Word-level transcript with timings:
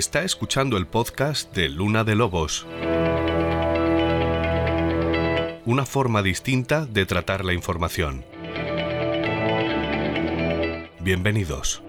Está 0.00 0.22
escuchando 0.22 0.78
el 0.78 0.86
podcast 0.86 1.54
de 1.54 1.68
Luna 1.68 2.04
de 2.04 2.14
Lobos. 2.14 2.66
Una 5.66 5.84
forma 5.84 6.22
distinta 6.22 6.86
de 6.86 7.04
tratar 7.04 7.44
la 7.44 7.52
información. 7.52 8.24
Bienvenidos. 11.00 11.82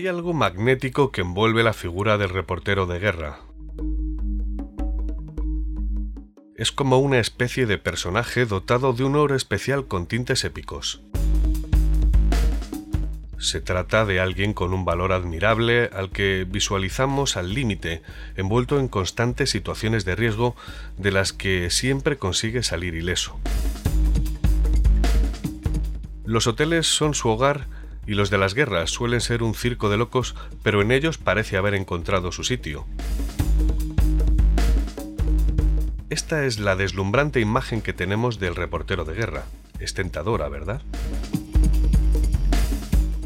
Hay 0.00 0.08
algo 0.08 0.32
magnético 0.32 1.12
que 1.12 1.20
envuelve 1.20 1.62
la 1.62 1.74
figura 1.74 2.16
del 2.16 2.30
reportero 2.30 2.86
de 2.86 2.98
guerra. 2.98 3.40
Es 6.56 6.72
como 6.72 7.00
una 7.00 7.18
especie 7.18 7.66
de 7.66 7.76
personaje 7.76 8.46
dotado 8.46 8.94
de 8.94 9.04
un 9.04 9.14
oro 9.14 9.36
especial 9.36 9.88
con 9.88 10.06
tintes 10.06 10.44
épicos. 10.44 11.02
Se 13.36 13.60
trata 13.60 14.06
de 14.06 14.20
alguien 14.20 14.54
con 14.54 14.72
un 14.72 14.86
valor 14.86 15.12
admirable 15.12 15.90
al 15.92 16.08
que 16.08 16.46
visualizamos 16.48 17.36
al 17.36 17.52
límite, 17.52 18.00
envuelto 18.36 18.80
en 18.80 18.88
constantes 18.88 19.50
situaciones 19.50 20.06
de 20.06 20.16
riesgo 20.16 20.56
de 20.96 21.10
las 21.10 21.34
que 21.34 21.68
siempre 21.68 22.16
consigue 22.16 22.62
salir 22.62 22.94
ileso. 22.94 23.38
Los 26.24 26.46
hoteles 26.46 26.86
son 26.86 27.12
su 27.12 27.28
hogar 27.28 27.66
y 28.10 28.14
los 28.14 28.28
de 28.28 28.38
las 28.38 28.54
guerras 28.54 28.90
suelen 28.90 29.20
ser 29.20 29.44
un 29.44 29.54
circo 29.54 29.88
de 29.88 29.96
locos, 29.96 30.34
pero 30.64 30.82
en 30.82 30.90
ellos 30.90 31.16
parece 31.16 31.56
haber 31.56 31.74
encontrado 31.74 32.32
su 32.32 32.42
sitio. 32.42 32.84
Esta 36.08 36.44
es 36.44 36.58
la 36.58 36.74
deslumbrante 36.74 37.38
imagen 37.38 37.82
que 37.82 37.92
tenemos 37.92 38.40
del 38.40 38.56
reportero 38.56 39.04
de 39.04 39.14
guerra. 39.14 39.44
Es 39.78 39.94
tentadora, 39.94 40.48
¿verdad? 40.48 40.82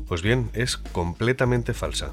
Pues 0.06 0.20
bien, 0.20 0.50
es 0.52 0.76
completamente 0.76 1.72
falsa. 1.72 2.12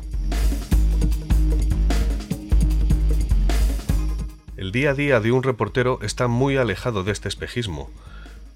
El 4.55 4.71
día 4.71 4.91
a 4.91 4.93
día 4.93 5.19
de 5.19 5.33
un 5.33 5.43
reportero 5.43 5.99
está 6.03 6.29
muy 6.29 6.55
alejado 6.55 7.03
de 7.03 7.11
este 7.11 7.27
espejismo, 7.27 7.89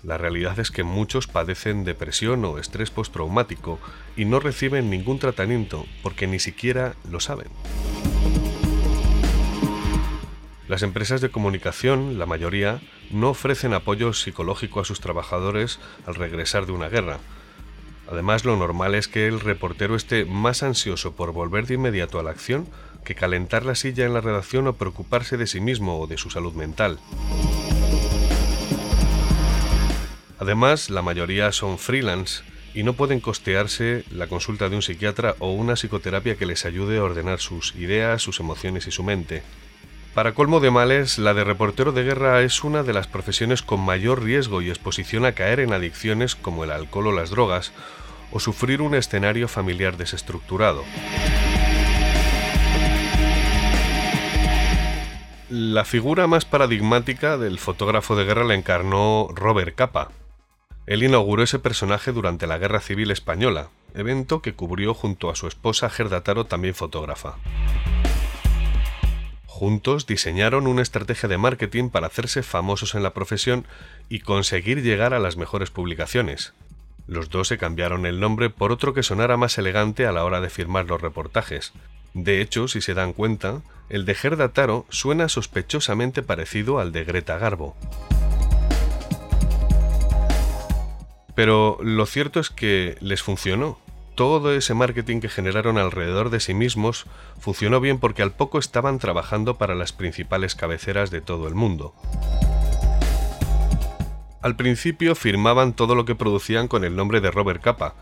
la 0.06 0.18
realidad 0.20 0.60
es 0.60 0.70
que 0.70 0.84
muchos 0.84 1.26
padecen 1.26 1.84
depresión 1.84 2.46
o 2.46 2.60
estrés 2.60 2.92
postraumático 2.92 3.80
y 4.16 4.26
no 4.26 4.40
reciben 4.40 4.90
ningún 4.90 5.18
tratamiento 5.18 5.86
porque 6.04 6.28
ni 6.28 6.40
siquiera 6.40 6.94
lo 7.10 7.20
saben. 7.20 7.48
Las 10.68 10.84
empresas 10.84 11.22
de 11.22 11.30
comunicación, 11.30 12.20
la 12.20 12.26
mayoría, 12.26 12.82
no 13.12 13.30
ofrecen 13.30 13.74
apoyo 13.74 14.14
psicológico 14.14 14.80
a 14.80 14.86
sus 14.86 15.00
trabajadores 15.00 15.80
al 16.06 16.16
regresar 16.16 16.66
de 16.66 16.72
una 16.72 16.90
guerra. 16.90 17.20
Además, 18.12 18.46
lo 18.46 18.56
normal 18.58 18.94
es 18.94 19.08
que 19.08 19.28
el 19.28 19.40
reportero 19.40 19.96
esté 19.96 20.26
más 20.26 20.62
ansioso 20.62 21.16
por 21.16 21.34
volver 21.34 21.66
de 21.66 21.76
inmediato 21.76 22.20
a 22.20 22.24
la 22.24 22.32
acción 22.32 22.68
que 23.04 23.16
calentar 23.16 23.66
la 23.66 23.76
silla 23.76 24.06
en 24.06 24.14
la 24.14 24.22
redacción 24.22 24.68
o 24.68 24.74
preocuparse 24.74 25.38
de 25.38 25.48
sí 25.48 25.62
mismo 25.62 26.00
o 26.00 26.08
de 26.08 26.18
su 26.18 26.30
salud 26.30 26.54
mental. 26.54 27.00
Además, 30.40 30.90
la 30.90 31.02
mayoría 31.02 31.52
son 31.52 31.78
freelance 31.78 32.44
y 32.74 32.84
no 32.84 32.94
pueden 32.94 33.22
costearse 33.22 34.04
la 34.12 34.28
consulta 34.28 34.68
de 34.68 34.76
un 34.76 34.82
psiquiatra 34.82 35.36
o 35.40 35.54
una 35.54 35.76
psicoterapia 35.76 36.36
que 36.36 36.46
les 36.46 36.66
ayude 36.66 36.98
a 36.98 37.04
ordenar 37.04 37.40
sus 37.40 37.74
ideas, 37.76 38.22
sus 38.22 38.42
emociones 38.42 38.86
y 38.88 38.92
su 38.92 39.04
mente. 39.04 39.44
Para 40.14 40.34
colmo 40.34 40.60
de 40.60 40.72
males, 40.72 41.18
la 41.18 41.34
de 41.34 41.44
reportero 41.44 41.92
de 41.92 42.04
guerra 42.04 42.42
es 42.42 42.64
una 42.64 42.84
de 42.84 42.94
las 42.94 43.08
profesiones 43.08 43.62
con 43.62 43.80
mayor 43.80 44.24
riesgo 44.24 44.62
y 44.62 44.70
exposición 44.70 45.26
a 45.26 45.34
caer 45.34 45.60
en 45.60 45.74
adicciones 45.74 46.36
como 46.36 46.64
el 46.64 46.72
alcohol 46.72 47.08
o 47.08 47.12
las 47.12 47.30
drogas, 47.30 47.72
o 48.32 48.40
sufrir 48.40 48.82
un 48.82 48.96
escenario 48.96 49.48
familiar 49.48 49.98
desestructurado. 49.98 50.84
La 55.50 55.86
figura 55.86 56.28
más 56.28 56.44
paradigmática 56.44 57.38
del 57.38 57.60
fotógrafo 57.60 58.16
de 58.16 58.26
guerra 58.26 58.44
la 58.44 58.56
encarnó 58.56 59.28
Robert 59.34 59.76
Capa, 59.76 60.10
él 60.88 61.04
inauguró 61.04 61.44
ese 61.44 61.60
personaje 61.60 62.12
durante 62.12 62.48
la 62.48 62.58
Guerra 62.58 62.80
Civil 62.80 63.12
Española, 63.12 63.70
evento 63.96 64.42
que 64.42 64.54
cubrió 64.54 64.94
junto 64.94 65.30
a 65.30 65.36
su 65.36 65.48
esposa 65.48 65.90
Gerda 65.90 66.22
Taro, 66.22 66.46
también 66.46 66.76
fotógrafa. 66.76 67.38
Juntos 69.48 70.06
diseñaron 70.06 70.68
una 70.68 70.82
estrategia 70.82 71.30
de 71.30 71.38
marketing 71.38 71.90
para 71.90 72.08
hacerse 72.08 72.44
famosos 72.44 72.94
en 72.94 73.04
la 73.04 73.14
profesión 73.14 73.66
y 74.10 74.20
conseguir 74.20 74.84
llegar 74.84 75.14
a 75.14 75.20
las 75.20 75.38
mejores 75.38 75.72
publicaciones. 75.72 76.54
Los 77.08 77.30
dos 77.30 77.48
se 77.48 77.58
cambiaron 77.58 78.06
el 78.06 78.20
nombre 78.20 78.50
por 78.50 78.72
otro 78.72 78.94
que 78.94 79.02
sonara 79.02 79.38
más 79.38 79.58
elegante 79.58 80.06
a 80.06 80.12
la 80.12 80.24
hora 80.24 80.42
de 80.42 80.50
firmar 80.50 80.86
los 80.86 81.02
reportajes. 81.02 81.72
De 82.14 82.42
hecho, 82.42 82.68
si 82.68 82.82
se 82.82 82.94
dan 82.94 83.14
cuenta, 83.14 83.62
el 83.90 84.06
de 84.06 84.16
Gerda 84.16 84.50
Taro 84.50 84.86
suena 84.90 85.30
sospechosamente 85.30 86.22
parecido 86.22 86.80
al 86.80 86.92
de 86.92 87.04
Greta 87.06 87.38
Garbo. 87.38 87.76
Pero 91.36 91.78
lo 91.82 92.06
cierto 92.06 92.40
es 92.40 92.50
que 92.50 92.98
les 93.02 93.22
funcionó. 93.22 93.78
Todo 94.16 94.54
ese 94.54 94.74
marketing 94.74 95.20
que 95.20 95.28
generaron 95.28 95.78
alrededor 95.78 96.30
de 96.30 96.40
sí 96.40 96.54
mismos 96.54 97.06
funcionó 97.38 97.82
bien 97.82 98.00
porque 98.00 98.24
al 98.24 98.32
poco 98.32 98.60
estaban 98.60 98.98
trabajando 98.98 99.58
para 99.58 99.76
las 99.76 99.92
principales 99.92 100.56
cabeceras 100.56 101.12
de 101.12 101.20
todo 101.20 101.50
el 101.50 101.56
mundo. 101.56 101.94
Al 104.42 104.56
principio 104.56 105.16
firmaban 105.16 105.74
todo 105.74 105.96
lo 105.96 106.06
que 106.06 106.16
producían 106.16 106.70
con 106.70 106.86
el 106.86 106.96
nombre 106.96 107.20
de 107.20 107.32
Robert 107.32 107.62
Capa. 107.62 107.96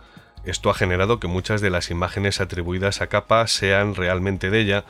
Esto 0.46 0.70
ha 0.70 0.74
generado 0.74 1.20
que 1.20 1.28
muchas 1.28 1.62
de 1.62 1.70
las 1.70 1.90
imágenes 1.90 2.42
atribuidas 2.42 3.02
a 3.02 3.08
Capa 3.08 3.48
sean 3.48 3.96
realmente 3.96 4.50
de 4.50 4.60
ella, 4.60 4.86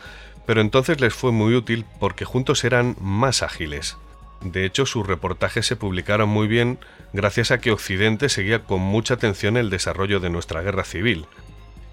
pero 0.46 0.62
entonces 0.62 1.00
les 1.00 1.13
fue 1.13 1.31
muy 1.31 1.54
útil 1.54 1.86
porque 2.00 2.25
juntos 2.25 2.63
eran 2.63 2.98
más 3.00 3.44
ágiles. 3.44 3.98
De 4.44 4.66
hecho, 4.66 4.86
sus 4.86 5.07
reportajes 5.07 5.66
se 5.66 5.78
publicaron 5.78 6.28
muy 6.28 6.48
bien 6.48 6.78
gracias 7.13 7.51
a 7.51 7.60
que 7.60 7.72
Occidente 7.72 8.28
seguía 8.28 8.63
con 8.63 8.81
mucha 8.81 9.13
atención 9.13 9.56
el 9.56 9.69
desarrollo 9.69 10.19
de 10.19 10.30
nuestra 10.30 10.62
guerra 10.62 10.84
civil. 10.84 11.25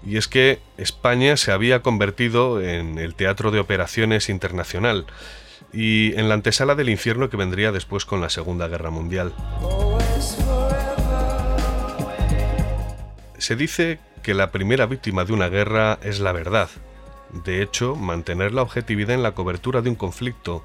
Y 0.05 0.17
es 0.17 0.27
que 0.27 0.59
España 0.77 1.37
se 1.37 1.51
había 1.51 1.81
convertido 1.81 2.61
en 2.61 2.97
el 2.97 3.15
teatro 3.15 3.51
de 3.51 3.59
operaciones 3.59 4.29
internacional. 4.29 5.05
y 5.73 6.13
en 6.19 6.27
la 6.27 6.33
antesala 6.33 6.75
del 6.75 6.89
infierno 6.89 7.29
que 7.29 7.37
vendría 7.37 7.71
después 7.71 8.03
con 8.03 8.19
la 8.19 8.29
Segunda 8.29 8.67
Guerra 8.67 8.89
Mundial. 8.89 9.33
Se 13.37 13.55
dice 13.55 13.99
que 14.21 14.33
la 14.33 14.51
primera 14.51 14.85
víctima 14.85 15.23
de 15.23 15.31
una 15.31 15.47
guerra 15.47 15.97
es 16.03 16.19
la 16.19 16.33
verdad. 16.33 16.69
De 17.45 17.61
hecho, 17.61 17.95
mantener 17.95 18.53
la 18.53 18.63
objetividad 18.63 19.15
en 19.15 19.23
la 19.23 19.31
cobertura 19.33 19.81
de 19.81 19.89
un 19.89 19.95
conflicto 19.95 20.61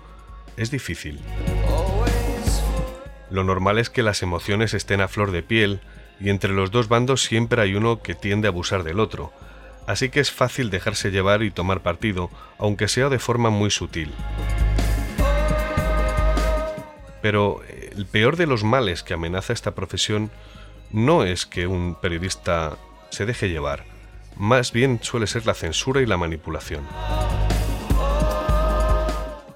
es 0.57 0.71
difícil. 0.71 1.21
Lo 3.31 3.45
normal 3.45 3.79
es 3.79 3.91
que 3.91 4.03
las 4.03 4.23
emociones 4.23 4.75
estén 4.75 5.01
a 5.01 5.09
flor 5.09 5.33
de 5.33 5.43
piel 5.43 5.81
y 6.21 6.31
entre 6.31 6.53
los 6.53 6.71
dos 6.71 6.89
bandos 6.89 7.23
siempre 7.23 7.61
hay 7.61 7.75
uno 7.75 8.03
que 8.03 8.15
tiende 8.15 8.49
a 8.49 8.51
abusar 8.51 8.83
del 8.85 9.01
otro, 9.01 9.33
así 9.87 10.09
que 10.09 10.21
es 10.21 10.31
fácil 10.31 10.71
dejarse 10.71 11.11
llevar 11.11 11.43
y 11.43 11.51
tomar 11.51 11.81
partido, 11.83 12.31
aunque 12.59 12.89
sea 12.89 13.09
de 13.09 13.19
forma 13.19 13.51
muy 13.51 13.71
sutil. 13.71 14.13
Pero 17.21 17.61
el 17.97 18.07
peor 18.07 18.37
de 18.37 18.47
los 18.47 18.63
males 18.63 19.03
que 19.03 19.15
amenaza 19.15 19.53
esta 19.53 19.75
profesión 19.75 20.31
no 20.93 21.25
es 21.25 21.47
que 21.47 21.67
un 21.67 21.97
periodista 21.97 22.77
se 23.11 23.27
deje 23.27 23.49
llevar, 23.49 23.85
más 24.37 24.73
bien 24.73 25.01
suele 25.03 25.27
ser 25.27 25.47
la 25.47 25.55
censura 25.55 26.01
y 26.01 26.07
la 26.07 26.17
manipulación. 26.17 26.87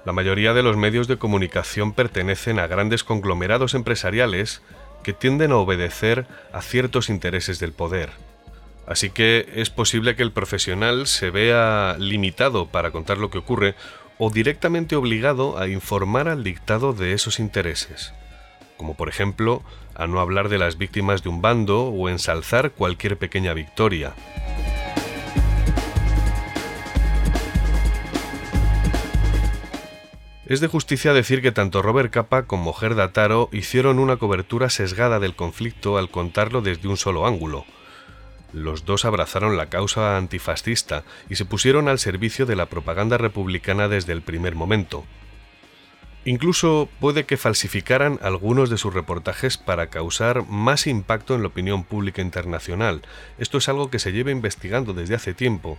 La 0.03 0.13
mayoría 0.13 0.53
de 0.53 0.63
los 0.63 0.77
medios 0.77 1.07
de 1.07 1.17
comunicación 1.17 1.93
pertenecen 1.93 2.59
a 2.59 2.67
grandes 2.67 3.03
conglomerados 3.03 3.75
empresariales 3.75 4.61
que 5.03 5.13
tienden 5.13 5.51
a 5.51 5.57
obedecer 5.57 6.25
a 6.53 6.61
ciertos 6.61 7.09
intereses 7.09 7.59
del 7.59 7.71
poder. 7.71 8.09
Así 8.87 9.11
que 9.11 9.47
es 9.55 9.69
posible 9.69 10.15
que 10.15 10.23
el 10.23 10.31
profesional 10.31 11.05
se 11.05 11.29
vea 11.29 11.95
limitado 11.99 12.67
para 12.67 12.91
contar 12.91 13.19
lo 13.19 13.29
que 13.29 13.37
ocurre 13.37 13.75
o 14.17 14.31
directamente 14.31 14.95
obligado 14.95 15.59
a 15.59 15.67
informar 15.67 16.27
al 16.27 16.43
dictado 16.43 16.93
de 16.93 17.13
esos 17.13 17.39
intereses, 17.39 18.13
como 18.77 18.95
por 18.95 19.07
ejemplo 19.07 19.63
a 19.95 20.07
no 20.07 20.19
hablar 20.19 20.49
de 20.49 20.57
las 20.57 20.77
víctimas 20.77 21.21
de 21.23 21.29
un 21.29 21.41
bando 21.41 21.85
o 21.85 22.09
ensalzar 22.09 22.71
cualquier 22.71 23.17
pequeña 23.17 23.53
victoria. 23.53 24.13
Es 30.51 30.59
de 30.59 30.67
justicia 30.67 31.13
decir 31.13 31.41
que 31.41 31.53
tanto 31.53 31.81
Robert 31.81 32.11
Capa 32.11 32.43
como 32.43 32.73
Gerda 32.73 33.13
Taro 33.13 33.47
hicieron 33.53 33.99
una 33.99 34.17
cobertura 34.17 34.69
sesgada 34.69 35.17
del 35.17 35.33
conflicto 35.33 35.97
al 35.97 36.09
contarlo 36.09 36.61
desde 36.61 36.89
un 36.89 36.97
solo 36.97 37.25
ángulo. 37.25 37.63
Los 38.51 38.83
dos 38.83 39.05
abrazaron 39.05 39.55
la 39.55 39.67
causa 39.69 40.17
antifascista 40.17 41.05
y 41.29 41.37
se 41.37 41.45
pusieron 41.45 41.87
al 41.87 41.99
servicio 41.99 42.45
de 42.45 42.57
la 42.57 42.65
propaganda 42.65 43.17
republicana 43.17 43.87
desde 43.87 44.11
el 44.11 44.23
primer 44.23 44.55
momento. 44.55 45.05
Incluso 46.25 46.89
puede 46.99 47.23
que 47.23 47.37
falsificaran 47.37 48.19
algunos 48.21 48.69
de 48.69 48.77
sus 48.77 48.93
reportajes 48.93 49.57
para 49.57 49.87
causar 49.87 50.45
más 50.49 50.85
impacto 50.85 51.33
en 51.33 51.43
la 51.43 51.47
opinión 51.47 51.85
pública 51.85 52.21
internacional. 52.21 53.03
Esto 53.37 53.59
es 53.59 53.69
algo 53.69 53.89
que 53.89 53.99
se 53.99 54.11
lleva 54.11 54.31
investigando 54.31 54.91
desde 54.91 55.15
hace 55.15 55.33
tiempo, 55.33 55.77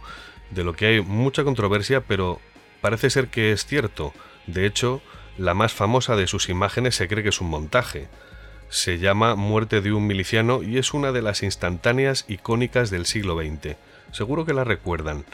de 0.49 0.65
lo 0.65 0.73
que 0.73 0.87
hay 0.87 1.03
mucha 1.03 1.45
controversia, 1.45 2.01
pero 2.01 2.41
parece 2.81 3.11
ser 3.11 3.29
que 3.29 3.53
es 3.53 3.67
cierto. 3.67 4.15
De 4.47 4.67
hecho, 4.67 5.03
la 5.39 5.55
más 5.55 5.73
famosa 5.73 6.17
de 6.17 6.27
sus 6.27 6.49
imágenes 6.49 6.97
se 6.97 7.09
cree 7.09 7.23
que 7.23 7.31
es 7.31 7.41
un 7.41 7.49
montaje. 7.49 8.09
Se 8.69 8.99
llama 8.99 9.35
Muerte 9.35 9.81
de 9.81 9.93
un 9.93 10.07
miliciano 10.07 10.63
y 10.63 10.79
es 10.79 10.95
una 10.95 11.13
de 11.13 11.23
las 11.23 11.43
instantáneas 11.43 12.25
icónicas 12.29 12.91
del 12.91 13.07
siglo 13.07 13.39
XX. 13.39 13.77
Seguro 14.13 14.45
que 14.45 14.55
la 14.55 14.65
recuerdan. 14.65 15.25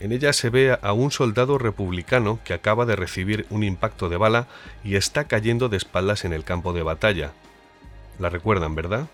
En 0.00 0.12
ella 0.12 0.32
se 0.32 0.50
ve 0.50 0.76
a 0.80 0.92
un 0.92 1.12
soldado 1.12 1.56
republicano 1.56 2.40
que 2.44 2.52
acaba 2.52 2.84
de 2.84 2.96
recibir 2.96 3.46
un 3.50 3.62
impacto 3.62 4.08
de 4.08 4.16
bala 4.16 4.48
y 4.82 4.96
está 4.96 5.24
cayendo 5.24 5.68
de 5.68 5.76
espaldas 5.76 6.24
en 6.24 6.32
el 6.32 6.44
campo 6.44 6.72
de 6.72 6.82
batalla. 6.82 7.32
La 8.18 8.28
recuerdan, 8.28 8.74
¿verdad? 8.74 9.06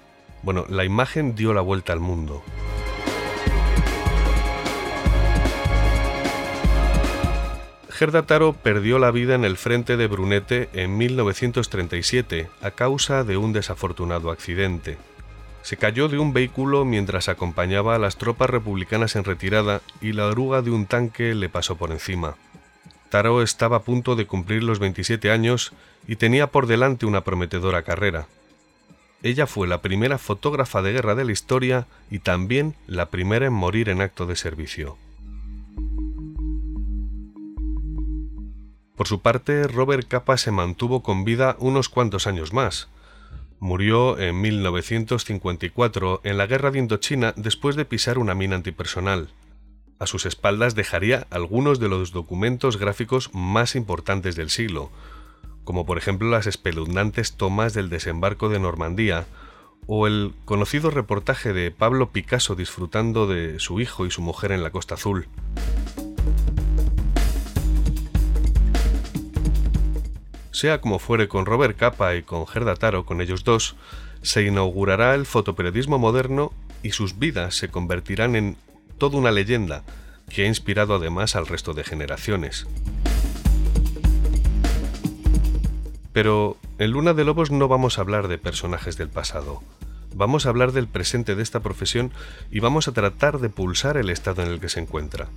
Bueno, 0.43 0.64
la 0.69 0.85
imagen 0.85 1.35
dio 1.35 1.53
la 1.53 1.61
vuelta 1.61 1.93
al 1.93 2.00
mundo. 2.00 2.43
Gerda 8.00 8.23
Taro 8.23 8.55
perdió 8.55 8.99
la 8.99 9.11
vida 9.11 9.35
en 9.35 9.44
el 9.44 9.58
frente 9.58 9.99
de 9.99 10.06
Brunete 10.06 10.70
en 10.73 10.97
1937 10.97 12.49
a 12.62 12.70
causa 12.70 13.25
de 13.25 13.37
un 13.37 13.52
desafortunado 13.52 14.31
accidente. 14.31 14.97
Se 15.61 15.76
cayó 15.76 16.08
de 16.08 16.19
un 16.19 16.32
vehículo 16.32 16.87
mientras 16.87 17.29
acompañaba 17.29 17.94
a 17.94 17.99
las 17.99 18.17
tropas 18.17 18.49
republicanas 18.49 19.17
en 19.17 19.25
retirada 19.25 19.82
y 20.00 20.14
la 20.14 20.29
oruga 20.29 20.62
de 20.62 20.70
un 20.70 20.87
tanque 20.87 21.35
le 21.35 21.50
pasó 21.50 21.76
por 21.76 21.91
encima. 21.91 22.37
Taro 23.11 23.43
estaba 23.43 23.76
a 23.76 23.82
punto 23.82 24.17
de 24.17 24.26
cumplir 24.26 24.62
los 24.62 24.79
27 24.79 25.31
años 25.31 25.75
y 26.08 26.17
tenía 26.17 26.46
por 26.46 26.67
delante 26.67 27.05
una 27.05 27.20
prometedora 27.20 27.82
carrera. 27.82 28.29
Ella 29.23 29.46
fue 29.46 29.69
la 29.69 29.82
primera 29.82 30.17
fotógrafa 30.17 30.81
de 30.81 30.93
guerra 30.93 31.14
de 31.17 31.26
la 31.26 31.32
historia 31.32 31.87
y 32.11 32.20
también 32.20 32.76
la 32.87 33.11
primera 33.11 33.44
en 33.44 33.53
morir 33.53 33.91
en 33.91 34.00
acto 34.00 34.25
de 34.25 34.37
servicio. 34.37 34.96
Por 39.00 39.08
su 39.08 39.23
parte, 39.23 39.67
Robert 39.67 40.06
Capa 40.06 40.37
se 40.37 40.50
mantuvo 40.50 41.02
con 41.02 41.25
vida 41.25 41.56
unos 41.58 41.88
cuantos 41.88 42.26
años 42.26 42.52
más. 42.52 42.91
Murió 43.58 44.19
en 44.19 44.38
1954 44.43 46.20
en 46.23 46.37
la 46.37 46.47
guerra 46.47 46.70
de 46.70 46.81
Indochina 46.81 47.32
después 47.35 47.76
de 47.76 47.87
pisar 47.87 48.19
una 48.19 48.35
mina 48.35 48.56
antipersonal. 48.56 49.31
A 49.99 50.06
sus 50.06 50.26
espaldas 50.26 50.75
dejaría 50.75 51.26
algunos 51.31 51.81
de 51.81 51.88
los 51.88 52.12
documentos 52.12 52.76
gráficos 52.76 53.31
más 53.32 53.75
importantes 53.75 54.37
del 54.37 54.50
siglo, 54.50 54.91
como 55.64 55.87
por 55.87 55.96
ejemplo 55.96 56.29
las 56.29 56.46
espeluznantes 56.46 57.38
tomas 57.38 57.73
del 57.73 57.88
desembarco 57.88 58.50
de 58.50 58.61
Normandía 58.61 59.25
o 59.87 60.08
el 60.08 60.35
conocido 60.44 60.91
reportaje 60.91 61.55
de 61.55 61.70
Pablo 61.70 62.11
Picasso 62.11 62.55
disfrutando 62.55 63.27
de 63.27 63.60
su 63.60 63.81
hijo 63.81 64.05
y 64.05 64.10
su 64.10 64.20
mujer 64.20 64.53
en 64.53 64.63
la 64.63 64.72
Costa 64.72 64.96
Azul. 64.96 65.27
Sea 70.53 70.81
como 70.81 70.99
fuere 70.99 71.29
con 71.29 71.47
Robert 71.47 71.77
Capa 71.77 72.17
y 72.17 72.23
con 72.23 72.47
Gerda 72.47 72.75
Taro, 72.75 73.07
con 73.07 73.21
ellos 73.21 73.45
dos, 73.45 73.77
se 74.23 74.43
inaugurará 74.43 75.15
el 75.15 75.27
fotoperiodismo 75.27 75.99
moderno 75.99 76.53
y 76.83 76.93
sus 76.93 77.19
vidas 77.19 77.55
se 77.55 77.69
convertirán 77.69 78.37
en 78.37 78.57
toda 78.99 79.19
una 79.19 79.31
leyenda 79.31 79.85
que 80.29 80.45
ha 80.45 80.49
inspirado 80.49 80.95
además 80.95 81.37
al 81.37 81.47
resto 81.47 81.73
de 81.73 81.85
generaciones. 81.85 82.67
Pero 86.13 86.57
en 86.79 86.91
Luna 86.91 87.15
de 87.15 87.25
Lobos 87.25 87.51
no 87.51 87.69
vamos 87.69 87.99
a 87.99 88.03
hablar 88.03 88.29
de 88.29 88.39
personajes 88.39 88.97
del 88.97 89.09
pasado. 89.09 89.63
Vamos 90.15 90.45
a 90.45 90.49
hablar 90.49 90.73
del 90.73 90.89
presente 90.89 91.37
de 91.37 91.43
esta 91.43 91.61
profesión 91.61 92.13
y 92.51 92.61
vamos 92.61 92.89
a 92.89 92.93
tratar 92.93 93.39
de 93.39 93.49
pulsar 93.49 93.97
el 93.97 94.11
estado 94.11 94.43
en 94.43 94.49
el 94.49 94.61
que 94.61 94.69
se 94.69 94.81
encuentra. 94.81 95.29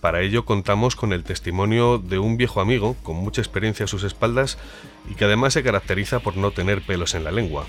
Para 0.00 0.22
ello 0.22 0.46
contamos 0.46 0.96
con 0.96 1.12
el 1.12 1.24
testimonio 1.24 1.98
de 1.98 2.18
un 2.18 2.38
viejo 2.38 2.60
amigo 2.62 2.96
con 3.02 3.16
mucha 3.16 3.42
experiencia 3.42 3.84
a 3.84 3.88
sus 3.88 4.02
espaldas 4.02 4.56
y 5.10 5.14
que 5.14 5.26
además 5.26 5.52
se 5.52 5.62
caracteriza 5.62 6.20
por 6.20 6.36
no 6.36 6.52
tener 6.52 6.80
pelos 6.80 7.14
en 7.14 7.24
la 7.24 7.30
lengua. 7.30 7.66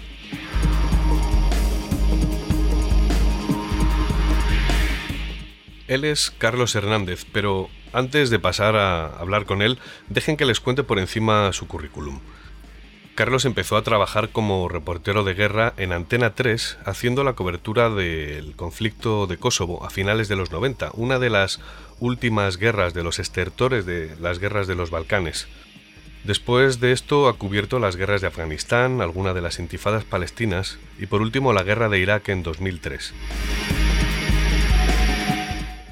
Él 5.88 6.06
es 6.06 6.32
Carlos 6.32 6.74
Hernández, 6.74 7.26
pero 7.34 7.68
antes 7.92 8.30
de 8.30 8.40
pasar 8.40 8.78
a 8.78 9.08
hablar 9.08 9.46
con 9.46 9.62
él, 9.62 9.78
dejen 10.08 10.38
que 10.38 10.46
les 10.46 10.62
cuente 10.62 10.84
por 10.84 11.00
encima 11.00 11.52
su 11.52 11.68
currículum. 11.68 12.22
Carlos 13.14 13.44
empezó 13.44 13.76
a 13.76 13.84
trabajar 13.84 14.30
como 14.30 14.70
reportero 14.70 15.26
de 15.26 15.34
guerra 15.34 15.74
en 15.76 15.92
Antena 15.92 16.34
3, 16.34 16.78
haciendo 16.86 17.26
la 17.26 17.34
cobertura 17.34 17.90
del 17.90 18.56
conflicto 18.56 19.28
de 19.28 19.36
Kosovo 19.36 19.86
a 19.86 19.90
finales 19.90 20.30
de 20.30 20.38
los 20.38 20.50
90, 20.50 20.92
una 20.94 21.20
de 21.20 21.30
las 21.30 21.60
últimas 22.02 22.58
guerras 22.58 22.94
de 22.94 23.04
los 23.04 23.20
estertores 23.20 23.86
de 23.86 24.14
las 24.20 24.40
guerras 24.40 24.68
de 24.68 24.76
los 24.76 24.90
Balcanes. 24.90 25.48
Después 26.24 26.80
de 26.80 26.92
esto 26.92 27.30
ha 27.30 27.38
cubierto 27.38 27.80
las 27.80 27.96
guerras 27.96 28.22
de 28.22 28.28
Afganistán, 28.28 29.02
alguna 29.02 29.34
de 29.34 29.42
las 29.42 29.60
intifadas 29.60 30.04
palestinas 30.04 30.80
y 31.00 31.06
por 31.06 31.22
último 31.22 31.54
la 31.54 31.64
guerra 31.64 31.90
de 31.90 32.00
Irak 32.00 32.30
en 32.30 32.42
2003. 32.44 33.14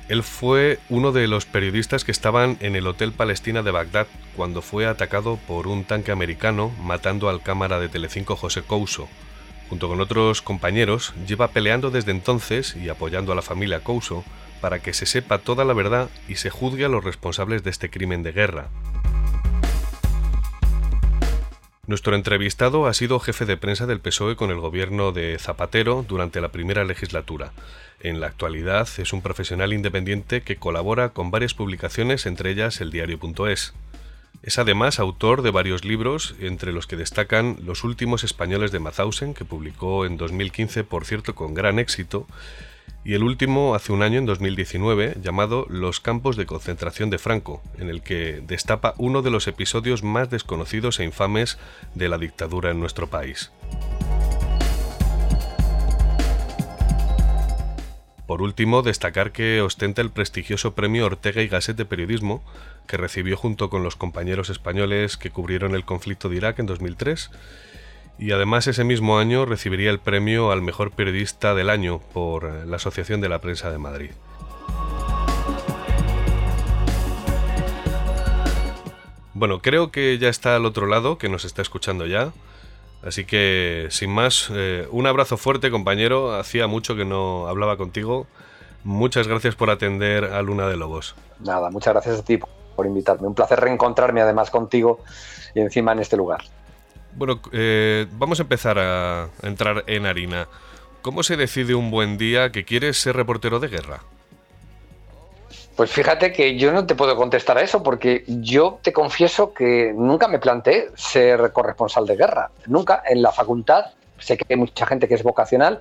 Él 0.09 0.23
fue 0.23 0.79
uno 0.89 1.11
de 1.11 1.27
los 1.27 1.45
periodistas 1.45 2.03
que 2.03 2.11
estaban 2.11 2.57
en 2.59 2.75
el 2.75 2.87
Hotel 2.87 3.11
Palestina 3.11 3.61
de 3.61 3.69
Bagdad 3.69 4.07
cuando 4.35 4.63
fue 4.63 4.87
atacado 4.87 5.37
por 5.47 5.67
un 5.67 5.83
tanque 5.83 6.11
americano 6.11 6.71
matando 6.81 7.29
al 7.29 7.43
cámara 7.43 7.79
de 7.79 7.89
Telecinco 7.89 8.35
José 8.35 8.63
Couso. 8.63 9.07
Junto 9.69 9.87
con 9.87 10.01
otros 10.01 10.41
compañeros, 10.41 11.13
lleva 11.27 11.49
peleando 11.49 11.91
desde 11.91 12.09
entonces 12.09 12.75
y 12.75 12.89
apoyando 12.89 13.31
a 13.31 13.35
la 13.35 13.43
familia 13.43 13.81
Couso 13.83 14.25
para 14.61 14.79
que 14.79 14.93
se 14.93 15.05
sepa 15.05 15.39
toda 15.39 15.65
la 15.65 15.73
verdad 15.73 16.09
y 16.27 16.35
se 16.35 16.49
juzgue 16.49 16.85
a 16.85 16.89
los 16.89 17.03
responsables 17.03 17.63
de 17.63 17.69
este 17.69 17.89
crimen 17.89 18.23
de 18.23 18.31
guerra. 18.31 18.69
Nuestro 21.89 22.15
entrevistado 22.15 22.85
ha 22.85 22.93
sido 22.93 23.19
jefe 23.19 23.45
de 23.45 23.57
prensa 23.57 23.87
del 23.87 23.99
PSOE 23.99 24.35
con 24.35 24.51
el 24.51 24.59
gobierno 24.59 25.11
de 25.11 25.39
Zapatero 25.39 26.05
durante 26.07 26.39
la 26.39 26.49
primera 26.49 26.83
legislatura. 26.85 27.51
En 27.99 28.19
la 28.19 28.27
actualidad 28.27 28.87
es 28.99 29.11
un 29.11 29.23
profesional 29.23 29.73
independiente 29.73 30.41
que 30.41 30.57
colabora 30.57 31.09
con 31.09 31.31
varias 31.31 31.55
publicaciones, 31.55 32.27
entre 32.27 32.51
ellas 32.51 32.79
el 32.79 32.91
diario.es. 32.91 33.73
Es 34.43 34.59
además 34.59 34.99
autor 34.99 35.41
de 35.41 35.51
varios 35.51 35.83
libros, 35.83 36.35
entre 36.39 36.73
los 36.73 36.85
que 36.85 36.95
destacan 36.95 37.57
Los 37.65 37.83
últimos 37.83 38.23
españoles 38.23 38.71
de 38.71 38.79
Mauthausen, 38.79 39.33
que 39.33 39.43
publicó 39.43 40.05
en 40.05 40.15
2015, 40.15 40.83
por 40.83 41.05
cierto, 41.05 41.33
con 41.33 41.55
gran 41.55 41.79
éxito, 41.79 42.27
y 43.03 43.13
el 43.13 43.23
último 43.23 43.75
hace 43.75 43.91
un 43.93 44.03
año, 44.03 44.19
en 44.19 44.25
2019, 44.25 45.17
llamado 45.21 45.65
Los 45.69 45.99
campos 45.99 46.35
de 46.35 46.45
concentración 46.45 47.09
de 47.09 47.17
Franco, 47.17 47.61
en 47.77 47.89
el 47.89 48.01
que 48.01 48.41
destapa 48.45 48.93
uno 48.97 49.21
de 49.21 49.31
los 49.31 49.47
episodios 49.47 50.03
más 50.03 50.29
desconocidos 50.29 50.99
e 50.99 51.05
infames 51.05 51.57
de 51.95 52.09
la 52.09 52.17
dictadura 52.17 52.71
en 52.71 52.79
nuestro 52.79 53.07
país. 53.07 53.51
Por 58.27 58.43
último, 58.43 58.83
destacar 58.83 59.31
que 59.31 59.59
ostenta 59.61 60.03
el 60.03 60.11
prestigioso 60.11 60.75
premio 60.75 61.07
Ortega 61.07 61.41
y 61.41 61.47
Gasset 61.47 61.75
de 61.75 61.85
Periodismo, 61.85 62.43
que 62.85 62.95
recibió 62.95 63.35
junto 63.35 63.71
con 63.71 63.81
los 63.81 63.95
compañeros 63.95 64.51
españoles 64.51 65.17
que 65.17 65.31
cubrieron 65.31 65.73
el 65.73 65.83
conflicto 65.83 66.29
de 66.29 66.35
Irak 66.35 66.59
en 66.59 66.67
2003, 66.67 67.31
y 68.19 68.33
además 68.33 68.67
ese 68.67 68.83
mismo 68.83 69.17
año 69.17 69.45
recibiría 69.45 69.89
el 69.89 69.99
premio 69.99 70.51
al 70.51 70.61
mejor 70.61 70.91
periodista 70.91 71.55
del 71.55 71.69
año 71.69 71.99
por 72.13 72.43
la 72.67 72.75
Asociación 72.75 73.21
de 73.21 73.29
la 73.29 73.39
Prensa 73.39 73.71
de 73.71 73.77
Madrid. 73.77 74.11
Bueno, 79.33 79.61
creo 79.61 79.89
que 79.89 80.17
ya 80.17 80.27
está 80.27 80.57
al 80.57 80.65
otro 80.65 80.85
lado, 80.85 81.17
que 81.17 81.29
nos 81.29 81.45
está 81.45 81.61
escuchando 81.61 82.05
ya. 82.05 82.33
Así 83.01 83.23
que, 83.23 83.87
sin 83.89 84.09
más, 84.09 84.49
eh, 84.53 84.85
un 84.91 85.07
abrazo 85.07 85.37
fuerte, 85.37 85.71
compañero. 85.71 86.35
Hacía 86.35 86.67
mucho 86.67 86.97
que 86.97 87.05
no 87.05 87.47
hablaba 87.47 87.77
contigo. 87.77 88.27
Muchas 88.83 89.29
gracias 89.29 89.55
por 89.55 89.69
atender 89.69 90.25
a 90.25 90.41
Luna 90.41 90.67
de 90.67 90.75
Lobos. 90.75 91.15
Nada, 91.39 91.69
muchas 91.71 91.93
gracias 91.93 92.19
a 92.19 92.25
ti 92.25 92.37
por 92.75 92.85
invitarme. 92.85 93.27
Un 93.27 93.35
placer 93.35 93.61
reencontrarme 93.61 94.19
además 94.19 94.49
contigo 94.51 94.99
y 95.55 95.61
encima 95.61 95.93
en 95.93 95.99
este 95.99 96.17
lugar. 96.17 96.41
Bueno, 97.15 97.39
eh, 97.51 98.07
vamos 98.11 98.39
a 98.39 98.43
empezar 98.43 98.77
a 98.79 99.27
entrar 99.43 99.83
en 99.87 100.05
harina. 100.05 100.47
¿Cómo 101.01 101.23
se 101.23 101.37
decide 101.37 101.75
un 101.75 101.91
buen 101.91 102.17
día 102.17 102.51
que 102.51 102.65
quieres 102.65 102.97
ser 102.97 103.15
reportero 103.15 103.59
de 103.59 103.69
guerra? 103.69 104.01
Pues 105.75 105.91
fíjate 105.91 106.33
que 106.33 106.57
yo 106.57 106.73
no 106.73 106.85
te 106.85 106.93
puedo 106.93 107.15
contestar 107.15 107.57
a 107.57 107.61
eso 107.61 107.81
porque 107.81 108.25
yo 108.27 108.79
te 108.81 108.91
confieso 108.91 109.53
que 109.53 109.93
nunca 109.95 110.27
me 110.27 110.37
planteé 110.37 110.89
ser 110.95 111.53
corresponsal 111.53 112.05
de 112.05 112.17
guerra. 112.17 112.51
Nunca 112.65 113.01
en 113.07 113.21
la 113.21 113.31
facultad, 113.31 113.85
sé 114.17 114.37
que 114.37 114.45
hay 114.49 114.57
mucha 114.57 114.85
gente 114.85 115.07
que 115.07 115.15
es 115.15 115.23
vocacional, 115.23 115.79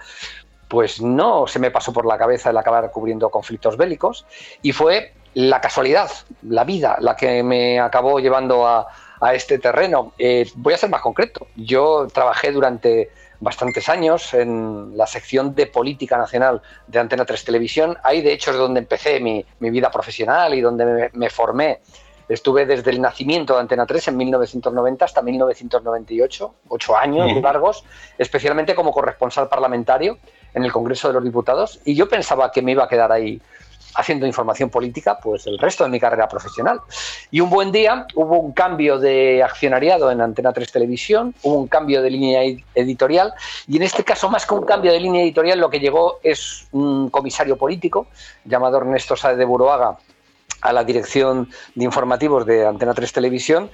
pues 0.69 1.03
no 1.03 1.49
se 1.49 1.59
me 1.59 1.73
pasó 1.73 1.93
por 1.93 2.07
la 2.07 2.17
cabeza 2.17 2.51
el 2.51 2.57
acabar 2.57 2.93
cubriendo 2.93 3.29
conflictos 3.31 3.77
bélicos 3.77 4.25
y 4.63 4.71
fue 4.71 5.15
la 5.35 5.61
casualidad, 5.61 6.11
la 6.43 6.63
vida, 6.63 6.97
la 7.01 7.17
que 7.17 7.43
me 7.43 7.81
acabó 7.81 8.21
llevando 8.21 8.69
a, 8.69 8.87
este 9.33 9.59
terreno. 9.59 10.13
Eh, 10.19 10.51
voy 10.55 10.75
a 10.75 10.79
ser 10.79 10.91
más 10.91 11.01
concreto. 11.01 11.47
Yo 11.57 12.07
trabajé 12.13 12.53
durante 12.53 13.11
bastantes 13.41 13.89
años 13.89 14.35
en 14.35 14.97
la 14.97 15.07
sección 15.07 15.55
de 15.55 15.67
política 15.67 16.17
nacional 16.17 16.61
de 16.87 16.99
Antena 16.99 17.25
3 17.25 17.45
Televisión. 17.45 17.97
Ahí, 18.03 18.21
de 18.21 18.33
hecho, 18.33 18.51
es 18.51 18.57
donde 18.57 18.81
empecé 18.81 19.21
mi, 19.21 19.45
vida 19.61 19.91
profesional 19.91 20.55
y 20.55 20.61
donde 20.61 21.11
me, 21.13 21.31
formé. 21.31 21.81
Estuve 22.29 22.67
desde 22.67 22.91
el 22.91 23.01
nacimiento 23.01 23.55
de 23.55 23.61
Antena 23.61 23.87
3 23.87 24.09
en 24.09 24.17
1990 24.19 25.05
hasta 25.05 25.23
1998, 25.23 26.55
ocho 26.69 26.97
años 26.97 27.41
largos, 27.41 27.85
especialmente 28.19 28.75
como 28.75 28.93
corresponsal 28.93 29.49
parlamentario 29.49 30.19
en 30.53 30.65
el 30.65 30.73
Congreso 30.73 31.09
de 31.09 31.15
los 31.15 31.25
Diputados. 31.25 31.81
Y 31.85 31.95
yo 31.95 32.09
pensaba 32.09 32.51
que 32.51 32.61
me 32.61 32.73
iba 32.73 32.85
a 32.85 32.89
quedar 32.89 33.13
ahí 33.13 33.41
haciendo 33.99 34.27
información 34.27 34.71
política 34.71 35.19
pues 35.19 35.47
el 35.47 35.59
resto 35.59 35.85
de 35.85 35.91
mi 35.91 35.99
carrera 35.99 36.29
profesional. 36.29 36.81
Y 37.31 37.41
un 37.41 37.51
buen 37.51 37.73
día 37.73 38.07
hubo 38.15 38.39
un 38.39 38.53
cambio 38.53 38.99
de 38.99 39.43
accionariado 39.43 40.11
en 40.11 40.21
Antena 40.21 40.53
3 40.53 40.71
Televisión, 40.71 41.35
hubo 41.43 41.57
un 41.57 41.67
cambio 41.67 42.01
de 42.01 42.11
línea 42.11 42.43
editorial 42.75 43.35
y 43.67 43.77
en 43.77 43.83
este 43.83 44.05
caso 44.05 44.31
más 44.31 44.47
que 44.47 44.55
un 44.55 44.65
cambio 44.65 44.93
de 44.93 45.01
línea 45.01 45.23
editorial 45.23 45.59
lo 45.59 45.69
que 45.69 45.81
llegó 45.81 46.21
es 46.23 46.69
un 46.73 47.11
comisario 47.11 47.57
político 47.57 48.07
llamado 48.45 48.79
Ernesto 48.79 49.17
Saez 49.17 49.37
de 49.37 49.45
Buroaga 49.45 49.99
a 50.61 50.73
la 50.73 50.85
dirección 50.85 51.49
de 51.75 51.85
informativos 51.85 52.45
de 52.47 52.67
Antena 52.67 52.95
3 52.95 53.13
Televisión, 53.13 53.71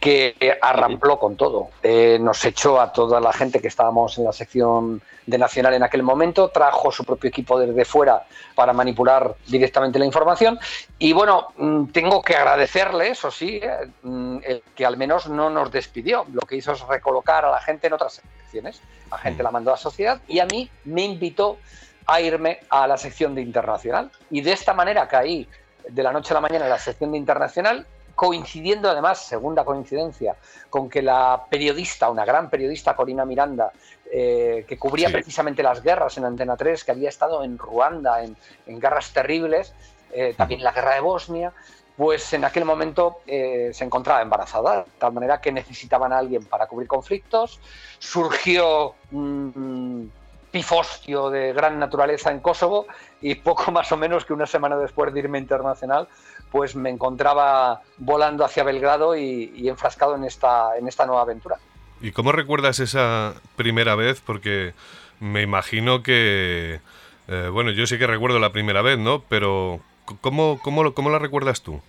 que 0.00 0.34
arrampló 0.60 1.18
con 1.18 1.36
todo. 1.36 1.68
Eh, 1.82 2.18
nos 2.20 2.44
echó 2.44 2.80
a 2.80 2.92
toda 2.92 3.20
la 3.20 3.32
gente 3.32 3.60
que 3.60 3.68
estábamos 3.68 4.16
en 4.18 4.24
la 4.24 4.32
sección 4.32 5.02
de 5.26 5.38
Nacional 5.38 5.74
en 5.74 5.82
aquel 5.82 6.02
momento, 6.02 6.48
trajo 6.48 6.90
su 6.90 7.04
propio 7.04 7.28
equipo 7.28 7.60
desde 7.60 7.84
fuera 7.84 8.24
para 8.54 8.72
manipular 8.72 9.36
directamente 9.46 9.98
la 9.98 10.06
información. 10.06 10.58
Y 10.98 11.12
bueno, 11.12 11.48
mm, 11.56 11.86
tengo 11.86 12.22
que 12.22 12.34
agradecerle, 12.34 13.10
eso 13.10 13.30
sí, 13.30 13.60
eh, 13.62 13.90
mm, 14.02 14.38
que 14.74 14.86
al 14.86 14.96
menos 14.96 15.28
no 15.28 15.50
nos 15.50 15.70
despidió. 15.70 16.24
Lo 16.32 16.40
que 16.40 16.56
hizo 16.56 16.72
es 16.72 16.80
recolocar 16.86 17.44
a 17.44 17.50
la 17.50 17.60
gente 17.60 17.88
en 17.88 17.92
otras 17.92 18.22
secciones. 18.40 18.80
La 19.10 19.18
gente 19.18 19.42
la 19.42 19.50
mandó 19.50 19.72
a 19.72 19.76
sociedad 19.76 20.20
y 20.26 20.38
a 20.38 20.46
mí 20.46 20.70
me 20.84 21.04
invitó 21.04 21.58
a 22.06 22.22
irme 22.22 22.60
a 22.70 22.86
la 22.86 22.96
sección 22.96 23.34
de 23.34 23.42
internacional. 23.42 24.10
Y 24.30 24.40
de 24.40 24.52
esta 24.52 24.72
manera 24.72 25.06
caí 25.08 25.46
de 25.88 26.02
la 26.02 26.12
noche 26.12 26.32
a 26.32 26.34
la 26.34 26.40
mañana 26.40 26.64
en 26.64 26.70
la 26.70 26.78
sección 26.78 27.12
de 27.12 27.18
internacional, 27.18 27.86
coincidiendo 28.14 28.90
además, 28.90 29.24
segunda 29.24 29.64
coincidencia, 29.64 30.36
con 30.70 30.90
que 30.90 31.02
la 31.02 31.44
periodista, 31.48 32.10
una 32.10 32.24
gran 32.24 32.50
periodista, 32.50 32.96
Corina 32.96 33.24
Miranda, 33.24 33.72
eh, 34.10 34.64
que 34.66 34.76
cubría 34.76 35.08
precisamente 35.10 35.62
las 35.62 35.82
guerras 35.82 36.18
en 36.18 36.24
Antena 36.24 36.56
3, 36.56 36.82
que 36.82 36.90
había 36.90 37.08
estado 37.08 37.44
en 37.44 37.58
Ruanda, 37.58 38.24
en, 38.24 38.36
guerras 38.80 39.12
terribles, 39.12 39.72
eh, 40.12 40.34
también 40.36 40.64
la 40.64 40.72
guerra 40.72 40.94
de 40.94 41.00
Bosnia, 41.00 41.52
pues 41.96 42.32
en 42.32 42.44
aquel 42.44 42.64
momento 42.64 43.20
eh, 43.26 43.70
se 43.72 43.84
encontraba 43.84 44.22
embarazada, 44.22 44.84
de 44.84 44.90
tal 44.98 45.12
manera 45.12 45.40
que 45.40 45.52
necesitaban 45.52 46.12
a 46.12 46.18
alguien 46.18 46.44
para 46.44 46.66
cubrir 46.66 46.88
conflictos. 46.88 47.60
Surgió 47.98 48.94
un 49.12 50.10
pifostio 50.50 51.30
de 51.30 51.52
gran 51.52 51.78
naturaleza 51.78 52.30
en 52.30 52.40
Kosovo 52.40 52.86
y 53.20 53.34
poco 53.36 53.70
más 53.72 53.90
o 53.92 53.96
menos 53.96 54.24
que 54.24 54.32
una 54.32 54.46
semana 54.46 54.76
después 54.76 55.12
de 55.12 55.20
irme 55.20 55.38
internacional, 55.38 56.08
pues 56.50 56.74
me 56.74 56.90
encontraba 56.90 57.82
volando 57.98 58.44
hacia 58.44 58.64
Belgrado 58.64 59.16
y, 59.16 59.68
enfrascado 59.68 60.16
en 60.16 60.24
esta, 60.24 60.76
en 60.78 60.88
esta 60.88 61.06
nueva 61.06 61.22
aventura. 61.22 61.56
¿Y 62.00 62.12
cómo 62.12 62.32
recuerdas 62.32 62.80
esa 62.80 63.34
primera 63.56 63.94
vez? 63.94 64.20
Porque 64.20 64.72
me 65.20 65.42
imagino 65.42 66.02
que, 66.02 66.80
eh, 67.26 67.48
bueno, 67.52 67.70
yo 67.72 67.86
sí 67.86 67.98
que 67.98 68.06
recuerdo 68.06 68.38
la 68.38 68.52
primera 68.52 68.82
vez, 68.82 68.98
¿no? 68.98 69.22
Pero 69.28 69.80
¿cómo, 70.20 70.60
cómo, 70.62 70.94
cómo 70.94 71.10
la 71.10 71.18
recuerdas 71.18 71.62
tú? 71.62 71.82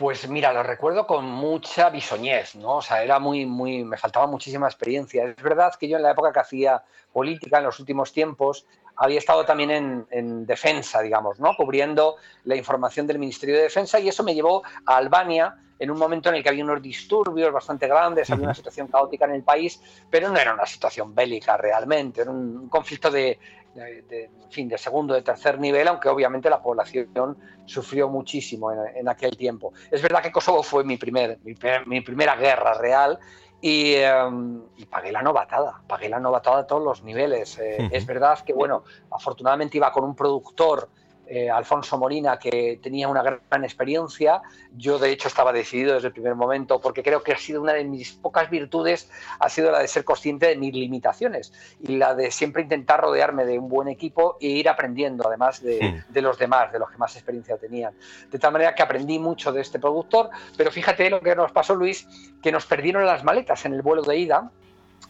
Pues 0.00 0.26
mira, 0.30 0.50
lo 0.54 0.62
recuerdo 0.62 1.06
con 1.06 1.26
mucha 1.26 1.90
bisoñez, 1.90 2.54
¿no? 2.54 2.76
O 2.76 2.80
sea, 2.80 3.04
era 3.04 3.18
muy, 3.18 3.44
muy, 3.44 3.84
me 3.84 3.98
faltaba 3.98 4.26
muchísima 4.26 4.66
experiencia. 4.66 5.24
Es 5.24 5.36
verdad 5.42 5.74
que 5.78 5.88
yo 5.88 5.98
en 5.98 6.02
la 6.02 6.12
época 6.12 6.32
que 6.32 6.40
hacía 6.40 6.82
política, 7.12 7.58
en 7.58 7.64
los 7.64 7.78
últimos 7.80 8.10
tiempos, 8.10 8.64
había 8.96 9.18
estado 9.18 9.44
también 9.44 10.06
en, 10.10 10.46
defensa, 10.46 11.02
digamos, 11.02 11.38
¿no? 11.38 11.54
Cubriendo 11.54 12.16
la 12.44 12.56
información 12.56 13.06
del 13.06 13.18
Ministerio 13.18 13.56
de 13.56 13.64
Defensa 13.64 14.00
y 14.00 14.08
eso 14.08 14.24
me 14.24 14.34
llevó 14.34 14.62
a 14.86 14.96
Albania 14.96 15.54
en 15.78 15.90
un 15.90 15.98
momento 15.98 16.30
en 16.30 16.36
el 16.36 16.42
que 16.42 16.48
había 16.48 16.64
unos 16.64 16.80
disturbios 16.80 17.52
bastante 17.52 17.86
grandes, 17.86 18.30
había 18.30 18.44
una 18.44 18.54
situación 18.54 18.86
caótica 18.86 19.26
en 19.26 19.32
el 19.32 19.42
país, 19.42 19.82
pero 20.08 20.30
no 20.30 20.38
era 20.38 20.54
una 20.54 20.66
situación 20.66 21.14
bélica 21.14 21.58
realmente, 21.58 22.22
era 22.22 22.30
un 22.30 22.70
conflicto 22.70 23.10
de, 23.10 23.38
de, 23.74 24.30
fin, 24.50 24.68
de 24.68 24.78
segundo, 24.78 25.14
de 25.14 25.22
tercer 25.22 25.58
nivel, 25.58 25.88
aunque 25.88 26.08
obviamente 26.08 26.50
la 26.50 26.62
población 26.62 27.38
sufrió 27.66 28.08
muchísimo 28.08 28.72
en, 28.72 29.08
aquel 29.08 29.36
tiempo. 29.36 29.72
Es 29.90 30.02
verdad 30.02 30.22
que 30.22 30.32
Kosovo 30.32 30.62
fue 30.62 30.84
mi, 30.84 30.96
primer, 30.96 31.38
mi, 31.86 32.00
primera 32.00 32.36
guerra 32.36 32.74
real 32.74 33.18
em, 33.62 34.62
y, 34.76 34.86
pagué 34.86 35.12
la 35.12 35.22
novatada, 35.22 35.82
pagué 35.86 36.08
la 36.08 36.18
novatada 36.18 36.60
a 36.60 36.66
todos 36.66 36.82
los 36.82 37.02
niveles. 37.02 37.58
Eh, 37.58 37.88
es 37.92 38.06
verdad 38.06 38.38
que, 38.40 38.52
bueno, 38.52 38.84
afortunadamente 39.10 39.76
iba 39.76 39.92
con 39.92 40.04
un 40.04 40.16
productor 40.16 40.88
eh, 41.30 41.48
Alfonso 41.48 41.96
Molina, 41.96 42.40
que 42.40 42.80
tenía 42.82 43.06
una 43.06 43.22
gran 43.22 43.62
experiencia. 43.62 44.42
Yo, 44.76 44.98
de 44.98 45.12
hecho, 45.12 45.28
estaba 45.28 45.52
decidido 45.52 45.94
desde 45.94 46.08
el 46.08 46.12
primer 46.12 46.34
momento, 46.34 46.80
porque 46.80 47.04
creo 47.04 47.22
que 47.22 47.32
ha 47.32 47.38
sido 47.38 47.62
una 47.62 47.74
de 47.74 47.84
mis 47.84 48.12
pocas 48.12 48.50
virtudes, 48.50 49.08
ha 49.38 49.48
sido 49.48 49.70
la 49.70 49.78
de 49.78 49.86
ser 49.86 50.02
consciente 50.02 50.46
de 50.46 50.56
mis 50.56 50.74
limitaciones 50.74 51.52
y 51.80 51.98
la 51.98 52.16
de 52.16 52.32
siempre 52.32 52.62
intentar 52.62 53.00
rodearme 53.00 53.46
de 53.46 53.60
un 53.60 53.68
buen 53.68 53.86
equipo 53.86 54.38
e 54.40 54.48
ir 54.48 54.68
aprendiendo, 54.68 55.24
además 55.28 55.62
de, 55.62 56.02
de 56.08 56.22
los 56.22 56.36
demás, 56.36 56.72
de 56.72 56.80
los 56.80 56.90
que 56.90 56.98
más 56.98 57.14
experiencia 57.14 57.56
tenían. 57.56 57.94
De 58.28 58.38
tal 58.40 58.52
manera 58.52 58.74
que 58.74 58.82
aprendí 58.82 59.20
mucho 59.20 59.52
de 59.52 59.60
este 59.60 59.78
productor, 59.78 60.30
pero 60.56 60.72
fíjate 60.72 61.08
lo 61.10 61.20
que 61.20 61.36
nos 61.36 61.52
pasó, 61.52 61.76
Luis, 61.76 62.08
que 62.42 62.50
nos 62.50 62.66
perdieron 62.66 63.06
las 63.06 63.22
maletas 63.22 63.64
en 63.66 63.74
el 63.74 63.82
vuelo 63.82 64.02
de 64.02 64.18
ida 64.18 64.50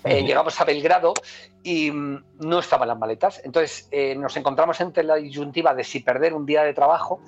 eh, 0.04 0.22
llegamos 0.22 0.60
a 0.60 0.64
Belgrado 0.64 1.12
y 1.62 1.90
mm, 1.90 2.24
no 2.40 2.58
estaban 2.58 2.88
las 2.88 2.98
maletas. 2.98 3.40
Entonces 3.44 3.88
eh, 3.90 4.14
nos 4.14 4.36
encontramos 4.36 4.80
entre 4.80 5.04
la 5.04 5.16
disyuntiva 5.16 5.74
de 5.74 5.84
si 5.84 6.00
perder 6.00 6.34
un 6.34 6.46
día 6.46 6.62
de 6.62 6.72
trabajo 6.72 7.20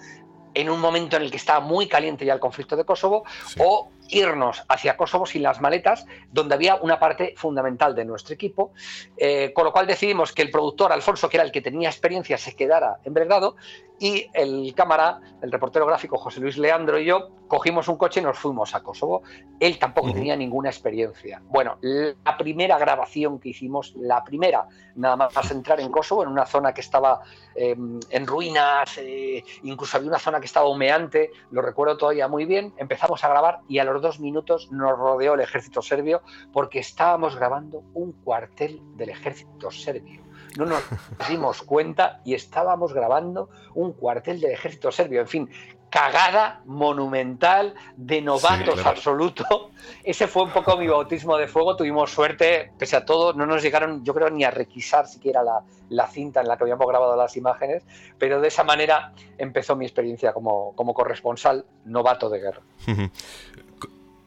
en 0.55 0.69
un 0.69 0.81
momento 0.81 1.17
en 1.17 1.23
el 1.23 1.31
que 1.31 1.37
estaba 1.37 1.61
muy 1.61 1.89
caliente 1.89 2.25
ya 2.25 2.35
el 2.35 2.41
conflicto 2.41 2.77
de 2.77 2.85
Kosovo 2.85 3.25
o 3.59 3.91
irnos 4.13 4.63
hacia 4.69 4.97
Kosovo 4.97 5.27
sin 5.27 5.43
las 5.43 5.61
maletas, 5.61 6.07
donde 6.31 6.55
había 6.55 6.77
una 6.77 6.99
parte 6.99 7.35
fundamental 7.37 7.95
de 7.95 8.05
nuestro 8.05 8.35
equipo, 8.35 8.73
eh, 9.17 9.53
con 9.55 9.65
lo 9.65 9.73
cual 9.73 9.87
decidimos 9.87 10.33
que 10.33 10.43
el 10.43 10.51
productor 10.51 10.93
Alfonso, 10.93 11.29
que 11.29 11.39
era 11.39 11.45
el 11.45 11.53
que 11.53 11.61
tenía 11.61 11.89
experiencia, 11.89 12.39
se 12.39 12.55
quedara 12.55 12.99
en 13.05 13.15
Belgrado 13.15 13.57
y 14.03 14.27
el 14.35 14.75
cámara, 14.75 15.21
el 15.43 15.53
reportero 15.53 15.87
gráfico 15.87 16.19
José 16.19 16.41
Luis 16.41 16.59
Leandro 16.59 16.99
y 16.99 17.05
yo 17.05 17.31
cogimos 17.47 17.87
un 17.87 17.97
coche 17.97 18.19
y 18.19 18.23
nos 18.25 18.37
fuimos 18.37 18.75
a 18.75 18.83
Kosovo. 18.83 19.23
Él 19.61 19.79
tampoco 19.79 20.13
tenía 20.13 20.35
ninguna 20.35 20.71
experiencia. 20.71 21.41
Bueno, 21.45 21.79
la 21.83 22.37
primera 22.37 22.79
grabación 22.79 23.39
que 23.39 23.51
hicimos, 23.51 23.95
la 23.95 24.25
primera, 24.25 24.67
nada 24.97 25.17
más 25.17 25.51
entrar 25.53 25.79
en 25.79 25.93
Kosovo, 25.93 26.25
en 26.25 26.31
una 26.31 26.47
zona 26.47 26.75
que 26.75 26.81
estaba 26.81 27.21
em, 27.55 28.01
en 28.11 28.27
ruinas, 28.27 28.99
eh, 28.99 29.45
incluso 29.63 29.99
había 29.99 30.09
una 30.09 30.19
zona 30.19 30.41
que 30.41 30.47
estaba 30.47 30.69
humeante, 30.69 31.31
lo 31.53 31.63
recuerdo 31.63 31.97
todavía 31.97 32.27
muy 32.27 32.45
bien, 32.45 32.73
empezamos 32.79 33.23
a 33.23 33.29
grabar 33.29 33.61
y 33.69 33.79
a 33.79 33.85
los 33.85 34.02
dos 34.03 34.21
minutos 34.21 34.71
nos 34.71 34.99
rodeó 34.99 35.35
el 35.35 35.41
ejército 35.41 35.81
serbio 35.81 36.21
porque 36.53 36.81
estábamos 36.81 37.37
grabando 37.37 37.83
un 37.95 38.13
cuartel 38.13 38.81
del 38.97 39.09
ejército 39.09 39.71
serbio 39.71 40.23
no 40.57 40.67
nos 40.67 40.83
dimos 41.29 41.63
cuenta 41.63 42.21
y 42.25 42.35
estábamos 42.35 42.93
grabando 42.93 43.49
un 43.75 43.93
cuartel 43.93 44.41
del 44.41 44.53
ejército 44.53 44.93
serbio. 44.93 45.21
En 45.21 45.29
fin, 45.29 45.51
cagada 45.91 46.63
monumental 46.65 47.75
de 47.97 48.23
novatos 48.23 48.85
absoluto. 48.85 49.71
Ese 50.03 50.27
fue 50.27 50.45
un 50.45 50.51
poco 50.51 50.77
mi 50.77 50.89
bautismo 50.89 51.37
de 51.37 51.49
fuego. 51.49 51.77
Tuvimos 51.77 52.11
suerte, 52.11 52.73
pese 52.79 52.97
a 52.97 53.05
todo, 53.05 53.33
no 53.35 53.47
nos 53.47 53.63
llegaron, 53.63 54.05
yo 54.05 54.15
creo, 54.15 54.31
ni 54.31 54.45
a 54.45 54.51
requisar 54.51 55.07
siquiera 55.07 55.43
la, 55.43 55.61
la 55.91 56.07
cinta 56.07 56.41
en 56.41 56.49
la 56.49 56.57
que 56.57 56.65
habíamos 56.65 56.87
grabado 56.87 57.17
las 57.17 57.37
imágenes, 57.37 57.85
pero 58.19 58.41
de 58.41 58.49
esa 58.49 58.65
manera 58.65 59.13
empezó 59.37 59.77
mi 59.77 59.85
experiencia 59.85 60.33
como, 60.33 60.75
como 60.75 60.95
corresponsal 60.95 61.67
novato 61.85 62.31
de 62.31 62.41
guerra. 62.41 62.63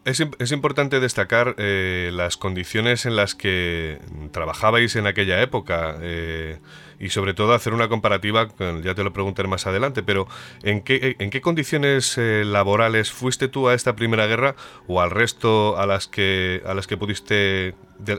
Es, 0.05 0.51
importante 0.51 0.99
destacar 0.99 1.55
eh, 1.57 2.11
las 2.13 2.37
condiciones 2.37 3.07
en 3.07 3.15
las 3.15 3.33
que 3.33 3.97
trabajabais 4.31 4.95
en 4.95 5.07
aquella 5.07 5.41
época 5.41 5.97
eh, 5.99 6.59
y 6.99 7.09
sobre 7.09 7.33
todo 7.33 7.55
hacer 7.55 7.73
una 7.73 7.89
comparativa, 7.89 8.47
ya 8.83 8.93
te 8.93 9.03
lo 9.03 9.11
preguntaré 9.13 9.49
más 9.49 9.65
adelante, 9.65 10.03
pero 10.03 10.27
¿en 10.61 10.83
qué, 10.83 11.15
en 11.17 11.31
qué 11.31 11.41
condiciones 11.41 12.19
eh, 12.19 12.43
laborales 12.45 13.11
fuiste 13.11 13.47
tú 13.47 13.67
a 13.67 13.73
esta 13.73 13.95
primera 13.95 14.27
guerra 14.27 14.55
o 14.85 15.01
al 15.01 15.09
resto 15.09 15.75
a 15.75 15.87
las 15.87 16.05
que, 16.07 16.61
a 16.67 16.75
las 16.75 16.85
que, 16.85 16.97
pudiste, 16.97 17.73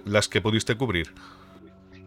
las 0.05 0.29
que 0.29 0.41
pudiste 0.41 0.75
cubrir? 0.75 1.15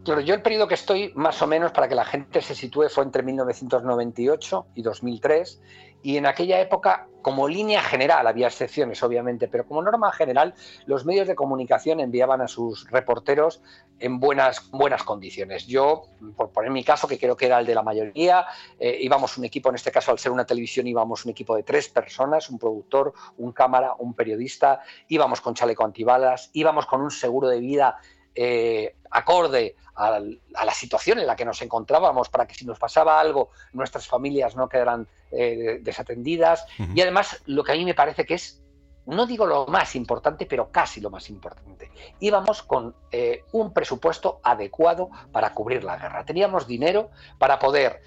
Claro, 0.03 0.22
yo 0.22 0.34
el 0.34 0.41
periodo 0.41 0.68
que 0.68 0.75
estoy, 0.75 1.12
más 1.15 1.41
o 1.41 1.48
menos, 1.48 1.72
para 1.72 1.89
que 1.89 1.96
la 1.96 2.06
gente 2.06 2.41
se 2.41 2.56
sitúe, 2.56 2.89
fue 2.89 3.03
entre 3.03 3.22
1998 3.22 4.68
y 4.75 4.82
2003 4.82 5.62
y 6.01 6.15
en 6.15 6.25
aquella 6.25 6.62
época, 6.62 7.10
como 7.22 7.50
línea 7.50 7.82
general, 7.82 8.25
había 8.25 8.48
excepciones 8.48 9.03
obviamente, 9.03 9.50
pero 9.50 9.68
como 9.68 9.82
norma 9.82 10.13
general, 10.13 10.53
los 10.86 11.06
medios 11.06 11.27
de 11.27 11.36
comunicación 11.36 12.00
enviaban 12.00 12.39
a 12.39 12.48
sus 12.48 12.89
reporteros 12.89 13.62
en 14.00 14.22
buenas, 14.22 14.72
buenas 14.72 15.03
condiciones. 15.03 15.68
Yo, 15.68 16.03
por 16.38 16.51
poner 16.51 16.72
mi 16.72 16.86
caso, 16.86 17.06
que 17.06 17.20
creo 17.20 17.36
que 17.36 17.48
era 17.48 17.60
el 17.60 17.65
de 17.65 17.75
la 17.75 17.84
mayoría, 17.84 18.46
eh, 18.79 18.98
íbamos 19.01 19.38
un 19.38 19.44
equipo, 19.44 19.68
en 19.68 19.75
este 19.75 19.91
caso 19.91 20.12
al 20.12 20.20
ser 20.20 20.32
una 20.32 20.46
televisión, 20.46 20.88
íbamos 20.88 21.25
un 21.25 21.32
equipo 21.32 21.53
de 21.58 21.63
tres 21.63 21.89
personas, 21.89 22.50
un 22.50 22.58
productor, 22.58 23.13
un 23.38 23.51
cámara, 23.51 23.94
un 24.00 24.13
periodista, 24.13 24.79
íbamos 25.10 25.41
con 25.41 25.53
chaleco 25.53 25.84
antibalas, 25.84 26.50
íbamos 26.53 26.86
con 26.86 27.01
un 27.01 27.12
seguro 27.12 27.50
de 27.50 27.60
vida 27.60 27.98
eh, 28.36 28.95
acorde 29.12 29.75
a, 29.95 30.19
la 30.19 30.74
situación 30.74 31.19
en 31.19 31.27
la 31.27 31.36
que 31.36 31.45
nos 31.45 31.62
encontrábamos 31.62 32.29
para 32.29 32.45
que 32.48 32.53
si 32.53 32.65
nos 32.65 32.79
pasaba 32.79 33.19
algo 33.19 33.50
nuestras 33.74 34.07
familias 34.07 34.55
no 34.55 34.69
quedaran 34.69 35.07
eh, 35.31 35.79
desatendidas. 35.81 36.65
Y 36.94 37.01
además 37.01 37.42
lo 37.46 37.63
que 37.63 37.74
a 37.74 37.75
mí 37.75 37.85
me 37.85 37.94
parece 37.94 38.25
que 38.25 38.35
es, 38.35 38.61
no 39.05 39.25
digo 39.25 39.46
lo 39.46 39.65
más 39.68 39.96
importante, 39.96 40.46
pero 40.46 40.72
casi 40.72 41.01
lo 41.01 41.09
más 41.09 41.29
importante, 41.29 41.92
íbamos 42.20 42.61
con 42.63 42.96
eh, 43.11 43.44
un 43.51 43.74
presupuesto 43.74 44.39
adecuado 44.44 45.09
para 45.31 45.53
cubrir 45.53 45.83
la 45.83 45.98
guerra. 45.98 46.24
Teníamos 46.24 46.68
dinero 46.68 47.09
para 47.37 47.59
poder 47.59 48.01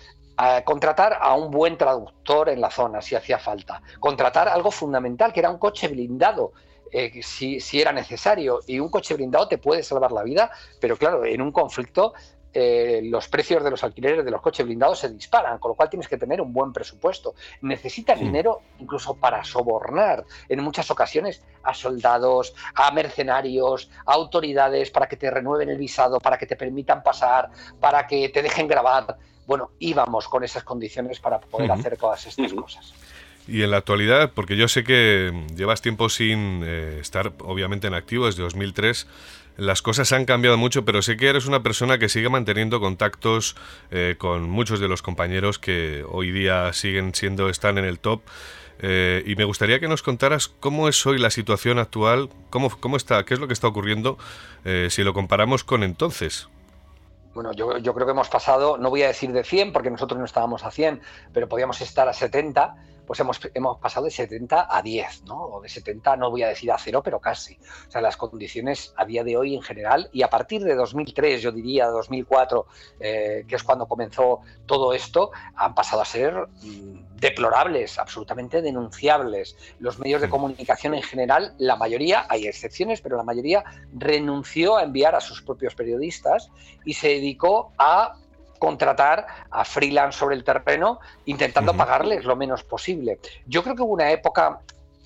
contratar 0.64 1.18
a 1.20 1.34
un 1.34 1.52
buen 1.52 1.76
traductor 1.76 2.48
en 2.48 2.60
la 2.60 2.70
zona 2.70 3.00
si 3.00 3.14
hacía 3.14 3.38
falta, 3.38 3.80
contratar 4.00 4.48
algo 4.48 4.72
fundamental 4.72 5.32
que 5.32 5.38
era 5.38 5.50
un 5.50 5.58
coche 5.58 5.86
blindado 5.86 6.52
eh, 6.92 7.22
si, 7.22 7.58
era 7.80 7.92
necesario. 7.92 8.60
Y 8.66 8.78
un 8.78 8.90
coche 8.90 9.14
blindado 9.14 9.48
te 9.48 9.58
puede 9.58 9.82
salvar 9.82 10.12
la 10.12 10.22
vida, 10.22 10.50
pero 10.80 10.96
claro, 10.96 11.24
en 11.24 11.40
un 11.40 11.50
conflicto 11.50 12.12
eh, 12.54 13.00
los 13.04 13.28
precios 13.28 13.64
de 13.64 13.70
los 13.70 13.82
alquileres 13.82 14.26
de 14.26 14.30
los 14.30 14.42
coches 14.42 14.66
blindados 14.66 14.98
se 14.98 15.08
disparan, 15.08 15.58
con 15.58 15.70
lo 15.70 15.74
cual 15.74 15.88
tienes 15.88 16.06
que 16.06 16.18
tener 16.18 16.40
un 16.42 16.52
buen 16.52 16.70
presupuesto. 16.70 17.34
Necesitas 17.62 18.20
dinero 18.20 18.60
incluso 18.78 19.14
para 19.14 19.42
sobornar 19.42 20.24
en 20.50 20.62
muchas 20.62 20.90
ocasiones 20.90 21.42
a 21.62 21.72
soldados, 21.72 22.54
a 22.74 22.90
mercenarios, 22.90 23.90
a 24.04 24.12
autoridades 24.12 24.90
para 24.90 25.08
que 25.08 25.16
te 25.16 25.30
renueven 25.30 25.70
el 25.70 25.78
visado, 25.78 26.20
para 26.20 26.36
que 26.36 26.46
te 26.46 26.56
permitan 26.56 27.02
pasar, 27.02 27.48
para 27.80 28.06
que 28.06 28.28
te 28.28 28.42
dejen 28.42 28.68
grabar. 28.68 29.16
Bueno, 29.46 29.70
íbamos 29.78 30.28
con 30.28 30.44
esas 30.44 30.62
condiciones 30.62 31.20
para 31.20 31.40
poder 31.40 31.72
hacer 31.72 31.96
todas 31.96 32.26
estas 32.26 32.52
cosas. 32.52 32.92
Y 33.48 33.62
en 33.62 33.72
la 33.72 33.78
actualidad, 33.78 34.30
porque 34.32 34.56
yo 34.56 34.68
sé 34.68 34.84
que 34.84 35.32
llevas 35.56 35.82
tiempo 35.82 36.08
sin 36.08 36.62
eh, 36.64 36.98
estar 37.00 37.32
obviamente 37.40 37.88
en 37.88 37.94
activo 37.94 38.26
desde 38.26 38.42
2003, 38.42 39.08
las 39.56 39.82
cosas 39.82 40.12
han 40.12 40.24
cambiado 40.24 40.56
mucho, 40.56 40.84
pero 40.84 41.02
sé 41.02 41.16
que 41.16 41.28
eres 41.28 41.46
una 41.46 41.62
persona 41.62 41.98
que 41.98 42.08
sigue 42.08 42.28
manteniendo 42.28 42.80
contactos 42.80 43.56
eh, 43.90 44.14
con 44.16 44.48
muchos 44.48 44.80
de 44.80 44.88
los 44.88 45.02
compañeros 45.02 45.58
que 45.58 46.04
hoy 46.08 46.30
día 46.30 46.72
siguen 46.72 47.14
siendo, 47.14 47.48
están 47.48 47.78
en 47.78 47.84
el 47.84 47.98
top. 47.98 48.22
Eh, 48.84 49.22
y 49.26 49.36
me 49.36 49.44
gustaría 49.44 49.78
que 49.78 49.88
nos 49.88 50.02
contaras 50.02 50.48
cómo 50.48 50.88
es 50.88 51.04
hoy 51.04 51.18
la 51.18 51.30
situación 51.30 51.78
actual, 51.78 52.30
cómo, 52.48 52.70
cómo 52.80 52.96
está, 52.96 53.24
qué 53.24 53.34
es 53.34 53.40
lo 53.40 53.46
que 53.46 53.52
está 53.52 53.68
ocurriendo 53.68 54.18
si 54.88 55.02
lo 55.02 55.12
comparamos 55.12 55.64
con 55.64 55.82
entonces. 55.82 56.48
Bueno, 57.34 57.52
yo, 57.52 57.78
yo, 57.78 57.94
creo 57.94 58.06
que 58.06 58.12
hemos 58.12 58.28
pasado, 58.28 58.78
no 58.78 58.90
voy 58.90 59.02
a 59.02 59.08
decir 59.08 59.32
de 59.32 59.42
100 59.42 59.72
porque 59.72 59.90
nosotros 59.90 60.18
no 60.18 60.24
estábamos 60.24 60.64
a 60.64 60.70
100, 60.70 61.00
pero 61.32 61.48
podíamos 61.48 61.80
estar 61.80 62.08
a 62.08 62.12
70 62.12 62.76
pues 63.12 63.20
hemos, 63.20 63.40
hemos 63.52 63.78
pasado 63.78 64.06
de 64.06 64.10
70 64.10 64.74
a 64.74 64.80
10, 64.80 65.24
¿no? 65.24 65.38
O 65.38 65.60
de 65.60 65.68
70, 65.68 66.16
no 66.16 66.30
voy 66.30 66.44
a 66.44 66.48
decir 66.48 66.72
a 66.72 66.78
cero, 66.78 67.02
pero 67.04 67.20
casi. 67.20 67.58
O 67.86 67.90
sea, 67.90 68.00
las 68.00 68.16
condiciones 68.16 68.94
a 68.96 69.04
día 69.04 69.22
de 69.22 69.36
hoy 69.36 69.54
en 69.54 69.60
general, 69.60 70.08
y 70.14 70.22
a 70.22 70.30
partir 70.30 70.64
de 70.64 70.74
2003, 70.74 71.42
yo 71.42 71.52
diría 71.52 71.88
2004, 71.88 72.66
eh, 73.00 73.44
que 73.46 73.56
es 73.56 73.62
cuando 73.64 73.86
comenzó 73.86 74.40
todo 74.64 74.94
esto, 74.94 75.30
han 75.56 75.74
pasado 75.74 76.00
a 76.00 76.06
ser 76.06 76.32
mm, 76.62 77.16
deplorables, 77.16 77.98
absolutamente 77.98 78.62
denunciables. 78.62 79.58
Los 79.78 79.98
medios 79.98 80.22
de 80.22 80.28
mm. 80.28 80.30
comunicación 80.30 80.94
en 80.94 81.02
general, 81.02 81.54
la 81.58 81.76
mayoría, 81.76 82.24
hay 82.30 82.46
excepciones, 82.46 83.02
pero 83.02 83.18
la 83.18 83.24
mayoría 83.24 83.62
renunció 83.92 84.78
a 84.78 84.84
enviar 84.84 85.14
a 85.14 85.20
sus 85.20 85.42
propios 85.42 85.74
periodistas 85.74 86.50
y 86.86 86.94
se 86.94 87.08
dedicó 87.08 87.72
a 87.76 88.14
contratar 88.62 89.26
a 89.50 89.64
freelance 89.64 90.16
sobre 90.16 90.36
el 90.36 90.44
terreno 90.44 91.00
intentando 91.24 91.76
pagarles 91.76 92.24
lo 92.24 92.36
menos 92.36 92.62
posible. 92.62 93.18
Yo 93.44 93.60
creo 93.64 93.74
que 93.74 93.82
hubo 93.82 93.92
una 93.92 94.12
época 94.12 94.60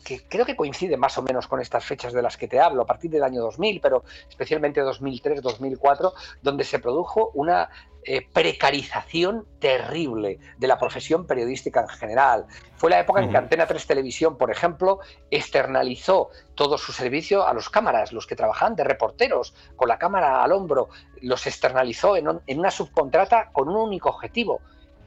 que 0.06 0.22
creo 0.28 0.46
que 0.46 0.54
coincide 0.54 0.96
más 0.96 1.18
o 1.18 1.22
menos 1.22 1.48
con 1.48 1.60
estas 1.60 1.84
fechas 1.84 2.12
de 2.12 2.22
las 2.22 2.36
que 2.36 2.46
te 2.46 2.60
hablo, 2.60 2.82
a 2.82 2.86
partir 2.86 3.10
del 3.10 3.24
año 3.24 3.42
2000, 3.42 3.80
pero 3.80 4.04
especialmente 4.28 4.80
2003, 4.80 5.42
2004, 5.42 6.12
donde 6.42 6.62
se 6.62 6.78
produjo 6.78 7.32
una 7.34 7.68
eh, 8.04 8.24
precarización 8.32 9.48
terrible 9.58 10.38
de 10.58 10.68
la 10.68 10.78
profesión 10.78 11.26
periodística 11.26 11.80
en 11.80 11.88
general. 11.88 12.46
Fue 12.76 12.88
la 12.88 13.00
época 13.00 13.20
en 13.20 13.32
que 13.32 13.36
Antena 13.36 13.66
3 13.66 13.84
Televisión, 13.84 14.38
por 14.38 14.52
ejemplo, 14.52 15.00
externalizó 15.32 16.30
todo 16.54 16.78
su 16.78 16.92
servicio 16.92 17.44
a 17.44 17.52
los 17.52 17.68
cámaras, 17.68 18.12
los 18.12 18.28
que 18.28 18.36
trabajaban 18.36 18.76
de 18.76 18.84
reporteros, 18.84 19.54
con 19.74 19.88
la 19.88 19.98
cámara 19.98 20.44
al 20.44 20.52
hombro, 20.52 20.88
los 21.20 21.48
externalizó 21.48 22.16
en 22.16 22.58
una 22.60 22.70
subcontrata 22.70 23.50
con 23.50 23.68
un 23.68 23.74
único 23.74 24.10
objetivo, 24.10 24.60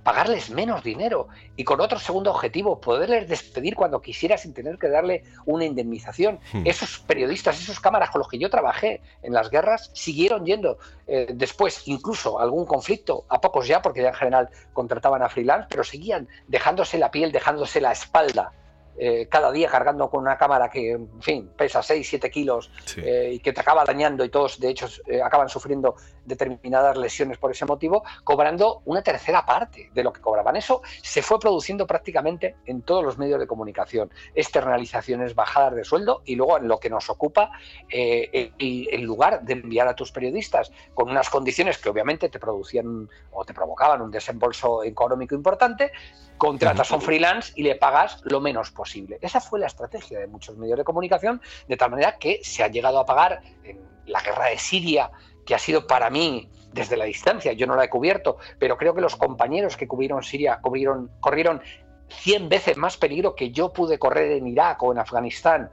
pagarles 0.04 0.50
menos 0.50 0.84
dinero 0.84 1.28
y 1.56 1.64
con 1.64 1.82
otro 1.82 2.00
segundo 2.00 2.32
objetivo, 2.32 2.80
poderles 2.80 3.28
despedir 3.28 3.76
cuando 3.76 4.02
quisiera 4.02 4.38
sin 4.38 4.54
tener 4.54 4.78
que 4.78 4.90
darle 4.90 5.24
una 5.46 5.66
indemnización. 5.66 6.40
Hmm. 6.54 6.64
Esos 6.66 7.00
periodistas, 7.00 7.60
esos 7.60 7.80
cámaras 7.80 8.10
con 8.10 8.20
los 8.20 8.28
que 8.28 8.40
yo 8.40 8.50
trabajé 8.50 9.02
en 9.22 9.34
las 9.34 9.50
guerras, 9.50 9.92
siguieron 9.94 10.46
yendo 10.46 10.78
eh, 11.08 11.28
después, 11.34 11.88
incluso 11.88 12.40
algún 12.40 12.66
conflicto, 12.66 13.26
a 13.30 13.42
pocos 13.42 13.68
ya, 13.68 13.82
porque 13.82 14.02
ya 14.02 14.10
en 14.10 14.16
general 14.16 14.50
contrataban 14.74 15.22
a 15.22 15.30
freelance, 15.30 15.68
pero 15.70 15.84
seguían 15.84 16.28
dejándose 16.48 16.98
la 16.98 17.12
piel, 17.12 17.32
dejándose 17.32 17.82
la 17.82 17.92
espalda 17.92 18.54
eh, 19.02 19.28
cada 19.30 19.50
día 19.50 19.70
cargando 19.70 20.10
con 20.10 20.20
una 20.20 20.38
cámara 20.38 20.70
que, 20.70 20.92
en 20.92 21.22
fin, 21.22 21.50
pesa 21.56 21.82
6, 21.82 22.06
7 22.06 22.30
kilos 22.30 22.70
eh, 22.98 23.32
y 23.36 23.40
que 23.40 23.54
te 23.54 23.62
acaba 23.62 23.86
dañando 23.86 24.26
y 24.26 24.30
todos, 24.30 24.60
de 24.60 24.68
hecho, 24.68 24.90
eh, 25.08 25.22
acaban 25.22 25.48
sufriendo 25.48 25.96
determinadas 26.26 26.98
lesiones 26.98 27.38
por 27.38 27.50
ese 27.50 27.66
motivo, 27.66 28.04
cobrando 28.26 28.82
una 28.84 29.02
tercera 29.02 29.46
parte 29.46 29.90
de 29.94 30.04
lo 30.04 30.12
que 30.12 30.20
cobraban. 30.20 30.58
Eso 30.58 30.82
se 31.02 31.22
fue 31.22 31.40
produciendo 31.40 31.88
prácticamente 31.88 32.58
en 32.66 32.82
todos 32.82 33.02
los 33.02 33.18
medios 33.18 33.40
de 33.40 33.48
comunicación. 33.48 34.12
Externalizaciones, 34.36 35.34
bajadas 35.34 35.76
de 35.76 35.86
sueldo 35.86 36.22
y 36.26 36.36
luego 36.36 36.58
en 36.58 36.68
lo 36.68 36.78
que 36.78 36.90
nos 36.90 37.10
ocupa, 37.10 37.52
en 37.90 39.04
lugar 39.06 39.44
de 39.44 39.54
enviar 39.54 39.88
a 39.88 39.96
tus 39.96 40.12
periodistas 40.12 40.74
con 40.94 41.10
unas 41.10 41.30
condiciones 41.30 41.78
que 41.78 41.88
obviamente 41.88 42.28
te 42.28 42.38
producían 42.38 43.10
o 43.32 43.46
te 43.46 43.54
provocaban 43.54 44.02
un 44.02 44.12
desembolso 44.12 44.84
económico 44.84 45.36
importante, 45.36 45.94
contratas 46.38 46.92
a 46.92 46.96
un 46.96 47.02
freelance 47.02 47.54
y 47.56 47.64
le 47.64 47.76
pagas 47.76 48.22
lo 48.24 48.42
menos 48.42 48.72
posible 48.72 48.89
Esa 49.22 49.40
fue 49.40 49.60
la 49.60 49.68
estrategia 49.68 50.20
de 50.20 50.28
muchos 50.28 50.58
medios 50.58 50.78
de 50.78 50.84
comunicación, 50.84 51.42
de 51.68 51.78
tal 51.78 51.92
manera 51.92 52.18
que 52.18 52.40
se 52.44 52.64
ha 52.64 52.68
llegado 52.68 53.00
a 53.00 53.06
pagar 53.06 53.42
en 53.64 53.80
la 54.06 54.22
guerra 54.22 54.46
de 54.46 54.58
Siria, 54.58 55.12
que 55.46 55.56
ha 55.56 55.60
sido 55.60 55.88
para 55.88 56.10
mí 56.10 56.50
desde 56.72 56.98
la 56.98 57.06
distancia, 57.06 57.54
yo 57.54 57.66
no 57.66 57.76
la 57.76 57.86
he 57.86 57.90
cubierto, 57.90 58.38
pero 58.60 58.78
creo 58.78 58.94
que 58.94 59.02
los 59.02 59.16
compañeros 59.16 59.76
que 59.76 59.88
cubrieron 59.88 60.24
Siria 60.24 60.60
corrieron 60.62 61.62
100 62.10 62.50
veces 62.50 62.78
más 62.78 62.98
peligro 62.98 63.36
que 63.36 63.52
yo 63.52 63.72
pude 63.72 63.98
correr 63.98 64.32
en 64.32 64.48
Irak 64.48 64.82
o 64.84 64.92
en 64.92 65.00
Afganistán 65.00 65.70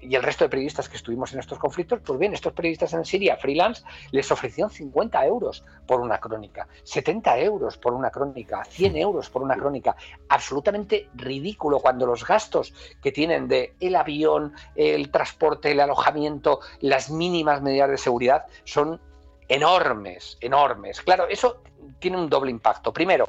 y 0.00 0.14
el 0.14 0.22
resto 0.22 0.44
de 0.44 0.50
periodistas 0.50 0.88
que 0.88 0.96
estuvimos 0.96 1.32
en 1.32 1.40
estos 1.40 1.58
conflictos, 1.58 2.00
pues 2.04 2.18
bien, 2.18 2.34
estos 2.34 2.52
periodistas 2.52 2.92
en 2.92 3.04
Siria, 3.04 3.36
freelance, 3.36 3.82
les 4.10 4.30
ofrecieron 4.30 4.70
50 4.70 5.24
euros 5.26 5.64
por 5.86 6.00
una 6.00 6.18
crónica, 6.18 6.68
70 6.82 7.38
euros 7.40 7.76
por 7.78 7.94
una 7.94 8.10
crónica, 8.10 8.64
100 8.64 8.96
euros 8.96 9.30
por 9.30 9.42
una 9.42 9.56
crónica. 9.56 9.96
Absolutamente 10.28 11.08
ridículo 11.14 11.80
cuando 11.80 12.06
los 12.06 12.26
gastos 12.26 12.74
que 13.02 13.12
tienen 13.12 13.48
de 13.48 13.74
el 13.80 13.96
avión, 13.96 14.54
el 14.74 15.10
transporte, 15.10 15.72
el 15.72 15.80
alojamiento, 15.80 16.60
las 16.80 17.10
mínimas 17.10 17.62
medidas 17.62 17.90
de 17.90 17.98
seguridad 17.98 18.46
son 18.64 19.00
enormes, 19.48 20.36
enormes. 20.40 21.00
Claro, 21.00 21.26
eso 21.28 21.62
tiene 21.98 22.18
un 22.18 22.28
doble 22.28 22.50
impacto. 22.50 22.92
Primero, 22.92 23.28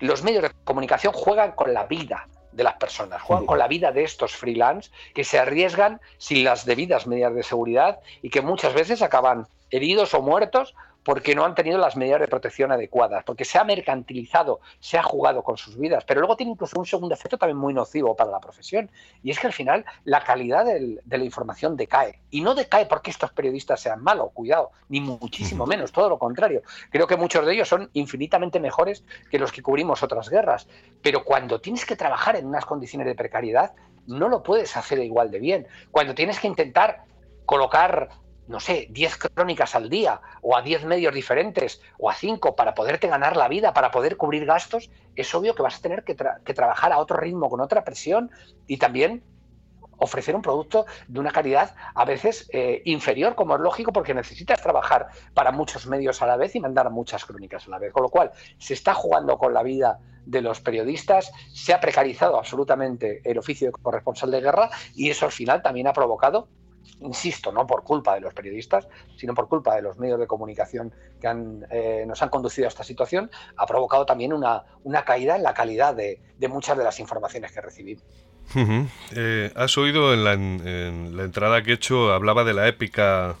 los 0.00 0.22
medios 0.22 0.42
de 0.42 0.50
comunicación 0.64 1.12
juegan 1.12 1.52
con 1.52 1.72
la 1.72 1.84
vida 1.84 2.28
de 2.56 2.64
las 2.64 2.74
personas, 2.74 3.22
juegan 3.22 3.46
con 3.46 3.58
la 3.58 3.68
vida 3.68 3.92
de 3.92 4.02
estos 4.02 4.32
freelance 4.32 4.90
que 5.14 5.24
se 5.24 5.38
arriesgan 5.38 6.00
sin 6.18 6.42
las 6.42 6.64
debidas 6.64 7.06
medidas 7.06 7.34
de 7.34 7.42
seguridad 7.42 8.00
y 8.22 8.30
que 8.30 8.40
muchas 8.40 8.72
veces 8.72 9.02
acaban 9.02 9.46
heridos 9.70 10.14
o 10.14 10.22
muertos 10.22 10.74
porque 11.06 11.36
no 11.36 11.44
han 11.44 11.54
tenido 11.54 11.78
las 11.78 11.94
medidas 11.94 12.18
de 12.18 12.26
protección 12.26 12.72
adecuadas, 12.72 13.22
porque 13.22 13.44
se 13.44 13.58
ha 13.58 13.64
mercantilizado, 13.64 14.58
se 14.80 14.98
ha 14.98 15.04
jugado 15.04 15.44
con 15.44 15.56
sus 15.56 15.78
vidas, 15.78 16.04
pero 16.04 16.20
luego 16.20 16.36
tiene 16.36 16.50
incluso 16.50 16.76
un 16.80 16.84
segundo 16.84 17.14
efecto 17.14 17.38
también 17.38 17.56
muy 17.56 17.72
nocivo 17.72 18.16
para 18.16 18.32
la 18.32 18.40
profesión, 18.40 18.90
y 19.22 19.30
es 19.30 19.38
que 19.38 19.46
al 19.46 19.52
final 19.52 19.84
la 20.02 20.24
calidad 20.24 20.64
de 20.64 21.18
la 21.18 21.24
información 21.24 21.76
decae, 21.76 22.18
y 22.32 22.40
no 22.40 22.56
decae 22.56 22.86
porque 22.86 23.12
estos 23.12 23.30
periodistas 23.30 23.80
sean 23.80 24.02
malos, 24.02 24.32
cuidado, 24.34 24.72
ni 24.88 25.00
muchísimo 25.00 25.64
menos, 25.64 25.92
todo 25.92 26.08
lo 26.08 26.18
contrario. 26.18 26.62
Creo 26.90 27.06
que 27.06 27.16
muchos 27.16 27.46
de 27.46 27.54
ellos 27.54 27.68
son 27.68 27.88
infinitamente 27.92 28.58
mejores 28.58 29.04
que 29.30 29.38
los 29.38 29.52
que 29.52 29.62
cubrimos 29.62 30.02
otras 30.02 30.28
guerras, 30.28 30.66
pero 31.02 31.22
cuando 31.22 31.60
tienes 31.60 31.86
que 31.86 31.94
trabajar 31.94 32.34
en 32.34 32.46
unas 32.46 32.64
condiciones 32.64 33.06
de 33.06 33.14
precariedad, 33.14 33.74
no 34.08 34.28
lo 34.28 34.42
puedes 34.42 34.76
hacer 34.76 34.98
igual 34.98 35.30
de 35.30 35.38
bien. 35.38 35.68
Cuando 35.92 36.16
tienes 36.16 36.40
que 36.40 36.48
intentar 36.48 37.04
colocar 37.44 38.08
no 38.48 38.60
sé, 38.60 38.86
10 38.90 39.18
crónicas 39.18 39.74
al 39.74 39.88
día 39.88 40.20
o 40.42 40.56
a 40.56 40.62
10 40.62 40.84
medios 40.84 41.14
diferentes 41.14 41.80
o 41.98 42.10
a 42.10 42.14
5 42.14 42.54
para 42.56 42.74
poderte 42.74 43.08
ganar 43.08 43.36
la 43.36 43.48
vida, 43.48 43.72
para 43.72 43.90
poder 43.90 44.16
cubrir 44.16 44.46
gastos, 44.46 44.90
es 45.14 45.34
obvio 45.34 45.54
que 45.54 45.62
vas 45.62 45.78
a 45.78 45.82
tener 45.82 46.04
que, 46.04 46.14
trabajar 46.14 46.92
a 46.92 46.98
otro 46.98 47.16
ritmo, 47.16 47.50
con 47.50 47.60
otra 47.60 47.84
presión 47.84 48.30
y 48.66 48.76
también 48.76 49.22
ofrecer 49.98 50.36
un 50.36 50.42
producto 50.42 50.84
de 51.08 51.20
una 51.20 51.30
calidad 51.30 51.74
a 51.94 52.04
veces 52.04 52.48
eh, 52.52 52.82
inferior, 52.84 53.34
como 53.34 53.54
es 53.54 53.60
lógico, 53.60 53.92
porque 53.92 54.12
necesitas 54.12 54.60
trabajar 54.60 55.08
para 55.32 55.52
muchos 55.52 55.86
medios 55.86 56.20
a 56.20 56.26
la 56.26 56.36
vez 56.36 56.54
y 56.54 56.60
mandar 56.60 56.90
muchas 56.90 57.24
crónicas 57.24 57.66
a 57.66 57.70
la 57.70 57.78
vez. 57.78 57.92
Con 57.92 58.02
lo 58.02 58.10
cual, 58.10 58.30
se 58.58 58.74
está 58.74 58.92
jugando 58.92 59.38
con 59.38 59.54
la 59.54 59.62
vida 59.62 59.98
de 60.26 60.42
los 60.42 60.60
periodistas, 60.60 61.32
se 61.54 61.72
ha 61.72 61.80
precarizado 61.80 62.36
absolutamente 62.36 63.22
el 63.24 63.38
oficio 63.38 63.68
de 63.68 63.72
corresponsal 63.72 64.30
de 64.30 64.40
guerra 64.40 64.70
y 64.94 65.08
eso 65.08 65.24
al 65.24 65.32
final 65.32 65.62
también 65.62 65.86
ha 65.86 65.92
provocado 65.92 66.48
insisto, 67.00 67.52
no 67.52 67.66
por 67.66 67.82
culpa 67.82 68.14
de 68.14 68.20
los 68.20 68.34
periodistas, 68.34 68.88
sino 69.16 69.34
por 69.34 69.48
culpa 69.48 69.74
de 69.74 69.82
los 69.82 69.98
medios 69.98 70.18
de 70.18 70.26
comunicación 70.26 70.92
que 71.20 71.28
eh, 71.70 72.04
nos 72.06 72.22
han 72.22 72.28
conducido 72.28 72.66
a 72.66 72.68
esta 72.68 72.84
situación, 72.84 73.30
ha 73.56 73.66
provocado 73.66 74.06
también 74.06 74.32
una, 74.32 74.64
caída 75.04 75.36
en 75.36 75.42
la 75.42 75.54
calidad 75.54 75.94
de, 75.94 76.20
muchas 76.48 76.76
de 76.76 76.84
las 76.84 76.98
informaciones 77.00 77.52
que 77.52 77.60
recibimos. 77.60 78.04
Eh, 79.14 79.52
has 79.56 79.76
oído 79.76 80.14
en 80.14 80.24
la, 80.24 81.24
entrada 81.24 81.62
que 81.62 81.72
he 81.72 81.74
hecho, 81.74 82.12
hablaba 82.12 82.44
de 82.44 82.54
la 82.54 82.68
épica 82.68 83.36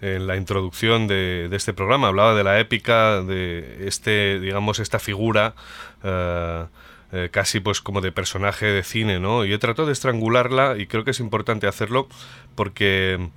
en 0.00 0.26
la 0.26 0.36
introducción 0.36 1.06
de, 1.06 1.48
este 1.52 1.72
programa, 1.72 2.08
hablaba 2.08 2.34
de 2.34 2.44
la 2.44 2.58
épica 2.60 3.22
de 3.22 3.86
este, 3.86 4.40
digamos, 4.40 4.78
esta 4.78 4.98
figura. 4.98 5.54
Eh, 6.02 6.66
eh, 7.12 7.28
casi 7.30 7.60
pues 7.60 7.80
como 7.80 8.00
de 8.00 8.12
personaje 8.12 8.66
de 8.66 8.82
cine, 8.82 9.20
¿no? 9.20 9.44
Y 9.44 9.52
he 9.52 9.58
tratado 9.58 9.86
de 9.86 9.92
estrangularla 9.92 10.76
y 10.78 10.86
creo 10.86 11.04
que 11.04 11.12
es 11.12 11.20
importante 11.20 11.66
hacerlo 11.66 12.08
porque 12.54 13.30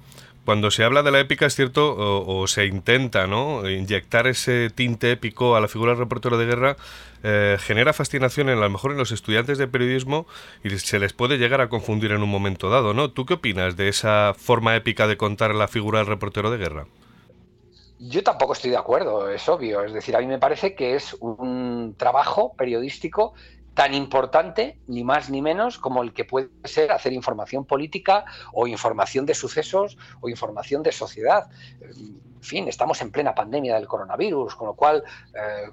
cuando 0.50 0.72
se 0.72 0.84
habla 0.84 1.04
de 1.04 1.12
la 1.12 1.20
épica 1.20 1.46
es 1.46 1.56
cierto 1.56 1.96
o, 1.96 2.48
se 2.48 2.66
intenta, 2.66 3.28
¿no? 3.28 3.70
Inyectar 3.70 4.26
ese 4.26 4.72
tinte 4.72 5.12
épico 5.12 5.56
a 5.56 5.62
la 5.62 5.68
figura 5.68 5.92
del 5.92 6.00
reportero 6.00 6.40
de 6.40 6.48
guerra 6.48 6.78
eh, 7.22 7.58
genera 7.60 7.94
fascinación 7.94 8.50
en 8.50 8.58
a 8.58 8.62
lo 8.62 8.70
mejor 8.72 8.92
en 8.92 8.98
los 8.98 9.12
estudiantes 9.12 9.60
de 9.60 9.68
periodismo 9.68 10.26
y 10.64 10.72
se 10.80 10.98
les 10.98 11.14
puede 11.14 11.38
llegar 11.38 11.62
a 11.62 11.70
confundir 11.70 12.12
en 12.14 12.24
un 12.24 12.30
momento 12.30 12.72
dado, 12.72 12.96
¿no? 12.96 13.12
¿Tú 13.12 13.28
qué 13.28 13.36
opinas 13.36 13.78
de 13.78 13.90
esa 13.90 14.34
forma 14.36 14.76
épica 14.76 15.06
de 15.06 15.18
contar 15.18 15.54
la 15.54 15.68
figura 15.68 16.00
del 16.00 16.08
reportero 16.08 16.50
de 16.50 16.58
guerra? 16.58 16.88
Yo 18.00 18.24
tampoco 18.24 18.54
estoy 18.54 18.72
de 18.72 18.78
acuerdo, 18.78 19.30
es 19.30 19.48
obvio. 19.50 19.84
Es 19.84 19.94
decir, 19.94 20.16
a 20.16 20.20
mí 20.20 20.26
me 20.26 20.40
parece 20.40 20.74
que 20.74 20.96
es 20.96 21.16
un 21.20 21.94
trabajo 21.98 22.54
periodístico 22.58 23.34
tan 23.74 23.94
importante, 23.94 24.78
ni 24.88 25.04
más 25.04 25.30
ni 25.30 25.42
menos, 25.42 25.78
como 25.78 26.04
el 26.04 26.14
que 26.14 26.26
puede 26.26 26.50
ser 26.66 26.92
hacer 26.92 27.14
información 27.14 27.66
política 27.66 28.26
o 28.54 28.68
información 28.68 29.26
de 29.26 29.34
sucesos 29.34 29.98
o 30.22 30.30
información 30.30 30.84
de 30.84 30.92
sociedad. 30.92 31.50
En 31.82 32.42
fin, 32.42 32.68
estamos 32.68 33.02
en 33.02 33.12
plena 33.12 33.34
pandemia 33.34 33.76
del 33.76 33.88
coronavirus, 33.88 34.56
con 34.56 34.68
lo 34.68 34.74
cual... 34.74 35.04
Eh, 35.34 35.72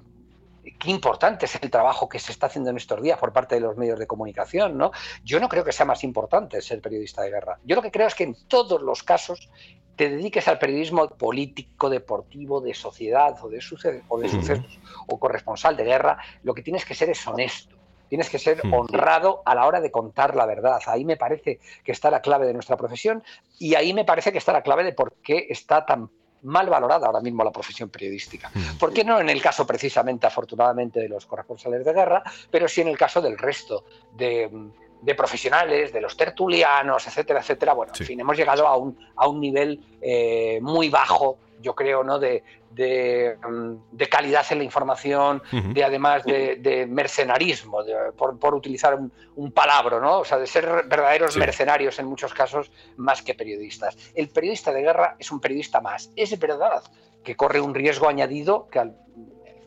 qué 0.77 0.91
importante 0.91 1.45
es 1.45 1.57
el 1.61 1.69
trabajo 1.69 2.09
que 2.09 2.19
se 2.19 2.31
está 2.31 2.47
haciendo 2.47 2.69
en 2.69 2.77
estos 2.77 3.01
días 3.01 3.17
por 3.17 3.31
parte 3.31 3.55
de 3.55 3.61
los 3.61 3.77
medios 3.77 3.97
de 3.99 4.05
comunicación, 4.05 4.77
¿no? 4.77 4.91
Yo 5.23 5.39
no 5.39 5.47
creo 5.47 5.63
que 5.63 5.71
sea 5.71 5.85
más 5.85 6.03
importante 6.03 6.61
ser 6.61 6.81
periodista 6.81 7.21
de 7.21 7.29
guerra. 7.29 7.57
Yo 7.63 7.77
lo 7.77 7.81
que 7.81 7.89
creo 7.89 8.07
es 8.07 8.15
que 8.15 8.25
en 8.25 8.35
todos 8.47 8.81
los 8.81 9.01
casos 9.01 9.49
te 9.95 10.09
dediques 10.09 10.47
al 10.47 10.59
periodismo 10.59 11.07
político, 11.09 11.89
deportivo, 11.89 12.61
de 12.61 12.73
sociedad 12.73 13.35
o 13.41 13.49
de, 13.49 13.59
o 14.07 14.19
de 14.19 14.29
sucesos 14.29 14.79
o 15.07 15.19
corresponsal 15.19 15.75
de 15.75 15.85
guerra, 15.85 16.17
lo 16.43 16.53
que 16.53 16.61
tienes 16.61 16.85
que 16.85 16.93
ser 16.93 17.09
es 17.09 17.25
honesto. 17.27 17.76
Tienes 18.09 18.29
que 18.29 18.39
ser 18.39 18.65
hmm. 18.65 18.73
honrado 18.73 19.41
a 19.45 19.55
la 19.55 19.65
hora 19.65 19.81
de 19.81 19.91
contar 19.91 20.35
la 20.35 20.45
verdad. 20.45 20.79
Ahí 20.87 21.05
me 21.05 21.17
parece 21.17 21.59
que 21.83 21.91
está 21.91 22.09
la 22.11 22.21
clave 22.21 22.47
de 22.47 22.53
nuestra 22.53 22.77
profesión 22.77 23.23
y 23.59 23.75
ahí 23.75 23.93
me 23.93 24.05
parece 24.05 24.31
que 24.31 24.37
está 24.37 24.53
la 24.53 24.61
clave 24.61 24.83
de 24.83 24.93
por 24.93 25.13
qué 25.23 25.47
está 25.49 25.85
tan 25.85 26.09
mal 26.43 26.69
valorada 26.69 27.07
ahora 27.07 27.19
mismo 27.19 27.43
la 27.43 27.51
profesión 27.51 27.89
periodística. 27.89 28.49
Hmm. 28.53 28.77
¿Por 28.79 28.93
qué 28.93 29.03
no 29.03 29.19
en 29.19 29.29
el 29.29 29.41
caso 29.41 29.65
precisamente, 29.65 30.27
afortunadamente, 30.27 30.99
de 30.99 31.09
los 31.09 31.25
corresponsales 31.25 31.83
de 31.83 31.93
guerra, 31.93 32.23
pero 32.51 32.67
sí 32.67 32.81
en 32.81 32.89
el 32.89 32.97
caso 32.97 33.21
del 33.21 33.37
resto 33.37 33.85
de, 34.15 34.49
profesionales, 35.15 35.91
de 35.91 36.01
los 36.01 36.15
tertulianos, 36.15 37.07
etcétera, 37.07 37.39
etcétera? 37.39 37.73
Bueno, 37.73 37.93
en 37.97 38.05
fin, 38.05 38.19
hemos 38.19 38.37
llegado 38.37 38.67
a 38.67 38.77
un, 38.77 38.97
a 39.15 39.27
un 39.27 39.39
nivel 39.39 39.83
eh, 40.01 40.59
muy 40.61 40.89
bajo 40.89 41.37
yo 41.61 41.75
creo, 41.75 42.03
¿no? 42.03 42.19
De, 42.19 42.43
mm, 42.71 43.97
calidad 44.09 44.45
en 44.51 44.59
la 44.59 44.63
información, 44.63 45.41
de 45.51 45.83
además 45.83 46.23
de, 46.23 46.85
mercenarismo, 46.89 47.79
por, 48.15 48.55
utilizar 48.55 48.97
un, 49.35 49.51
palabra, 49.51 49.99
¿no? 49.99 50.19
O 50.19 50.25
sea, 50.25 50.37
de 50.37 50.47
ser 50.47 50.65
verdaderos 50.87 51.35
mercenarios 51.37 51.99
en 51.99 52.05
muchos 52.05 52.33
casos 52.33 52.71
más 52.97 53.21
que 53.21 53.33
periodistas. 53.33 53.97
El 54.15 54.29
periodista 54.29 54.71
de 54.71 54.81
guerra 54.81 55.15
es 55.19 55.31
un 55.31 55.39
periodista 55.39 55.81
más. 55.81 56.11
Es 56.15 56.37
verdad 56.39 56.83
que 57.23 57.35
corre 57.35 57.59
un 57.59 57.73
riesgo 57.73 58.07
añadido 58.07 58.67
que 58.69 58.91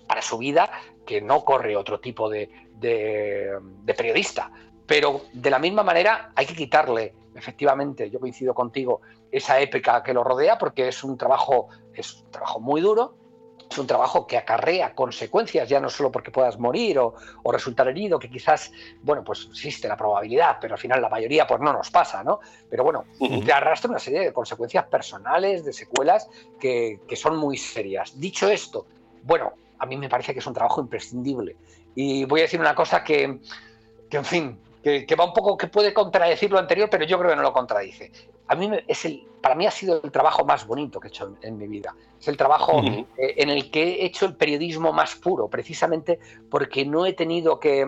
para 0.07 0.23
su 0.23 0.39
vida 0.39 0.71
que 1.07 1.21
no 1.21 1.45
corre 1.45 1.77
otro 1.77 2.01
tipo 2.01 2.29
de, 2.29 2.51
de 2.79 3.95
periodista. 3.95 4.51
Pero 4.87 5.23
de 5.33 5.51
la 5.51 5.59
misma 5.59 5.83
manera 5.85 6.33
hay 6.35 6.47
que 6.47 6.55
quitarle 6.55 7.15
efectivamente, 7.41 8.11
yo 8.11 8.21
coincido 8.21 8.55
contigo, 8.55 9.01
esa 9.33 9.59
épica 9.61 10.03
que 10.03 10.15
lo 10.15 10.23
rodea, 10.23 10.59
porque 10.59 10.89
es 10.89 11.03
un 11.03 11.17
trabajo, 11.17 11.69
es 11.95 12.23
un 12.23 12.31
trabajo 12.31 12.61
muy 12.61 12.81
duro, 12.81 13.15
es 13.71 13.79
un 13.79 13.87
trabajo 13.87 14.27
que 14.27 14.37
acarrea 14.37 14.95
consecuencias, 14.95 15.69
ya 15.69 15.81
no 15.81 15.89
solo 15.89 16.11
porque 16.11 16.31
puedas 16.31 16.59
morir 16.59 16.99
o, 16.99 17.15
resultar 17.53 17.87
herido, 17.89 18.19
que 18.19 18.29
quizás, 18.29 18.73
bueno, 19.03 19.23
pues 19.23 19.47
existe 19.51 19.87
la 19.87 19.97
probabilidad, 19.97 20.59
pero 20.61 20.75
al 20.75 20.81
final 20.81 21.01
la 21.01 21.09
mayoría 21.09 21.47
pues 21.47 21.61
no 21.61 21.73
nos 21.73 21.91
pasa, 21.91 22.25
¿no? 22.25 22.41
Pero 22.69 22.83
bueno, 22.83 23.05
te 23.45 23.53
arrastra 23.53 23.91
una 23.91 24.01
serie 24.01 24.21
de 24.21 24.33
consecuencias 24.33 24.87
personales, 24.87 25.65
de 25.65 25.73
secuelas, 25.73 26.29
que, 26.59 27.01
que 27.07 27.17
son 27.17 27.37
muy 27.37 27.57
serias. 27.57 28.19
Dicho 28.19 28.49
esto, 28.49 28.87
bueno, 29.23 29.53
a 29.79 29.87
mí 29.87 29.97
me 29.97 30.09
parece 30.09 30.33
que 30.33 30.41
es 30.41 30.47
un 30.47 30.55
trabajo 30.55 30.81
imprescindible. 30.81 31.57
Y 31.95 32.25
voy 32.25 32.41
a 32.41 32.45
decir 32.45 32.61
una 32.61 32.75
cosa 32.75 33.05
que, 33.05 33.41
que 34.09 34.17
en 34.17 34.25
fin, 34.25 34.59
que, 34.83 35.15
va 35.19 35.25
un 35.25 35.33
poco, 35.33 35.57
que 35.57 35.67
puede 35.67 35.93
contradecir 35.93 36.51
lo 36.51 36.59
anterior, 36.59 36.89
pero 36.91 37.05
yo 37.05 37.19
creo 37.19 37.31
que 37.31 37.37
no 37.37 37.43
lo 37.43 37.53
contradice. 37.53 38.11
A 38.49 38.55
mí 38.55 38.71
es 38.89 39.05
el, 39.05 39.27
para 39.43 39.55
mí 39.55 39.67
ha 39.67 39.71
sido 39.71 40.01
el 40.03 40.11
trabajo 40.11 40.45
más 40.45 40.67
bonito 40.67 40.99
que 40.99 41.09
he 41.09 41.11
hecho 41.11 41.37
en, 41.43 41.59
mi 41.59 41.67
vida. 41.67 41.95
Es 42.19 42.29
el 42.29 42.37
trabajo 42.37 42.83
eh, 42.83 43.07
en 43.17 43.51
el 43.51 43.71
que 43.71 43.83
he 43.83 44.07
hecho 44.07 44.27
el 44.27 44.37
periodismo 44.37 44.93
más 44.93 45.15
puro, 45.17 45.49
precisamente 45.49 46.19
porque 46.51 46.85
no 46.85 47.05
he 47.05 47.13
tenido 47.13 47.61
que, 47.61 47.87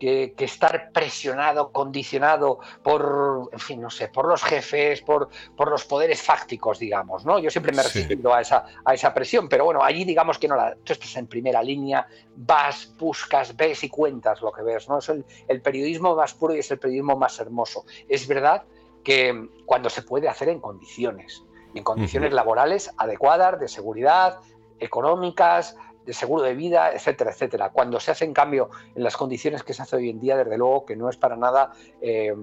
que, 0.00 0.34
estar 0.38 0.90
presionado, 0.92 1.70
condicionado 1.70 2.58
por, 2.82 3.50
en 3.52 3.58
fin, 3.60 3.80
no 3.80 3.90
sé, 3.90 4.08
por 4.08 4.26
los 4.26 4.42
jefes, 4.42 5.02
por, 5.02 5.28
por 5.56 5.70
los 5.70 5.84
poderes 5.84 6.22
fácticos, 6.22 6.78
digamos, 6.78 7.24
¿no? 7.24 7.38
Yo 7.38 7.50
siempre 7.50 7.72
me 7.72 7.82
he 7.82 7.84
resistido 7.84 8.34
a, 8.34 8.40
esa, 8.40 8.64
a 8.84 8.94
esa 8.94 9.14
presión, 9.14 9.48
pero 9.48 9.66
bueno, 9.66 9.84
allí 9.84 10.04
digamos 10.04 10.38
que 10.38 10.48
no, 10.48 10.56
la, 10.56 10.74
tú 10.82 10.94
estás 10.94 11.16
en 11.16 11.26
primera 11.26 11.62
línea, 11.62 12.06
vas, 12.34 12.92
buscas, 12.98 13.54
ves 13.54 13.84
y 13.84 13.90
cuentas 13.90 14.40
lo 14.40 14.50
que 14.50 14.62
ves, 14.62 14.88
¿no? 14.88 14.98
Es 14.98 15.08
el, 15.10 15.24
el 15.46 15.60
periodismo 15.60 16.16
más 16.16 16.34
puro 16.34 16.56
y 16.56 16.60
es 16.60 16.70
el 16.70 16.78
periodismo 16.78 17.16
más 17.16 17.38
hermoso. 17.38 17.84
Es 18.08 18.26
verdad 18.26 18.64
que 19.04 19.48
cuando 19.66 19.90
se 19.90 20.02
puede 20.02 20.28
hacer 20.28 20.48
en 20.48 20.60
condiciones, 20.60 21.44
en 21.74 21.84
condiciones 21.84 22.32
laborales 22.32 22.90
adecuadas, 22.96 23.60
de 23.60 23.68
seguridad, 23.68 24.40
económicas, 24.78 25.76
seguro 26.12 26.42
de 26.42 26.54
vida, 26.54 26.92
etcétera, 26.92 27.30
etcétera. 27.30 27.70
Cuando 27.70 28.00
se 28.00 28.10
hace, 28.10 28.24
en 28.24 28.32
cambio, 28.32 28.70
en 28.94 29.02
las 29.02 29.16
condiciones 29.16 29.62
que 29.62 29.74
se 29.74 29.82
hace 29.82 29.96
hoy 29.96 30.10
en 30.10 30.20
día, 30.20 30.36
desde 30.36 30.56
luego 30.56 30.84
que 30.84 30.96
no 30.96 31.08
es 31.08 31.16
para 31.16 31.36
nada 31.36 31.72
eh, 32.00 32.34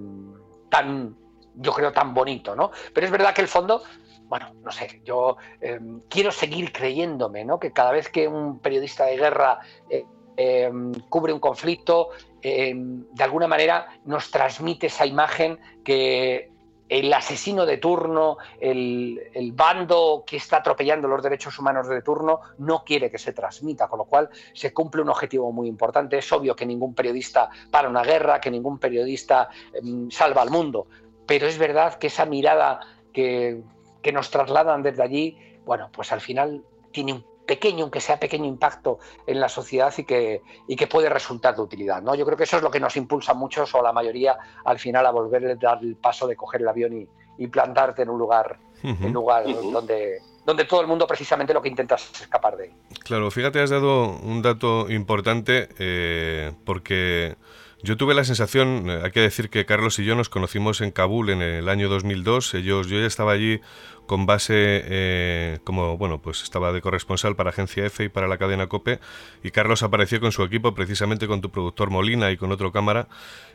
tan, 0.68 1.16
yo 1.54 1.72
creo, 1.72 1.92
tan 1.92 2.14
bonito, 2.14 2.54
¿no? 2.54 2.70
Pero 2.92 3.06
es 3.06 3.12
verdad 3.12 3.34
que 3.34 3.42
el 3.42 3.48
fondo, 3.48 3.82
bueno, 4.24 4.52
no 4.62 4.70
sé, 4.70 5.00
yo 5.04 5.36
eh, 5.60 5.80
quiero 6.08 6.30
seguir 6.30 6.72
creyéndome, 6.72 7.44
¿no? 7.44 7.58
Que 7.58 7.72
cada 7.72 7.92
vez 7.92 8.08
que 8.08 8.28
un 8.28 8.58
periodista 8.60 9.06
de 9.06 9.16
guerra 9.16 9.60
eh, 9.90 10.70
cubre 11.08 11.32
un 11.32 11.40
conflicto, 11.40 12.10
de 12.40 13.24
alguna 13.24 13.48
manera 13.48 13.88
nos 14.04 14.30
transmite 14.30 14.86
esa 14.86 15.04
imagen 15.04 15.58
que 15.82 16.52
el 16.88 17.12
asesino 17.12 17.66
de 17.66 17.76
turno, 17.78 18.38
el, 18.60 19.52
bando 19.54 20.24
que 20.26 20.36
está 20.36 20.58
atropellando 20.58 21.08
los 21.08 21.22
derechos 21.22 21.58
humanos 21.58 21.88
de 21.88 22.02
turno, 22.02 22.40
no 22.58 22.84
quiere 22.84 23.10
que 23.10 23.18
se 23.18 23.32
transmita, 23.32 23.88
con 23.88 23.98
lo 23.98 24.04
cual 24.04 24.30
se 24.54 24.72
cumple 24.72 25.02
un 25.02 25.10
objetivo 25.10 25.52
muy 25.52 25.68
importante. 25.68 26.18
Es 26.18 26.32
obvio 26.32 26.56
que 26.56 26.66
ningún 26.66 26.94
periodista 26.94 27.50
para 27.70 27.88
una 27.88 28.02
guerra, 28.02 28.40
que 28.40 28.50
ningún 28.50 28.78
periodista 28.78 29.48
em, 29.72 30.10
salva 30.10 30.42
al 30.42 30.50
mundo, 30.50 30.86
pero 31.26 31.46
es 31.46 31.58
verdad 31.58 31.94
que 31.94 32.06
esa 32.06 32.24
mirada 32.24 32.80
que, 33.12 33.62
que 34.02 34.12
nos 34.12 34.30
trasladan 34.30 34.82
desde 34.82 35.02
allí, 35.02 35.36
bueno, 35.64 35.90
pues 35.92 36.12
al 36.12 36.20
final 36.20 36.64
tiene 36.90 37.12
un 37.12 37.37
pequeño, 37.48 37.84
aunque 37.84 38.00
sea 38.00 38.20
pequeño 38.20 38.44
impacto 38.44 38.98
en 39.26 39.40
la 39.40 39.48
sociedad 39.48 39.92
y 39.96 40.04
que, 40.04 40.42
y 40.68 40.76
que 40.76 40.86
puede 40.86 41.08
resultar 41.08 41.56
de 41.56 41.62
utilidad. 41.62 42.02
¿no? 42.02 42.14
Yo 42.14 42.26
creo 42.26 42.36
que 42.36 42.44
eso 42.44 42.58
es 42.58 42.62
lo 42.62 42.70
que 42.70 42.78
nos 42.78 42.94
impulsa 42.96 43.32
a 43.32 43.34
muchos 43.34 43.74
o 43.74 43.80
a 43.80 43.82
la 43.82 43.92
mayoría 43.92 44.38
al 44.66 44.78
final 44.78 45.06
a 45.06 45.10
volver 45.10 45.46
a 45.46 45.54
dar 45.56 45.78
el 45.82 45.96
paso 45.96 46.28
de 46.28 46.36
coger 46.36 46.60
el 46.60 46.68
avión 46.68 47.08
y, 47.38 47.46
plantarte 47.48 48.02
en 48.02 48.10
un 48.10 48.18
lugar, 48.18 48.58
en 48.82 49.12
lugar 49.12 49.44
donde, 49.72 50.18
donde 50.44 50.64
todo 50.64 50.80
el 50.80 50.88
mundo 50.88 51.06
precisamente 51.06 51.54
lo 51.54 51.62
que 51.62 51.68
intenta 51.68 51.94
es 51.94 52.20
escapar 52.20 52.56
de. 52.56 52.72
Claro, 53.04 53.30
fíjate, 53.30 53.60
has 53.60 53.70
dado 53.70 54.18
un 54.18 54.42
dato 54.42 54.90
importante 54.90 55.68
eh, 55.78 56.52
porque 56.66 57.36
yo 57.82 57.96
tuve 57.96 58.14
la 58.14 58.24
sensación, 58.24 58.90
eh, 58.90 59.00
hay 59.04 59.10
que 59.12 59.20
decir 59.20 59.50
que 59.50 59.64
Carlos 59.64 59.98
y 59.98 60.04
yo 60.04 60.16
nos 60.16 60.28
conocimos 60.28 60.80
en 60.80 60.90
Kabul 60.90 61.30
en 61.30 61.42
el 61.42 61.68
año 61.68 61.88
2002. 61.88 62.54
Ellos, 62.54 62.88
yo 62.88 62.98
ya 62.98 63.06
estaba 63.06 63.32
allí 63.32 63.60
con 64.08 64.26
base 64.26 64.54
eh, 64.56 65.58
como, 65.62 65.96
bueno, 65.96 66.20
pues 66.20 66.42
estaba 66.42 66.72
de 66.72 66.80
corresponsal 66.80 67.36
para 67.36 67.50
Agencia 67.50 67.84
F 67.86 68.02
y 68.02 68.08
para 68.08 68.26
la 68.26 68.36
cadena 68.36 68.66
COPE. 68.66 68.98
Y 69.44 69.50
Carlos 69.52 69.84
apareció 69.84 70.18
con 70.18 70.32
su 70.32 70.42
equipo, 70.42 70.74
precisamente 70.74 71.28
con 71.28 71.40
tu 71.40 71.50
productor 71.50 71.90
Molina 71.90 72.32
y 72.32 72.36
con 72.36 72.50
otro 72.50 72.72
cámara. 72.72 73.06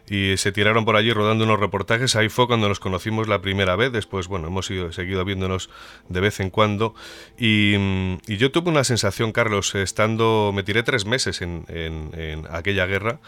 Y 0.09 0.37
se 0.37 0.51
tiraron 0.53 0.85
por 0.85 0.95
allí 0.95 1.11
rodando 1.11 1.43
unos 1.43 1.59
reportajes. 1.59 2.15
Ahí 2.15 2.29
fue 2.29 2.47
cuando 2.47 2.69
nos 2.69 2.79
conocimos 2.79 3.27
la 3.27 3.41
primera 3.41 3.75
vez. 3.75 3.91
Después, 3.91 4.27
bueno, 4.27 4.47
hemos 4.47 4.69
ido, 4.71 4.91
seguido 4.93 5.25
viéndonos 5.25 5.69
de 6.07 6.21
vez 6.21 6.39
en 6.39 6.49
cuando. 6.49 6.93
Y, 7.37 7.75
mm, 7.77 8.17
yo 8.27 8.51
tuve 8.51 8.69
una 8.69 8.85
sensación, 8.85 9.33
Carlos, 9.33 9.75
estando. 9.75 10.51
Me 10.53 10.63
tiré 10.63 10.83
tres 10.83 11.05
meses 11.05 11.41
en, 11.41 11.65
en 11.67 12.47
aquella 12.49 12.85
guerra 12.85 13.19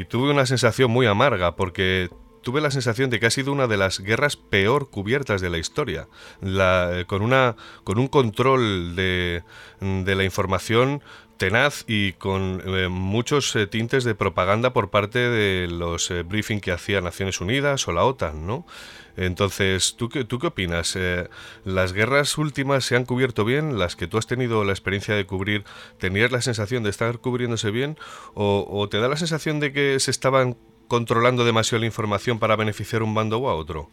y 0.00 0.06
tuve 0.06 0.30
una 0.30 0.46
sensación 0.46 0.90
muy 0.90 1.06
amarga 1.06 1.56
porque 1.56 2.08
tuve 2.42 2.62
la 2.62 2.70
sensación 2.70 3.10
de 3.10 3.20
que 3.20 3.26
ha 3.26 3.30
sido 3.30 3.52
una 3.52 3.66
de 3.66 3.76
las 3.76 4.00
guerras 4.00 4.36
peor 4.36 4.88
cubiertas 4.88 5.42
de 5.42 5.50
la 5.50 5.58
historia, 5.58 6.08
la, 6.40 7.04
con, 7.06 7.20
una, 7.20 7.54
con 7.84 7.98
un 7.98 8.08
control 8.08 8.96
de, 8.96 9.42
de 9.80 10.14
la 10.14 10.24
información 10.24 11.02
tenaz 11.36 11.84
y 11.86 12.14
con 12.14 12.62
eh, 12.64 12.88
muchos 12.88 13.54
eh, 13.56 13.66
tintes 13.66 14.04
de 14.04 14.14
propaganda 14.14 14.72
por 14.72 14.88
parte 14.88 15.18
de 15.18 15.68
los 15.68 16.10
eh, 16.10 16.22
briefings 16.22 16.62
que 16.62 16.72
hacía 16.72 17.02
Naciones 17.02 17.42
Unidas 17.42 17.86
o 17.86 17.92
la 17.92 18.04
OTAN, 18.04 18.46
¿no? 18.46 18.66
Entonces, 19.20 19.96
¿tú 19.96 20.08
qué, 20.08 20.24
tú 20.24 20.38
qué 20.38 20.46
opinas? 20.46 20.98
¿Las 21.64 21.92
guerras 21.92 22.38
últimas 22.38 22.84
se 22.84 22.96
han 22.96 23.04
cubierto 23.04 23.44
bien? 23.44 23.78
¿Las 23.78 23.94
que 23.94 24.06
tú 24.06 24.16
has 24.16 24.26
tenido 24.26 24.64
la 24.64 24.72
experiencia 24.72 25.14
de 25.14 25.26
cubrir, 25.26 25.64
tenías 25.98 26.32
la 26.32 26.40
sensación 26.40 26.82
de 26.82 26.90
estar 26.90 27.18
cubriéndose 27.18 27.70
bien? 27.70 27.98
¿O, 28.34 28.66
o 28.68 28.88
te 28.88 28.98
da 28.98 29.08
la 29.08 29.16
sensación 29.16 29.60
de 29.60 29.72
que 29.72 30.00
se 30.00 30.10
estaban 30.10 30.56
controlando 30.88 31.44
demasiado 31.44 31.80
la 31.80 31.86
información 31.86 32.38
para 32.38 32.56
beneficiar 32.56 33.02
un 33.02 33.14
bando 33.14 33.38
u 33.38 33.48
a 33.48 33.54
otro? 33.54 33.90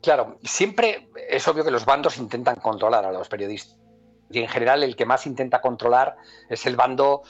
Claro, 0.00 0.38
siempre 0.44 1.08
es 1.28 1.46
obvio 1.48 1.64
que 1.64 1.72
los 1.72 1.84
bandos 1.84 2.16
intentan 2.16 2.56
controlar 2.56 3.04
a 3.04 3.12
los 3.12 3.28
periodistas 3.28 3.76
y 4.30 4.38
en 4.38 4.48
general 4.48 4.82
el 4.82 4.96
que 4.96 5.04
más 5.04 5.26
intenta 5.26 5.60
controlar 5.60 6.16
es 6.48 6.64
el 6.66 6.76
bando 6.76 7.22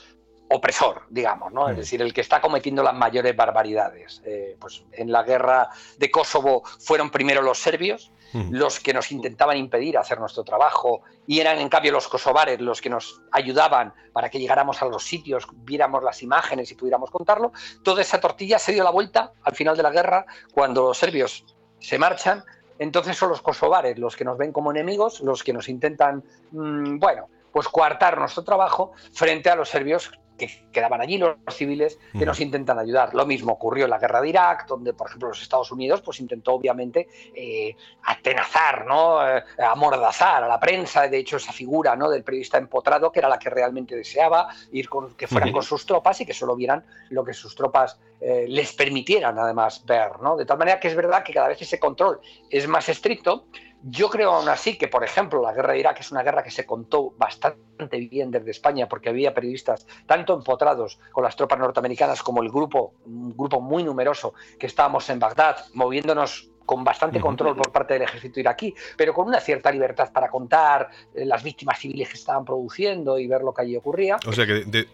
opresor, 0.51 1.03
digamos, 1.09 1.51
¿no? 1.51 1.69
Es 1.69 1.77
decir, 1.77 2.01
el 2.01 2.13
que 2.13 2.21
está 2.21 2.41
cometiendo 2.41 2.83
las 2.83 2.93
mayores 2.93 3.35
barbaridades. 3.35 4.21
Eh, 4.25 4.57
pues 4.59 4.83
en 4.91 5.11
la 5.11 5.23
guerra 5.23 5.69
de 5.97 6.11
Kosovo 6.11 6.63
fueron 6.79 7.09
primero 7.09 7.41
los 7.41 7.57
serbios, 7.57 8.11
los 8.49 8.79
que 8.79 8.93
nos 8.93 9.11
intentaban 9.11 9.57
impedir 9.57 9.97
hacer 9.97 10.17
nuestro 10.17 10.45
trabajo, 10.45 11.01
y 11.27 11.41
eran 11.41 11.59
en 11.59 11.67
cambio 11.67 11.91
los 11.91 12.07
kosovares 12.07 12.61
los 12.61 12.79
que 12.79 12.89
nos 12.89 13.21
ayudaban 13.29 13.93
para 14.13 14.29
que 14.29 14.39
llegáramos 14.39 14.81
a 14.81 14.85
los 14.85 15.03
sitios, 15.03 15.47
viéramos 15.53 16.01
las 16.01 16.23
imágenes 16.23 16.71
y 16.71 16.75
pudiéramos 16.75 17.11
contarlo. 17.11 17.51
Toda 17.83 18.01
esa 18.01 18.21
tortilla 18.21 18.57
se 18.57 18.71
dio 18.71 18.85
la 18.85 18.89
vuelta 18.89 19.33
al 19.43 19.53
final 19.53 19.75
de 19.75 19.83
la 19.83 19.91
guerra, 19.91 20.25
cuando 20.53 20.83
los 20.83 20.97
serbios 20.97 21.45
se 21.79 21.97
marchan, 21.97 22.45
entonces 22.79 23.17
son 23.17 23.29
los 23.29 23.41
kosovares 23.41 23.99
los 23.99 24.15
que 24.15 24.23
nos 24.23 24.37
ven 24.37 24.53
como 24.53 24.71
enemigos, 24.71 25.19
los 25.19 25.43
que 25.43 25.51
nos 25.53 25.67
intentan, 25.67 26.23
mm, 26.51 26.99
bueno, 26.99 27.27
pues 27.51 27.67
coartar 27.67 28.17
nuestro 28.17 28.43
trabajo 28.43 28.93
frente 29.13 29.49
a 29.49 29.55
los 29.55 29.69
serbios 29.69 30.11
que 30.41 30.65
quedaban 30.71 31.01
allí 31.01 31.19
los 31.19 31.35
civiles 31.51 31.99
que 32.17 32.25
nos 32.25 32.39
intentan 32.39 32.79
ayudar. 32.79 33.13
Lo 33.13 33.27
mismo 33.27 33.53
ocurrió 33.53 33.85
en 33.85 33.91
la 33.91 33.99
guerra 33.99 34.21
de 34.21 34.29
Irak, 34.29 34.65
donde, 34.67 34.93
por 34.93 35.07
ejemplo, 35.07 35.29
los 35.29 35.41
Estados 35.41 35.71
Unidos 35.71 36.01
pues 36.01 36.19
intentó, 36.19 36.53
obviamente, 36.53 37.07
eh, 37.35 37.75
atenazar, 38.03 38.85
¿no? 38.87 39.27
Eh, 39.27 39.43
amordazar 39.63 40.43
a 40.43 40.47
la 40.47 40.59
prensa. 40.59 41.07
De 41.07 41.19
hecho, 41.19 41.37
esa 41.37 41.53
figura 41.53 41.95
¿no? 41.95 42.09
del 42.09 42.23
periodista 42.23 42.57
empotrado, 42.57 43.11
que 43.11 43.19
era 43.19 43.29
la 43.29 43.37
que 43.37 43.51
realmente 43.51 43.95
deseaba 43.95 44.47
ir 44.71 44.89
con, 44.89 45.13
que 45.13 45.27
fueran 45.27 45.51
con 45.51 45.61
sus 45.61 45.85
tropas 45.85 46.19
y 46.21 46.25
que 46.25 46.33
solo 46.33 46.55
vieran 46.55 46.83
lo 47.09 47.23
que 47.23 47.33
sus 47.33 47.55
tropas 47.55 47.99
eh, 48.19 48.45
les 48.47 48.73
permitieran, 48.73 49.37
además, 49.37 49.85
ver. 49.85 50.19
¿no? 50.21 50.35
De 50.35 50.45
tal 50.45 50.57
manera 50.57 50.79
que 50.79 50.87
es 50.87 50.95
verdad 50.95 51.23
que 51.23 51.33
cada 51.33 51.49
vez 51.49 51.61
ese 51.61 51.79
control 51.79 52.19
es 52.49 52.67
más 52.67 52.89
estricto 52.89 53.45
yo 53.83 54.09
creo 54.09 54.33
aún 54.33 54.49
así 54.49 54.77
que, 54.77 54.87
por 54.87 55.03
ejemplo, 55.03 55.41
la 55.41 55.53
guerra 55.53 55.73
de 55.73 55.79
Irak 55.79 55.99
es 55.99 56.11
una 56.11 56.23
guerra 56.23 56.43
que 56.43 56.51
se 56.51 56.65
contó 56.65 57.13
bastante 57.17 57.97
bien 57.97 58.31
desde 58.31 58.51
España 58.51 58.87
porque 58.87 59.09
había 59.09 59.33
periodistas 59.33 59.87
tanto 60.05 60.33
empotrados 60.33 60.99
con 61.11 61.23
las 61.23 61.35
tropas 61.35 61.59
norteamericanas 61.59 62.21
como 62.21 62.43
el 62.43 62.49
grupo, 62.49 62.93
un 63.05 63.35
grupo 63.35 63.61
muy 63.61 63.83
numeroso 63.83 64.33
que 64.59 64.67
estábamos 64.67 65.09
en 65.09 65.19
Bagdad, 65.19 65.65
moviéndonos 65.73 66.51
con 66.65 66.83
bastante 66.83 67.19
control 67.19 67.57
por 67.57 67.71
parte 67.71 67.95
del 67.95 68.03
ejército 68.03 68.39
iraquí, 68.39 68.73
pero 68.95 69.13
con 69.13 69.27
una 69.27 69.39
cierta 69.41 69.71
libertad 69.71 70.11
para 70.13 70.29
contar 70.29 70.89
eh, 71.13 71.25
las 71.25 71.43
víctimas 71.43 71.79
civiles 71.79 72.07
que 72.07 72.15
estaban 72.15 72.45
produciendo 72.45 73.19
y 73.19 73.27
ver 73.27 73.41
lo 73.41 73.53
que 73.53 73.63
allí 73.63 73.75
ocurría. 73.75 74.17
O 74.25 74.31
sea 74.31 74.45
que 74.45 74.63
de, 74.63 74.87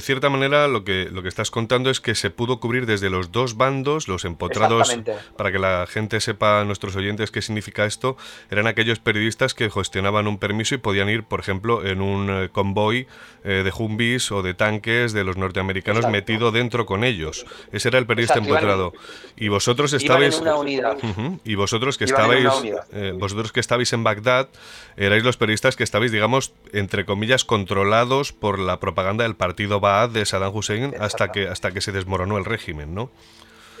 cierta 0.00 0.30
manera 0.30 0.68
lo 0.68 0.84
que, 0.84 1.08
lo 1.10 1.22
que 1.22 1.28
estás 1.28 1.50
contando 1.50 1.90
es 1.90 2.00
que 2.00 2.14
se 2.14 2.30
pudo 2.30 2.60
cubrir 2.60 2.86
desde 2.86 3.10
los 3.10 3.32
dos 3.32 3.56
bandos, 3.56 4.08
los 4.08 4.24
empotrados, 4.24 4.96
para 5.36 5.52
que 5.52 5.58
la 5.58 5.86
gente 5.88 6.20
sepa, 6.20 6.64
nuestros 6.64 6.96
oyentes, 6.96 7.30
qué 7.30 7.42
significa 7.42 7.84
esto, 7.84 8.16
eran 8.50 8.66
aquellos 8.66 8.98
periodistas 8.98 9.54
que 9.54 9.70
gestionaban 9.70 10.26
un 10.26 10.38
permiso 10.38 10.74
y 10.74 10.78
podían 10.78 11.08
ir, 11.08 11.24
por 11.24 11.40
ejemplo, 11.40 11.84
en 11.86 12.00
un 12.00 12.30
eh, 12.30 12.48
convoy 12.50 13.06
eh, 13.44 13.62
de 13.64 13.72
Humvees 13.76 14.32
o 14.32 14.42
de 14.42 14.54
tanques 14.54 15.12
de 15.12 15.24
los 15.24 15.36
norteamericanos 15.36 16.08
metido 16.08 16.52
dentro 16.52 16.86
con 16.86 17.04
ellos. 17.04 17.46
Ese 17.72 17.88
era 17.88 17.98
el 17.98 18.06
periodista 18.06 18.38
empotrado. 18.38 18.92
Y 19.36 19.48
vosotros 19.48 19.92
estabais... 19.92 20.40
y 21.44 21.54
vosotros 21.54 21.98
que 21.98 22.04
estabais... 22.04 22.48
Eh, 22.92 23.12
vosotros 23.16 23.52
que 23.52 23.60
estabais 23.60 23.92
en 23.92 24.04
Bagdad, 24.04 24.48
erais 24.96 25.24
los 25.24 25.36
periodistas 25.36 25.76
que 25.76 25.84
estabais, 25.84 26.12
digamos, 26.12 26.52
entre 26.72 27.04
comillas, 27.04 27.44
controlados 27.44 28.32
por 28.32 28.58
la 28.58 28.80
propaganda 28.80 29.17
del 29.18 29.36
partido 29.36 29.80
Baath 29.80 30.12
de 30.12 30.24
Saddam 30.24 30.54
Hussein 30.54 30.94
hasta 30.98 31.30
que, 31.30 31.48
hasta 31.48 31.72
que 31.72 31.80
se 31.80 31.92
desmoronó 31.92 32.38
el 32.38 32.44
régimen, 32.44 32.94
¿no? 32.94 33.10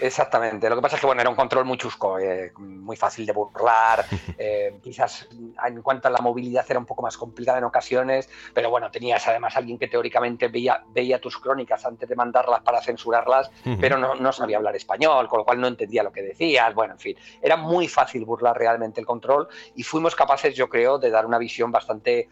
Exactamente. 0.00 0.68
Lo 0.68 0.76
que 0.76 0.82
pasa 0.82 0.96
es 0.96 1.00
que 1.00 1.06
bueno, 1.06 1.20
era 1.20 1.30
un 1.30 1.36
control 1.36 1.64
muy 1.64 1.76
chusco, 1.76 2.18
eh, 2.18 2.52
muy 2.56 2.96
fácil 2.96 3.26
de 3.26 3.32
burlar. 3.32 4.04
Eh, 4.40 4.78
quizás 4.82 5.28
en 5.66 5.82
cuanto 5.82 6.06
a 6.06 6.10
la 6.12 6.18
movilidad 6.18 6.64
era 6.68 6.78
un 6.78 6.86
poco 6.86 7.02
más 7.02 7.16
complicada 7.16 7.58
en 7.58 7.64
ocasiones, 7.64 8.30
pero 8.54 8.70
bueno, 8.70 8.88
tenías 8.90 9.26
además 9.26 9.56
alguien 9.56 9.78
que 9.78 9.88
teóricamente 9.88 10.46
veía, 10.46 10.84
veía 10.90 11.20
tus 11.20 11.38
crónicas 11.38 11.84
antes 11.84 12.08
de 12.08 12.14
mandarlas 12.14 12.60
para 12.60 12.80
censurarlas, 12.80 13.50
pero 13.80 13.98
no, 13.98 14.14
no, 14.14 14.32
sabía 14.32 14.58
hablar 14.58 14.76
español, 14.76 15.26
con 15.26 15.38
lo 15.38 15.44
cual 15.44 15.60
no 15.60 15.66
entendía 15.66 16.04
lo 16.04 16.12
que 16.12 16.22
decías. 16.22 16.72
Bueno, 16.72 16.94
en 16.94 17.00
fin, 17.00 17.16
era 17.42 17.56
muy 17.56 17.88
fácil 17.88 18.24
burlar 18.24 18.56
realmente 18.56 19.00
el 19.00 19.06
control 19.06 19.48
y 19.74 19.82
fuimos 19.82 20.14
capaces, 20.14 20.54
yo 20.54 20.68
creo, 20.68 20.98
de 20.98 21.10
dar 21.10 21.26
una 21.26 21.38
visión 21.38 21.72
bastante 21.72 22.28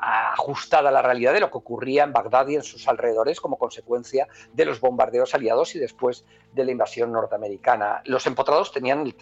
ajustada 0.00 0.88
a 0.88 0.92
la 0.92 1.02
realidad 1.02 1.32
de 1.32 1.40
lo 1.40 1.50
que 1.50 1.58
ocurría 1.58 2.04
en 2.04 2.12
Bagdad 2.12 2.48
y 2.48 2.56
en 2.56 2.62
sus 2.62 2.86
alrededores 2.88 3.40
como 3.40 3.58
consecuencia 3.58 4.28
de 4.52 4.64
los 4.64 4.80
bombardeos 4.80 5.34
aliados 5.34 5.74
y 5.74 5.78
después 5.78 6.24
de 6.52 6.64
la 6.64 6.72
invasión 6.72 7.12
norteamericana. 7.12 8.02
Los 8.04 8.26
empotrados 8.26 8.72
tenían 8.72 9.14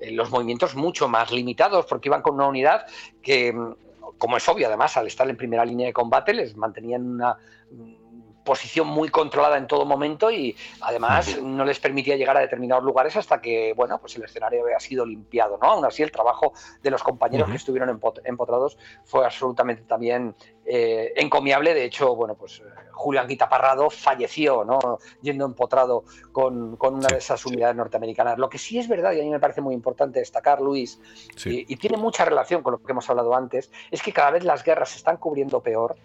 los 0.00 0.30
movimientos 0.30 0.74
mucho 0.74 1.08
más 1.08 1.32
limitados 1.32 1.86
porque 1.86 2.08
iban 2.08 2.22
con 2.22 2.34
una 2.34 2.46
unidad 2.46 2.86
que, 3.22 3.54
como 4.18 4.36
es 4.36 4.48
obvio 4.48 4.68
además, 4.68 4.96
al 4.96 5.06
estar 5.06 5.28
en 5.28 5.36
primera 5.36 5.64
línea 5.64 5.86
de 5.86 5.92
combate 5.92 6.32
les 6.32 6.56
mantenían 6.56 7.06
una 7.06 7.36
posición 8.46 8.86
muy 8.86 9.10
controlada 9.10 9.58
en 9.58 9.66
todo 9.66 9.84
momento 9.84 10.30
y 10.30 10.56
además 10.80 11.38
no 11.42 11.64
les 11.66 11.78
permitía 11.78 12.16
llegar 12.16 12.36
a 12.38 12.40
determinados 12.40 12.84
lugares 12.84 13.14
hasta 13.16 13.42
que 13.42 13.74
bueno 13.74 13.98
pues 13.98 14.16
el 14.16 14.24
escenario 14.24 14.62
había 14.62 14.80
sido 14.80 15.04
limpiado 15.04 15.58
no 15.60 15.68
aún 15.68 15.84
así 15.84 16.02
el 16.02 16.10
trabajo 16.10 16.54
de 16.82 16.90
los 16.90 17.02
compañeros 17.02 17.50
que 17.50 17.56
estuvieron 17.56 18.00
empotrados 18.24 18.78
fue 19.04 19.26
absolutamente 19.26 19.82
también 19.82 20.34
eh, 20.64 21.12
encomiable. 21.16 21.74
De 21.74 21.84
hecho 21.84 22.14
bueno 22.14 22.34
pues 22.34 22.62
Julián 22.92 23.26
Guitaparrado 23.26 23.90
falleció 23.90 24.64
no 24.64 24.78
yendo 25.20 25.44
empotrado 25.44 26.04
con, 26.32 26.78
una 26.80 27.08
de 27.08 27.18
esas 27.18 27.44
unidades 27.44 27.76
norteamericanas. 27.76 28.38
Lo 28.38 28.48
que 28.48 28.58
sí 28.58 28.78
es 28.78 28.88
verdad 28.88 29.12
y 29.12 29.20
a 29.20 29.24
mí 29.24 29.30
me 29.30 29.40
parece 29.40 29.60
muy 29.60 29.74
importante 29.74 30.20
destacar 30.20 30.60
Luis 30.60 31.00
y, 31.44 31.70
y 31.70 31.76
tiene 31.76 31.96
mucha 31.96 32.24
relación 32.24 32.62
con 32.62 32.72
lo 32.72 32.78
que 32.78 32.92
hemos 32.92 33.10
hablado 33.10 33.34
antes 33.34 33.72
es 33.90 34.00
que 34.02 34.12
cada 34.12 34.30
vez 34.30 34.44
las 34.44 34.62
guerras 34.62 34.90
se 34.90 34.98
están 34.98 35.16
cubriendo 35.16 35.60
peor 35.60 35.96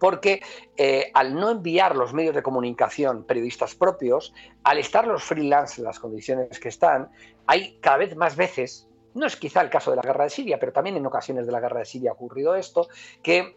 porque 0.00 0.42
eh, 0.76 1.12
al 1.14 1.34
no 1.34 1.50
enviar 1.50 1.94
los 1.94 2.12
medios 2.12 2.34
de 2.34 2.42
comunicación 2.42 3.22
periodistas 3.24 3.76
propios, 3.76 4.32
al 4.64 4.78
estar 4.78 5.06
los 5.06 5.22
freelance 5.22 5.80
en 5.80 5.84
las 5.84 6.00
condiciones 6.00 6.58
que 6.58 6.70
están, 6.70 7.10
hay 7.46 7.78
cada 7.80 7.98
vez 7.98 8.16
más 8.16 8.34
veces, 8.34 8.88
no 9.14 9.26
es 9.26 9.36
quizá 9.36 9.60
el 9.60 9.70
caso 9.70 9.90
de 9.90 9.96
la 9.96 10.02
guerra 10.02 10.24
de 10.24 10.30
Siria, 10.30 10.58
pero 10.58 10.72
también 10.72 10.96
en 10.96 11.06
ocasiones 11.06 11.46
de 11.46 11.52
la 11.52 11.60
guerra 11.60 11.80
de 11.80 11.84
Siria 11.84 12.10
ha 12.10 12.14
ocurrido 12.14 12.54
esto, 12.56 12.88
que 13.22 13.56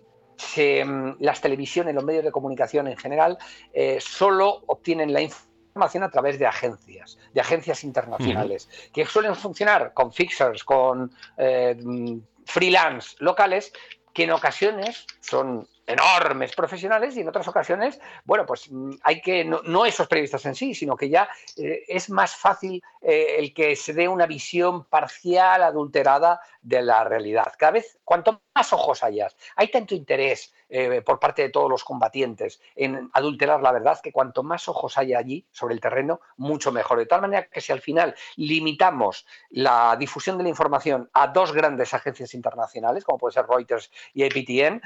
mm, 0.86 1.12
las 1.20 1.42
televisiones, 1.42 1.96
los 1.96 2.04
medios 2.04 2.26
de 2.26 2.32
comunicación 2.32 2.88
en 2.88 2.98
general, 2.98 3.38
eh, 3.72 4.00
solo 4.02 4.64
obtienen 4.68 5.14
la 5.14 5.22
información 5.22 6.04
a 6.04 6.12
través 6.12 6.38
de 6.40 6.46
agencias, 6.46 7.18
de 7.34 7.40
agencias 7.40 7.86
internacionales, 7.86 8.70
que 8.92 9.06
suelen 9.06 9.36
funcionar 9.36 9.94
con 9.94 10.12
fixers, 10.12 10.64
con 10.66 11.12
eh, 11.38 11.76
mm, 11.82 12.18
freelance 12.46 13.16
locales, 13.20 13.72
que 14.14 14.24
en 14.26 14.32
ocasiones 14.32 15.06
son 15.22 15.68
enormes 15.88 16.56
profesionales 16.56 17.16
y 17.16 17.22
en 17.22 17.28
otras 17.28 17.48
ocasiones, 17.48 18.00
bueno, 18.24 18.46
pues 18.46 18.72
mm, 18.72 18.92
hay 19.04 19.22
que, 19.22 19.44
no, 19.46 19.86
esos 19.86 20.08
periodistas 20.08 20.46
en 20.46 20.56
sí, 20.56 20.74
sino 20.74 20.96
que 20.96 21.10
ya 21.10 21.28
eh, 21.58 21.84
es 21.88 22.10
más 22.10 22.36
fácil 22.36 22.82
eh, 23.02 23.36
el 23.38 23.54
que 23.54 23.76
se 23.76 23.94
dé 23.94 24.08
una 24.08 24.26
visión 24.26 24.86
parcial, 24.86 25.64
adulterada 25.64 26.40
de 26.62 26.82
la 26.82 27.04
realidad. 27.04 27.54
Cada 27.58 27.74
vez, 27.74 28.00
cuanto 28.04 28.42
más 28.56 28.72
ojos 28.72 29.04
hayas, 29.04 29.36
hay 29.56 29.70
tanto 29.70 29.96
interés 29.96 30.54
eh, 30.70 31.02
por 31.02 31.20
parte 31.20 31.42
de 31.42 31.50
todos 31.50 31.70
los 31.70 31.84
combatientes 31.84 32.62
en 32.76 33.10
adulterar 33.14 33.62
la 33.62 33.72
verdad 33.72 34.00
que 34.02 34.12
cuanto 34.12 34.42
más 34.42 34.68
ojos 34.68 34.98
haya 34.98 35.20
allí 35.20 35.46
sobre 35.52 35.76
el 35.76 35.82
terreno, 35.82 36.22
mucho 36.38 36.72
mejor. 36.72 37.00
De 37.00 37.06
tal 37.06 37.22
manera 37.22 37.48
que 37.48 37.62
si 37.62 37.72
al 37.72 37.82
final 37.82 38.16
limitamos 38.38 39.26
la 39.50 39.96
difusión 40.00 40.38
de 40.38 40.44
la 40.44 40.50
información 40.50 41.10
a 41.14 41.28
dos 41.28 41.52
grandes 41.52 41.94
agencias 41.94 42.34
internacionales, 42.34 43.04
como 43.04 43.18
puede 43.18 43.34
ser 43.34 43.46
Reuters 43.48 43.92
y 44.14 44.24
APTN, 44.24 44.82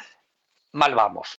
mal 0.73 0.95
vamos. 0.95 1.39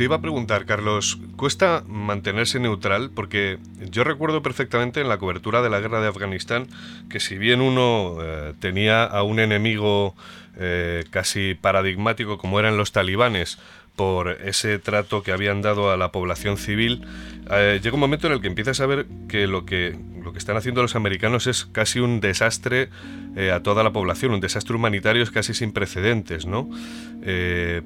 Te 0.00 0.04
iba 0.04 0.16
a 0.16 0.22
preguntar, 0.22 0.64
Carlos, 0.64 1.18
¿cuesta 1.36 1.84
mantenerse 1.86 2.58
neutral? 2.58 3.10
Porque 3.14 3.58
yo 3.90 4.02
recuerdo 4.02 4.40
perfectamente 4.40 5.02
en 5.02 5.10
la 5.10 5.18
cobertura 5.18 5.60
de 5.60 5.68
la 5.68 5.78
guerra 5.78 6.00
de 6.00 6.08
Afganistán 6.08 6.68
que 7.10 7.20
si 7.20 7.36
bien 7.36 7.60
uno 7.60 8.16
eh, 8.22 8.54
tenía 8.60 9.04
a 9.04 9.22
un 9.24 9.40
enemigo 9.40 10.14
eh, 10.56 11.04
casi 11.10 11.52
paradigmático 11.52 12.38
como 12.38 12.58
eran 12.58 12.78
los 12.78 12.92
talibanes, 12.92 13.58
por 13.94 14.30
ese 14.30 14.78
trato 14.78 15.22
que 15.22 15.32
habían 15.32 15.60
dado 15.60 15.90
a 15.90 15.98
la 15.98 16.10
población 16.12 16.56
civil, 16.56 17.06
eh, 17.50 17.78
llega 17.82 17.92
un 17.92 18.00
momento 18.00 18.26
en 18.26 18.32
el 18.32 18.40
que 18.40 18.48
empiezas 18.48 18.80
a 18.80 18.86
ver 18.86 19.04
que 19.28 19.46
lo 19.46 19.66
que, 19.66 19.98
lo 20.24 20.32
que 20.32 20.38
están 20.38 20.56
haciendo 20.56 20.80
los 20.80 20.96
americanos 20.96 21.46
es 21.46 21.66
casi 21.66 22.00
un 22.00 22.20
desastre 22.20 22.88
a 23.52 23.60
toda 23.60 23.84
la 23.84 23.92
población, 23.92 24.32
un 24.32 24.40
desastre 24.40 24.74
humanitario 24.74 25.22
es 25.22 25.30
casi 25.30 25.52
sin 25.52 25.72
precedentes, 25.72 26.46
¿no? 26.46 26.70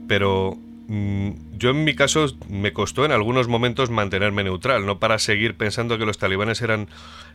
pero 0.07 0.57
yo 0.89 1.71
en 1.71 1.85
mi 1.85 1.95
caso 1.95 2.27
me 2.49 2.73
costó 2.75 3.05
en 3.05 3.13
algunos 3.13 3.49
momentos 3.49 3.91
mantenerme 3.91 4.45
neutral, 4.45 4.85
no 4.85 4.99
para 4.99 5.19
seguir 5.19 5.57
pensando 5.57 5.97
que 5.97 6.05
los 6.05 6.19
talibanes 6.19 6.61
eran 6.61 6.89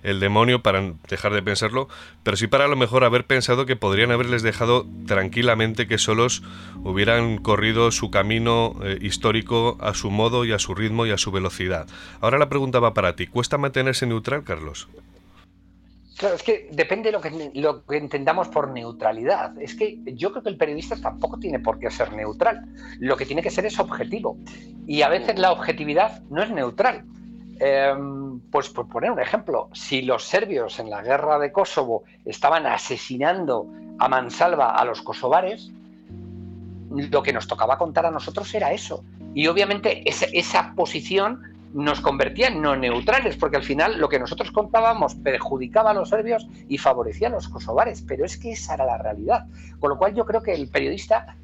el 0.03 0.19
demonio, 0.19 0.62
para 0.62 0.93
dejar 1.09 1.33
de 1.33 1.41
pensarlo, 1.41 1.88
pero 2.23 2.38
sí 2.38 2.47
para 2.47 2.65
a 2.65 2.67
lo 2.67 2.75
mejor 2.75 3.03
haber 3.03 3.25
pensado 3.25 3.65
que 3.65 3.75
podrían 3.75 4.12
haberles 4.12 4.43
dejado 4.43 4.85
tranquilamente 5.07 5.88
que 5.88 5.97
solos 5.97 6.43
hubieran 6.83 7.38
corrido 7.39 7.91
su 7.91 8.12
camino 8.12 8.75
eh, 8.83 8.99
histórico 9.01 9.77
a 9.81 9.93
su 9.93 10.12
modo 10.12 10.45
y 10.45 10.51
a 10.51 10.59
su 10.59 10.75
ritmo 10.75 11.07
y 11.07 11.12
a 11.12 11.17
su 11.17 11.31
velocidad. 11.31 11.88
Ahora 12.21 12.38
la 12.38 12.49
pregunta 12.49 12.79
va 12.79 12.93
para 12.93 13.15
ti, 13.15 13.25
¿cuesta 13.25 13.57
mantenerse 13.57 14.05
neutral, 14.05 14.43
Carlos? 14.43 14.88
Claro, 16.19 16.36
es 16.36 16.43
que 16.43 16.67
depende 16.73 17.08
de 17.08 17.13
lo 17.13 17.21
que, 17.21 17.51
lo 17.53 17.86
que 17.86 17.95
entendamos 17.95 18.49
por 18.49 18.69
neutralidad. 18.69 19.58
Es 19.58 19.73
que 19.73 20.01
yo 20.03 20.32
creo 20.32 20.43
que 20.43 20.49
el 20.49 20.58
periodista 20.58 20.97
tampoco 20.97 21.39
tiene 21.39 21.60
por 21.60 21.79
qué 21.79 21.89
ser 21.89 22.12
neutral. 22.12 22.65
Lo 22.99 23.15
que 23.15 23.25
tiene 23.25 23.41
que 23.41 23.49
ser 23.49 23.65
es 23.65 23.79
objetivo. 23.79 24.38
Y 24.86 25.01
a 25.01 25.08
veces 25.08 25.39
la 25.39 25.53
objetividad 25.53 26.21
no 26.29 26.43
es 26.43 26.51
neutral. 26.51 27.05
Em, 27.62 28.41
pues 28.51 28.67
por 28.67 28.89
poner 28.89 29.12
un 29.12 29.21
ejemplo, 29.21 29.69
si 29.71 30.01
los 30.01 30.25
serbios 30.25 30.77
en 30.79 30.89
la 30.89 31.01
guerra 31.01 31.39
de 31.39 31.53
Kosovo 31.53 32.03
estaban 32.25 32.65
asesinando 32.65 33.67
a 33.97 34.10
mansalva 34.10 34.71
a 34.71 34.84
los 34.84 35.01
kosovares, 35.01 35.71
lo 36.89 37.23
que 37.23 37.32
nos 37.32 37.47
tocaba 37.47 37.77
contar 37.77 38.05
a 38.05 38.12
nosotros 38.12 38.53
era 38.53 38.73
eso. 38.73 39.05
Y 39.34 39.47
obviamente 39.47 40.03
esa, 40.10 40.25
esa 40.34 40.73
posición 40.75 41.41
nos 41.73 42.01
convertían 42.01 42.62
no 42.62 42.75
neutrales, 42.75 43.38
porque 43.38 43.58
al 43.58 43.63
final 43.63 43.99
lo 43.99 44.10
que 44.10 44.19
nosotros 44.19 44.51
contábamos 44.51 45.15
perjudicaba 45.15 45.91
a 45.91 45.93
los 45.93 46.10
serbios 46.10 46.47
y 46.67 46.77
favorecía 46.77 47.27
a 47.27 47.32
los 47.32 47.47
kosovares, 47.47 48.01
pero 48.01 48.25
es 48.25 48.38
que 48.38 48.51
esa 48.51 48.73
era 48.73 48.86
la 48.86 48.97
realidad. 48.97 49.45
Con 49.79 49.89
lo 49.89 49.97
cual 49.97 50.15
yo 50.15 50.25
creo 50.25 50.41
que 50.41 50.53
el 50.53 50.69
periodista 50.69 51.36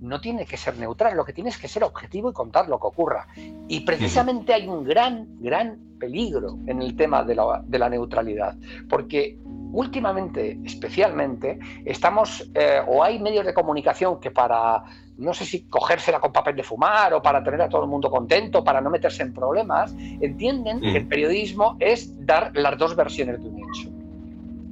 no 0.00 0.20
tiene 0.20 0.44
que 0.44 0.56
ser 0.56 0.76
neutral, 0.78 1.16
lo 1.16 1.24
que 1.24 1.32
tiene 1.32 1.50
es 1.50 1.58
que 1.58 1.68
ser 1.68 1.84
objetivo 1.84 2.30
y 2.30 2.32
contar 2.32 2.68
lo 2.68 2.78
que 2.80 2.86
ocurra. 2.88 3.26
Y 3.68 3.80
precisamente 3.80 4.52
hay 4.52 4.66
un 4.66 4.84
gran, 4.84 5.40
gran 5.40 5.78
peligro 5.98 6.58
en 6.66 6.82
el 6.82 6.96
tema 6.96 7.22
de 7.22 7.36
la, 7.36 7.62
de 7.64 7.78
la 7.78 7.88
neutralidad, 7.88 8.56
porque 8.88 9.38
últimamente, 9.72 10.58
especialmente, 10.64 11.58
estamos 11.84 12.50
eh, 12.54 12.80
o 12.86 13.02
hay 13.02 13.20
medios 13.20 13.46
de 13.46 13.54
comunicación 13.54 14.20
que 14.20 14.30
para 14.30 14.82
no 15.22 15.32
sé 15.32 15.44
si 15.44 15.62
cogérsela 15.62 16.20
con 16.20 16.32
papel 16.32 16.56
de 16.56 16.62
fumar 16.62 17.14
o 17.14 17.22
para 17.22 17.42
tener 17.42 17.62
a 17.62 17.68
todo 17.68 17.84
el 17.84 17.88
mundo 17.88 18.10
contento, 18.10 18.62
para 18.62 18.80
no 18.80 18.90
meterse 18.90 19.22
en 19.22 19.32
problemas, 19.32 19.94
entienden 20.20 20.80
que 20.80 20.96
el 20.96 21.06
periodismo 21.06 21.76
es 21.80 22.26
dar 22.26 22.50
las 22.54 22.76
dos 22.76 22.96
versiones 22.96 23.42
de 23.42 23.48
un 23.48 23.58
hecho. 23.58 23.88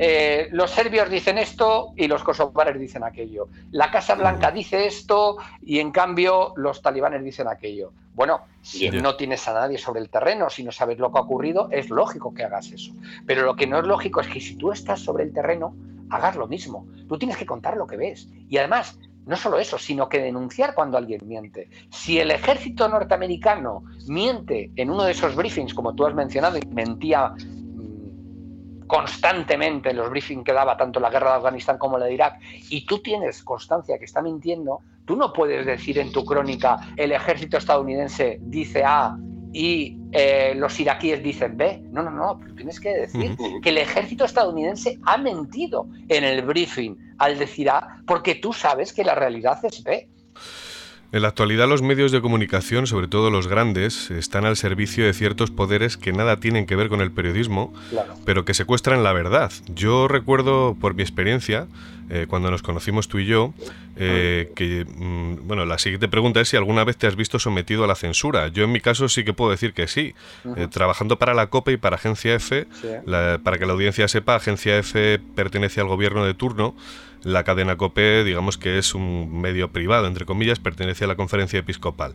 Eh, 0.03 0.49
los 0.53 0.71
serbios 0.71 1.11
dicen 1.11 1.37
esto 1.37 1.93
y 1.95 2.09
los 2.09 2.25
kosovares 2.25 2.81
dicen 2.81 3.05
aquello. 3.05 3.49
La 3.71 3.91
Casa 3.91 4.15
Blanca 4.15 4.51
dice 4.51 4.87
esto 4.87 5.37
y 5.61 5.79
en 5.79 5.91
cambio 5.91 6.55
los 6.57 6.81
talibanes 6.81 7.23
dicen 7.23 7.49
aquello. 7.49 7.93
Bueno, 8.15 8.41
si 8.63 8.91
no 8.91 9.17
tienes 9.17 9.47
a 9.47 9.53
nadie 9.53 9.77
sobre 9.77 10.01
el 10.01 10.09
terreno, 10.09 10.49
si 10.49 10.65
no 10.65 10.73
sabes 10.73 10.99
lo 10.99 11.13
que 11.13 11.19
ha 11.19 11.23
ocurrido, 11.23 11.69
es 11.71 11.91
lógico 11.91 12.33
que 12.33 12.45
hagas 12.45 12.73
eso. 12.73 12.93
Pero 13.27 13.43
lo 13.43 13.57
que 13.57 13.67
no 13.67 13.79
es 13.79 13.85
lógico 13.85 14.23
es 14.23 14.29
que 14.29 14.41
si 14.41 14.57
tú 14.57 14.73
estás 14.73 15.01
sobre 15.01 15.25
el 15.25 15.35
terreno, 15.35 15.75
hagas 16.09 16.35
lo 16.35 16.47
mismo. 16.49 16.87
Tú 17.07 17.19
tienes 17.19 17.37
que 17.37 17.45
contar 17.45 17.77
lo 17.77 17.87
que 17.87 17.99
ves. 17.99 18.27
Y 18.49 18.57
además, 18.57 18.99
no 19.31 19.37
solo 19.37 19.61
eso, 19.61 19.79
sino 19.79 20.09
que 20.09 20.19
denunciar 20.19 20.75
cuando 20.75 20.99
alguien 20.99 21.21
miente. 21.25 21.71
Si 21.89 22.19
el 22.19 22.33
ejército 22.33 22.89
norteamericano 22.89 23.85
miente 24.09 24.73
en 24.75 24.91
uno 24.91 25.05
de 25.05 25.13
esos 25.13 25.37
briefings, 25.37 25.73
como 25.73 25.95
tú 25.95 26.05
has 26.05 26.15
mencionado, 26.17 26.59
y 26.59 26.67
mentía 26.67 27.33
constantemente 28.89 29.91
en 29.91 29.99
los 29.99 30.11
briefings 30.11 30.43
que 30.43 30.53
daba 30.53 30.77
tanto 30.77 30.99
la 30.99 31.11
guerra 31.11 31.31
de 31.31 31.37
Afganistán 31.37 31.79
como 31.79 31.97
la 31.97 32.07
de 32.07 32.15
Irak, 32.15 32.41
y 32.71 32.85
tú 32.85 32.99
tienes 32.99 33.45
constancia 33.45 34.01
que 34.01 34.05
está 34.05 34.21
mintiendo, 34.21 34.81
tú 35.05 35.15
no 35.15 35.33
puedes 35.33 35.65
decir 35.65 36.01
en 36.01 36.11
tu 36.11 36.25
crónica 36.25 36.93
el 36.97 37.13
ejército 37.13 37.57
estadounidense 37.57 38.39
dice 38.41 38.83
A 38.85 39.17
y 39.53 39.99
eh, 40.13 40.55
los 40.57 40.79
iraquíes 40.79 41.23
dicen 41.23 41.57
B. 41.57 41.83
No, 41.91 42.03
no, 42.03 42.11
no, 42.11 42.41
tienes 42.57 42.79
que 42.79 42.91
decir 42.91 43.37
que 43.63 43.71
el 43.71 43.79
ejército 43.79 44.25
estadounidense 44.25 44.99
ha 45.05 45.19
mentido 45.19 45.89
en 46.09 46.25
el 46.25 46.43
briefing 46.43 46.97
al 47.19 47.39
decir 47.39 47.71
A, 47.71 48.03
porque 48.07 48.37
tú 48.37 48.53
sabes 48.53 48.93
que 48.93 49.05
la 49.05 49.15
realidad 49.15 49.59
es 49.65 49.83
B. 49.83 50.09
En 51.13 51.23
la 51.23 51.29
actualidad 51.29 51.69
los 51.69 51.83
medios 51.83 52.13
de 52.13 52.21
comunicación, 52.21 52.87
sobre 52.87 53.09
todo 53.09 53.31
los 53.31 53.49
grandes, 53.49 54.13
están 54.13 54.45
al 54.45 54.57
servicio 54.57 55.05
de 55.05 55.13
ciertos 55.13 55.51
poderes 55.51 55.97
que 55.97 56.13
nada 56.13 56.37
tienen 56.37 56.67
que 56.67 56.77
ver 56.77 56.89
con 56.89 57.01
el 57.01 57.11
periodismo, 57.11 57.75
pero 58.25 58.45
que 58.45 58.55
secuestran 58.55 59.03
la 59.03 59.13
verdad. 59.13 59.51
Yo 59.75 60.07
recuerdo 60.07 60.77
por 60.81 60.95
mi 60.95 61.03
experiencia, 61.03 61.67
eh, 62.11 62.27
cuando 62.29 62.51
nos 62.53 62.63
conocimos 62.63 63.09
tú 63.09 63.19
y 63.19 63.27
yo, 63.27 63.53
eh, 63.97 64.53
que, 64.55 64.85
mm, 64.85 65.49
bueno, 65.49 65.65
la 65.65 65.79
siguiente 65.79 66.07
pregunta 66.07 66.41
es 66.41 66.49
si 66.49 66.57
alguna 66.57 66.85
vez 66.85 66.97
te 66.97 67.09
has 67.09 67.17
visto 67.17 67.41
sometido 67.41 67.83
a 67.83 67.87
la 67.89 67.97
censura. 67.97 68.47
Yo 68.47 68.63
en 68.63 68.71
mi 68.71 68.81
caso 68.81 69.09
sí 69.09 69.25
que 69.25 69.33
puedo 69.33 69.51
decir 69.51 69.73
que 69.73 69.89
sí. 69.89 70.15
Eh, 70.57 70.69
trabajando 70.71 71.19
para 71.19 71.35
la 71.35 71.49
COPE 71.49 71.73
y 71.73 71.77
para 71.77 71.97
Agencia 71.97 72.37
F, 72.37 72.69
para 73.43 73.59
que 73.59 73.67
la 73.67 73.73
audiencia 73.73 74.07
sepa, 74.07 74.37
Agencia 74.37 74.79
F 74.79 75.19
pertenece 75.35 75.81
al 75.81 75.89
gobierno 75.89 76.25
de 76.25 76.35
turno 76.35 76.77
la 77.23 77.45
cadena 77.45 77.77
COPE, 77.77 78.25
digamos 78.25 78.59
que 78.59 78.79
es 78.79 78.95
un 78.95 79.41
medio 79.41 79.71
privado, 79.71 80.07
entre 80.07 80.27
comillas, 80.27 80.59
pertenece 80.59 81.05
a 81.05 81.09
la 81.09 81.17
conferencia 81.17 81.59
episcopal. 81.59 82.15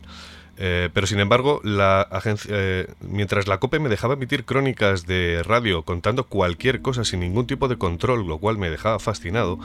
Eh, 0.58 0.88
pero 0.92 1.06
sin 1.06 1.20
embargo, 1.20 1.60
la 1.64 2.00
agencia, 2.00 2.50
eh, 2.52 2.86
mientras 3.00 3.46
la 3.46 3.58
COPE 3.58 3.78
me 3.78 3.90
dejaba 3.90 4.14
emitir 4.14 4.44
crónicas 4.44 5.06
de 5.06 5.42
radio 5.44 5.82
contando 5.82 6.24
cualquier 6.24 6.80
cosa 6.80 7.04
sin 7.04 7.20
ningún 7.20 7.46
tipo 7.46 7.68
de 7.68 7.76
control, 7.76 8.26
lo 8.26 8.38
cual 8.38 8.56
me 8.56 8.70
dejaba 8.70 8.98
fascinado, 8.98 9.58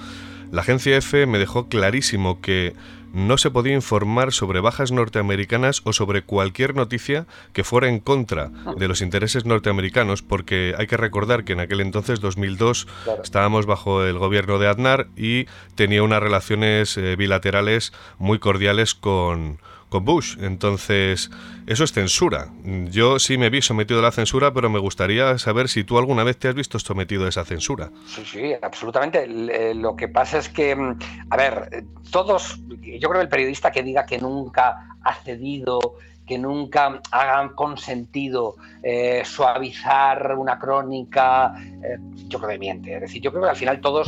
la 0.51 0.61
agencia 0.61 0.97
F 0.97 1.25
me 1.27 1.39
dejó 1.39 1.69
clarísimo 1.69 2.41
que 2.41 2.73
no 3.13 3.37
se 3.37 3.51
podía 3.51 3.73
informar 3.73 4.31
sobre 4.33 4.59
bajas 4.59 4.91
norteamericanas 4.91 5.81
o 5.83 5.93
sobre 5.93 6.23
cualquier 6.23 6.75
noticia 6.75 7.25
que 7.53 7.63
fuera 7.63 7.87
en 7.87 7.99
contra 7.99 8.51
de 8.77 8.87
los 8.87 9.01
intereses 9.01 9.45
norteamericanos, 9.45 10.21
porque 10.21 10.73
hay 10.77 10.87
que 10.87 10.97
recordar 10.97 11.43
que 11.43 11.53
en 11.53 11.59
aquel 11.59 11.81
entonces, 11.81 12.19
2002, 12.19 12.87
estábamos 13.23 13.65
bajo 13.65 14.03
el 14.03 14.17
gobierno 14.17 14.59
de 14.59 14.67
Aznar 14.67 15.07
y 15.15 15.45
tenía 15.75 16.03
unas 16.03 16.21
relaciones 16.21 16.97
eh, 16.97 17.15
bilaterales 17.15 17.93
muy 18.17 18.39
cordiales 18.39 18.95
con, 18.95 19.59
con 19.91 20.05
Bush. 20.05 20.37
Entonces, 20.39 21.29
eso 21.67 21.83
es 21.83 21.91
censura. 21.91 22.47
Yo 22.89 23.19
sí 23.19 23.37
me 23.37 23.49
vi 23.49 23.61
sometido 23.61 23.99
a 23.99 24.03
la 24.03 24.11
censura, 24.11 24.53
pero 24.53 24.69
me 24.69 24.79
gustaría 24.79 25.37
saber 25.37 25.67
si 25.67 25.83
tú 25.83 25.97
alguna 25.97 26.23
vez 26.23 26.37
te 26.37 26.47
has 26.47 26.55
visto 26.55 26.79
sometido 26.79 27.25
a 27.25 27.29
esa 27.29 27.43
censura. 27.43 27.91
Sí, 28.07 28.23
sí, 28.25 28.53
absolutamente. 28.59 29.25
Eh, 29.25 29.75
lo 29.75 29.95
que 29.97 30.07
pasa 30.07 30.37
es 30.37 30.47
que, 30.47 30.73
mm, 30.75 30.97
a 31.29 31.35
ver, 31.37 31.83
todos, 32.09 32.61
yo 32.69 33.09
creo 33.09 33.19
que 33.19 33.25
el 33.25 33.29
periodista 33.29 33.69
que 33.69 33.83
diga 33.83 34.05
que 34.05 34.17
nunca 34.17 34.95
ha 35.03 35.13
cedido 35.15 35.79
que 36.25 36.37
nunca 36.37 37.01
hagan 37.11 37.49
consentido 37.49 38.55
eh, 38.81 39.23
suavizar 39.25 40.37
una 40.37 40.57
crónica, 40.57 41.53
eh, 41.83 41.97
yo 42.27 42.39
creo 42.39 42.51
que 42.51 42.57
miente. 42.57 42.95
Es 42.95 43.01
decir, 43.01 43.21
yo 43.21 43.31
creo 43.31 43.43
que 43.43 43.49
al 43.49 43.55
final 43.57 43.81
todos 43.81 44.07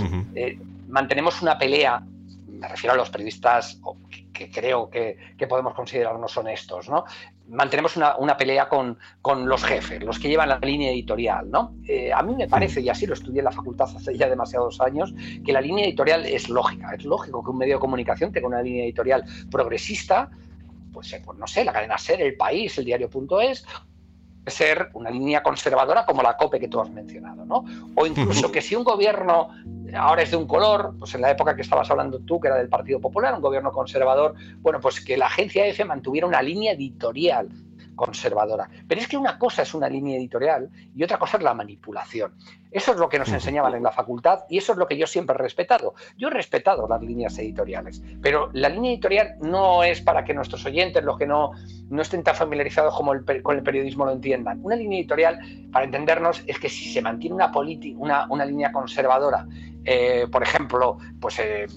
mantenemos 0.87 1.41
una 1.41 1.57
pelea 1.57 2.01
me 2.63 2.69
refiero 2.69 2.93
a 2.93 2.97
los 2.97 3.09
periodistas 3.09 3.77
que, 4.45 4.61
creo 4.61 4.89
que, 4.89 5.47
podemos 5.47 5.73
considerarnos 5.73 6.35
honestos, 6.37 6.89
¿no? 6.89 7.05
Mantenemos 7.49 7.97
una, 7.97 8.37
pelea 8.37 8.69
con, 8.69 8.97
los 9.45 9.63
jefes, 9.63 10.03
los 10.03 10.19
que 10.19 10.29
llevan 10.29 10.49
la 10.49 10.59
línea 10.59 10.91
editorial, 10.91 11.49
¿no? 11.49 11.75
Eh, 11.87 12.11
a 12.13 12.21
mí 12.23 12.35
me 12.35 12.47
parece, 12.47 12.81
y 12.81 12.89
así 12.89 13.05
lo 13.05 13.13
estudié 13.13 13.39
en 13.39 13.45
la 13.45 13.51
facultad 13.51 13.87
hace 13.95 14.17
ya 14.17 14.29
demasiados 14.29 14.79
años, 14.81 15.13
que 15.45 15.51
la 15.53 15.61
línea 15.61 15.85
editorial 15.85 16.25
es 16.25 16.49
lógica. 16.49 16.93
Es 16.95 17.03
lógico 17.03 17.43
que 17.43 17.51
un 17.51 17.57
medio 17.57 17.75
de 17.75 17.79
comunicación 17.79 18.31
tenga 18.31 18.47
una 18.47 18.61
línea 18.61 18.85
editorial 18.85 19.23
progresista, 19.51 20.29
pues, 20.91 21.11
eh, 21.13 21.21
pues 21.25 21.37
no 21.37 21.47
sé, 21.47 21.65
la 21.65 21.73
cadena 21.73 21.97
SER, 21.97 22.21
El 22.21 22.35
País, 22.35 22.77
el 22.77 22.85
diario.es, 22.85 23.65
ser 24.45 24.89
una 24.93 25.09
línea 25.09 25.41
conservadora 25.41 26.05
como 26.05 26.21
la 26.21 26.35
COPE 26.35 26.59
que 26.59 26.67
tú 26.67 26.79
has 26.81 26.89
mencionado, 26.89 27.45
¿no? 27.45 27.63
O 27.95 28.05
incluso 28.05 28.51
que 28.51 28.61
si 28.61 28.75
un 28.75 28.83
gobierno 28.83 29.49
ahora 29.95 30.23
es 30.23 30.31
de 30.31 30.37
un 30.37 30.47
color, 30.47 30.95
pues 30.99 31.13
en 31.15 31.21
la 31.21 31.31
época 31.31 31.55
que 31.55 31.61
estabas 31.61 31.89
hablando 31.89 32.19
tú, 32.19 32.39
que 32.39 32.47
era 32.47 32.57
del 32.57 32.69
Partido 32.69 32.99
Popular, 32.99 33.33
un 33.33 33.41
gobierno 33.41 33.71
conservador, 33.71 34.35
bueno, 34.59 34.79
pues 34.79 34.99
que 34.99 35.17
la 35.17 35.27
agencia 35.27 35.65
EFE 35.65 35.85
mantuviera 35.85 36.27
una 36.27 36.41
línea 36.41 36.73
editorial 36.73 37.49
conservadora. 37.95 38.69
Pero 38.87 39.01
es 39.01 39.07
que 39.07 39.17
una 39.17 39.37
cosa 39.37 39.61
es 39.61 39.73
una 39.73 39.89
línea 39.89 40.17
editorial 40.17 40.69
y 40.95 41.03
otra 41.03 41.17
cosa 41.17 41.37
es 41.37 41.43
la 41.43 41.53
manipulación. 41.53 42.33
Eso 42.71 42.91
es 42.91 42.97
lo 42.97 43.07
que 43.07 43.19
nos 43.19 43.31
enseñaban 43.31 43.75
en 43.75 43.83
la 43.83 43.91
facultad 43.91 44.45
y 44.49 44.57
eso 44.57 44.71
es 44.71 44.79
lo 44.79 44.87
que 44.87 44.97
yo 44.97 45.05
siempre 45.05 45.35
he 45.35 45.37
respetado. 45.37 45.93
Yo 46.17 46.29
he 46.29 46.31
respetado 46.31 46.87
las 46.87 47.01
líneas 47.01 47.37
editoriales, 47.37 48.01
pero 48.21 48.49
la 48.53 48.69
línea 48.69 48.91
editorial 48.91 49.35
no 49.41 49.83
es 49.83 50.01
para 50.01 50.23
que 50.23 50.33
nuestros 50.33 50.65
oyentes, 50.65 51.03
los 51.03 51.17
que 51.17 51.27
no, 51.27 51.51
no 51.89 52.01
estén 52.01 52.23
tan 52.23 52.35
familiarizados 52.35 52.95
como 52.95 53.13
el, 53.13 53.23
con 53.43 53.57
el 53.57 53.63
periodismo, 53.63 54.05
lo 54.05 54.11
entiendan. 54.11 54.59
Una 54.63 54.75
línea 54.75 54.99
editorial, 54.99 55.39
para 55.71 55.85
entendernos, 55.85 56.43
es 56.47 56.57
que 56.57 56.69
si 56.69 56.91
se 56.91 57.01
mantiene 57.01 57.35
una, 57.35 57.51
una, 57.97 58.27
una 58.29 58.45
línea 58.45 58.71
conservadora, 58.71 59.47
eh, 59.85 60.27
por 60.31 60.41
ejemplo, 60.41 60.97
pues, 61.19 61.39
eh, 61.39 61.67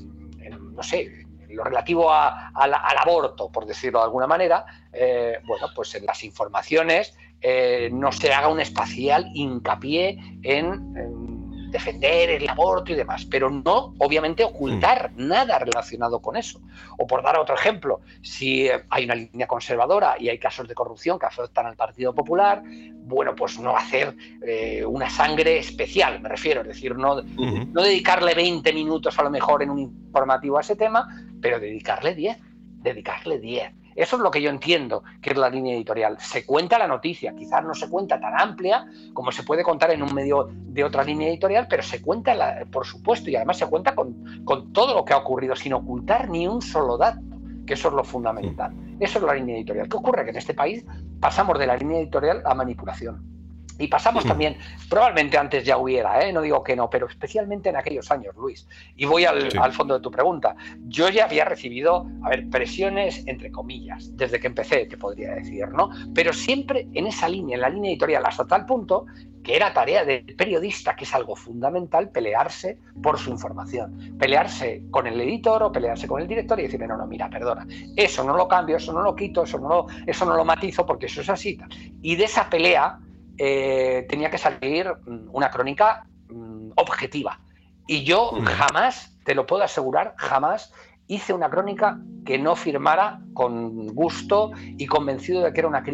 no 0.72 0.82
sé, 0.82 1.25
lo 1.56 1.64
relativo 1.64 2.12
al 2.12 2.74
aborto, 2.98 3.50
por 3.50 3.66
decirlo 3.66 3.98
de 4.00 4.04
alguna 4.04 4.26
manera, 4.26 4.64
eh, 4.92 5.40
bueno, 5.44 5.68
pues 5.74 5.94
en 5.94 6.06
las 6.06 6.22
informaciones 6.22 7.16
eh, 7.40 7.90
no 7.92 8.12
se 8.12 8.32
haga 8.32 8.48
un 8.48 8.60
espacial 8.60 9.30
hincapié 9.34 10.18
en 10.42 11.35
defender 11.70 12.30
el 12.30 12.48
aborto 12.48 12.92
y 12.92 12.94
demás, 12.94 13.24
pero 13.24 13.50
no, 13.50 13.94
obviamente, 13.98 14.44
ocultar 14.44 15.12
mm. 15.12 15.28
nada 15.28 15.58
relacionado 15.58 16.20
con 16.20 16.36
eso. 16.36 16.60
O 16.98 17.06
por 17.06 17.22
dar 17.22 17.38
otro 17.38 17.54
ejemplo, 17.54 18.00
si 18.22 18.68
hay 18.88 19.04
una 19.04 19.14
línea 19.14 19.46
conservadora 19.46 20.16
y 20.18 20.28
hay 20.28 20.38
casos 20.38 20.68
de 20.68 20.74
corrupción 20.74 21.18
que 21.18 21.26
afectan 21.26 21.66
al 21.66 21.76
Partido 21.76 22.14
Popular, 22.14 22.62
bueno, 22.64 23.34
pues 23.34 23.58
no 23.58 23.76
hacer 23.76 24.16
eh, 24.42 24.84
una 24.84 25.08
sangre 25.08 25.58
especial, 25.58 26.20
me 26.20 26.28
refiero, 26.28 26.62
es 26.62 26.68
decir, 26.68 26.96
no, 26.96 27.22
no 27.22 27.82
dedicarle 27.82 28.34
20 28.34 28.72
minutos 28.72 29.18
a 29.18 29.22
lo 29.22 29.30
mejor 29.30 29.62
en 29.62 29.70
un 29.70 29.78
informativo 29.78 30.58
a 30.58 30.60
ese 30.60 30.76
tema, 30.76 31.06
pero 31.40 31.60
dedicarle 31.60 32.14
10, 32.14 32.38
dedicarle 32.82 33.38
10 33.38 33.85
eso 33.96 34.16
es 34.16 34.22
lo 34.22 34.30
que 34.30 34.42
yo 34.42 34.50
entiendo 34.50 35.02
que 35.20 35.30
es 35.30 35.36
la 35.36 35.48
línea 35.48 35.74
editorial. 35.74 36.18
Se 36.20 36.44
cuenta 36.44 36.78
la 36.78 36.86
noticia, 36.86 37.34
quizás 37.34 37.64
no 37.64 37.74
se 37.74 37.88
cuenta 37.88 38.20
tan 38.20 38.38
amplia 38.38 38.86
como 39.14 39.32
se 39.32 39.42
puede 39.42 39.62
contar 39.62 39.90
en 39.90 40.02
un 40.02 40.14
medio 40.14 40.50
de 40.52 40.84
otra 40.84 41.02
línea 41.02 41.28
editorial, 41.28 41.66
pero 41.68 41.82
se 41.82 42.02
cuenta, 42.02 42.34
por 42.70 42.86
supuesto, 42.86 43.30
y 43.30 43.36
además 43.36 43.58
se 43.58 43.66
cuenta 43.66 43.94
con, 43.94 44.42
con 44.44 44.72
todo 44.72 44.94
lo 44.94 45.04
que 45.04 45.14
ha 45.14 45.18
ocurrido, 45.18 45.56
sin 45.56 45.72
ocultar 45.72 46.28
ni 46.28 46.46
un 46.46 46.60
solo 46.60 46.98
dato, 46.98 47.20
que 47.66 47.74
eso 47.74 47.88
es 47.88 47.94
lo 47.94 48.04
fundamental. 48.04 48.72
Eso 49.00 49.18
es 49.18 49.24
la 49.24 49.34
línea 49.34 49.56
editorial. 49.56 49.88
¿Qué 49.88 49.96
ocurre? 49.96 50.24
Que 50.24 50.30
en 50.30 50.36
este 50.36 50.54
país 50.54 50.84
pasamos 51.20 51.58
de 51.58 51.66
la 51.66 51.76
línea 51.76 51.98
editorial 51.98 52.42
a 52.44 52.54
manipulación. 52.54 53.35
Y 53.78 53.88
pasamos 53.88 54.24
también, 54.24 54.56
probablemente 54.88 55.36
antes 55.36 55.64
ya 55.64 55.76
hubiera, 55.76 56.26
¿eh? 56.26 56.32
no 56.32 56.42
digo 56.42 56.62
que 56.62 56.76
no, 56.76 56.88
pero 56.88 57.06
especialmente 57.06 57.68
en 57.68 57.76
aquellos 57.76 58.10
años, 58.10 58.34
Luis. 58.36 58.66
Y 58.96 59.04
voy 59.04 59.24
al, 59.24 59.72
fondo 59.72 59.94
de 59.94 60.00
tu 60.00 60.10
pregunta. 60.10 60.56
Yo 60.88 61.08
ya 61.08 61.24
había 61.24 61.44
recibido, 61.44 62.06
a 62.22 62.30
ver, 62.30 62.48
presiones 62.48 63.22
entre 63.26 63.50
comillas, 63.50 64.16
desde 64.16 64.40
que 64.40 64.46
empecé, 64.46 64.86
te 64.86 64.96
podría 64.96 65.34
decir, 65.34 65.68
¿no? 65.68 65.90
Pero 66.14 66.32
siempre 66.32 66.88
en 66.94 67.06
esa 67.06 67.28
línea, 67.28 67.56
en 67.56 67.60
la 67.60 67.68
línea 67.68 67.90
editorial, 67.90 68.24
hasta 68.24 68.46
tal 68.46 68.64
punto 68.64 69.06
que 69.46 69.54
era 69.54 69.72
tarea 69.72 70.04
del 70.04 70.34
periodista, 70.34 70.96
que 70.96 71.04
es 71.04 71.14
algo 71.14 71.36
fundamental, 71.36 72.10
pelearse 72.10 72.80
por 73.00 73.16
su 73.16 73.30
información. 73.30 74.16
Pelearse 74.18 74.82
con 74.90 75.06
el 75.06 75.20
editor 75.20 75.62
o 75.62 75.70
pelearse 75.70 76.08
con 76.08 76.20
el 76.20 76.26
director 76.26 76.58
y 76.58 76.64
decirle, 76.64 76.88
no, 76.88 76.96
no, 76.96 77.06
mira, 77.06 77.30
perdona, 77.30 77.64
eso 77.94 78.24
no 78.24 78.36
lo 78.36 78.48
cambio, 78.48 78.76
eso 78.76 78.92
no 78.92 79.02
lo 79.02 79.14
quito, 79.14 79.44
eso 79.44 79.60
no 79.60 79.68
lo, 79.68 79.86
eso 80.04 80.24
no 80.24 80.34
lo 80.34 80.44
matizo 80.44 80.84
porque 80.84 81.06
eso 81.06 81.20
es 81.20 81.28
así. 81.28 81.60
Y 82.02 82.16
de 82.16 82.24
esa 82.24 82.50
pelea 82.50 82.98
eh, 83.38 84.06
tenía 84.08 84.30
que 84.30 84.38
salir 84.38 84.88
mm, 84.88 85.28
una 85.32 85.50
crónica 85.50 86.06
mm, 86.28 86.70
objetiva. 86.76 87.40
Y 87.86 88.04
yo 88.04 88.32
jamás, 88.44 89.16
te 89.24 89.34
lo 89.34 89.46
puedo 89.46 89.62
asegurar, 89.62 90.14
jamás 90.16 90.72
hice 91.08 91.32
una 91.32 91.48
crónica 91.48 91.98
que 92.24 92.38
no 92.38 92.56
firmara 92.56 93.20
con 93.32 93.86
gusto 93.88 94.50
y 94.76 94.86
convencido 94.86 95.42
de 95.42 95.52
que 95.52 95.60
era 95.60 95.68
una, 95.68 95.84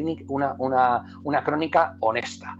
una, 0.58 1.04
una, 1.22 1.44
crónica 1.44 1.96
honesta. 2.00 2.56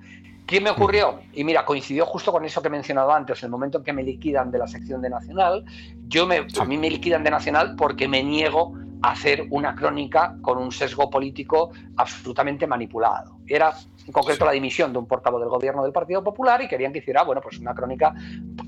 ¿Qué 0.46 0.60
me 0.60 0.70
ocurrió? 0.70 1.20
Y 1.32 1.44
mira, 1.44 1.64
coincidió 1.64 2.04
justo 2.04 2.30
con 2.30 2.44
eso 2.44 2.60
que 2.60 2.68
he 2.68 2.70
mencionado 2.70 3.10
antes, 3.12 3.42
el 3.42 3.48
momento 3.48 3.78
en 3.78 3.84
que 3.84 3.92
me 3.92 4.02
liquidan 4.02 4.50
de 4.50 4.58
la 4.58 4.66
sección 4.66 5.00
de 5.00 5.08
Nacional. 5.08 5.64
Yo 6.08 6.26
me, 6.26 6.46
A 6.60 6.64
mí 6.66 6.76
me 6.76 6.90
liquidan 6.90 7.24
de 7.24 7.30
Nacional 7.30 7.74
porque 7.74 8.06
me 8.06 8.22
niego 8.22 8.74
a 9.02 9.12
hacer 9.12 9.46
una 9.50 9.74
crónica 9.74 10.36
con 10.42 10.58
un 10.58 10.70
sesgo 10.70 11.08
político 11.08 11.70
absolutamente 11.96 12.66
manipulado. 12.66 13.38
Era 13.46 13.74
en 14.06 14.12
concreto 14.12 14.44
la 14.44 14.52
dimisión 14.52 14.92
de 14.92 14.98
un 14.98 15.06
portavoz 15.06 15.40
del 15.40 15.48
gobierno 15.48 15.82
del 15.82 15.92
Partido 15.92 16.22
Popular 16.22 16.62
y 16.62 16.68
querían 16.68 16.92
que 16.92 16.98
hiciera, 16.98 17.22
bueno, 17.22 17.40
pues 17.40 17.58
una 17.58 17.74
crónica 17.74 18.14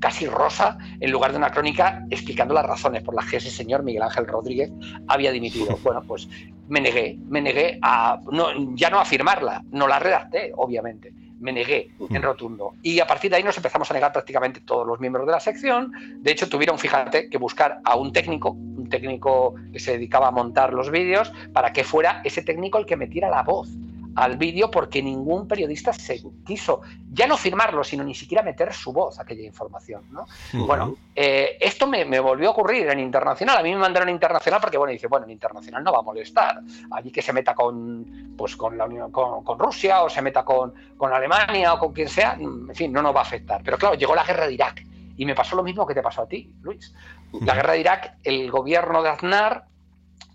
casi 0.00 0.26
rosa 0.26 0.78
en 1.00 1.10
lugar 1.10 1.32
de 1.32 1.38
una 1.38 1.50
crónica 1.50 2.04
explicando 2.10 2.54
las 2.54 2.66
razones 2.66 3.02
por 3.02 3.14
las 3.14 3.26
que 3.26 3.38
ese 3.38 3.50
señor 3.50 3.82
Miguel 3.82 4.02
Ángel 4.02 4.26
Rodríguez 4.26 4.70
había 5.08 5.32
dimitido. 5.32 5.78
Bueno, 5.82 6.02
pues 6.06 6.28
me 6.68 6.80
negué, 6.80 7.18
me 7.28 7.40
negué 7.40 7.78
a, 7.82 8.18
no, 8.30 8.48
ya 8.74 8.90
no 8.90 8.98
a 8.98 9.04
firmarla, 9.04 9.62
no 9.70 9.86
la 9.86 9.98
redacté, 9.98 10.52
obviamente, 10.56 11.12
me 11.40 11.52
negué 11.52 11.90
en 12.10 12.22
rotundo. 12.22 12.74
Y 12.82 13.00
a 13.00 13.06
partir 13.06 13.30
de 13.30 13.36
ahí 13.36 13.42
nos 13.42 13.56
empezamos 13.56 13.90
a 13.90 13.94
negar 13.94 14.12
prácticamente 14.12 14.60
todos 14.60 14.86
los 14.86 14.98
miembros 14.98 15.26
de 15.26 15.32
la 15.32 15.40
sección. 15.40 15.92
De 16.22 16.30
hecho, 16.30 16.48
tuvieron, 16.48 16.78
fíjate, 16.78 17.28
que 17.28 17.36
buscar 17.36 17.80
a 17.84 17.96
un 17.96 18.12
técnico, 18.12 18.50
un 18.50 18.88
técnico 18.88 19.54
que 19.72 19.78
se 19.78 19.92
dedicaba 19.92 20.28
a 20.28 20.30
montar 20.30 20.72
los 20.72 20.90
vídeos, 20.90 21.32
para 21.52 21.72
que 21.72 21.84
fuera 21.84 22.22
ese 22.24 22.42
técnico 22.42 22.78
el 22.78 22.86
que 22.86 22.96
metiera 22.96 23.28
la 23.28 23.42
voz 23.42 23.68
al 24.16 24.36
vídeo 24.36 24.70
porque 24.70 25.02
ningún 25.02 25.48
periodista 25.48 25.92
se 25.92 26.22
quiso 26.44 26.82
ya 27.12 27.26
no 27.26 27.36
firmarlo, 27.36 27.84
sino 27.84 28.04
ni 28.04 28.14
siquiera 28.14 28.42
meter 28.42 28.72
su 28.72 28.92
voz 28.92 29.18
a 29.18 29.22
aquella 29.22 29.44
información. 29.44 30.04
¿no? 30.10 30.26
Bueno, 30.66 30.96
eh, 31.14 31.56
esto 31.60 31.86
me, 31.86 32.04
volvió 32.20 32.48
a 32.48 32.52
ocurrir 32.52 32.88
en 32.88 33.00
internacional. 33.00 33.58
A 33.58 33.62
mí 33.62 33.70
me 33.70 33.78
mandaron 33.78 34.08
a 34.08 34.12
internacional 34.12 34.60
porque, 34.60 34.78
bueno, 34.78 34.92
dice, 34.92 35.06
bueno, 35.06 35.26
en 35.26 35.32
internacional 35.32 35.82
no 35.82 35.92
va 35.92 35.98
a 36.00 36.02
molestar. 36.02 36.60
Allí 36.90 37.10
que 37.10 37.22
se 37.22 37.32
meta 37.32 37.54
con, 37.54 38.34
pues, 38.36 38.56
con, 38.56 38.76
la 38.76 38.84
Unión, 38.84 39.10
con, 39.12 39.58
Rusia 39.58 40.02
o 40.02 40.10
se 40.10 40.22
meta 40.22 40.44
con, 40.44 40.74
con 40.96 41.12
Alemania 41.12 41.74
o 41.74 41.78
con 41.78 41.92
quien 41.92 42.08
sea, 42.08 42.36
en 42.38 42.74
fin, 42.74 42.92
no 42.92 43.02
nos 43.02 43.14
va 43.14 43.20
a 43.20 43.24
afectar. 43.24 43.62
Pero 43.64 43.78
claro, 43.78 43.94
llegó 43.94 44.14
la 44.14 44.24
guerra 44.24 44.46
de 44.46 44.54
Irak 44.54 44.84
y 45.16 45.24
me 45.24 45.34
pasó 45.34 45.56
lo 45.56 45.62
mismo 45.62 45.86
que 45.86 45.94
te 45.94 46.02
pasó 46.02 46.22
a 46.22 46.26
ti, 46.26 46.52
Luis. 46.62 46.94
La 47.40 47.54
guerra 47.54 47.72
de 47.72 47.80
Irak, 47.80 48.18
el 48.22 48.50
gobierno 48.50 49.02
de 49.02 49.10
Aznar, 49.10 49.66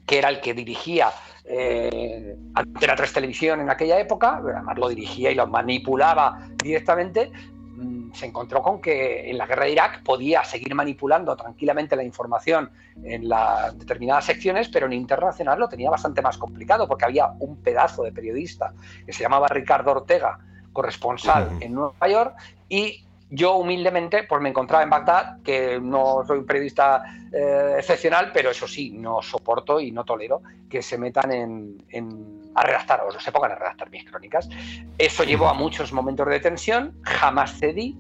que 0.05 0.17
era 0.17 0.29
el 0.29 0.41
que 0.41 0.53
dirigía 0.53 1.11
eh, 1.51 2.37
Antena 2.53 2.95
3 2.95 3.11
Televisión 3.11 3.59
en 3.59 3.71
aquella 3.71 3.99
época, 3.99 4.37
además 4.37 4.77
lo 4.77 4.87
dirigía 4.87 5.31
y 5.31 5.35
lo 5.35 5.47
manipulaba 5.47 6.47
directamente, 6.63 7.31
mm, 7.75 8.13
se 8.13 8.27
encontró 8.27 8.61
con 8.61 8.79
que 8.79 9.27
en 9.31 9.37
la 9.37 9.47
guerra 9.47 9.63
de 9.63 9.71
Irak 9.71 10.03
podía 10.03 10.43
seguir 10.43 10.75
manipulando 10.75 11.35
tranquilamente 11.35 11.95
la 11.95 12.03
información 12.03 12.69
en 13.03 13.27
las 13.27 13.77
determinadas 13.79 14.25
secciones, 14.25 14.69
pero 14.69 14.85
en 14.85 14.93
internacional 14.93 15.59
lo 15.59 15.67
tenía 15.67 15.89
bastante 15.89 16.21
más 16.21 16.37
complicado 16.37 16.87
porque 16.87 17.05
había 17.05 17.31
un 17.39 17.57
pedazo 17.63 18.03
de 18.03 18.11
periodista 18.11 18.71
que 19.03 19.11
se 19.11 19.23
llamaba 19.23 19.47
Ricardo 19.47 19.91
Ortega, 19.91 20.37
corresponsal 20.71 21.57
en 21.61 21.73
Nueva 21.73 22.07
York, 22.07 22.35
y 22.69 23.03
yo 23.29 23.57
humildemente 23.57 24.23
pues 24.23 24.41
me 24.41 24.49
encontraba 24.49 24.83
en 24.83 24.89
Bagdad, 24.89 25.41
que 25.43 25.79
no 25.79 26.23
soy 26.25 26.39
un 26.39 26.45
periodista 26.45 27.03
eh, 27.31 27.75
excepcional, 27.77 28.31
pero 28.33 28.49
eso 28.49 28.67
sí, 28.67 28.91
no 28.91 29.21
soporto 29.21 29.79
y 29.79 29.91
no 29.91 30.03
tolero 30.03 30.41
que 30.69 30.81
se 30.81 30.97
metan 30.97 31.31
en, 31.31 32.51
a 32.55 32.63
redactar 32.63 33.01
o 33.01 33.19
se 33.19 33.31
pongan 33.31 33.51
a 33.51 33.55
redactar 33.55 33.89
mis 33.91 34.03
crónicas. 34.05 34.49
Eso 34.97 35.23
llevó 35.23 35.47
a 35.47 35.53
muchos 35.53 35.93
momentos 35.93 36.27
de 36.27 36.39
tensión, 36.39 36.95
jamás 37.03 37.59
cedí, 37.59 37.95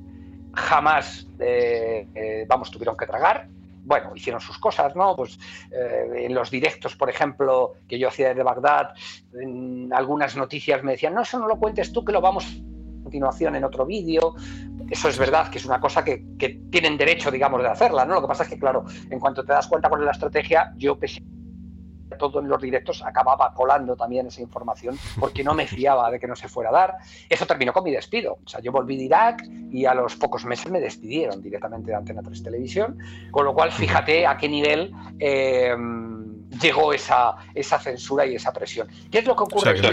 jamás, 0.53 1.27
eh, 1.39 2.07
eh, 2.15 2.45
vamos, 2.47 2.71
tuvieron 2.71 2.97
que 2.97 3.05
tragar. 3.05 3.47
Bueno, 3.85 4.11
hicieron 4.15 4.41
sus 4.41 4.59
cosas, 4.59 4.95
¿no? 4.95 5.15
Pues 5.15 5.39
en 5.71 6.35
los 6.35 6.51
directos, 6.51 6.95
por 6.95 7.09
ejemplo, 7.09 7.73
que 7.87 7.97
yo 7.97 8.09
hacía 8.09 8.29
desde 8.29 8.43
Bagdad, 8.43 8.93
algunas 9.91 10.35
noticias 10.35 10.83
me 10.83 10.91
decían, 10.91 11.15
no, 11.15 11.21
eso 11.21 11.39
no 11.39 11.47
lo 11.47 11.57
cuentes 11.57 11.91
tú, 11.91 12.05
que 12.05 12.11
lo 12.11 12.21
vamos 12.21 12.61
continuación 13.09 13.55
en 13.55 13.63
otro 13.63 13.85
vídeo 13.85 14.35
eso 14.89 15.07
es 15.07 15.17
verdad, 15.17 15.49
que 15.49 15.59
es 15.59 15.65
una 15.65 15.79
cosa 15.79 16.03
que, 16.03 16.25
tienen 16.71 16.97
derecho, 16.97 17.29
digamos, 17.31 17.61
de 17.61 17.67
hacerla, 17.67 18.05
¿no? 18.05 18.15
Lo 18.15 18.21
que 18.21 18.27
pasa 18.27 18.43
es 18.43 18.49
que, 18.49 18.57
claro, 18.57 18.85
en 19.09 19.19
cuanto 19.19 19.43
te 19.43 19.53
das 19.53 19.67
cuenta 19.67 19.89
con 19.89 20.03
la 20.03 20.11
estrategia, 20.11 20.73
yo 20.77 20.97
pese 20.97 21.21
todo 22.17 22.41
en 22.41 22.49
los 22.49 22.61
directos 22.61 23.01
acababa 23.05 23.53
colando 23.53 23.95
también 23.95 24.27
esa 24.27 24.41
información 24.41 24.97
porque 25.19 25.41
no 25.41 25.53
me 25.53 25.67
fiaba 25.67 26.11
de 26.11 26.19
que 26.19 26.27
no 26.27 26.35
se 26.35 26.49
fuera 26.49 26.69
a 26.69 26.73
dar. 26.73 26.97
Eso 27.29 27.45
terminó 27.45 27.71
con 27.71 27.83
mi 27.83 27.91
despido. 27.91 28.39
O 28.43 28.49
sea, 28.49 28.59
yo 28.59 28.71
volví 28.71 28.97
de 28.97 29.03
Irak 29.03 29.47
y 29.71 29.85
a 29.85 29.93
los 29.93 30.15
pocos 30.15 30.43
meses 30.43 30.69
me 30.69 30.81
despidieron 30.81 31.41
directamente 31.41 31.91
de 31.91 31.97
Antena 31.97 32.21
3 32.21 32.43
Televisión, 32.43 32.97
con 33.31 33.45
lo 33.45 33.53
cual 33.53 33.71
fíjate 33.71 34.25
a 34.27 34.37
qué 34.37 34.49
nivel 34.49 34.91
eh, 35.19 35.73
llegó 36.61 36.93
esa, 36.93 37.35
esa 37.53 37.79
censura 37.79 38.25
y 38.25 38.35
esa 38.35 38.51
presión. 38.51 38.87
¿Qué 39.11 39.19
es 39.19 39.25
lo 39.25 39.35
que 39.35 39.43
ocurre? 39.43 39.71
O 39.71 39.77
sea, 39.77 39.91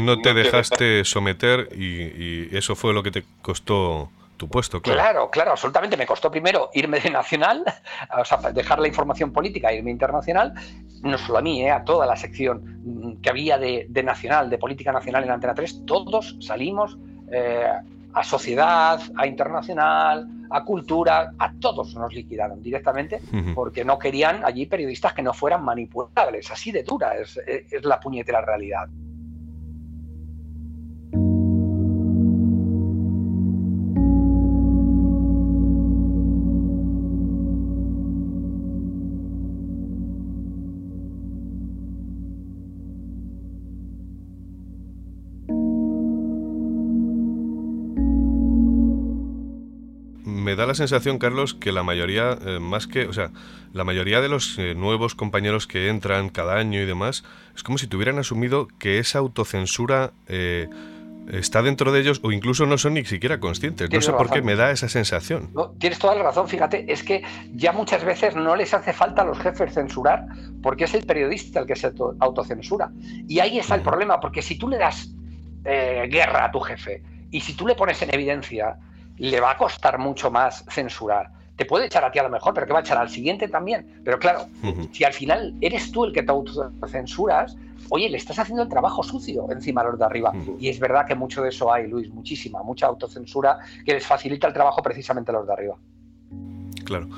no, 0.00 0.20
te, 0.20 0.34
dejaste 0.34 1.04
someter 1.04 1.68
y 1.72 2.56
eso 2.56 2.76
fue 2.76 2.92
lo 2.92 3.02
que 3.02 3.10
te 3.10 3.24
costó 3.42 4.10
tu 4.38 4.48
puesto, 4.48 4.80
claro. 4.80 4.98
Claro, 4.98 5.30
claro, 5.30 5.50
absolutamente. 5.50 5.98
Me 5.98 6.06
costó 6.06 6.30
primero 6.30 6.70
irme 6.72 7.00
de 7.00 7.10
nacional, 7.10 7.62
o 8.18 8.24
sea, 8.24 8.38
dejar 8.52 8.78
la 8.78 8.88
información 8.88 9.32
política 9.32 9.70
e 9.70 9.76
irme 9.76 9.90
internacional, 9.90 10.54
no 11.02 11.18
solo 11.18 11.38
a 11.38 11.42
mí, 11.42 11.62
eh, 11.62 11.70
a 11.70 11.84
toda 11.84 12.06
la 12.06 12.16
sección 12.16 13.18
que 13.20 13.28
había 13.28 13.58
de, 13.58 13.86
nacional, 14.02 14.48
de 14.48 14.56
política 14.56 14.92
nacional 14.92 15.24
en 15.24 15.32
Antena 15.32 15.54
3, 15.54 15.84
todos 15.84 16.36
salimos 16.40 16.96
eh, 17.30 17.66
a 18.12 18.24
sociedad, 18.24 19.00
a 19.16 19.26
internacional, 19.26 20.26
a 20.50 20.64
cultura, 20.64 21.32
a 21.38 21.52
todos 21.52 21.94
nos 21.94 22.12
liquidaron 22.14 22.62
directamente 22.62 23.20
porque 23.54 23.84
no 23.84 23.98
querían 23.98 24.44
allí 24.44 24.66
periodistas 24.66 25.12
que 25.12 25.22
no 25.22 25.34
fueran 25.34 25.64
manipulables. 25.64 26.50
Así 26.50 26.72
de 26.72 26.82
dura 26.82 27.16
es, 27.18 27.38
es 27.46 27.84
la 27.84 28.00
puñetera 28.00 28.40
realidad. 28.40 28.88
Da 50.58 50.66
la 50.66 50.74
sensación, 50.74 51.18
Carlos, 51.18 51.54
que 51.54 51.70
la 51.70 51.84
mayoría, 51.84 52.36
eh, 52.44 52.58
más 52.58 52.88
que, 52.88 53.06
o 53.06 53.12
sea, 53.12 53.30
la 53.72 53.84
mayoría 53.84 54.20
de 54.20 54.28
los 54.28 54.58
eh, 54.58 54.74
nuevos 54.74 55.14
compañeros 55.14 55.68
que 55.68 55.88
entran 55.88 56.30
cada 56.30 56.56
año 56.56 56.82
y 56.82 56.84
demás, 56.84 57.22
es 57.54 57.62
como 57.62 57.78
si 57.78 57.86
tuvieran 57.86 58.18
asumido 58.18 58.66
que 58.78 58.98
esa 58.98 59.20
autocensura 59.20 60.10
eh, 60.26 60.68
está 61.30 61.62
dentro 61.62 61.92
de 61.92 62.00
ellos 62.00 62.18
o 62.24 62.32
incluso 62.32 62.66
no 62.66 62.76
son 62.76 62.94
ni 62.94 63.04
siquiera 63.04 63.38
conscientes. 63.38 63.88
No 63.88 64.00
sé 64.00 64.12
por 64.12 64.30
qué 64.30 64.42
me 64.42 64.56
da 64.56 64.72
esa 64.72 64.88
sensación. 64.88 65.50
tienes 65.78 66.00
toda 66.00 66.16
la 66.16 66.24
razón, 66.24 66.48
fíjate, 66.48 66.92
es 66.92 67.04
que 67.04 67.22
ya 67.54 67.72
muchas 67.72 68.04
veces 68.04 68.34
no 68.34 68.56
les 68.56 68.74
hace 68.74 68.92
falta 68.92 69.22
a 69.22 69.26
los 69.26 69.38
jefes 69.38 69.72
censurar 69.72 70.26
porque 70.60 70.84
es 70.84 70.94
el 70.94 71.06
periodista 71.06 71.60
el 71.60 71.66
que 71.66 71.76
se 71.76 71.92
autocensura. 72.18 72.90
Y 73.28 73.38
ahí 73.38 73.58
está 73.58 73.76
el 73.76 73.82
problema, 73.82 74.18
porque 74.18 74.42
si 74.42 74.58
tú 74.58 74.68
le 74.68 74.78
das 74.78 75.14
guerra 75.62 76.46
a 76.46 76.50
tu 76.50 76.60
jefe 76.60 77.02
y 77.30 77.40
si 77.42 77.52
tú 77.52 77.66
le 77.66 77.74
pones 77.74 78.00
en 78.00 78.12
evidencia 78.12 78.78
le 79.18 79.40
va 79.40 79.52
a 79.52 79.56
costar 79.56 79.98
mucho 79.98 80.30
más 80.30 80.64
censurar. 80.70 81.30
Te 81.56 81.64
puede 81.64 81.86
echar 81.86 82.04
a 82.04 82.12
ti 82.12 82.20
a 82.20 82.22
lo 82.22 82.30
mejor, 82.30 82.54
pero 82.54 82.66
que 82.66 82.72
va 82.72 82.78
a 82.78 82.82
echar 82.82 82.98
al 82.98 83.10
siguiente 83.10 83.48
también. 83.48 84.00
Pero 84.04 84.18
claro, 84.18 84.46
si 84.92 85.02
al 85.02 85.12
final 85.12 85.54
eres 85.60 85.90
tú 85.90 86.04
el 86.04 86.12
que 86.12 86.22
te 86.22 86.30
autocensuras, 86.30 87.56
oye, 87.90 88.08
le 88.08 88.16
estás 88.16 88.38
haciendo 88.38 88.62
el 88.62 88.68
trabajo 88.68 89.02
sucio 89.02 89.50
encima 89.50 89.80
a 89.80 89.84
los 89.84 89.98
de 89.98 90.04
arriba. 90.04 90.32
Y 90.60 90.68
es 90.68 90.78
verdad 90.78 91.04
que 91.06 91.16
mucho 91.16 91.42
de 91.42 91.48
eso 91.48 91.72
hay, 91.72 91.88
Luis, 91.88 92.10
muchísima, 92.10 92.62
mucha 92.62 92.86
autocensura 92.86 93.58
que 93.84 93.94
les 93.94 94.06
facilita 94.06 94.46
el 94.46 94.52
trabajo 94.52 94.82
precisamente 94.82 95.32
a 95.32 95.34
los 95.34 95.46
de 95.48 95.52
arriba. 95.52 95.76
Claro. 96.84 97.08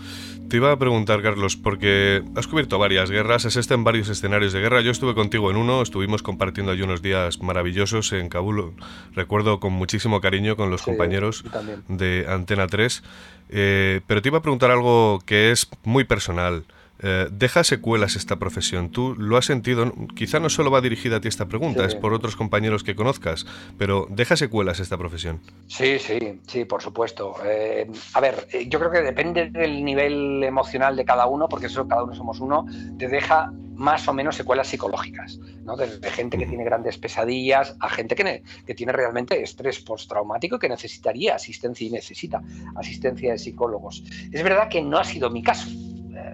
Te 0.51 0.57
iba 0.57 0.73
a 0.73 0.79
preguntar, 0.81 1.23
Carlos, 1.23 1.57
porque 1.57 2.25
has 2.35 2.49
cubierto 2.49 2.77
varias 2.77 3.09
guerras, 3.09 3.47
has 3.47 3.55
estado 3.55 3.79
en 3.79 3.85
varios 3.85 4.09
escenarios 4.09 4.53
de 4.53 4.61
guerra. 4.61 4.81
Yo 4.81 4.91
estuve 4.91 5.15
contigo 5.15 5.49
en 5.49 5.57
uno, 5.57 5.81
estuvimos 5.81 6.25
compartiendo 6.25 6.73
allí 6.73 6.83
unos 6.83 7.03
días 7.03 7.41
maravillosos 7.41 8.13
en 8.13 8.29
Kabul. 8.29 8.75
Recuerdo 9.15 9.61
con 9.61 9.73
muchísimo 9.73 10.21
cariño 10.21 10.57
con 10.57 10.69
los 10.69 10.83
compañeros 10.83 11.45
de 11.87 12.27
Antena 12.29 12.67
3. 12.67 13.05
Eh, 13.51 14.01
pero 14.09 14.23
te 14.23 14.29
iba 14.29 14.39
a 14.39 14.43
preguntar 14.43 14.73
algo 14.73 15.21
que 15.25 15.53
es 15.53 15.69
muy 15.85 16.03
personal. 16.03 16.65
Eh, 17.03 17.29
¿Deja 17.31 17.65
secuelas 17.65 18.17
esta 18.17 18.37
profesión? 18.37 18.91
¿Tú 18.91 19.15
lo 19.17 19.37
has 19.37 19.47
sentido? 19.47 19.93
Quizá 20.15 20.39
no 20.39 20.51
solo 20.51 20.71
va 20.71 20.81
dirigida 20.81 21.17
a 21.17 21.21
ti 21.21 21.29
esta 21.29 21.47
pregunta, 21.47 21.85
es 21.85 21.95
por 21.95 22.13
otros 22.13 22.37
compañeros 22.37 22.85
que 22.85 22.95
conozcas, 22.95 23.47
pero 23.79 24.07
¿deja 24.11 24.37
secuelas 24.37 24.81
esta 24.81 24.99
profesión? 24.99 25.41
Sí, 25.67 25.99
sí, 25.99 26.41
sí, 26.47 26.65
por 26.65 26.83
supuesto. 26.83 27.37
Eh, 27.45 27.91
a 28.15 28.21
ver, 28.21 28.47
eh, 28.53 28.67
yo 28.69 28.79
creo 28.79 28.91
que 28.91 29.01
depende 29.01 29.51
del 29.51 29.85
nivel 29.85 30.45
emocional 30.45 30.97
de 30.97 31.05
cada 31.05 31.27
uno, 31.27 31.49
porque 31.49 31.67
eso 31.67 31.89
cada 31.89 32.05
uno 32.05 32.15
somos 32.15 32.41
uno, 32.41 32.67
te 32.99 33.09
deja 33.09 33.51
más 33.75 34.07
o 34.09 34.13
menos 34.13 34.37
secuelas 34.37 34.69
psicológicas, 34.69 35.39
¿no? 35.65 35.75
Desde 35.75 36.11
gente 36.11 36.37
que 36.37 36.45
tiene 36.45 36.65
grandes 36.65 36.99
pesadillas 36.99 37.75
a 37.81 37.89
gente 37.89 38.15
que, 38.15 38.43
que 38.67 38.75
tiene 38.75 38.93
realmente 38.93 39.43
estrés 39.43 39.81
postraumático 39.81 40.57
y 40.57 40.59
que 40.59 40.69
necesitaría 40.69 41.35
asistencia 41.35 41.87
y 41.87 41.91
necesita 41.91 42.43
asistencia 42.77 43.33
de 43.33 43.39
psicólogos. 43.39 44.05
Es 44.31 44.43
verdad 44.43 44.69
que 44.69 44.83
no 44.83 44.99
ha 44.99 45.05
sido 45.05 45.31
mi 45.31 45.43
caso 45.43 45.67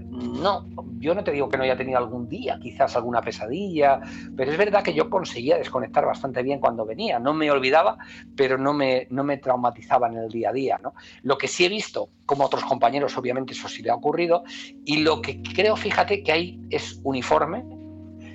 no, 0.00 0.66
yo 0.98 1.14
no 1.14 1.24
te 1.24 1.32
digo 1.32 1.48
que 1.48 1.56
no 1.56 1.64
haya 1.64 1.76
tenido 1.76 1.98
algún 1.98 2.28
día, 2.28 2.58
quizás 2.60 2.96
alguna 2.96 3.20
pesadilla, 3.20 4.00
pero 4.36 4.50
es 4.50 4.58
verdad 4.58 4.82
que 4.82 4.94
yo 4.94 5.10
conseguía 5.10 5.56
desconectar 5.56 6.04
bastante 6.04 6.42
bien 6.42 6.60
cuando 6.60 6.84
venía. 6.84 7.18
No 7.18 7.34
me 7.34 7.50
olvidaba, 7.50 7.98
pero 8.36 8.58
no 8.58 8.72
me, 8.72 9.06
no 9.10 9.24
me 9.24 9.38
traumatizaba 9.38 10.08
en 10.08 10.18
el 10.18 10.28
día 10.30 10.50
a 10.50 10.52
día. 10.52 10.80
¿no? 10.82 10.94
Lo 11.22 11.38
que 11.38 11.48
sí 11.48 11.64
he 11.64 11.68
visto, 11.68 12.10
como 12.24 12.44
otros 12.44 12.64
compañeros, 12.64 13.16
obviamente 13.16 13.52
eso 13.52 13.68
sí 13.68 13.82
le 13.82 13.90
ha 13.90 13.94
ocurrido, 13.94 14.44
y 14.84 14.98
lo 14.98 15.20
que 15.20 15.42
creo, 15.42 15.76
fíjate, 15.76 16.22
que 16.22 16.32
hay 16.32 16.60
es 16.70 17.00
uniforme, 17.04 17.64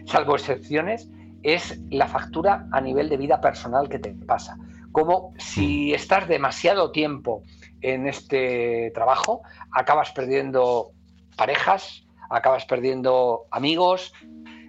salvo 0.05 0.35
excepciones, 0.35 1.09
es 1.43 1.79
la 1.89 2.07
factura 2.07 2.67
a 2.71 2.81
nivel 2.81 3.09
de 3.09 3.17
vida 3.17 3.41
personal 3.41 3.89
que 3.89 3.99
te 3.99 4.11
pasa. 4.11 4.57
Como 4.91 5.33
si 5.37 5.93
estás 5.93 6.27
demasiado 6.27 6.91
tiempo 6.91 7.43
en 7.81 8.07
este 8.07 8.91
trabajo, 8.93 9.41
acabas 9.71 10.11
perdiendo 10.11 10.91
parejas, 11.41 12.03
acabas 12.29 12.65
perdiendo 12.65 13.45
amigos, 13.49 14.13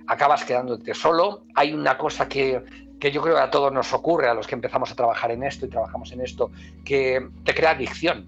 acabas 0.06 0.42
quedándote 0.42 0.94
solo. 0.94 1.42
Hay 1.54 1.74
una 1.74 1.98
cosa 1.98 2.30
que, 2.30 2.64
yo 2.98 3.20
creo 3.20 3.34
que 3.36 3.42
a 3.42 3.50
todos 3.50 3.70
nos 3.70 3.92
ocurre, 3.92 4.26
a 4.30 4.32
los 4.32 4.46
que 4.46 4.54
empezamos 4.54 4.90
a 4.90 4.94
trabajar 4.94 5.30
en 5.32 5.42
esto 5.42 5.66
y 5.66 5.68
trabajamos 5.68 6.12
en 6.12 6.22
esto, 6.22 6.50
que 6.82 7.28
te 7.44 7.54
crea 7.54 7.72
adicción. 7.72 8.26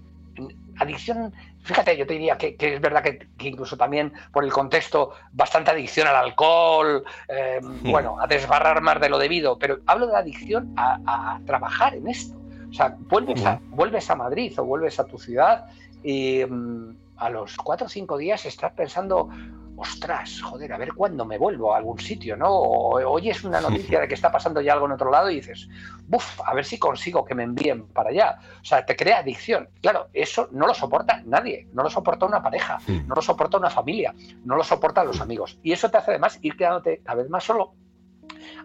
adicción, 0.77 1.33
fíjate, 1.63 1.97
yo 1.97 2.05
te 2.05 2.13
diría 2.13 2.37
que, 2.37 2.55
es 2.59 2.79
verdad 2.79 3.01
que, 3.01 3.27
incluso 3.39 3.77
también 3.77 4.13
por 4.31 4.43
el 4.43 4.53
contexto, 4.53 5.13
bastante 5.31 5.71
adicción 5.71 6.07
al 6.07 6.17
alcohol, 6.17 7.03
eh, 7.27 7.59
hmm. 7.63 7.89
bueno, 7.89 8.21
a 8.21 8.27
desbarrar 8.27 8.79
más 8.81 9.01
de 9.01 9.09
lo 9.09 9.17
debido, 9.17 9.57
pero 9.57 9.79
hablo 9.87 10.05
de 10.05 10.17
adicción 10.17 10.71
a, 10.77 11.39
trabajar 11.47 11.95
en 11.95 12.07
esto. 12.09 12.37
O 12.69 12.73
sea, 12.75 12.95
vuelves 13.09 13.43
a, 13.43 13.59
vuelves 13.71 14.07
a 14.11 14.15
Madrid 14.15 14.53
o 14.59 14.65
vuelves 14.65 14.99
a 14.99 15.05
tu 15.05 15.17
ciudad 15.17 15.65
y 16.03 16.45
mm, 16.45 17.04
a 17.17 17.29
los 17.29 17.55
cuatro 17.57 17.87
o 17.87 17.89
cinco 17.89 18.17
días 18.17 18.45
estás 18.45 18.73
pensando, 18.73 19.29
ostras, 19.77 20.41
joder, 20.41 20.73
a 20.73 20.77
ver 20.77 20.93
cuándo 20.93 21.25
me 21.25 21.37
vuelvo 21.37 21.73
a 21.73 21.77
algún 21.77 21.99
sitio, 21.99 22.37
¿no? 22.37 22.49
O 22.49 23.11
oyes 23.11 23.43
una 23.43 23.61
noticia 23.61 23.99
de 23.99 24.07
que 24.07 24.13
está 24.13 24.31
pasando 24.31 24.61
ya 24.61 24.73
algo 24.73 24.85
en 24.85 24.93
otro 24.93 25.11
lado 25.11 25.29
y 25.29 25.35
dices, 25.35 25.67
buf, 26.07 26.39
a 26.45 26.53
ver 26.53 26.65
si 26.65 26.79
consigo 26.79 27.25
que 27.25 27.35
me 27.35 27.43
envíen 27.43 27.87
para 27.87 28.09
allá. 28.09 28.39
O 28.61 28.65
sea, 28.65 28.85
te 28.85 28.95
crea 28.95 29.19
adicción. 29.19 29.69
Claro, 29.81 30.07
eso 30.13 30.47
no 30.51 30.67
lo 30.67 30.73
soporta 30.73 31.21
nadie, 31.25 31.67
no 31.73 31.83
lo 31.83 31.89
soporta 31.89 32.25
una 32.25 32.41
pareja, 32.41 32.79
no 32.87 33.15
lo 33.15 33.21
soporta 33.21 33.57
una 33.57 33.69
familia, 33.69 34.13
no 34.43 34.55
lo 34.55 34.63
soportan 34.63 35.07
los 35.07 35.21
amigos. 35.21 35.59
Y 35.63 35.71
eso 35.71 35.89
te 35.89 35.97
hace 35.97 36.11
además 36.11 36.39
ir 36.41 36.55
quedándote 36.55 37.01
cada 37.03 37.21
vez 37.21 37.29
más 37.29 37.43
solo 37.43 37.73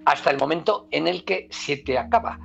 hasta 0.04 0.30
el 0.30 0.38
momento 0.38 0.88
en 0.90 1.06
el 1.06 1.24
que 1.24 1.48
se 1.50 1.76
te 1.76 1.98
acaba 1.98 2.38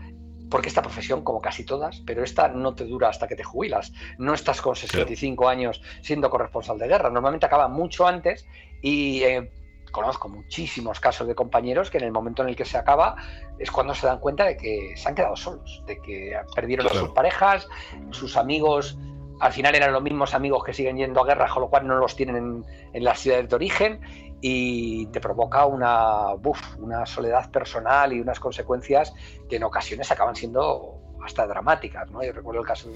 porque 0.50 0.70
esta 0.70 0.82
profesión, 0.82 1.24
como 1.24 1.42
casi 1.42 1.66
todas, 1.66 2.02
pero 2.06 2.24
esta 2.24 2.48
no 2.48 2.76
te 2.76 2.86
dura 2.86 3.10
hasta 3.10 3.28
que 3.28 3.36
te 3.36 3.44
jubilas. 3.44 3.92
No 4.18 4.34
estás 4.34 4.62
con 4.62 4.76
65 4.76 5.48
años 5.48 5.82
siendo 6.02 6.30
corresponsal 6.30 6.78
de 6.78 6.88
guerra. 6.88 7.10
Normalmente 7.10 7.46
acaba 7.46 7.68
mucho 7.68 8.08
antes 8.08 8.46
y 8.82 9.24
eh, 9.24 9.52
conozco 9.92 10.30
muchísimos 10.30 11.00
casos 11.00 11.28
de 11.28 11.36
compañeros 11.36 11.90
que 11.90 11.98
en 11.98 12.04
el 12.04 12.12
momento 12.12 12.44
en 12.44 12.50
el 12.50 12.56
que 12.56 12.66
se 12.66 12.78
acaba 12.78 13.16
es 13.58 13.72
cuando 13.72 13.96
se 13.96 14.08
dan 14.08 14.20
cuenta 14.20 14.46
de 14.46 14.58
que 14.58 14.94
se 14.96 15.08
han 15.08 15.16
quedado 15.16 15.36
solos, 15.36 15.84
de 15.88 16.00
que 16.02 16.38
perdieron 16.54 16.88
a 16.88 16.90
sus 16.90 17.10
parejas, 17.10 17.68
sus 18.12 18.38
amigos 18.38 18.98
al 19.40 19.52
final 19.52 19.76
eran 19.76 19.92
los 19.92 20.02
mismos 20.02 20.34
amigos 20.34 20.64
que 20.64 20.74
siguen 20.74 20.98
yendo 20.98 21.22
a 21.22 21.26
guerra, 21.26 21.50
con 21.50 21.64
lo 21.64 21.70
cual 21.70 21.88
no 21.88 21.98
los 21.98 22.16
tienen 22.16 22.36
en, 22.36 22.66
en 22.94 23.04
las 23.04 23.20
ciudades 23.20 23.50
de 23.50 23.56
origen 23.56 24.00
y 24.42 25.08
te 25.08 25.20
provoca 25.20 25.66
una, 25.66 26.34
una 26.80 27.06
soledad 27.06 27.50
personal 27.52 28.14
y 28.14 28.22
unas 28.22 28.40
consecuencias 28.40 29.14
que 29.50 29.56
en 29.56 29.64
ocasiones 29.64 30.12
acaban 30.12 30.36
siendo 30.36 31.02
hasta 31.26 31.48
dramáticas, 31.48 32.10
¿no? 32.12 32.24
Yo 32.24 32.32
recuerdo 32.32 32.62
el 32.62 32.68
caso, 32.68 32.90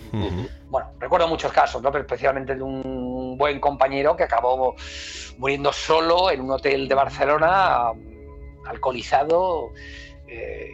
bueno, 0.68 0.92
recuerdo 1.00 1.28
muchos 1.28 1.52
casos, 1.52 1.82
¿no? 1.82 1.92
Pero 1.92 2.04
especialmente 2.04 2.56
de 2.56 2.62
un 2.62 3.38
buen 3.38 3.60
compañero 3.60 4.16
que 4.16 4.24
acabó 4.24 4.76
muriendo 5.38 5.74
solo 5.74 6.30
en 6.30 6.42
un 6.42 6.52
hotel 6.52 6.88
de 6.88 6.96
Barcelona, 6.96 7.92
alcoholizado, 8.68 9.72
eh, 10.28 10.70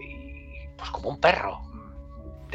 pues 0.76 0.90
como 0.90 1.10
un 1.10 1.20
perro, 1.20 1.62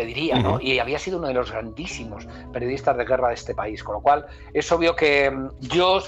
te 0.00 0.06
diría, 0.06 0.38
¿no? 0.38 0.58
Y 0.58 0.78
había 0.78 0.98
sido 0.98 1.18
uno 1.18 1.28
de 1.28 1.34
los 1.34 1.52
grandísimos 1.52 2.26
periodistas 2.54 2.96
de 2.96 3.04
guerra 3.04 3.28
de 3.28 3.34
este 3.34 3.54
país, 3.54 3.84
con 3.84 3.96
lo 3.96 4.00
cual 4.00 4.24
es 4.54 4.72
obvio 4.72 4.96
que 4.96 5.30
mm, 5.30 5.50
yo 5.60 6.00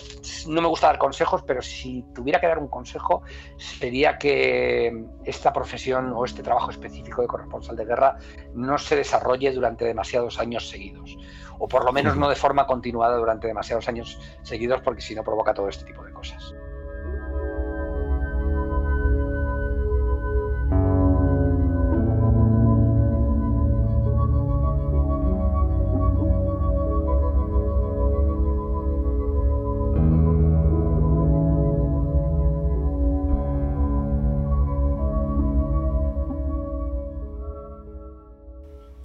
no 0.46 0.62
me 0.62 0.68
gusta 0.68 0.86
dar 0.86 0.96
consejos, 0.96 1.42
pero 1.46 1.60
si 1.60 2.02
tuviera 2.14 2.40
que 2.40 2.46
dar 2.46 2.58
un 2.58 2.68
consejo 2.68 3.22
sería 3.58 4.16
que 4.16 4.90
mm, 4.94 5.24
esta 5.26 5.52
profesión 5.52 6.10
o 6.16 6.24
este 6.24 6.42
trabajo 6.42 6.70
específico 6.70 7.20
de 7.20 7.28
corresponsal 7.28 7.76
de 7.76 7.84
guerra 7.84 8.16
no 8.54 8.78
se 8.78 8.96
desarrolle 8.96 9.52
durante 9.52 9.84
demasiados 9.84 10.38
años 10.38 10.70
seguidos, 10.70 11.18
o 11.58 11.68
por 11.68 11.84
lo 11.84 11.92
menos 11.92 12.16
no 12.16 12.30
de 12.30 12.36
forma 12.36 12.66
continuada 12.66 13.18
durante 13.18 13.46
demasiados 13.46 13.88
años 13.88 14.18
seguidos, 14.42 14.80
porque 14.80 15.02
si 15.02 15.14
no 15.14 15.22
provoca 15.22 15.52
todo 15.52 15.68
este 15.68 15.84
tipo 15.84 16.02
de 16.02 16.12
cosas. 16.12 16.54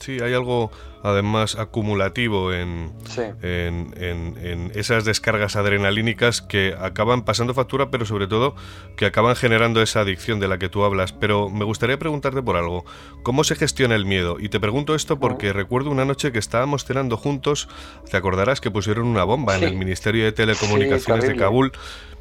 Sí, 0.08 0.20
hay 0.24 0.34
algo 0.34 0.72
además 1.04 1.58
acumulativo 1.58 2.54
en, 2.54 2.94
en, 3.42 4.72
esas 4.74 5.04
descargas 5.04 5.58
adrenalínicas 5.58 6.42
que 6.42 6.74
acaban 6.80 7.26
pasando 7.26 7.54
factura, 7.54 7.92
pero 7.92 8.06
sobre 8.06 8.26
todo 8.26 8.56
que 8.96 9.06
acaban 9.06 9.36
generando 9.36 9.82
esa 9.82 10.00
adicción 10.00 10.40
de 10.40 10.48
la 10.48 10.60
que 10.60 10.70
tú 10.70 10.86
hablas. 10.86 11.12
Pero 11.12 11.50
me 11.50 11.66
gustaría 11.66 12.00
preguntarte 12.00 12.42
por 12.42 12.56
algo. 12.56 12.86
¿Cómo 13.22 13.44
se 13.44 13.56
gestiona 13.56 13.96
el 13.96 14.06
miedo? 14.06 14.38
Y 14.40 14.48
te 14.48 14.62
pregunto 14.62 14.96
esto 14.96 15.20
porque 15.20 15.52
recuerdo 15.52 15.92
una 15.92 16.06
noche 16.06 16.32
que 16.32 16.40
estábamos 16.40 16.86
cenando 16.86 17.18
juntos, 17.18 17.68
te 18.10 18.16
acordarás 18.16 18.62
que 18.62 18.72
pusieron 18.72 19.08
una 19.08 19.26
bomba 19.26 19.58
en 19.58 19.66
el 19.66 19.76
Ministerio 19.76 20.24
de 20.24 20.32
Telecomunicaciones 20.32 21.28
de 21.28 21.36
Kabul 21.36 21.74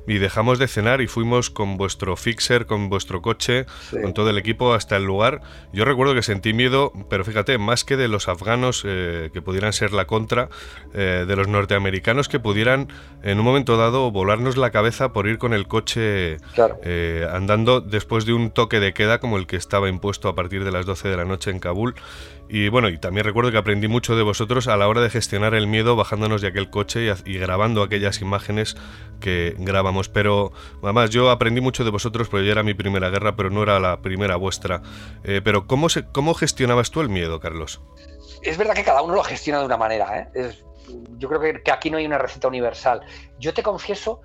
y 0.07 0.19
dejamos 0.19 0.59
de 0.59 0.69
cenar 0.69 1.01
y 1.01 1.07
fuimos 1.07 1.51
con 1.51 1.77
vuestro 1.77 2.17
fixer, 2.17 2.67
con 2.67 2.89
vuestro 2.89 3.23
coche, 3.23 3.67
con 3.91 4.15
todo 4.15 4.31
el 4.31 4.39
equipo 4.39 4.75
hasta 4.75 4.97
el 4.97 5.05
lugar. 5.05 5.41
Yo 5.73 5.85
recuerdo 5.85 6.15
que 6.15 6.23
sentí 6.23 6.53
miedo, 6.53 6.93
pero 7.09 7.25
fíjate, 7.25 7.59
más 7.59 7.85
que 7.85 7.97
de 7.97 8.09
los 8.09 8.29
afganos 8.29 8.83
eh, 8.87 9.31
que 9.33 9.43
pudieran 9.43 9.73
ser 9.73 9.93
la 9.93 10.07
contra, 10.07 10.49
eh, 10.95 11.25
de 11.27 11.37
los 11.37 11.49
norteamericanos 11.49 12.29
que 12.29 12.41
pudieran 12.41 12.89
en 13.23 13.39
un 13.39 13.45
momento 13.45 13.77
dado 13.77 14.11
volarnos 14.11 14.57
la 14.57 14.71
cabeza 14.71 15.13
por 15.13 15.27
ir 15.27 15.39
con 15.39 15.53
el 15.53 15.67
coche 15.67 16.37
eh, 16.83 17.29
andando 17.33 17.81
después 17.81 18.25
de 18.27 18.33
un 18.33 18.51
toque 18.51 18.81
de 18.81 18.93
queda 18.93 19.19
como 19.19 19.37
el 19.37 19.47
que 19.47 19.57
estaba 19.57 19.89
impuesto 19.89 20.29
a 20.29 20.35
partir 20.35 20.65
de 20.65 20.73
las 20.73 20.87
12 20.87 21.09
de 21.09 21.17
la 21.17 21.25
noche 21.25 21.51
en 21.51 21.59
Kabul. 21.59 21.95
Y 22.49 22.69
bueno, 22.69 22.89
y 22.89 22.99
también 22.99 23.25
recuerdo 23.25 23.51
que 23.51 23.59
aprendí 23.59 23.89
mucho 23.89 24.17
de 24.17 24.23
vosotros 24.23 24.69
a 24.69 24.77
la 24.77 24.89
hora 24.89 25.01
de 25.01 25.11
gestionar 25.11 25.55
el 25.55 25.67
miedo 25.67 25.97
bajándonos 25.97 26.43
de 26.43 26.49
aquel 26.49 26.71
coche 26.71 27.13
y, 27.25 27.39
grabando 27.39 27.83
aquellas 27.83 28.21
imágenes 28.21 28.77
que 29.21 29.55
grabamos. 29.59 30.09
Pero 30.09 30.53
además 30.83 31.11
yo 31.11 31.31
aprendí 31.31 31.61
mucho 31.61 31.85
de 31.85 31.91
vosotros 31.91 32.29
porque 32.29 32.47
ya 32.47 32.53
era 32.53 32.63
mi 32.63 32.75
primera 32.75 33.11
guerra, 33.11 33.37
pero 33.37 33.51
no 33.51 33.63
era 33.63 33.81
la 33.81 34.01
primera 34.01 34.37
vuestra. 34.37 34.83
Eh, 35.25 35.41
pero 35.43 35.67
¿cómo, 35.67 35.89
se, 35.89 36.05
¿cómo 36.05 36.35
gestionabas 36.35 36.91
tú 36.91 37.01
el 37.01 37.09
miedo, 37.09 37.41
Carlos? 37.41 37.81
Es 38.43 38.57
verdad 38.59 38.75
que 38.75 38.85
cada 38.85 39.03
uno 39.03 39.15
lo 39.15 39.25
gestiona 39.25 39.59
de 39.61 39.67
una 39.67 39.77
manera. 39.77 40.31
¿eh? 40.35 40.53
yo 41.19 41.29
creo 41.29 41.41
que, 41.41 41.63
que 41.63 41.73
aquí 41.73 41.91
no 41.91 41.99
hay 41.99 42.07
una 42.07 42.19
receta 42.19 42.47
universal. 42.47 43.01
Yo 43.41 43.53
te 43.55 43.63
confieso 43.63 44.21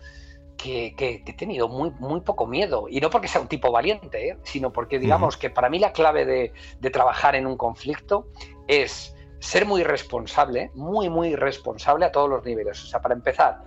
que, 0.62 1.24
he 1.26 1.34
tenido 1.34 1.68
muy, 1.68 1.92
muy 2.00 2.22
poco 2.22 2.48
miedo. 2.48 2.88
Y 2.90 3.00
no 3.00 3.10
porque 3.10 3.28
sea 3.28 3.42
un 3.42 3.48
tipo 3.48 3.72
valiente, 3.72 4.30
¿eh? 4.30 4.38
sino 4.44 4.72
porque 4.72 5.00
digamos 5.00 5.38
que 5.38 5.50
para 5.50 5.70
mí 5.70 5.80
la 5.80 5.92
clave 5.92 6.26
de, 6.26 6.54
de, 6.80 6.90
trabajar 6.90 7.36
en 7.36 7.48
un 7.48 7.58
conflicto 7.58 8.28
es 8.68 9.16
ser 9.40 9.66
muy 9.66 9.84
responsable, 9.84 10.72
muy, 10.76 11.10
muy 11.10 11.36
responsable 11.36 12.06
a 12.06 12.12
todos 12.12 12.30
los 12.30 12.46
niveles. 12.46 12.84
O 12.84 12.88
sea, 12.88 13.02
para 13.02 13.16
empezar, 13.16 13.60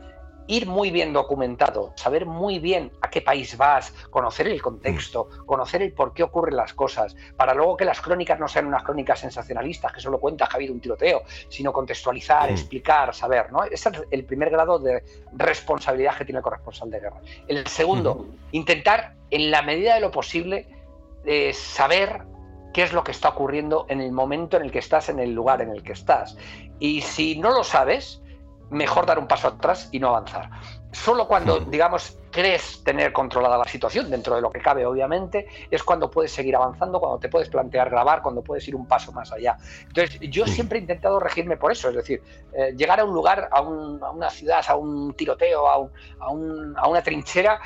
ir 0.47 0.67
muy 0.67 0.91
bien 0.91 1.13
documentado, 1.13 1.93
saber 1.97 2.27
muy 2.27 2.59
bien 2.59 2.93
a 3.01 3.11
qué 3.11 3.23
país 3.23 3.57
vas, 3.57 3.93
conocer 4.11 4.47
el 4.47 4.61
contexto, 4.61 5.29
mm. 5.31 5.47
conocer 5.47 5.83
el 5.83 5.93
por 5.93 6.13
qué 6.13 6.23
ocurren 6.23 6.57
las 6.57 6.75
cosas, 6.75 7.17
para 7.37 7.55
luego 7.55 7.77
que 7.77 7.85
las 7.85 8.01
crónicas 8.01 8.39
no 8.39 8.49
sean 8.49 8.67
unas 8.67 8.83
crónicas 8.83 9.21
sensacionalistas 9.21 9.93
que 9.93 10.01
solo 10.01 10.19
cuenta 10.19 10.47
que 10.47 10.53
ha 10.53 10.57
habido 10.57 10.75
un 10.75 10.81
tiroteo, 10.81 11.23
sino 11.49 11.73
contextualizar, 11.73 12.51
mm. 12.51 12.53
explicar, 12.53 13.15
saber, 13.15 13.53
¿no? 13.53 13.65
Ese 13.65 13.89
es 13.89 14.03
el 14.11 14.25
primer 14.25 14.51
grado 14.51 14.79
de 14.79 15.03
responsabilidad 15.33 16.17
que 16.17 16.25
tiene 16.25 16.39
el 16.39 16.45
corresponsal 16.45 16.91
de 16.91 17.01
guerra. 17.01 17.21
El 17.49 17.67
segundo, 17.67 18.27
intentar, 18.53 19.15
en 19.31 19.51
la 19.51 19.63
medida 19.63 19.95
de 19.95 20.01
lo 20.01 20.11
posible, 20.11 20.69
eh, 21.25 21.53
saber 21.55 22.23
qué 22.75 22.83
es 22.83 22.93
lo 22.93 23.05
que 23.05 23.13
está 23.13 23.31
ocurriendo 23.31 23.87
en 23.89 24.01
el 24.01 24.13
momento 24.13 24.57
en 24.57 24.65
el 24.65 24.73
que 24.73 24.81
estás, 24.81 25.09
en 25.09 25.21
el 25.21 25.33
lugar 25.33 25.63
en 25.63 25.71
el 25.71 25.83
que 25.83 25.93
estás. 25.93 26.37
Y 26.81 27.01
si 27.03 27.39
no 27.39 27.51
lo 27.51 27.65
sabes, 27.65 28.21
mejor 28.71 29.07
dar 29.07 29.19
un 29.19 29.27
paso 29.27 29.49
atrás 29.49 29.89
y 29.93 29.99
no 29.99 30.09
avanzar. 30.09 30.51
Solo 30.93 31.27
cuando, 31.27 31.59
digamos, 31.61 32.19
crees 32.31 32.83
tener 32.85 33.13
controlada 33.13 33.59
la 33.59 33.65
situación, 33.65 34.11
dentro 34.11 34.37
de 34.37 34.41
lo 34.41 34.51
que 34.51 34.61
cabe, 34.61 34.87
obviamente, 34.87 35.47
es 35.71 35.83
cuando 35.83 36.11
puedes 36.11 36.33
seguir 36.33 36.55
avanzando, 36.55 37.01
cuando 37.01 37.19
te 37.19 37.29
puedes 37.29 37.49
plantear 37.49 37.91
grabar, 37.91 38.23
cuando 38.23 38.43
puedes 38.43 38.67
ir 38.69 38.77
un 38.77 38.87
paso 38.87 39.13
más 39.13 39.33
allá. 39.33 39.57
Entonces, 39.83 40.21
yo 40.21 40.47
siempre 40.47 40.79
he 40.79 40.83
intentado 40.83 41.19
regirme 41.19 41.57
por 41.57 41.73
eso, 41.73 41.89
es 41.89 41.97
decir, 41.97 42.23
eh, 42.53 42.75
llegar 42.77 43.01
a 43.01 43.05
un 43.05 43.15
lugar, 43.15 43.49
a, 43.51 43.61
una 43.61 44.31
ciudad, 44.31 44.65
a 44.69 44.77
un 44.77 45.15
tiroteo, 45.15 45.67
a, 45.67 45.75
a, 45.75 46.27
a 46.29 46.89
una 46.89 47.03
trinchera, 47.03 47.61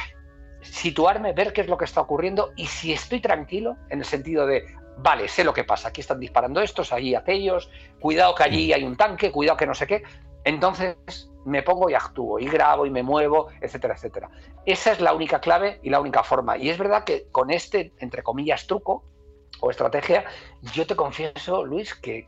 situarme, 0.60 1.32
ver 1.32 1.52
qué 1.52 1.62
es 1.62 1.68
lo 1.68 1.76
que 1.76 1.84
está 1.84 2.00
ocurriendo 2.00 2.52
y 2.56 2.66
si 2.66 2.92
estoy 2.92 3.20
tranquilo, 3.20 3.76
en 3.90 4.00
el 4.00 4.04
sentido 4.04 4.46
de, 4.46 4.64
vale, 4.98 5.28
sé 5.28 5.44
lo 5.44 5.52
que 5.52 5.64
pasa, 5.64 5.88
aquí 5.88 6.00
están 6.00 6.20
disparando 6.20 6.60
estos, 6.60 6.92
allí 6.92 7.14
aquellos, 7.14 7.70
cuidado 8.00 8.34
que 8.34 8.42
allí 8.42 8.72
hay 8.72 8.84
un 8.84 8.96
tanque, 8.96 9.30
cuidado 9.30 9.56
que 9.56 9.66
no 9.66 9.74
sé 9.74 9.86
qué, 9.86 10.02
entonces 10.48 10.96
me 11.44 11.62
pongo 11.62 11.88
y 11.88 11.94
actúo, 11.94 12.38
y 12.38 12.46
grabo 12.46 12.86
y 12.86 12.90
me 12.90 13.02
muevo, 13.02 13.48
etcétera, 13.60 13.94
etcétera. 13.94 14.30
Esa 14.66 14.92
es 14.92 15.00
la 15.00 15.14
única 15.14 15.40
clave 15.40 15.80
y 15.82 15.90
la 15.90 16.00
única 16.00 16.22
forma. 16.22 16.58
Y 16.58 16.68
es 16.68 16.78
verdad 16.78 17.04
que 17.04 17.26
con 17.32 17.50
este, 17.50 17.92
entre 17.98 18.22
comillas, 18.22 18.66
truco 18.66 19.04
o 19.60 19.70
estrategia, 19.70 20.24
yo 20.72 20.86
te 20.86 20.94
confieso, 20.94 21.64
Luis, 21.64 21.94
que, 21.94 22.26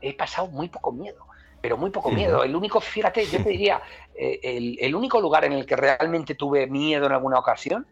he 0.00 0.14
pasado 0.14 0.48
muy 0.48 0.68
poco 0.68 0.92
miedo 0.92 1.26
pero 1.60 1.78
muy 1.78 1.88
poco 1.88 2.10
miedo. 2.10 2.44
El 2.44 2.54
único, 2.54 2.78
fíjate, 2.78 3.24
yo 3.24 3.42
te 3.42 3.48
diría, 3.48 3.80
eh, 4.14 4.76
el, 4.78 4.94
único 4.94 5.18
lugar 5.18 5.46
en 5.46 5.54
el 5.54 5.64
que 5.64 5.76
realmente 5.76 6.34
tuve 6.34 6.66
miedo 6.66 7.06
en 7.06 7.12
alguna 7.12 7.38
ocasión, 7.38 7.86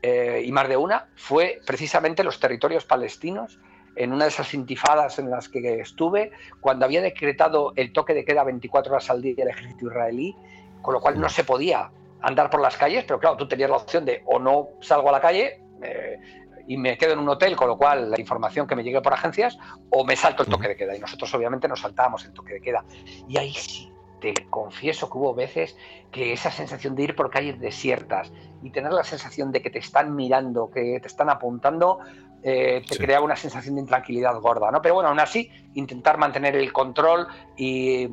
eh, 0.00 0.44
y 0.46 0.52
más 0.52 0.68
de 0.68 0.76
una, 0.76 1.08
fue 1.16 1.58
precisamente 1.66 2.22
los 2.22 2.38
territorios 2.38 2.84
palestinos 2.84 3.58
en 3.96 4.12
una 4.12 4.24
de 4.24 4.30
esas 4.30 4.52
intifadas 4.54 5.18
en 5.18 5.30
las 5.30 5.48
que 5.48 5.80
estuve, 5.80 6.30
cuando 6.60 6.84
había 6.84 7.00
decretado 7.00 7.72
el 7.76 7.92
toque 7.92 8.14
de 8.14 8.24
queda 8.24 8.44
24 8.44 8.92
horas 8.92 9.10
al 9.10 9.22
día 9.22 9.34
del 9.36 9.48
ejército 9.48 9.86
israelí, 9.86 10.36
con 10.82 10.94
lo 10.94 11.00
cual 11.00 11.20
no 11.20 11.28
se 11.28 11.44
podía 11.44 11.90
andar 12.20 12.50
por 12.50 12.60
las 12.60 12.76
calles, 12.76 13.04
pero 13.04 13.18
claro, 13.18 13.36
tú 13.36 13.48
tenías 13.48 13.70
la 13.70 13.76
opción 13.76 14.04
de 14.04 14.22
o 14.26 14.38
no 14.38 14.68
salgo 14.80 15.08
a 15.08 15.12
la 15.12 15.20
calle 15.20 15.60
eh, 15.82 16.18
y 16.66 16.76
me 16.76 16.98
quedo 16.98 17.12
en 17.12 17.20
un 17.20 17.28
hotel, 17.28 17.56
con 17.56 17.68
lo 17.68 17.76
cual 17.76 18.10
la 18.10 18.20
información 18.20 18.66
que 18.66 18.74
me 18.74 18.82
llegue 18.82 19.00
por 19.00 19.12
agencias, 19.12 19.56
o 19.90 20.04
me 20.04 20.16
salto 20.16 20.42
el 20.42 20.48
toque 20.48 20.68
de 20.68 20.76
queda. 20.76 20.96
Y 20.96 20.98
nosotros 20.98 21.32
obviamente 21.34 21.68
nos 21.68 21.80
saltábamos 21.80 22.24
el 22.24 22.32
toque 22.32 22.54
de 22.54 22.60
queda. 22.60 22.84
Y 23.28 23.38
ahí 23.38 23.52
sí, 23.54 23.92
te 24.20 24.34
confieso 24.50 25.08
que 25.08 25.18
hubo 25.18 25.34
veces 25.34 25.76
que 26.10 26.32
esa 26.32 26.50
sensación 26.50 26.94
de 26.94 27.04
ir 27.04 27.14
por 27.14 27.30
calles 27.30 27.60
desiertas 27.60 28.32
y 28.62 28.70
tener 28.70 28.92
la 28.92 29.04
sensación 29.04 29.52
de 29.52 29.62
que 29.62 29.70
te 29.70 29.78
están 29.78 30.16
mirando, 30.16 30.70
que 30.70 30.98
te 31.00 31.06
están 31.06 31.30
apuntando, 31.30 32.00
eh, 32.48 32.84
te 32.88 32.96
crea 32.96 33.20
una 33.20 33.34
sensación 33.34 33.74
de 33.74 33.80
intranquilidad 33.80 34.38
gorda, 34.38 34.70
¿no? 34.70 34.80
Pero 34.80 34.94
bueno, 34.94 35.08
aún 35.08 35.18
así, 35.18 35.50
intentar 35.74 36.16
mantener 36.16 36.54
el 36.54 36.72
control 36.72 37.26
y, 37.56 38.08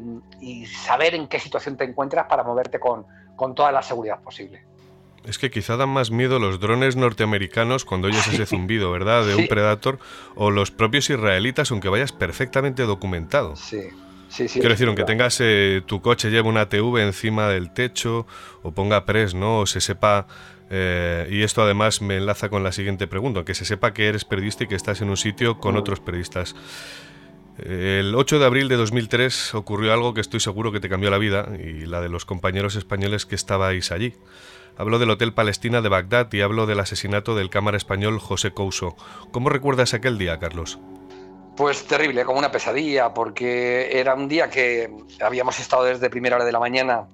saber 0.65 1.13
en 1.13 1.27
qué 1.27 1.39
situación 1.39 1.77
te 1.77 1.83
encuentras 1.83 2.25
para 2.25 2.43
moverte 2.43 2.79
con, 2.79 3.05
con 3.35 3.53
toda 3.53 3.71
la 3.71 3.83
seguridad 3.83 4.23
posible. 4.23 4.63
Es 5.23 5.37
que 5.37 5.51
quizá 5.51 5.77
dan 5.77 5.89
más 5.89 6.09
miedo 6.09 6.39
los 6.39 6.59
drones 6.59 6.95
norteamericanos 6.95 7.85
cuando 7.85 8.07
oyes 8.07 8.25
ese 8.25 8.45
zumbido, 8.47 8.89
¿verdad? 8.89 9.23
De 9.23 9.35
un 9.35 9.45
Predator, 9.45 9.99
o 10.33 10.49
los 10.49 10.71
propios 10.71 11.11
israelitas, 11.11 11.69
aunque 11.69 11.89
vayas 11.89 12.11
perfectamente 12.11 12.81
documentado. 12.83 13.55
Sí. 13.55 13.89
Quiero 14.35 14.69
decir, 14.69 14.87
aunque 14.87 15.03
tengas 15.03 15.37
eh, 15.41 15.83
tu 15.85 16.01
coche 16.01 16.31
lleva 16.31 16.49
una 16.49 16.67
TV 16.67 17.03
encima 17.03 17.49
del 17.49 17.71
techo 17.71 18.25
o 18.63 18.71
ponga 18.71 19.05
press, 19.05 19.35
¿no? 19.35 19.59
O 19.59 19.65
se 19.67 19.79
sepa 19.79 20.25
eh, 20.75 21.27
y 21.29 21.43
esto 21.43 21.61
además 21.61 22.01
me 22.01 22.17
enlaza 22.17 22.49
con 22.49 22.63
la 22.63 22.71
siguiente 22.71 23.05
pregunta, 23.05 23.45
que 23.45 23.53
se 23.53 23.63
sepa 23.63 23.93
que 23.93 24.07
eres 24.07 24.25
periodista 24.25 24.63
y 24.63 24.67
que 24.67 24.73
estás 24.73 25.01
en 25.01 25.09
un 25.11 25.17
sitio 25.17 25.59
con 25.59 25.77
otros 25.77 25.99
periodistas. 25.99 26.55
El 27.59 28.15
8 28.15 28.39
de 28.39 28.45
abril 28.47 28.69
de 28.69 28.75
2003 28.77 29.53
ocurrió 29.53 29.93
algo 29.93 30.15
que 30.15 30.21
estoy 30.21 30.39
seguro 30.39 30.71
que 30.71 30.79
te 30.79 30.89
cambió 30.89 31.11
la 31.11 31.19
vida 31.19 31.47
y 31.63 31.85
la 31.85 32.01
de 32.01 32.09
los 32.09 32.25
compañeros 32.25 32.75
españoles 32.75 33.27
que 33.27 33.35
estabais 33.35 33.91
allí. 33.91 34.15
Hablo 34.75 34.97
del 34.97 35.11
Hotel 35.11 35.31
Palestina 35.33 35.81
de 35.81 35.89
Bagdad 35.89 36.33
y 36.33 36.41
hablo 36.41 36.65
del 36.65 36.79
asesinato 36.79 37.35
del 37.35 37.51
cámara 37.51 37.77
español 37.77 38.17
José 38.17 38.51
Couso. 38.51 38.95
¿Cómo 39.31 39.49
recuerdas 39.49 39.93
aquel 39.93 40.17
día, 40.17 40.39
Carlos? 40.39 40.79
Pues 41.55 41.85
terrible, 41.85 42.25
como 42.25 42.39
una 42.39 42.51
pesadilla, 42.51 43.13
porque 43.13 43.99
era 43.99 44.15
un 44.15 44.27
día 44.27 44.49
que 44.49 44.89
habíamos 45.21 45.59
estado 45.59 45.83
desde 45.83 46.09
primera 46.09 46.37
hora 46.37 46.45
de 46.45 46.51
la 46.51 46.59
mañana 46.59 47.05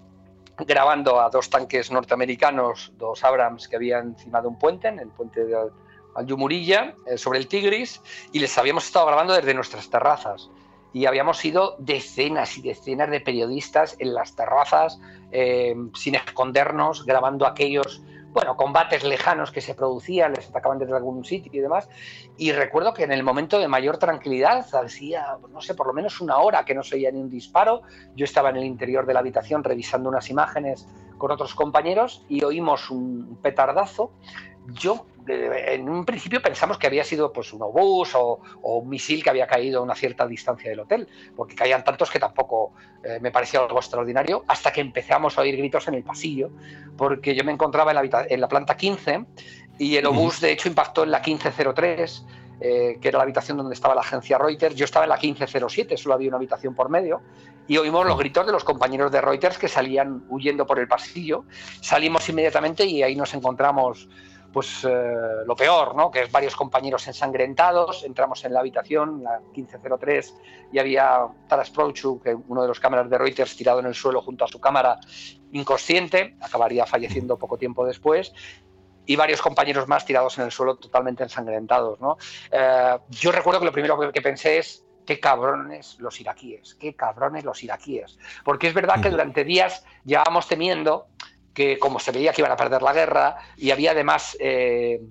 grabando 0.66 1.20
a 1.20 1.30
dos 1.30 1.49
tanques 1.49 1.91
norteamericanos, 1.91 2.91
dos 2.97 3.24
Abrams 3.24 3.68
que 3.68 3.76
habían 3.76 4.10
encima 4.10 4.41
de 4.41 4.47
un 4.47 4.57
puente, 4.57 4.88
en 4.88 4.99
el 4.99 5.10
puente 5.10 5.45
de 5.45 5.55
Al-Yumurilla, 6.16 6.95
eh, 7.05 7.18
sobre 7.18 7.39
el 7.39 7.47
Tigris, 7.47 8.01
y 8.32 8.39
les 8.39 8.57
habíamos 8.57 8.86
estado 8.86 9.07
grabando 9.07 9.34
desde 9.34 9.53
nuestras 9.53 9.89
terrazas. 9.89 10.49
Y 10.91 11.05
habíamos 11.05 11.43
ido 11.45 11.76
decenas 11.78 12.57
y 12.57 12.62
decenas 12.62 13.10
de 13.10 13.22
periodistas 13.22 13.95
en 13.99 14.14
las 14.14 14.36
terrazas, 14.36 14.99
eh, 15.32 15.76
sin 15.95 16.16
escondernos, 16.16 17.05
grabando 17.05 17.45
aquellos 17.45 18.01
bueno, 18.32 18.55
combates 18.55 19.03
lejanos 19.03 19.51
que 19.51 19.61
se 19.61 19.73
producían, 19.73 20.34
les 20.34 20.49
atacaban 20.49 20.77
desde 20.77 20.95
algún 20.95 21.25
sitio 21.25 21.51
y 21.53 21.59
demás. 21.59 21.89
Y 22.38 22.51
recuerdo 22.51 22.93
que 22.93 23.03
en 23.03 23.11
el 23.11 23.23
momento 23.23 23.57
de 23.59 23.67
mayor 23.67 23.97
tranquilidad, 23.97 24.65
hacía, 24.75 25.38
no 25.51 25.61
sé, 25.61 25.73
por 25.73 25.88
lo 25.88 25.93
menos 25.93 26.21
una 26.21 26.38
hora 26.38 26.63
que 26.65 26.75
no 26.75 26.84
se 26.84 26.95
oía 26.95 27.11
ni 27.11 27.19
un 27.19 27.30
disparo, 27.30 27.82
yo 28.15 28.25
estaba 28.25 28.49
en 28.49 28.57
el 28.57 28.65
interior 28.65 29.05
de 29.05 29.13
la 29.13 29.19
habitación 29.19 29.63
revisando 29.63 30.09
unas 30.09 30.30
imágenes 30.30 30.88
con 31.17 31.32
otros 31.32 31.55
compañeros 31.55 32.23
y 32.30 32.43
oímos 32.43 32.89
un 32.89 33.38
petardazo. 33.41 34.11
Yo 34.74 35.05
en 35.28 35.88
un 35.88 36.05
principio 36.05 36.41
pensamos 36.41 36.78
que 36.78 36.88
había 36.88 37.03
sido 37.03 37.32
pues 37.32 37.53
un 37.53 37.61
obús 37.61 38.15
o, 38.15 38.41
un 38.63 38.89
misil 38.89 39.24
que 39.24 39.30
había 39.30 39.47
caído 39.47 39.80
a 39.80 39.84
una 39.84 39.95
cierta 39.95 40.26
distancia 40.26 40.70
del 40.70 40.80
hotel, 40.80 41.07
porque 41.36 41.55
caían 41.55 41.84
tantos 41.84 42.09
que 42.09 42.20
tampoco 42.20 42.74
eh, 43.03 43.20
me 43.22 43.32
parecía 43.32 43.59
algo 43.59 43.78
extraordinario, 43.78 44.43
hasta 44.47 44.72
que 44.72 44.82
empezamos 44.82 45.38
a 45.38 45.41
oír 45.41 45.57
gritos 45.57 45.88
en 45.88 45.95
el 45.95 46.03
pasillo, 46.03 46.49
porque 46.97 47.36
yo 47.36 47.43
me 47.43 47.51
encontraba 47.51 47.91
en 47.91 48.09
la, 48.09 48.26
en 48.28 48.41
la 48.41 48.47
planta 48.47 48.76
15 48.76 49.26
y 49.78 49.95
el 49.95 50.05
obús 50.07 50.41
de 50.41 50.51
hecho 50.51 50.67
impactó 50.67 51.03
en 51.03 51.11
la 51.11 51.20
1503. 51.20 52.26
Eh, 52.61 52.97
que 52.99 53.07
era 53.07 53.20
la 53.20 53.24
habitación 53.24 53.57
donde 53.57 53.74
estaba 53.74 53.95
la 53.95 54.01
agencia 54.01 54.38
Reuters. 54.38 54.76
Yo 54.76 54.84
estaba 54.84 55.05
en 55.05 55.09
la 55.11 55.15
1507, 55.15 55.95
solo 55.95 56.15
había 56.15 56.28
una 56.28 56.36
habitación 56.36 56.76
por 56.76 56.89
medio, 56.89 57.22
y 57.70 57.78
oímos 57.78 58.05
los 58.05 58.17
gritos 58.17 58.45
de 58.45 58.51
los 58.51 58.65
compañeros 58.65 59.13
de 59.13 59.22
Reuters 59.22 59.57
que 59.57 59.70
salían 59.70 60.26
huyendo 60.28 60.65
por 60.65 60.78
el 60.78 60.86
pasillo. 60.86 61.45
Salimos 61.80 62.28
inmediatamente 62.28 62.84
y 62.84 63.01
ahí 63.01 63.15
nos 63.15 63.34
encontramos 63.34 64.09
pues 64.52 64.84
eh, 64.84 65.14
lo 65.45 65.56
peor, 65.56 65.95
¿no? 65.95 66.10
que 66.10 66.24
es 66.24 66.32
varios 66.32 66.56
compañeros 66.56 67.08
ensangrentados, 67.08 68.04
entramos 68.04 68.43
en 68.45 68.54
la 68.54 68.62
habitación, 68.62 69.24
la 69.24 69.39
1503, 69.39 70.36
y 70.72 70.80
había 70.80 71.28
Taras 71.47 71.70
Prouchu, 71.70 72.20
que 72.20 72.34
uno 72.34 72.62
de 72.62 72.68
los 72.68 72.80
cámaras 72.80 73.10
de 73.10 73.18
Reuters, 73.18 73.56
tirado 73.56 73.80
en 73.80 73.86
el 73.86 73.95
suelo 73.95 74.22
junto 74.22 74.45
a 74.45 74.47
su 74.47 74.60
cámara, 74.60 75.00
inconsciente, 75.52 76.36
acabaría 76.41 76.86
falleciendo 76.86 77.38
poco 77.38 77.58
tiempo 77.58 77.86
después, 77.86 78.34
y 79.06 79.16
varios 79.16 79.41
compañeros 79.41 79.88
más 79.88 80.06
tirados 80.06 80.38
en 80.38 80.45
el 80.45 80.52
suelo 80.52 80.76
totalmente 80.76 81.24
ensangrentados. 81.24 82.00
¿no? 82.00 82.18
Eh, 82.52 82.97
yo 83.10 83.32
recuerdo 83.32 83.60
que 83.60 83.66
lo 83.66 83.72
primero 83.72 84.12
que 84.12 84.22
pensé 84.22 84.60
es, 84.60 84.86
qué 85.10 85.20
cabrones 85.20 85.97
los 85.97 86.22
iraquíes, 86.22 86.76
qué 86.76 86.95
cabrones 86.95 87.43
los 87.43 87.64
iraquíes. 87.64 88.20
Porque 88.45 88.68
es 88.68 88.76
verdad 88.76 89.02
que 89.02 89.10
durante 89.10 89.43
días 89.43 89.84
llevábamos 90.06 90.47
temiendo 90.47 91.08
que 91.54 91.80
como 91.80 92.00
se 92.00 92.12
veía 92.12 92.34
que 92.34 92.41
iban 92.41 92.52
a 92.52 92.58
perder 92.58 92.82
la 92.82 92.93
guerra 92.93 93.38
y 93.58 93.72
había 93.72 93.91
además 93.91 94.38
eh, 94.39 95.02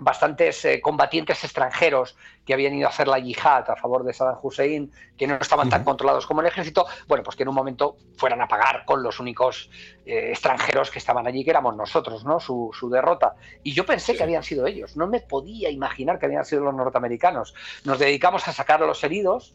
bastantes 0.00 0.64
eh, 0.64 0.80
combatientes 0.80 1.44
extranjeros 1.44 2.16
que 2.44 2.54
habían 2.54 2.74
ido 2.74 2.86
a 2.86 2.90
hacer 2.90 3.06
la 3.06 3.18
yihad 3.18 3.70
a 3.70 3.76
favor 3.76 4.02
de 4.02 4.12
Saddam 4.12 4.38
Hussein, 4.42 4.90
que 5.16 5.26
no 5.26 5.36
estaban 5.36 5.68
tan 5.68 5.84
controlados 5.84 6.26
como 6.26 6.40
el 6.40 6.46
ejército, 6.46 6.86
bueno, 7.06 7.22
pues 7.22 7.36
que 7.36 7.44
en 7.44 7.50
un 7.50 7.54
momento 7.54 7.96
fueran 8.16 8.40
a 8.40 8.48
pagar 8.48 8.84
con 8.84 9.02
los 9.02 9.20
únicos 9.20 9.70
eh, 10.06 10.30
extranjeros 10.30 10.90
que 10.90 10.98
estaban 10.98 11.26
allí, 11.26 11.44
que 11.44 11.50
éramos 11.50 11.76
nosotros, 11.76 12.24
¿no? 12.24 12.40
Su, 12.40 12.72
derrota. 12.90 13.36
Y 13.62 13.72
yo 13.72 13.86
pensé 13.86 14.16
que 14.16 14.22
habían 14.22 14.42
sido 14.42 14.66
ellos, 14.66 14.96
no 14.96 15.06
me 15.06 15.20
podía 15.20 15.70
imaginar 15.70 16.18
que 16.18 16.26
habían 16.26 16.44
sido 16.44 16.64
los 16.64 16.74
norteamericanos. 16.74 17.54
Nos 17.84 17.98
dedicamos 17.98 18.48
a 18.48 18.52
sacar 18.52 18.82
a 18.82 18.86
los 18.86 19.04
heridos 19.04 19.54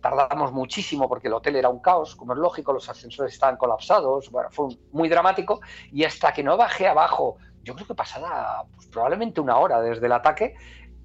tardamos 0.00 0.52
muchísimo 0.52 1.08
porque 1.08 1.28
el 1.28 1.34
hotel 1.34 1.56
era 1.56 1.68
un 1.68 1.80
caos, 1.80 2.16
como 2.16 2.32
es 2.32 2.38
lógico, 2.38 2.72
los 2.72 2.88
ascensores 2.88 3.32
estaban 3.32 3.56
colapsados, 3.56 4.30
bueno, 4.30 4.50
fue 4.50 4.68
muy 4.92 5.08
dramático 5.08 5.60
y 5.92 6.04
hasta 6.04 6.32
que 6.32 6.42
no 6.42 6.56
bajé 6.56 6.88
abajo, 6.88 7.36
yo 7.62 7.74
creo 7.74 7.86
que 7.86 7.94
pasada 7.94 8.64
pues, 8.74 8.86
probablemente 8.88 9.40
una 9.40 9.58
hora 9.58 9.80
desde 9.80 10.06
el 10.06 10.12
ataque, 10.12 10.54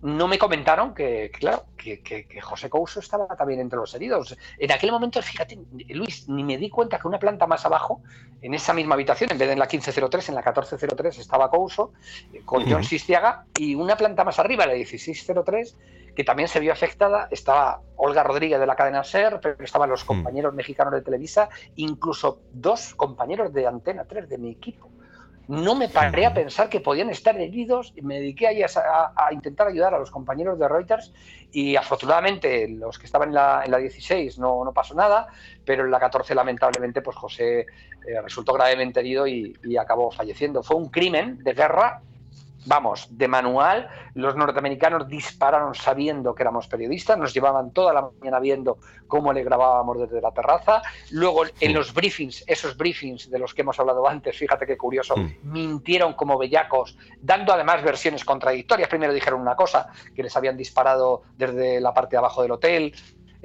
no 0.02 0.28
me 0.28 0.38
comentaron 0.38 0.94
que, 0.94 1.32
claro, 1.32 1.66
que, 1.76 2.28
José 2.42 2.70
Couso 2.70 3.00
estaba 3.00 3.28
también 3.36 3.60
entre 3.60 3.80
los 3.80 3.94
heridos. 3.96 4.38
En 4.60 4.72
aquel 4.72 4.92
momento, 4.92 5.20
fíjate, 5.22 5.58
Luis, 5.90 6.30
ni 6.30 6.44
me 6.44 6.58
di 6.58 6.70
cuenta 6.70 7.00
que 7.00 7.08
una 7.08 7.18
planta 7.18 7.48
más 7.48 7.66
abajo, 7.66 8.02
en 8.42 8.54
esa 8.54 8.74
misma 8.74 8.94
habitación, 8.94 9.32
en 9.32 9.40
vez 9.40 9.48
de 9.48 9.54
en 9.54 9.60
la 9.60 9.66
1503, 9.66 10.30
en 10.30 10.36
la 10.36 10.42
1403 10.42 11.18
estaba 11.18 11.50
Couso, 11.50 11.94
eh, 12.34 12.42
con 12.46 12.70
John 12.70 12.84
Sistiaga, 12.84 13.46
y 13.58 13.74
una 13.74 13.98
planta 13.98 14.24
más 14.24 14.38
arriba, 14.38 14.68
la 14.68 14.74
1603, 14.74 15.76
que 16.16 16.24
también 16.24 16.48
se 16.48 16.60
vio 16.60 16.72
afectada, 16.72 17.28
estaba 17.30 17.82
Olga 17.98 18.24
Rodríguez 18.24 18.60
de 18.60 18.66
la 18.66 18.76
cadena 18.76 19.04
SER, 19.04 19.40
pero 19.42 19.64
estaban 19.64 19.90
los 19.90 20.04
compañeros 20.04 20.54
mexicanos 20.54 20.94
de 20.94 21.02
Televisa, 21.02 21.50
incluso 21.76 22.40
dos 22.54 22.96
compañeros 22.96 23.54
de 23.54 23.68
Antena 23.68 24.06
3 24.06 24.30
de 24.30 24.38
mi 24.38 24.52
equipo. 24.52 24.90
No 25.48 25.76
me 25.76 25.90
paré 25.90 26.26
a 26.26 26.34
pensar 26.34 26.70
que 26.70 26.80
podían 26.80 27.12
estar 27.12 27.40
heridos 27.40 27.94
y 27.96 28.02
me 28.02 28.16
dediqué 28.16 28.48
a, 28.48 29.14
a, 29.16 29.32
intentar 29.32 29.68
ayudar 29.68 29.94
a 29.94 30.00
los 30.00 30.10
compañeros 30.10 30.58
de 30.58 30.68
Reuters 30.68 31.14
y 31.52 31.76
afortunadamente 31.76 32.68
los 32.68 32.98
que 32.98 33.06
estaban 33.06 33.30
en 33.30 33.36
la, 33.36 33.62
en 33.64 33.70
la 33.70 33.78
16 33.78 34.40
no, 34.40 34.66
no, 34.66 34.74
pasó 34.74 34.96
nada, 34.96 35.28
pero 35.64 35.86
en 35.86 35.92
la 35.92 36.00
14 36.00 36.34
lamentablemente 36.34 37.04
pues 37.04 37.16
José 37.16 37.60
eh, 37.60 37.66
resultó 38.24 38.54
gravemente 38.54 39.02
herido 39.02 39.28
y, 39.28 39.56
y 39.64 39.78
acabó 39.78 40.10
falleciendo. 40.10 40.64
Fue 40.64 40.78
un 40.78 40.90
crimen 40.90 41.44
de 41.44 41.54
guerra 41.54 42.02
vamos, 42.66 43.08
de 43.10 43.28
manual. 43.28 43.88
Los 44.14 44.36
norteamericanos 44.36 45.08
dispararon 45.08 45.76
sabiendo 45.76 46.34
que 46.34 46.44
éramos 46.44 46.68
periodistas, 46.68 47.18
nos 47.18 47.34
llevaban 47.34 47.72
toda 47.72 47.94
la 47.94 48.10
mañana 48.20 48.40
viendo 48.40 48.78
cómo 49.08 49.32
le 49.34 49.44
grabábamos 49.44 50.00
desde 50.00 50.22
la 50.22 50.32
terraza. 50.32 50.82
Luego, 51.12 51.44
en 51.60 51.74
los 51.74 51.94
briefings, 51.94 52.44
esos 52.48 52.76
briefings 52.76 53.30
de 53.30 53.40
los 53.40 53.54
que 53.54 53.62
hemos 53.62 53.80
hablado 53.80 54.08
antes, 54.08 54.38
fíjate 54.38 54.66
qué 54.66 54.78
curioso, 54.78 55.16
mintieron 55.44 56.14
como 56.14 56.38
bellacos, 56.38 56.98
dando 57.22 57.54
además 57.54 57.84
versiones 57.84 58.26
contradictorias. 58.26 58.90
Primero 58.90 59.14
dijeron 59.14 59.42
una 59.42 59.56
cosa, 59.56 59.88
que 60.16 60.24
les 60.24 60.36
habían 60.36 60.58
disparado 60.58 61.24
desde 61.38 61.80
la 61.80 61.94
parte 61.94 62.12
de 62.12 62.18
abajo 62.18 62.42
del 62.42 62.52
hotel, 62.52 62.94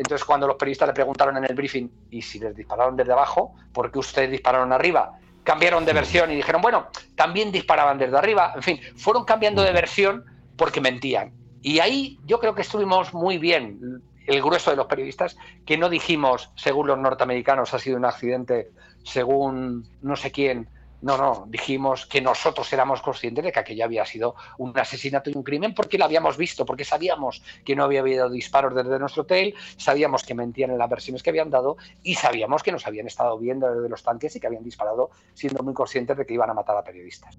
entonces, 0.01 0.25
cuando 0.25 0.47
los 0.47 0.57
periodistas 0.57 0.89
le 0.89 0.95
preguntaron 0.95 1.37
en 1.37 1.45
el 1.45 1.55
briefing, 1.55 1.87
¿y 2.09 2.23
si 2.23 2.39
les 2.39 2.57
dispararon 2.57 2.97
desde 2.97 3.12
abajo? 3.12 3.55
¿Por 3.71 3.93
qué 3.93 3.99
ustedes 3.99 4.31
dispararon 4.31 4.73
arriba? 4.73 5.18
Cambiaron 5.45 5.84
de 5.84 5.93
versión 5.93 6.30
y 6.30 6.36
dijeron, 6.36 6.62
bueno, 6.62 6.88
también 7.16 7.53
disparaban 7.53 7.99
desde 7.99 8.16
arriba. 8.16 8.53
En 8.57 8.62
fin, 8.62 8.80
fueron 8.97 9.24
cambiando 9.24 9.62
de 9.62 9.72
versión 9.72 10.24
porque 10.57 10.80
mentían. 10.80 11.32
Y 11.62 11.80
ahí 11.80 12.18
yo 12.26 12.41
creo 12.41 12.55
que 12.55 12.62
estuvimos 12.62 13.12
muy 13.12 13.38
bien, 13.38 14.03
el 14.26 14.43
grueso 14.43 14.70
de 14.70 14.76
los 14.76 14.86
periodistas, 14.86 15.36
que 15.66 15.76
no 15.76 15.88
dijimos, 15.88 16.51
según 16.57 16.86
los 16.86 16.99
norteamericanos, 16.99 17.74
ha 17.74 17.78
sido 17.78 17.97
un 17.97 18.05
accidente, 18.05 18.70
según 19.03 19.88
no 20.03 20.16
sé 20.16 20.30
quién, 20.30 20.68
No, 21.03 21.16
no, 21.16 21.46
dijimos 21.48 22.07
que 22.07 22.20
nosotros 22.20 22.70
éramos 22.72 23.01
conscientes 23.01 23.44
de 23.44 23.53
que 23.53 23.61
aquello 23.61 23.84
había 23.84 24.05
sido 24.05 24.34
un 24.59 24.78
asesinato 24.78 25.30
y 25.30 25.36
un 25.36 25.42
crimen 25.42 25.74
porque 25.74 25.96
lo 25.96 26.05
habíamos 26.05 26.36
visto, 26.36 26.66
porque 26.66 26.84
sabíamos 26.84 27.42
que 27.64 27.74
no 27.74 27.84
había 27.84 28.01
habido 28.01 28.28
disparos 28.28 28.74
desde 28.74 28.98
nuestro 28.98 29.22
hotel, 29.22 29.55
sabíamos 29.76 30.24
que 30.24 30.34
mentían 30.34 30.70
en 30.70 30.78
las 30.78 30.90
versiones 30.90 31.22
que 31.22 31.30
habían 31.30 31.51
dado 31.51 31.76
y 32.03 32.16
sabíamos 32.16 32.62
que 32.62 32.72
nos 32.72 32.86
habían 32.86 33.07
estado 33.07 33.38
viendo 33.38 33.72
desde 33.74 33.88
los 33.88 34.03
tanques 34.03 34.36
y 34.36 34.40
que 34.40 34.46
habían 34.46 34.64
disparado 34.64 35.11
siendo 35.32 35.62
muy 35.62 35.72
conscientes 35.72 36.16
de 36.16 36.26
que 36.26 36.34
iban 36.34 36.51
a 36.51 36.55
matar 36.55 36.76
a 36.76 36.84
periodistas. 36.84 37.38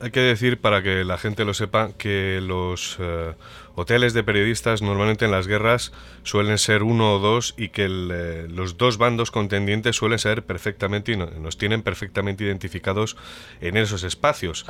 Hay 0.00 0.10
que 0.10 0.20
decir, 0.20 0.60
para 0.60 0.82
que 0.82 1.04
la 1.04 1.18
gente 1.18 1.44
lo 1.44 1.54
sepa, 1.54 1.90
que 1.98 2.40
los 2.42 2.96
eh, 3.00 3.34
hoteles 3.74 4.14
de 4.14 4.22
periodistas 4.22 4.80
normalmente 4.80 5.24
en 5.24 5.30
las 5.30 5.46
guerras 5.46 5.92
suelen 6.22 6.58
ser 6.58 6.82
uno 6.82 7.14
o 7.14 7.18
dos 7.18 7.54
y 7.56 7.70
que 7.70 7.86
eh, 7.86 8.46
los 8.48 8.76
dos 8.76 8.98
bandos 8.98 9.30
contendientes 9.30 9.96
suelen 9.96 10.18
ser 10.18 10.44
perfectamente 10.44 11.12
y 11.12 11.16
nos 11.16 11.58
tienen 11.58 11.82
perfectamente 11.82 12.44
identificados 12.44 13.16
en 13.60 13.76
esos 13.76 14.04
espacios. 14.04 14.64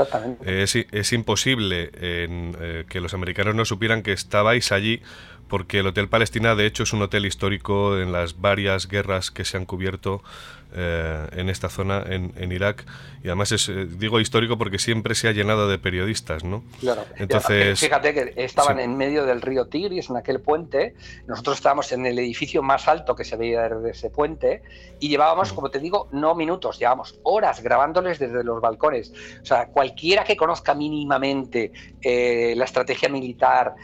Es, 0.44 0.76
es, 0.76 1.12
imposible 1.12 1.90
eh, 1.94 2.84
que 2.88 3.00
los 3.00 3.12
americanos 3.12 3.54
no 3.54 3.64
supieran 3.64 4.02
que 4.02 4.12
estabais 4.12 4.72
allí 4.72 5.02
porque 5.48 5.80
el 5.80 5.86
Hotel 5.86 6.08
Palestina 6.08 6.54
de 6.54 6.66
hecho 6.66 6.82
es 6.82 6.92
un 6.92 7.02
hotel 7.02 7.26
histórico 7.26 7.98
en 7.98 8.12
las 8.12 8.40
varias 8.40 8.86
guerras 8.86 9.30
que 9.30 9.44
se 9.44 9.56
han 9.56 9.64
cubierto 9.64 10.22
eh, 10.74 11.26
en 11.32 11.48
esta 11.48 11.70
zona, 11.70 12.04
en, 12.06 12.52
Irak. 12.52 12.84
Y 13.24 13.28
además 13.28 13.52
es, 13.52 13.68
eh, 13.70 13.86
digo 13.86 14.20
histórico 14.20 14.58
porque 14.58 14.78
siempre 14.78 15.14
se 15.14 15.26
ha 15.26 15.32
llenado 15.32 15.66
de 15.68 15.78
periodistas, 15.78 16.44
¿no? 16.44 16.62
Claro. 16.80 17.04
Entonces, 17.16 17.80
Fíjate 17.80 18.12
que 18.12 18.34
estaban 18.36 18.78
en 18.78 18.96
medio 18.96 19.24
del 19.24 19.40
río 19.40 19.66
Tigris, 19.66 20.10
en 20.10 20.16
aquel 20.16 20.40
puente. 20.40 20.94
Nosotros 21.26 21.56
estábamos 21.56 21.90
en 21.92 22.04
el 22.04 22.18
edificio 22.18 22.62
más 22.62 22.86
alto 22.86 23.16
que 23.16 23.24
se 23.24 23.36
veía 23.36 23.68
desde 23.68 23.90
ese 23.90 24.10
puente 24.10 24.62
y 25.00 25.08
llevábamos, 25.08 25.54
como 25.54 25.70
te 25.70 25.78
digo, 25.78 26.08
no 26.12 26.34
minutos, 26.34 26.78
llevábamos 26.78 27.18
horas 27.22 27.62
grabándoles 27.62 28.18
desde 28.18 28.44
los 28.44 28.60
balcones. 28.60 29.12
O 29.42 29.46
sea, 29.46 29.68
cualquiera 29.68 30.24
que 30.24 30.36
conozca 30.36 30.74
mínimamente 30.74 31.72
eh, 32.02 32.52
la 32.56 32.64
estrategia 32.66 33.08
militar, 33.08 33.74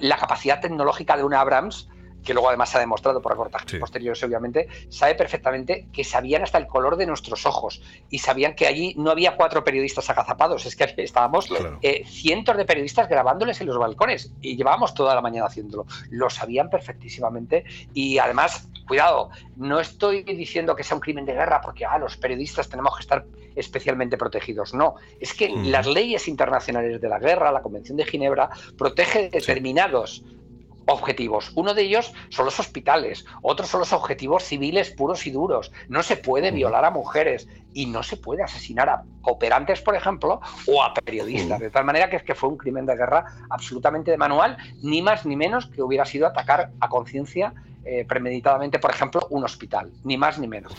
la 0.00 0.16
capacidad 0.16 0.60
tecnológica 0.60 1.16
de 1.16 1.24
un 1.24 1.34
Abrams, 1.34 1.88
que 2.24 2.34
luego 2.34 2.48
además 2.48 2.70
se 2.70 2.76
ha 2.76 2.80
demostrado 2.80 3.20
por 3.20 3.32
reportajes 3.32 3.78
posteriores, 3.78 4.22
obviamente, 4.22 4.68
sabe 4.88 5.14
perfectamente 5.14 5.88
que 5.92 6.04
sabían 6.04 6.42
hasta 6.42 6.58
el 6.58 6.66
color 6.66 6.96
de 6.96 7.06
nuestros 7.06 7.46
ojos 7.46 7.82
y 8.10 8.18
sabían 8.18 8.54
que 8.54 8.66
allí 8.66 8.94
no 8.96 9.10
había 9.10 9.36
cuatro 9.36 9.64
periodistas 9.64 10.10
agazapados, 10.10 10.66
es 10.66 10.76
que 10.76 10.94
estábamos 10.98 11.48
eh, 11.82 12.04
cientos 12.06 12.56
de 12.56 12.64
periodistas 12.64 13.08
grabándoles 13.08 13.60
en 13.60 13.66
los 13.66 13.78
balcones 13.78 14.32
y 14.40 14.56
llevábamos 14.56 14.94
toda 14.94 15.14
la 15.14 15.20
mañana 15.20 15.46
haciéndolo. 15.46 15.86
Lo 16.10 16.30
sabían 16.30 16.70
perfectísimamente 16.70 17.64
y 17.94 18.18
además, 18.18 18.68
cuidado, 18.86 19.30
no 19.56 19.80
estoy 19.80 20.22
diciendo 20.22 20.74
que 20.76 20.84
sea 20.84 20.96
un 20.96 21.00
crimen 21.00 21.24
de 21.24 21.34
guerra 21.34 21.60
porque 21.60 21.84
ah, 21.84 21.98
los 21.98 22.16
periodistas 22.16 22.68
tenemos 22.68 22.96
que 22.96 23.02
estar 23.02 23.24
especialmente 23.54 24.16
protegidos. 24.16 24.74
No, 24.74 24.96
es 25.18 25.34
que 25.34 25.48
las 25.48 25.86
leyes 25.86 26.28
internacionales 26.28 27.00
de 27.00 27.08
la 27.08 27.18
guerra, 27.18 27.52
la 27.52 27.62
Convención 27.62 27.96
de 27.96 28.04
Ginebra, 28.04 28.50
protege 28.76 29.28
determinados 29.30 30.24
objetivos. 30.86 31.52
Uno 31.54 31.74
de 31.74 31.82
ellos 31.82 32.12
son 32.30 32.44
los 32.44 32.58
hospitales, 32.58 33.24
otros 33.42 33.68
son 33.68 33.80
los 33.80 33.92
objetivos 33.92 34.44
civiles 34.44 34.90
puros 34.90 35.26
y 35.26 35.30
duros. 35.30 35.72
No 35.88 36.02
se 36.02 36.16
puede 36.16 36.50
violar 36.50 36.84
a 36.84 36.90
mujeres 36.90 37.48
y 37.72 37.86
no 37.86 38.02
se 38.02 38.16
puede 38.16 38.42
asesinar 38.42 38.88
a 38.88 39.04
cooperantes, 39.22 39.80
por 39.80 39.94
ejemplo, 39.94 40.40
o 40.66 40.82
a 40.82 40.94
periodistas. 40.94 41.60
De 41.60 41.70
tal 41.70 41.84
manera 41.84 42.10
que 42.10 42.16
es 42.16 42.22
que 42.22 42.34
fue 42.34 42.48
un 42.48 42.56
crimen 42.56 42.86
de 42.86 42.96
guerra 42.96 43.24
absolutamente 43.50 44.10
de 44.10 44.16
manual, 44.16 44.56
ni 44.82 45.02
más 45.02 45.24
ni 45.26 45.36
menos 45.36 45.66
que 45.66 45.82
hubiera 45.82 46.04
sido 46.04 46.26
atacar 46.26 46.70
a 46.80 46.88
conciencia 46.88 47.54
eh, 47.84 48.04
premeditadamente, 48.06 48.78
por 48.78 48.90
ejemplo, 48.90 49.26
un 49.30 49.44
hospital. 49.44 49.90
Ni 50.04 50.16
más 50.16 50.38
ni 50.38 50.48
menos. 50.48 50.74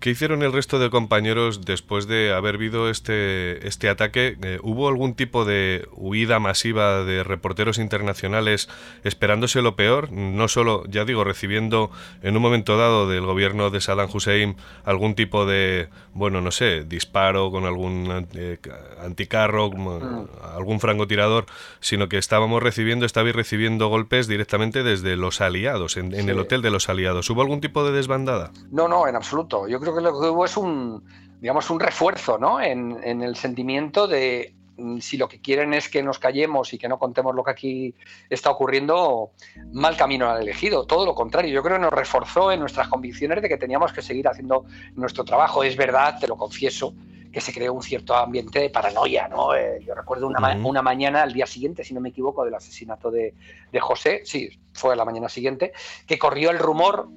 ¿Qué 0.00 0.08
hicieron 0.08 0.42
el 0.42 0.54
resto 0.54 0.78
de 0.78 0.88
compañeros 0.88 1.66
después 1.66 2.06
de 2.06 2.32
haber 2.32 2.56
visto 2.56 2.88
este, 2.88 3.68
este 3.68 3.90
ataque? 3.90 4.38
Eh, 4.42 4.58
¿Hubo 4.62 4.88
algún 4.88 5.12
tipo 5.12 5.44
de 5.44 5.86
huida 5.92 6.38
masiva 6.38 7.04
de 7.04 7.22
reporteros 7.22 7.76
internacionales 7.76 8.70
esperándose 9.04 9.60
lo 9.60 9.76
peor? 9.76 10.10
No 10.10 10.48
solo, 10.48 10.84
ya 10.88 11.04
digo, 11.04 11.22
recibiendo 11.22 11.90
en 12.22 12.34
un 12.34 12.40
momento 12.40 12.78
dado 12.78 13.10
del 13.10 13.26
gobierno 13.26 13.68
de 13.68 13.82
Saddam 13.82 14.08
Hussein 14.10 14.56
algún 14.84 15.14
tipo 15.14 15.44
de, 15.44 15.90
bueno, 16.14 16.40
no 16.40 16.50
sé, 16.50 16.84
disparo 16.84 17.50
con 17.50 17.66
algún 17.66 18.26
eh, 18.32 18.58
anticarro, 19.04 19.70
mm. 19.70 20.28
algún 20.56 20.80
francotirador, 20.80 21.44
sino 21.80 22.08
que 22.08 22.16
estábamos 22.16 22.62
recibiendo, 22.62 23.04
estabais 23.04 23.36
recibiendo 23.36 23.88
golpes 23.88 24.28
directamente 24.28 24.82
desde 24.82 25.16
los 25.16 25.42
aliados, 25.42 25.98
en, 25.98 26.14
el 26.14 26.38
hotel 26.38 26.62
de 26.62 26.70
los 26.70 26.88
aliados. 26.88 27.28
¿Hubo 27.28 27.42
algún 27.42 27.60
tipo 27.60 27.84
de 27.84 27.92
desbandada? 27.92 28.50
No, 28.70 28.88
no, 28.88 29.06
en 29.06 29.14
absoluto. 29.14 29.68
Yo 29.68 29.78
creo 29.78 29.89
que 29.94 30.00
lo 30.00 30.18
que 30.18 30.28
hubo 30.28 30.44
es 30.44 30.56
un, 30.56 31.04
digamos, 31.40 31.70
un 31.70 31.80
refuerzo 31.80 32.38
¿no? 32.38 32.60
en, 32.60 32.98
en 33.02 33.22
el 33.22 33.36
sentimiento 33.36 34.06
de 34.06 34.54
mm, 34.76 34.98
si 34.98 35.16
lo 35.16 35.28
que 35.28 35.40
quieren 35.40 35.74
es 35.74 35.88
que 35.88 36.02
nos 36.02 36.18
callemos 36.18 36.72
y 36.72 36.78
que 36.78 36.88
no 36.88 36.98
contemos 36.98 37.34
lo 37.34 37.42
que 37.42 37.50
aquí 37.50 37.94
está 38.28 38.50
ocurriendo, 38.50 39.30
mal 39.72 39.96
camino 39.96 40.30
han 40.30 40.42
elegido. 40.42 40.86
Todo 40.86 41.06
lo 41.06 41.14
contrario, 41.14 41.52
yo 41.52 41.62
creo 41.62 41.76
que 41.76 41.82
nos 41.82 41.92
reforzó 41.92 42.52
en 42.52 42.60
nuestras 42.60 42.88
convicciones 42.88 43.42
de 43.42 43.48
que 43.48 43.56
teníamos 43.56 43.92
que 43.92 44.02
seguir 44.02 44.28
haciendo 44.28 44.64
nuestro 44.94 45.24
trabajo. 45.24 45.64
Es 45.64 45.76
verdad, 45.76 46.18
te 46.20 46.28
lo 46.28 46.36
confieso, 46.36 46.94
que 47.32 47.40
se 47.40 47.52
creó 47.52 47.72
un 47.72 47.82
cierto 47.82 48.14
ambiente 48.14 48.58
de 48.58 48.70
paranoia. 48.70 49.28
¿no? 49.28 49.54
Eh, 49.54 49.80
yo 49.86 49.94
recuerdo 49.94 50.26
una, 50.26 50.56
una, 50.56 50.82
mañana, 50.82 51.22
al 51.22 51.32
día 51.32 51.46
siguiente, 51.46 51.84
si 51.84 51.94
no 51.94 52.00
me 52.00 52.10
equivoco, 52.10 52.44
del 52.44 52.54
asesinato 52.54 53.10
de, 53.10 53.34
de 53.72 53.80
José, 53.80 54.22
sí, 54.24 54.50
fue 54.72 54.92
a 54.92 54.96
la 54.96 55.04
mañana 55.04 55.28
siguiente, 55.28 55.72
que 56.06 56.18
corrió 56.18 56.50
el 56.50 56.58
rumor 56.58 57.08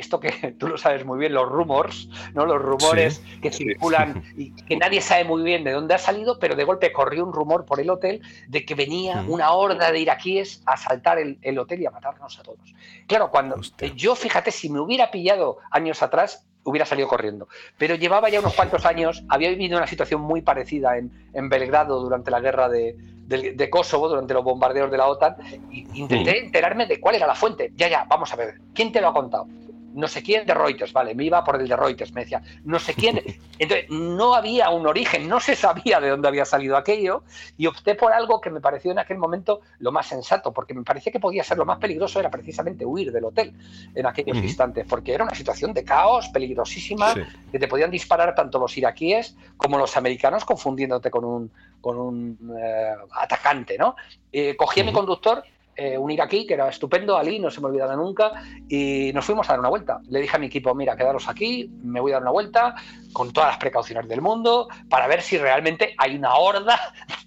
esto 0.00 0.18
que 0.18 0.30
tú 0.58 0.66
lo 0.66 0.76
sabes 0.76 1.04
muy 1.04 1.18
bien, 1.18 1.32
los 1.32 1.48
rumors, 1.48 2.08
¿no? 2.34 2.44
Los 2.46 2.60
rumores 2.60 3.22
que 3.40 3.52
circulan 3.52 4.24
y 4.36 4.52
que 4.52 4.76
nadie 4.76 5.00
sabe 5.00 5.24
muy 5.24 5.42
bien 5.42 5.62
de 5.64 5.72
dónde 5.72 5.94
ha 5.94 5.98
salido, 5.98 6.38
pero 6.38 6.56
de 6.56 6.64
golpe 6.64 6.92
corrió 6.92 7.24
un 7.24 7.32
rumor 7.32 7.64
por 7.64 7.80
el 7.80 7.90
hotel 7.90 8.20
de 8.48 8.64
que 8.64 8.74
venía 8.74 9.24
una 9.28 9.52
horda 9.52 9.92
de 9.92 10.00
iraquíes 10.00 10.62
a 10.66 10.72
asaltar 10.72 11.18
el, 11.18 11.58
hotel 11.58 11.82
y 11.82 11.86
a 11.86 11.90
matarnos 11.90 12.38
a 12.38 12.42
todos. 12.42 12.74
Claro, 13.06 13.30
cuando 13.30 13.56
yo, 13.94 14.14
fíjate, 14.14 14.50
si 14.50 14.68
me 14.70 14.80
hubiera 14.80 15.10
pillado 15.10 15.58
años 15.70 16.02
atrás, 16.02 16.46
hubiera 16.64 16.86
salido 16.86 17.08
corriendo. 17.08 17.48
Pero 17.78 17.94
llevaba 17.94 18.28
ya 18.28 18.40
unos 18.40 18.54
cuantos 18.54 18.84
años, 18.86 19.24
había 19.28 19.50
vivido 19.50 19.76
una 19.76 19.86
situación 19.86 20.20
muy 20.20 20.42
parecida 20.42 20.96
en, 20.96 21.48
Belgrado 21.48 22.00
durante 22.00 22.30
la 22.30 22.40
guerra 22.40 22.68
de, 22.68 22.96
de, 23.26 23.70
Kosovo, 23.70 24.08
durante 24.08 24.34
los 24.34 24.44
bombardeos 24.44 24.90
de 24.90 24.96
la 24.96 25.06
OTAN, 25.06 25.36
e 25.70 25.86
intenté 25.94 26.38
enterarme 26.38 26.86
de 26.86 27.00
cuál 27.00 27.16
era 27.16 27.26
la 27.26 27.34
fuente. 27.34 27.72
Ya, 27.76 27.88
ya, 27.88 28.04
vamos 28.08 28.32
a 28.32 28.36
ver, 28.36 28.60
¿quién 28.74 28.92
te 28.92 29.00
lo 29.00 29.08
ha 29.08 29.12
contado? 29.12 29.46
No 29.94 30.08
sé 30.08 30.22
quién 30.22 30.46
de 30.46 30.54
Reuters, 30.54 30.92
vale, 30.92 31.14
me 31.14 31.24
iba 31.24 31.42
por 31.44 31.60
el 31.60 31.68
de 31.68 31.76
Reuters, 31.76 32.12
me 32.12 32.22
decía, 32.22 32.42
no 32.64 32.78
sé 32.78 32.94
quién. 32.94 33.20
Entonces, 33.58 33.90
no 33.90 34.34
había 34.34 34.70
un 34.70 34.86
origen, 34.86 35.28
no 35.28 35.40
se 35.40 35.54
sabía 35.54 36.00
de 36.00 36.08
dónde 36.08 36.28
había 36.28 36.44
salido 36.44 36.76
aquello 36.76 37.24
y 37.56 37.66
opté 37.66 37.94
por 37.94 38.12
algo 38.12 38.40
que 38.40 38.50
me 38.50 38.60
pareció 38.60 38.92
en 38.92 38.98
aquel 38.98 39.18
momento 39.18 39.60
lo 39.78 39.92
más 39.92 40.06
sensato, 40.06 40.52
porque 40.52 40.74
me 40.74 40.82
parecía 40.82 41.12
que 41.12 41.20
podía 41.20 41.44
ser 41.44 41.58
lo 41.58 41.64
más 41.64 41.78
peligroso 41.78 42.20
era 42.20 42.30
precisamente 42.30 42.84
huir 42.86 43.12
del 43.12 43.24
hotel 43.24 43.52
en 43.94 44.06
aquellos 44.06 44.38
instantes, 44.38 44.86
porque 44.88 45.12
era 45.12 45.24
una 45.24 45.34
situación 45.34 45.74
de 45.74 45.84
caos 45.84 46.28
peligrosísima, 46.28 47.14
que 47.50 47.58
te 47.58 47.68
podían 47.68 47.90
disparar 47.90 48.34
tanto 48.34 48.58
los 48.58 48.76
iraquíes 48.76 49.36
como 49.56 49.78
los 49.78 49.96
americanos 49.96 50.44
confundiéndote 50.44 51.10
con 51.10 51.24
un, 51.24 51.50
con 51.80 51.98
un 51.98 52.56
eh, 52.58 52.94
atacante, 53.12 53.76
¿no? 53.76 53.96
Eh, 54.32 54.56
cogí 54.56 54.80
a 54.80 54.84
mi 54.84 54.92
conductor 54.92 55.42
eh, 55.76 55.96
un 55.96 56.10
que 56.28 56.54
era 56.54 56.68
estupendo, 56.68 57.16
Ali, 57.16 57.38
no 57.38 57.50
se 57.50 57.60
me 57.60 57.68
olvidará 57.68 57.96
nunca, 57.96 58.32
y 58.68 59.10
nos 59.14 59.24
fuimos 59.24 59.48
a 59.48 59.54
dar 59.54 59.60
una 59.60 59.68
vuelta. 59.68 60.00
Le 60.08 60.20
dije 60.20 60.36
a 60.36 60.38
mi 60.38 60.46
equipo, 60.46 60.74
mira, 60.74 60.96
quedaros 60.96 61.28
aquí, 61.28 61.70
me 61.82 62.00
voy 62.00 62.12
a 62.12 62.16
dar 62.16 62.22
una 62.22 62.32
vuelta, 62.32 62.74
con 63.12 63.32
todas 63.32 63.50
las 63.50 63.58
precauciones 63.58 64.08
del 64.08 64.20
mundo, 64.20 64.68
para 64.88 65.06
ver 65.06 65.22
si 65.22 65.38
realmente 65.38 65.94
hay 65.98 66.16
una 66.16 66.34
horda 66.34 66.78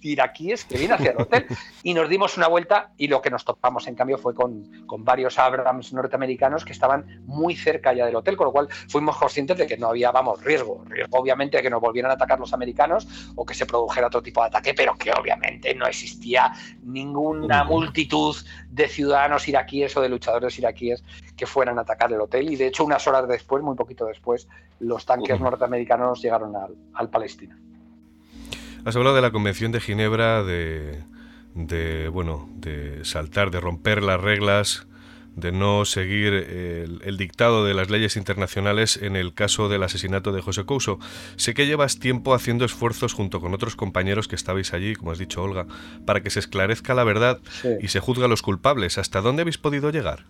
de 0.02 0.08
iraquíes 0.08 0.64
que 0.64 0.78
viene 0.78 0.94
hacia 0.94 1.12
el 1.12 1.20
hotel. 1.20 1.46
Y 1.82 1.94
nos 1.94 2.08
dimos 2.08 2.36
una 2.36 2.48
vuelta 2.48 2.92
y 2.96 3.08
lo 3.08 3.20
que 3.20 3.30
nos 3.30 3.44
topamos, 3.44 3.86
en 3.86 3.94
cambio, 3.94 4.18
fue 4.18 4.34
con, 4.34 4.86
con 4.86 5.04
varios 5.04 5.38
Abrams 5.38 5.92
norteamericanos 5.92 6.64
que 6.64 6.72
estaban 6.72 7.22
muy 7.26 7.56
cerca 7.56 7.92
ya 7.92 8.06
del 8.06 8.16
hotel, 8.16 8.36
con 8.36 8.46
lo 8.46 8.52
cual 8.52 8.68
fuimos 8.88 9.16
conscientes 9.16 9.58
de 9.58 9.66
que 9.66 9.76
no 9.76 9.88
había, 9.88 10.10
vamos, 10.10 10.42
riesgo. 10.42 10.82
Riesgo, 10.86 11.18
obviamente, 11.18 11.58
de 11.58 11.62
que 11.62 11.70
nos 11.70 11.80
volvieran 11.80 12.10
a 12.10 12.14
atacar 12.14 12.40
los 12.40 12.52
americanos 12.52 13.06
o 13.34 13.44
que 13.44 13.54
se 13.54 13.66
produjera 13.66 14.06
otro 14.06 14.22
tipo 14.22 14.40
de 14.40 14.48
ataque, 14.48 14.74
pero 14.74 14.94
que 14.96 15.10
obviamente 15.12 15.74
no 15.74 15.86
existía 15.86 16.52
ninguna 16.82 17.64
multitud 17.64 18.36
de 18.70 18.88
ciudadanos 18.88 19.46
iraquíes 19.48 19.96
o 19.96 20.00
de 20.00 20.08
luchadores 20.08 20.58
iraquíes 20.58 21.04
que 21.36 21.46
fueran 21.46 21.78
a 21.78 21.82
atacar 21.82 22.12
el 22.12 22.20
hotel. 22.20 22.50
Y 22.50 22.56
de 22.56 22.66
hecho, 22.66 22.84
unas 22.84 23.06
horas 23.06 23.26
después, 23.28 23.62
muy 23.62 23.76
poquito 23.76 24.06
después, 24.06 24.48
los 24.80 25.04
tanques 25.04 25.40
norteamericanos 25.40 26.22
llegaron 26.22 26.54
al, 26.56 26.74
al, 26.94 27.10
Palestina. 27.10 27.56
Has 28.84 28.96
hablado 28.96 29.16
de 29.16 29.22
la 29.22 29.30
Convención 29.30 29.72
de 29.72 29.80
Ginebra, 29.80 30.42
de, 30.42 31.02
de, 31.54 32.08
bueno, 32.08 32.48
de 32.54 33.04
saltar, 33.04 33.50
de 33.50 33.60
romper 33.60 34.02
las 34.02 34.20
reglas 34.20 34.86
de 35.36 35.52
no 35.52 35.84
seguir 35.84 36.32
el, 36.32 37.16
dictado 37.16 37.64
de 37.64 37.74
las 37.74 37.90
leyes 37.90 38.16
internacionales 38.16 38.96
en 38.96 39.16
el 39.16 39.34
caso 39.34 39.68
del 39.68 39.82
asesinato 39.82 40.32
de 40.32 40.40
José 40.40 40.64
Couso. 40.64 40.98
Sé 41.36 41.54
que 41.54 41.66
llevas 41.66 41.98
tiempo 41.98 42.34
haciendo 42.34 42.64
esfuerzos 42.64 43.12
junto 43.12 43.40
con 43.40 43.54
otros 43.54 43.76
compañeros 43.76 44.28
que 44.28 44.36
estabais 44.36 44.72
allí, 44.72 44.94
como 44.94 45.10
has 45.10 45.18
dicho 45.18 45.42
Olga, 45.42 45.66
para 46.06 46.22
que 46.22 46.30
se 46.30 46.38
esclarezca 46.38 46.94
la 46.94 47.04
verdad 47.04 47.40
y 47.80 47.88
se 47.88 48.00
juzgue 48.00 48.24
a 48.24 48.28
los 48.28 48.42
culpables. 48.42 48.98
¿Hasta 48.98 49.20
dónde 49.20 49.42
habéis 49.42 49.58
podido 49.58 49.90
llegar? 49.90 50.24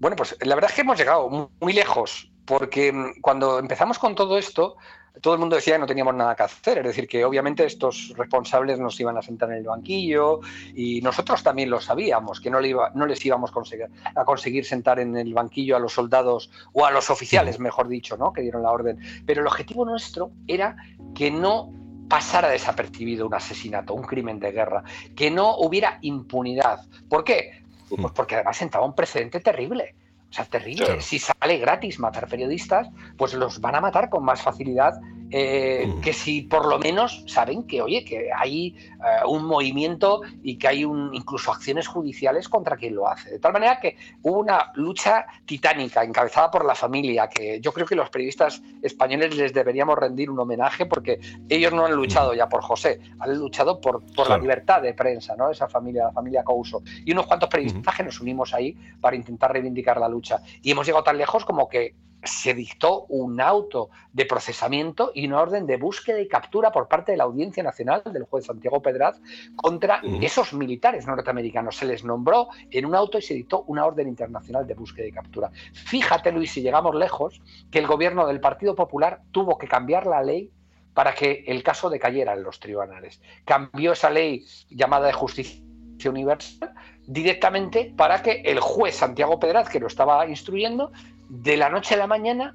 Bueno, 0.00 0.16
pues 0.16 0.36
la 0.40 0.54
verdad 0.54 0.70
es 0.70 0.74
que 0.76 0.82
hemos 0.82 0.98
llegado 0.98 1.50
muy 1.60 1.72
lejos, 1.72 2.30
porque 2.44 2.92
mm, 2.92 3.20
cuando 3.20 3.58
empezamos 3.58 3.98
con 3.98 4.14
todo 4.14 4.38
esto, 4.38 4.76
todo 5.20 5.34
el 5.34 5.40
mundo 5.40 5.56
decía 5.56 5.74
que 5.74 5.80
no 5.80 5.86
teníamos 5.86 6.14
nada 6.14 6.36
que 6.36 6.44
hacer, 6.44 6.78
es 6.78 6.84
decir, 6.84 7.08
que 7.08 7.24
obviamente 7.24 7.64
estos 7.64 8.14
responsables 8.16 8.78
nos 8.78 8.98
iban 9.00 9.16
a 9.16 9.22
sentar 9.22 9.50
en 9.50 9.58
el 9.58 9.64
banquillo 9.64 10.40
y 10.74 11.00
nosotros 11.00 11.42
también 11.42 11.70
lo 11.70 11.80
sabíamos, 11.80 12.40
que 12.40 12.50
no, 12.50 12.60
les 12.60 13.26
íbamos 13.26 13.50
a 13.50 14.24
conseguir, 14.24 14.64
sentar 14.64 15.00
en 15.00 15.16
el 15.16 15.34
banquillo 15.34 15.76
a 15.76 15.80
los 15.80 15.92
soldados 15.92 16.50
o 16.72 16.86
a 16.86 16.90
los 16.90 17.10
oficiales, 17.10 17.58
mejor 17.58 17.88
dicho, 17.88 18.16
¿no? 18.16 18.32
que 18.32 18.42
dieron 18.42 18.62
la 18.62 18.70
orden. 18.70 18.98
Pero 19.26 19.40
el 19.40 19.46
objetivo 19.46 19.84
nuestro 19.84 20.30
era 20.46 20.76
que 21.14 21.30
no 21.30 21.72
pasara 22.08 22.48
desapercibido 22.48 23.26
un 23.26 23.34
asesinato, 23.34 23.94
un 23.94 24.02
crimen 24.02 24.38
de 24.38 24.52
guerra, 24.52 24.82
que 25.14 25.30
no 25.30 25.56
hubiera 25.56 25.98
impunidad. 26.02 26.86
¿Por 27.08 27.24
qué? 27.24 27.64
Pues 27.88 28.12
porque 28.12 28.36
además 28.36 28.56
sentaba 28.56 28.84
un 28.84 28.94
precedente 28.94 29.40
terrible. 29.40 29.94
O 30.30 30.32
sea, 30.32 30.44
terrible. 30.44 31.00
Si 31.00 31.18
sale 31.18 31.56
gratis 31.58 31.98
matar 31.98 32.28
periodistas, 32.28 32.88
pues 33.16 33.34
los 33.34 33.60
van 33.60 33.76
a 33.76 33.80
matar 33.80 34.10
con 34.10 34.24
más 34.24 34.42
facilidad 34.42 35.00
eh, 35.30 35.86
mm. 35.86 36.00
que 36.00 36.12
si 36.12 36.42
por 36.42 36.66
lo 36.66 36.78
menos 36.78 37.24
saben 37.26 37.64
que, 37.64 37.82
oye, 37.82 38.04
que 38.04 38.30
hay 38.34 38.68
eh, 38.78 39.26
un 39.26 39.44
movimiento 39.44 40.22
y 40.42 40.56
que 40.56 40.68
hay 40.68 40.84
un, 40.84 41.14
incluso 41.14 41.52
acciones 41.52 41.86
judiciales 41.86 42.48
contra 42.48 42.76
quien 42.76 42.94
lo 42.94 43.08
hace. 43.08 43.32
De 43.32 43.38
tal 43.38 43.52
manera 43.52 43.78
que 43.78 43.96
hubo 44.22 44.38
una 44.38 44.72
lucha 44.74 45.26
titánica 45.44 46.02
encabezada 46.02 46.50
por 46.50 46.64
la 46.64 46.74
familia, 46.74 47.28
que 47.28 47.60
yo 47.60 47.72
creo 47.72 47.86
que 47.86 47.94
los 47.94 48.10
periodistas 48.10 48.62
españoles 48.82 49.36
les 49.36 49.52
deberíamos 49.52 49.98
rendir 49.98 50.30
un 50.30 50.38
homenaje 50.38 50.86
porque 50.86 51.20
ellos 51.48 51.72
no 51.72 51.84
han 51.84 51.92
luchado 51.92 52.34
ya 52.34 52.48
por 52.48 52.62
José, 52.62 53.00
han 53.18 53.38
luchado 53.38 53.80
por, 53.80 54.02
por 54.14 54.28
la 54.28 54.38
libertad 54.38 54.82
de 54.82 54.94
prensa, 54.94 55.36
¿no? 55.36 55.50
Esa 55.50 55.68
familia, 55.68 56.04
la 56.04 56.12
familia 56.12 56.42
Couso. 56.42 56.82
Y 57.04 57.12
unos 57.12 57.26
cuantos 57.26 57.48
periodistas 57.48 57.94
que 57.94 58.04
nos 58.04 58.20
unimos 58.20 58.54
ahí 58.54 58.76
para 59.00 59.16
intentar 59.16 59.52
reivindicar 59.52 59.98
la 59.98 60.08
lucha. 60.08 60.40
Y 60.62 60.70
hemos 60.70 60.86
llegado 60.86 61.04
tan 61.04 61.18
lejos 61.18 61.44
como 61.44 61.68
que 61.68 61.94
se 62.28 62.54
dictó 62.54 63.06
un 63.08 63.40
auto 63.40 63.90
de 64.12 64.26
procesamiento 64.26 65.10
y 65.14 65.26
una 65.26 65.40
orden 65.40 65.66
de 65.66 65.76
búsqueda 65.76 66.20
y 66.20 66.28
captura 66.28 66.70
por 66.70 66.88
parte 66.88 67.12
de 67.12 67.18
la 67.18 67.24
Audiencia 67.24 67.62
Nacional 67.62 68.02
del 68.04 68.24
juez 68.24 68.46
Santiago 68.46 68.82
Pedraz 68.82 69.20
contra 69.56 70.00
esos 70.20 70.52
militares 70.52 71.06
norteamericanos. 71.06 71.76
Se 71.76 71.86
les 71.86 72.04
nombró 72.04 72.48
en 72.70 72.86
un 72.86 72.94
auto 72.94 73.18
y 73.18 73.22
se 73.22 73.34
dictó 73.34 73.62
una 73.66 73.86
orden 73.86 74.08
internacional 74.08 74.66
de 74.66 74.74
búsqueda 74.74 75.06
y 75.06 75.12
captura. 75.12 75.50
Fíjate, 75.72 76.30
Luis, 76.32 76.52
si 76.52 76.62
llegamos 76.62 76.94
lejos, 76.94 77.40
que 77.70 77.78
el 77.78 77.86
gobierno 77.86 78.26
del 78.26 78.40
Partido 78.40 78.74
Popular 78.74 79.22
tuvo 79.32 79.56
que 79.58 79.66
cambiar 79.66 80.06
la 80.06 80.22
ley 80.22 80.50
para 80.94 81.14
que 81.14 81.44
el 81.46 81.62
caso 81.62 81.90
decayera 81.90 82.34
en 82.34 82.42
los 82.42 82.60
tribunales. 82.60 83.20
Cambió 83.44 83.92
esa 83.92 84.10
ley 84.10 84.44
llamada 84.68 85.06
de 85.06 85.12
justicia 85.12 85.62
universal 86.06 86.74
directamente 87.06 87.92
para 87.96 88.22
que 88.22 88.42
el 88.44 88.60
juez 88.60 88.96
Santiago 88.96 89.40
Pedraz, 89.40 89.68
que 89.68 89.80
lo 89.80 89.86
estaba 89.86 90.28
instruyendo, 90.28 90.92
de 91.28 91.56
la 91.56 91.68
noche 91.68 91.94
a 91.94 91.98
la 91.98 92.06
mañana 92.06 92.54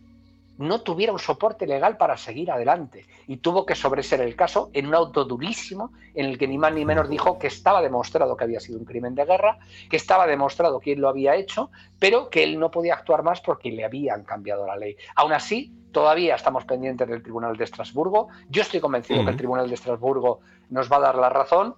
no 0.57 0.81
tuviera 0.81 1.11
un 1.11 1.19
soporte 1.19 1.65
legal 1.65 1.97
para 1.97 2.17
seguir 2.17 2.51
adelante 2.51 3.05
y 3.27 3.37
tuvo 3.37 3.65
que 3.65 3.75
sobreser 3.75 4.21
el 4.21 4.35
caso 4.35 4.69
en 4.73 4.87
un 4.87 4.95
auto 4.95 5.25
durísimo 5.25 5.91
en 6.13 6.27
el 6.27 6.37
que 6.37 6.47
ni 6.47 6.57
más 6.57 6.73
ni 6.73 6.85
menos 6.85 7.09
dijo 7.09 7.39
que 7.39 7.47
estaba 7.47 7.81
demostrado 7.81 8.37
que 8.37 8.43
había 8.43 8.59
sido 8.59 8.77
un 8.77 8.85
crimen 8.85 9.15
de 9.15 9.25
guerra, 9.25 9.57
que 9.89 9.97
estaba 9.97 10.27
demostrado 10.27 10.79
quién 10.79 11.01
lo 11.01 11.09
había 11.09 11.35
hecho, 11.35 11.71
pero 11.99 12.29
que 12.29 12.43
él 12.43 12.59
no 12.59 12.69
podía 12.69 12.93
actuar 12.93 13.23
más 13.23 13.41
porque 13.41 13.71
le 13.71 13.83
habían 13.83 14.23
cambiado 14.23 14.67
la 14.67 14.75
ley. 14.75 14.95
Aún 15.15 15.33
así, 15.33 15.73
todavía 15.91 16.35
estamos 16.35 16.65
pendientes 16.65 17.07
del 17.07 17.23
Tribunal 17.23 17.57
de 17.57 17.63
Estrasburgo. 17.63 18.27
Yo 18.49 18.61
estoy 18.61 18.79
convencido 18.79 19.23
que 19.23 19.31
el 19.31 19.37
Tribunal 19.37 19.67
de 19.67 19.75
Estrasburgo 19.75 20.41
nos 20.69 20.91
va 20.91 20.97
a 20.97 21.01
dar 21.01 21.15
la 21.15 21.29
razón 21.29 21.75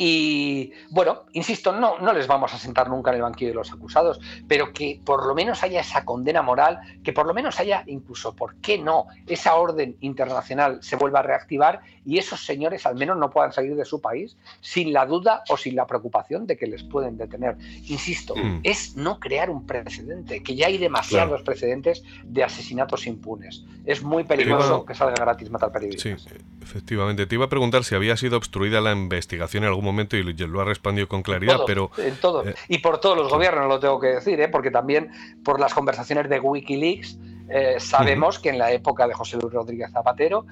y 0.00 0.72
bueno, 0.90 1.24
insisto, 1.32 1.72
no, 1.72 1.98
no 1.98 2.12
les 2.12 2.28
vamos 2.28 2.54
a 2.54 2.58
sentar 2.58 2.88
nunca 2.88 3.10
en 3.10 3.16
el 3.16 3.22
banquillo 3.22 3.50
de 3.50 3.56
los 3.56 3.72
acusados, 3.72 4.20
pero 4.46 4.72
que 4.72 5.00
por 5.04 5.26
lo 5.26 5.34
menos 5.34 5.64
haya 5.64 5.80
esa 5.80 6.04
condena 6.04 6.40
moral, 6.40 6.78
que 7.02 7.12
por 7.12 7.26
lo 7.26 7.34
menos 7.34 7.58
haya 7.58 7.82
incluso, 7.86 8.32
¿por 8.32 8.54
qué 8.56 8.78
no? 8.78 9.06
Esa 9.26 9.56
orden 9.56 9.96
internacional 10.00 10.78
se 10.82 10.94
vuelva 10.94 11.18
a 11.18 11.22
reactivar 11.22 11.80
y 12.06 12.18
esos 12.18 12.46
señores 12.46 12.86
al 12.86 12.94
menos 12.94 13.18
no 13.18 13.28
puedan 13.28 13.52
salir 13.52 13.74
de 13.74 13.84
su 13.84 14.00
país 14.00 14.36
sin 14.60 14.92
la 14.92 15.04
duda 15.04 15.42
o 15.48 15.56
sin 15.56 15.74
la 15.74 15.84
preocupación 15.88 16.46
de 16.46 16.56
que 16.56 16.68
les 16.68 16.84
pueden 16.84 17.18
detener. 17.18 17.56
Insisto, 17.88 18.36
mm. 18.36 18.60
es 18.62 18.94
no 18.94 19.18
crear 19.18 19.50
un 19.50 19.66
precedente, 19.66 20.44
que 20.44 20.54
ya 20.54 20.68
hay 20.68 20.78
demasiados 20.78 21.42
precedentes 21.42 22.04
de 22.22 22.44
asesinatos 22.44 23.08
impunes. 23.08 23.64
Es 23.84 24.00
muy 24.00 24.22
peligroso 24.22 24.84
que 24.84 24.94
salga 24.94 25.16
gratis 25.16 25.50
matar 25.50 25.72
periodistas. 25.72 26.22
Sí, 26.22 26.30
efectivamente. 26.62 27.26
Te 27.26 27.34
iba 27.34 27.46
a 27.46 27.48
preguntar 27.48 27.82
si 27.82 27.96
había 27.96 28.16
sido 28.16 28.36
obstruida 28.36 28.80
la 28.80 28.92
investigación 28.92 29.64
en 29.64 29.68
algún 29.68 29.87
momento 29.88 30.16
y 30.16 30.22
lo 30.22 30.60
ha 30.60 30.64
respondido 30.64 31.08
con 31.08 31.22
claridad, 31.22 31.60
pero... 31.66 31.90
En 31.98 32.16
todo. 32.16 32.46
Eh, 32.46 32.54
y 32.68 32.78
por 32.78 33.00
todos 33.00 33.16
los 33.16 33.30
gobiernos, 33.30 33.66
lo 33.66 33.80
tengo 33.80 33.98
que 33.98 34.08
decir, 34.08 34.40
¿eh? 34.40 34.48
porque 34.48 34.70
también 34.70 35.10
por 35.44 35.60
las 35.60 35.74
conversaciones 35.74 36.28
de 36.28 36.40
Wikileaks 36.40 37.18
eh, 37.50 37.76
sabemos 37.80 38.38
que 38.38 38.50
en 38.50 38.58
la 38.58 38.70
época 38.72 39.08
de 39.08 39.14
José 39.14 39.38
Luis 39.38 39.52
Rodríguez 39.52 39.90
Zapatero, 39.90 40.46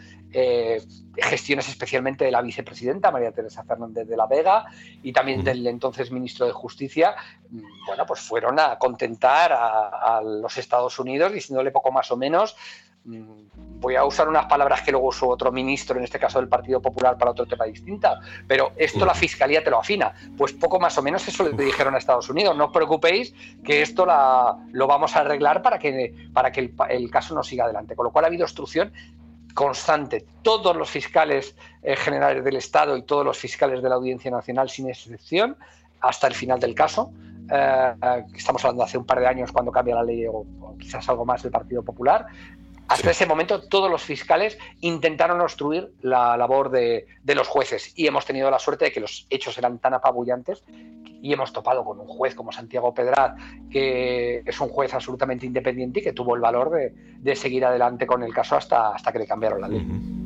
gestiones 1.17 1.69
especialmente 1.69 2.25
de 2.25 2.31
la 2.31 2.43
vicepresidenta 2.43 3.11
María 3.11 3.33
Teresa 3.33 3.65
Fernández 3.65 4.07
de 4.07 4.17
la 4.17 4.27
Vega 4.27 4.67
y 5.03 5.13
también 5.13 5.45
del 5.45 5.67
entonces 5.67 6.11
ministro 6.11 6.47
de 6.47 6.53
Justicia, 6.53 7.15
mm, 7.51 7.61
bueno, 7.87 8.05
pues 8.07 8.21
fueron 8.21 8.59
a 8.59 8.79
contentar 8.79 9.53
a 9.53 10.21
los 10.23 10.57
Estados 10.59 10.99
Unidos 10.99 11.33
diciéndole 11.33 11.71
poco 11.71 11.93
más 11.93 12.11
o 12.11 12.17
menos 12.17 12.57
voy 13.07 13.95
a 13.95 14.05
usar 14.05 14.29
unas 14.29 14.47
palabras 14.47 14.83
que 14.83 14.91
luego 14.91 15.09
usó 15.09 15.29
otro 15.29 15.53
ministro, 15.53 15.97
en 15.97 16.05
este 16.05 16.19
caso 16.19 16.39
del 16.39 16.49
Partido 16.49 16.81
Popular, 16.81 17.17
para 17.17 17.31
otro 17.31 17.47
tema 17.47 17.65
distinta, 17.65 18.21
pero 18.47 18.73
esto 18.77 19.05
la 19.05 19.15
Fiscalía 19.15 19.63
te 19.63 19.71
lo 19.71 19.79
afina. 19.79 20.13
Pues 20.37 20.53
poco 20.53 20.81
más 20.81 20.97
o 20.99 21.03
menos 21.03 21.27
eso 21.29 21.49
le 21.49 21.65
dijeron 21.65 21.95
a 21.95 21.99
Estados 21.99 22.29
Unidos. 22.29 22.57
No 22.57 22.67
os 22.67 22.73
preocupéis 22.73 23.35
que 23.65 23.83
esto 23.83 24.05
la, 24.07 24.57
lo 24.73 24.87
vamos 24.87 25.15
a 25.17 25.21
arreglar 25.21 25.63
para 25.63 25.79
que, 25.79 26.15
para 26.33 26.51
que 26.51 26.73
el, 26.91 27.11
caso 27.11 27.35
no 27.35 27.43
siga 27.43 27.65
adelante. 27.65 27.95
Con 27.95 28.05
lo 28.05 28.13
cual 28.13 28.25
ha 28.25 28.29
habido 28.29 28.45
obstrucción 28.45 28.93
constante. 29.55 30.27
Todos 30.43 30.77
los 30.77 30.91
fiscales 30.91 31.57
eh, 31.83 31.97
generales 31.97 32.45
del 32.45 32.57
Estado 32.57 32.97
y 32.97 33.03
todos 33.03 33.25
los 33.25 33.39
fiscales 33.39 33.83
de 33.83 33.89
la 33.89 33.95
Audiencia 33.95 34.31
Nacional, 34.31 34.69
sin 34.69 34.89
excepción, 34.89 35.57
hasta 36.01 36.27
el 36.27 36.35
final 36.35 36.61
del 36.61 36.75
caso, 36.75 37.11
eh, 37.51 37.95
eh, 38.03 38.25
estamos 38.35 38.63
hablando 38.65 38.83
de 38.83 38.89
hace 38.89 38.99
un 38.99 39.07
par 39.07 39.21
de 39.21 39.27
años 39.27 39.53
cuando 39.53 39.73
cambia 39.73 39.95
la 39.95 40.03
ley 40.03 40.27
o, 40.27 40.45
o 40.61 40.77
quizás 40.79 41.09
algo 41.09 41.25
más 41.25 41.43
del 41.43 41.53
Partido 41.53 41.83
Popular, 41.83 42.27
hasta 42.89 43.11
ese 43.11 43.27
momento 43.27 43.63
todos 43.69 43.91
los 43.91 44.03
fiscales 44.03 44.59
intentaron 44.81 45.41
obstruir 45.41 45.93
la 46.03 46.37
labor 46.37 46.71
de, 46.71 47.07
los 47.27 47.49
jueces 47.49 47.93
y 47.97 48.07
hemos 48.07 48.25
tenido 48.27 48.51
la 48.51 48.59
suerte 48.59 48.87
de 48.87 48.93
que 48.93 49.01
los 49.01 49.27
hechos 49.31 49.59
eran 49.59 49.79
tan 49.79 49.95
apabullantes 49.95 50.65
y 51.21 51.33
hemos 51.33 51.53
topado 51.53 51.85
con 51.85 51.99
un 51.99 52.07
juez 52.07 52.35
como 52.35 52.53
Santiago 52.53 52.95
Pedraz, 52.95 53.35
que 53.71 54.43
es 54.45 54.61
un 54.61 54.69
juez 54.69 54.95
absolutamente 54.95 55.47
independiente 55.47 56.01
y 56.01 56.03
que 56.03 56.13
tuvo 56.13 56.35
el 56.37 56.41
valor 56.41 56.71
de, 56.71 57.37
seguir 57.37 57.65
adelante 57.65 58.07
con 58.07 58.23
el 58.23 58.33
caso 58.33 58.57
hasta, 58.57 58.91
hasta 58.91 59.13
que 59.13 59.19
le 59.19 59.27
cambiaron 59.27 59.61
la 59.61 59.69
ley. 59.69 60.26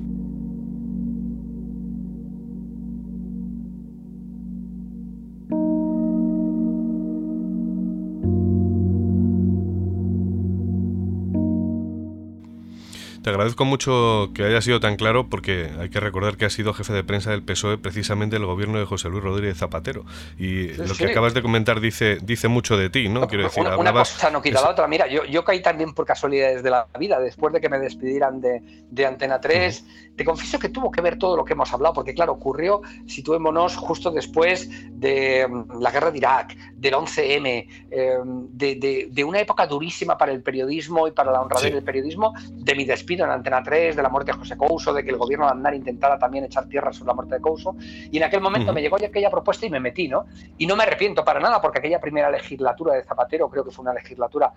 Te 13.23 13.29
agradezco 13.29 13.66
mucho 13.66 14.31
que 14.35 14.45
haya 14.45 14.62
sido 14.62 14.81
tan 14.81 14.97
claro 14.97 15.29
porque 15.29 15.71
hay 15.79 15.91
que 15.91 16.01
recordar 16.01 16.39
que 16.39 16.47
ha 16.47 16.51
sido 16.51 16.73
jefe 16.73 16.95
de 16.95 17.05
prensa 17.05 17.31
del 17.31 17.43
PSOE 17.43 17.77
precisamente 17.77 18.37
el 18.37 18.47
gobierno 18.47 18.79
de 18.79 18.87
José 18.87 19.11
Luis 19.11 19.23
Rodríguez 19.23 19.59
Zapatero. 19.59 20.07
Y 20.39 20.68
lo 20.68 20.95
que 20.95 21.05
acabas 21.07 21.35
de 21.35 21.43
comentar 21.43 21.81
dice, 21.81 22.18
dice 22.23 22.49
mucho 22.49 22.79
de 22.79 22.89
ti, 22.89 23.11
¿no? 23.11 23.27
Quiero 23.29 23.45
decir, 23.45 23.62
una, 23.62 23.93
cosa 23.93 24.31
no 24.31 24.41
quita 24.41 24.62
la 24.62 24.71
otra. 24.71 24.89
Mira, 24.89 25.07
yo, 25.07 25.25
yo, 25.27 25.45
caí 25.45 25.61
también 25.61 25.93
por 25.93 26.07
casualidades 26.07 26.62
de 26.62 26.71
la 26.71 26.87
vida. 26.99 27.21
Después 27.21 27.53
de 27.53 27.61
que 27.61 27.68
me 27.68 27.79
despidieran 27.79 28.41
de, 28.41 28.62
de 28.91 29.07
Antena 29.07 29.39
3, 29.39 29.85
te 30.16 30.25
confieso 30.25 30.59
que 30.59 30.71
tuvo 30.71 30.91
que 30.91 31.03
ver 31.03 31.18
todo 31.18 31.37
lo 31.37 31.45
que 31.45 31.53
hemos 31.53 31.71
hablado, 31.75 31.95
porque 31.95 32.14
claro, 32.14 32.33
ocurrió, 32.33 32.81
situémonos 33.07 33.77
justo 33.77 34.11
después 34.11 34.71
de 34.99 35.47
mm, 35.47 35.79
la 35.79 35.91
guerra 35.91 36.11
de 36.11 36.18
Irak, 36.18 36.57
del 36.75 36.95
11M, 36.95 37.66
em, 37.91 38.47
de, 38.51 39.09
de, 39.11 39.25
una 39.25 39.41
época 39.41 39.66
durísima 39.66 40.16
para 40.16 40.33
el 40.33 40.43
periodismo 40.43 41.07
y 41.07 41.12
para 41.12 41.31
la 41.33 41.43
honradez 41.43 41.75
del 41.75 41.85
periodismo, 41.85 42.33
de 42.51 42.75
mi 42.75 42.85
despido 42.87 43.10
en 43.15 43.31
Antena 43.31 43.63
3, 43.63 43.97
de 43.97 44.03
la 44.03 44.09
muerte 44.09 44.33
de 44.33 44.39
José 44.39 44.57
Couso, 44.57 44.93
de 44.93 45.03
que 45.03 45.11
el 45.11 45.17
gobierno 45.17 45.47
de 45.47 45.53
Andar 45.53 45.75
intentara 45.75 46.19
también 46.19 46.45
echar 46.45 46.67
tierra 46.67 46.93
sobre 46.93 47.09
la 47.09 47.15
muerte 47.15 47.35
de 47.35 47.41
Couso. 47.41 47.75
Y 47.81 48.17
en 48.17 48.25
aquel 48.25 48.41
momento 48.41 48.73
me 48.73 48.81
llegó 48.81 48.99
ya 48.99 49.09
aquella 49.09 49.31
propuesta 49.31 49.67
y 49.67 49.71
me 49.71 49.81
metí, 49.81 50.09
¿no? 50.09 50.27
Y 50.59 50.67
no 50.67 50.77
me 50.77 50.85
arrepiento 50.85 51.25
para 51.25 51.41
nada, 51.41 51.61
porque 51.61 51.79
aquella 51.79 52.01
primera 52.01 52.31
legislatura 52.31 52.95
de 52.95 53.03
Zapatero 53.03 53.49
creo 53.49 53.65
que 53.65 53.71
fue 53.71 53.83
una 53.83 53.95
legislatura 53.95 54.53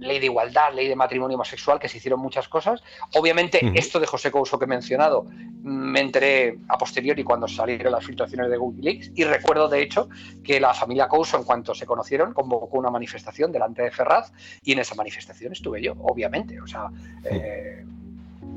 ley 0.00 0.18
de 0.18 0.26
igualdad, 0.26 0.72
ley 0.74 0.88
de 0.88 0.96
matrimonio 0.96 1.36
homosexual, 1.36 1.78
que 1.78 1.88
se 1.88 1.98
hicieron 1.98 2.20
muchas 2.20 2.48
cosas. 2.48 2.82
Obviamente, 3.14 3.72
esto 3.74 4.00
de 4.00 4.06
José 4.06 4.30
Couso 4.30 4.58
que 4.58 4.64
he 4.64 4.68
mencionado, 4.68 5.26
me 5.62 6.00
enteré 6.00 6.58
a 6.68 6.78
posteriori 6.78 7.22
cuando 7.24 7.46
salieron 7.48 7.92
las 7.92 8.04
filtraciones 8.04 8.50
de 8.50 8.58
Wikileaks 8.58 9.12
y 9.14 9.24
recuerdo, 9.24 9.68
de 9.68 9.82
hecho, 9.82 10.08
que 10.42 10.60
la 10.60 10.74
familia 10.74 11.08
Couso, 11.08 11.36
en 11.36 11.44
cuanto 11.44 11.74
se 11.74 11.86
conocieron, 11.86 12.32
convocó 12.32 12.78
una 12.78 12.90
manifestación 12.90 13.52
delante 13.52 13.82
de 13.82 13.90
Ferraz 13.90 14.32
y 14.62 14.72
en 14.72 14.80
esa 14.80 14.94
manifestación 14.94 15.52
estuve 15.52 15.82
yo, 15.82 15.94
obviamente. 15.98 16.60
O 16.60 16.66
sea, 16.66 16.88
eh, 17.24 17.84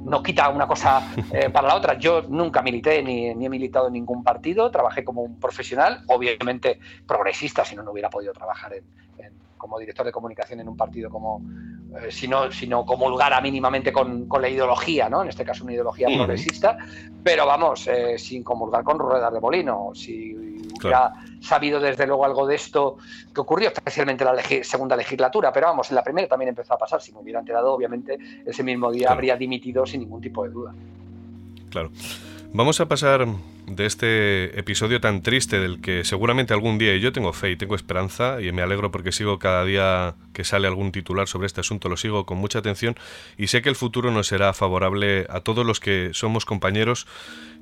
no 0.06 0.22
quita 0.22 0.50
una 0.50 0.68
cosa 0.68 1.12
eh, 1.34 1.50
para 1.54 1.68
la 1.68 1.76
otra. 1.76 1.98
Yo 1.98 2.22
nunca 2.24 2.62
milité 2.62 3.02
ni, 3.04 3.28
he 3.28 3.50
militado 3.50 3.88
en 3.88 3.94
ningún 3.94 4.24
partido, 4.24 4.72
trabajé 4.72 5.04
como 5.04 5.22
un 5.22 5.40
profesional, 5.40 6.04
obviamente 6.08 6.80
progresista, 7.06 7.66
si 7.66 7.76
no, 7.76 7.84
no 7.84 7.92
hubiera 7.92 8.10
podido 8.10 8.34
trabajar 8.34 8.74
como 9.66 9.80
director 9.80 10.06
de 10.06 10.12
comunicación 10.12 10.60
en 10.60 10.70
un 10.70 10.78
partido 10.78 11.10
como, 11.10 11.42
eh, 12.00 12.12
si, 12.12 12.28
no, 12.28 12.52
si 12.52 12.68
no 12.68 12.86
comulgara 12.86 13.42
mínimamente 13.42 13.92
con, 13.92 14.28
la 14.40 14.48
ideología, 14.48 15.10
¿no? 15.10 15.24
en 15.24 15.30
este 15.30 15.44
caso 15.44 15.64
una 15.64 15.74
ideología 15.74 16.08
progresista, 16.08 16.78
pero 17.24 17.48
vamos, 17.48 17.88
eh, 17.88 18.20
sin 18.20 18.44
comulgar 18.44 18.84
con 18.84 19.00
ruedas 19.00 19.34
de 19.34 19.40
molino. 19.40 19.90
Si 19.96 20.36
hubiera 20.36 21.14
sabido 21.40 21.80
desde 21.80 22.06
luego 22.06 22.26
algo 22.26 22.46
de 22.46 22.56
esto 22.56 22.98
que 23.34 23.42
ocurrió, 23.42 23.70
especialmente 23.70 24.24
en 24.24 24.36
la 24.36 24.44
segunda 24.64 24.96
legislatura, 24.96 25.52
pero 25.52 25.66
vamos, 25.66 25.90
en 25.90 25.96
la 25.96 26.04
primera 26.04 26.28
también 26.28 26.50
empezó 26.50 26.76
a 26.76 26.78
pasar. 26.78 27.02
Si 27.02 27.12
me 27.12 27.22
hubiera 27.22 27.40
enterado, 27.40 27.74
obviamente, 27.74 28.20
ese 28.46 28.62
mismo 28.62 28.92
día 28.92 29.10
habría 29.10 29.36
dimitido 29.36 29.84
sin 29.88 30.02
ningún 30.02 30.22
tipo 30.22 30.44
de 30.44 30.50
duda. 30.52 30.76
Claro. 31.72 31.90
Vamos 32.54 32.80
a 32.80 32.86
pasar 32.86 33.26
de 33.68 33.86
este 33.86 34.60
episodio 34.60 35.02
tan 35.02 35.22
triste 35.22 35.60
del 35.60 35.82
que 35.82 36.04
seguramente 36.04 36.54
algún 36.54 36.78
día, 36.78 36.96
yo 36.98 37.12
tengo 37.12 37.34
fe 37.34 37.52
y 37.52 37.56
tengo 37.56 37.76
esperanza, 37.76 38.42
y 38.42 38.52
me 38.52 38.62
alegro 38.62 38.92
porque 38.92 39.12
sigo 39.12 39.40
cada 39.40 39.66
día 39.66 40.16
que 40.34 40.44
sale 40.44 40.68
algún 40.68 40.92
titular 40.92 41.28
sobre 41.28 41.48
este 41.48 41.62
asunto, 41.62 41.90
lo 41.90 41.98
sigo 41.98 42.26
con 42.26 42.38
mucha 42.38 42.60
atención, 42.60 42.96
y 43.38 43.48
sé 43.48 43.62
que 43.62 43.70
el 43.70 43.76
futuro 43.76 44.12
nos 44.12 44.28
será 44.28 44.54
favorable 44.54 45.26
a 45.30 45.40
todos 45.42 45.66
los 45.66 45.80
que 45.80 46.12
somos 46.14 46.46
compañeros 46.46 47.08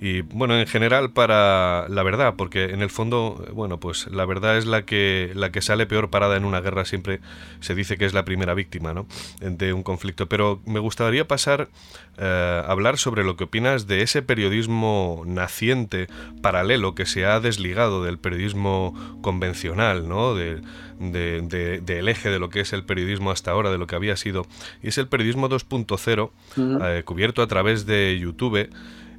y 0.03 0.21
bueno, 0.21 0.59
en 0.59 0.67
general 0.67 1.11
para 1.11 1.87
la 1.87 2.03
verdad, 2.03 2.33
porque 2.37 2.65
en 2.65 2.81
el 2.81 2.89
fondo, 2.89 3.45
bueno, 3.53 3.79
pues 3.79 4.07
la 4.07 4.25
verdad 4.25 4.57
es 4.57 4.65
la 4.65 4.83
que, 4.83 5.31
la 5.33 5.51
que 5.51 5.61
sale 5.61 5.85
peor 5.85 6.09
parada 6.09 6.35
en 6.35 6.43
una 6.43 6.59
guerra, 6.59 6.83
siempre 6.83 7.21
se 7.61 7.73
dice 7.73 7.97
que 7.97 8.03
es 8.03 8.13
la 8.13 8.25
primera 8.25 8.53
víctima 8.53 8.93
¿no? 8.93 9.07
de 9.39 9.71
un 9.71 9.81
conflicto. 9.81 10.27
Pero 10.27 10.61
me 10.65 10.79
gustaría 10.79 11.25
pasar 11.25 11.69
eh, 12.17 12.63
a 12.65 12.69
hablar 12.69 12.97
sobre 12.97 13.23
lo 13.23 13.37
que 13.37 13.45
opinas 13.45 13.87
de 13.87 14.01
ese 14.01 14.21
periodismo 14.21 15.23
naciente, 15.25 15.92
paralelo, 16.41 16.95
que 16.95 17.05
se 17.05 17.25
ha 17.25 17.39
desligado 17.39 18.03
del 18.03 18.17
periodismo 18.17 18.93
convencional, 19.21 20.07
¿no? 20.07 20.35
De, 20.35 20.61
del 20.99 22.09
eje 22.09 22.29
de 22.29 22.39
lo 22.39 22.49
que 22.49 22.61
es 22.61 22.73
el 22.73 22.83
periodismo 22.83 23.31
hasta 23.31 23.51
ahora, 23.51 23.71
de 23.71 23.77
lo 23.77 23.87
que 23.87 23.95
había 23.95 24.15
sido, 24.15 24.45
y 24.81 24.89
es 24.89 24.97
el 24.97 25.07
periodismo 25.07 25.49
2.0, 25.49 26.31
eh, 26.57 27.03
cubierto 27.03 27.41
a 27.41 27.47
través 27.47 27.85
de 27.85 28.17
YouTube. 28.19 28.69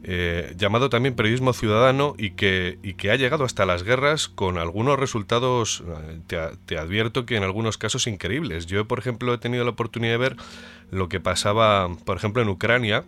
Eh, 0.07 0.55
llamado 0.59 0.91
también 0.91 1.15
periodismo 1.15 1.55
ciudadano 1.55 2.15
y 2.19 2.33
que, 2.33 2.79
y 2.83 2.93
que 2.93 3.11
ha 3.11 3.17
llegado 3.17 3.45
hasta 3.45 3.65
las 3.65 3.85
guerras 3.85 4.29
con 4.29 4.59
algunos 4.59 4.99
resultados, 4.99 5.83
eh, 6.29 6.53
te, 6.67 6.77
advierto 6.77 7.25
que 7.25 7.37
en 7.37 7.43
algunos 7.43 7.79
casos 7.79 8.07
increíbles. 8.07 8.67
Yo, 8.67 8.87
por 8.87 8.99
ejemplo, 8.99 9.33
he 9.33 9.39
tenido 9.39 9.65
la 9.65 9.71
oportunidad 9.71 10.13
de 10.13 10.19
ver 10.19 10.37
lo 10.91 11.09
que 11.09 11.21
pasaba, 11.21 11.89
por 12.05 12.19
ejemplo, 12.19 12.43
en 12.43 12.51
Ucrania, 12.51 13.05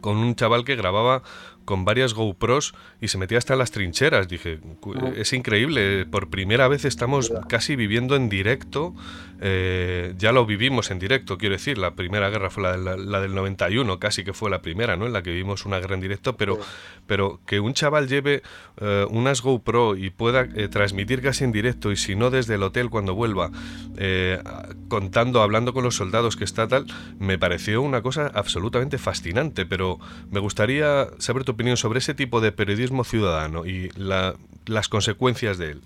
con 0.00 0.16
un 0.18 0.36
chaval 0.36 0.64
que 0.64 0.76
grababa 0.76 1.24
con 1.66 1.84
varias 1.84 2.14
GoPros 2.14 2.74
y 3.00 3.08
se 3.08 3.18
metía 3.18 3.36
hasta 3.36 3.52
en 3.52 3.58
las 3.58 3.72
trincheras. 3.72 4.28
Dije, 4.28 4.60
es 5.16 5.32
increíble, 5.34 6.06
por 6.06 6.30
primera 6.30 6.68
vez 6.68 6.86
estamos 6.86 7.32
casi 7.48 7.76
viviendo 7.76 8.16
en 8.16 8.30
directo, 8.30 8.94
eh, 9.40 10.14
ya 10.16 10.32
lo 10.32 10.46
vivimos 10.46 10.90
en 10.90 10.98
directo, 10.98 11.36
quiero 11.36 11.54
decir, 11.54 11.76
la 11.76 11.94
primera 11.94 12.30
guerra 12.30 12.48
fue 12.48 12.62
la, 12.62 13.20
del 13.20 13.34
91, 13.34 13.98
casi 13.98 14.24
que 14.24 14.32
fue 14.32 14.48
la 14.48 14.62
primera, 14.62 14.96
¿no? 14.96 15.06
En 15.06 15.12
la 15.12 15.22
que 15.22 15.30
vivimos 15.30 15.66
una 15.66 15.78
guerra 15.78 15.94
en 15.94 16.00
directo, 16.00 16.36
pero, 16.36 16.58
pero 17.06 17.40
que 17.46 17.60
un 17.60 17.74
chaval 17.74 18.08
lleve 18.08 18.42
eh, 18.80 19.06
unas 19.10 19.42
GoPro 19.42 19.96
y 19.96 20.10
pueda 20.10 20.42
eh, 20.54 20.68
transmitir 20.68 21.20
casi 21.20 21.44
en 21.44 21.52
directo 21.52 21.92
y 21.92 21.96
si 21.96 22.14
no 22.14 22.30
desde 22.30 22.54
el 22.54 22.62
hotel 22.62 22.88
cuando 22.88 23.14
vuelva, 23.14 23.50
contando, 24.88 25.42
hablando 25.42 25.72
con 25.72 25.82
los 25.82 25.96
soldados 25.96 26.36
que 26.36 26.44
está 26.44 26.68
tal, 26.68 26.86
me 27.18 27.38
pareció 27.38 27.82
una 27.82 28.02
cosa 28.02 28.30
absolutamente 28.32 28.98
fascinante, 28.98 29.66
pero 29.66 29.98
me 30.30 30.38
gustaría 30.38 31.08
saber 31.18 31.44
tu 31.44 31.55
opinión 31.56 31.76
sobre 31.76 31.98
ese 31.98 32.14
tipo 32.14 32.40
de 32.40 32.52
periodismo 32.52 33.02
ciudadano 33.02 33.66
y 33.66 33.90
las 34.66 34.88
consecuencias 34.88 35.58
de 35.58 35.72
él. 35.72 35.82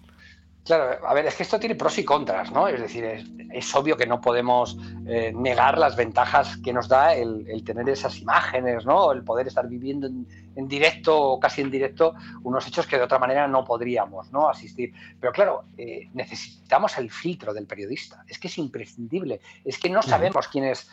Claro, 0.64 1.06
a 1.06 1.14
ver, 1.14 1.26
es 1.26 1.36
que 1.36 1.42
esto 1.42 1.58
tiene 1.58 1.74
pros 1.74 1.98
y 1.98 2.04
contras, 2.04 2.52
¿no? 2.52 2.68
Es 2.68 2.80
decir, 2.80 3.02
es, 3.04 3.74
obvio 3.74 3.96
que 3.96 4.06
no 4.06 4.20
podemos 4.20 4.76
eh, 5.06 5.32
negar 5.34 5.78
las 5.78 5.96
ventajas 5.96 6.58
que 6.58 6.72
nos 6.72 6.86
da 6.86 7.14
el, 7.14 7.64
tener 7.64 7.88
esas 7.88 8.18
imágenes, 8.18 8.84
¿no? 8.84 9.10
El 9.10 9.24
poder 9.24 9.46
estar 9.46 9.66
viviendo 9.66 10.06
en, 10.06 10.68
directo 10.68 11.18
o 11.18 11.40
casi 11.40 11.62
en 11.62 11.70
directo 11.70 12.14
unos 12.42 12.66
hechos 12.66 12.86
que 12.86 12.98
de 12.98 13.04
otra 13.04 13.18
manera 13.18 13.48
no 13.48 13.64
podríamos, 13.64 14.30
¿no? 14.30 14.50
Asistir. 14.50 14.92
Pero 15.18 15.32
claro, 15.32 15.64
eh, 15.78 16.10
necesitamos 16.12 16.98
el 16.98 17.10
filtro 17.10 17.54
del 17.54 17.66
periodista. 17.66 18.22
Es 18.28 18.38
que 18.38 18.48
es 18.48 18.58
imprescindible. 18.58 19.40
Es 19.64 19.78
que 19.78 19.88
no 19.88 20.02
sabemos 20.02 20.46
quién 20.48 20.64
es 20.64 20.90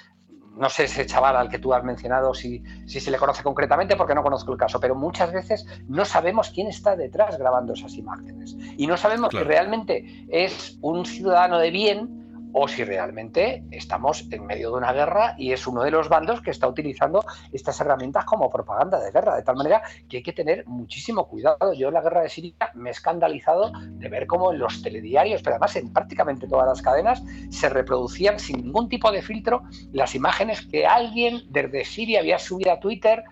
no 0.57 0.69
sé 0.69 0.85
ese 0.85 1.05
chaval 1.05 1.35
al 1.35 1.49
que 1.49 1.59
tú 1.59 1.73
has 1.73 1.83
mencionado 1.83 2.33
si, 2.33 2.63
si, 2.85 2.99
se 2.99 3.11
le 3.11 3.17
conoce 3.17 3.43
concretamente 3.43 3.95
porque 3.95 4.15
no 4.15 4.23
conozco 4.23 4.51
el 4.51 4.57
caso, 4.57 4.79
pero 4.79 4.95
muchas 4.95 5.31
veces 5.31 5.65
no 5.87 6.05
sabemos 6.05 6.49
quién 6.49 6.67
está 6.67 6.95
detrás 6.95 7.37
grabando 7.37 7.73
esas 7.73 7.93
imágenes. 7.93 8.55
Y 8.77 8.87
no 8.87 8.97
sabemos 8.97 9.29
si 9.31 9.39
realmente 9.39 10.25
es 10.29 10.77
un 10.81 11.05
ciudadano 11.05 11.59
de 11.59 11.71
bien 11.71 12.26
o 12.53 12.67
si 12.67 12.83
realmente 12.83 13.63
estamos 13.71 14.25
en 14.31 14.45
medio 14.45 14.71
de 14.71 14.77
una 14.77 14.93
guerra 14.93 15.35
y 15.37 15.51
es 15.51 15.67
uno 15.67 15.83
de 15.83 15.91
los 15.91 16.09
bandos 16.09 16.41
que 16.41 16.51
está 16.51 16.67
utilizando 16.67 17.23
estas 17.51 17.79
herramientas 17.81 18.25
como 18.25 18.49
propaganda 18.49 18.99
de 18.99 19.11
guerra, 19.11 19.35
de 19.35 19.43
tal 19.43 19.55
manera 19.55 19.81
que 20.09 20.17
hay 20.17 20.23
que 20.23 20.33
tener 20.33 20.65
muchísimo 20.67 21.27
cuidado. 21.27 21.73
Yo 21.73 21.89
en 21.89 21.93
la 21.93 22.01
guerra 22.01 22.21
de 22.21 22.29
Siria 22.29 22.53
me 22.73 22.89
he 22.89 22.91
escandalizado 22.91 23.71
de 23.73 24.09
ver 24.09 24.27
cómo 24.27 24.51
en 24.51 24.59
los 24.59 24.81
telediarios, 24.81 25.41
pero 25.41 25.55
además 25.55 25.75
en 25.75 25.91
prácticamente 25.93 26.47
todas 26.47 26.67
las 26.67 26.81
cadenas, 26.81 27.23
se 27.49 27.69
reproducían 27.69 28.39
sin 28.39 28.57
ningún 28.57 28.89
tipo 28.89 29.11
de 29.11 29.21
filtro 29.21 29.63
las 29.91 30.15
imágenes 30.15 30.65
que 30.65 30.85
alguien 30.85 31.41
desde 31.49 31.85
Siria 31.85 32.19
había 32.19 32.39
subido 32.39 32.71
a 32.71 32.79
Twitter 32.79 33.23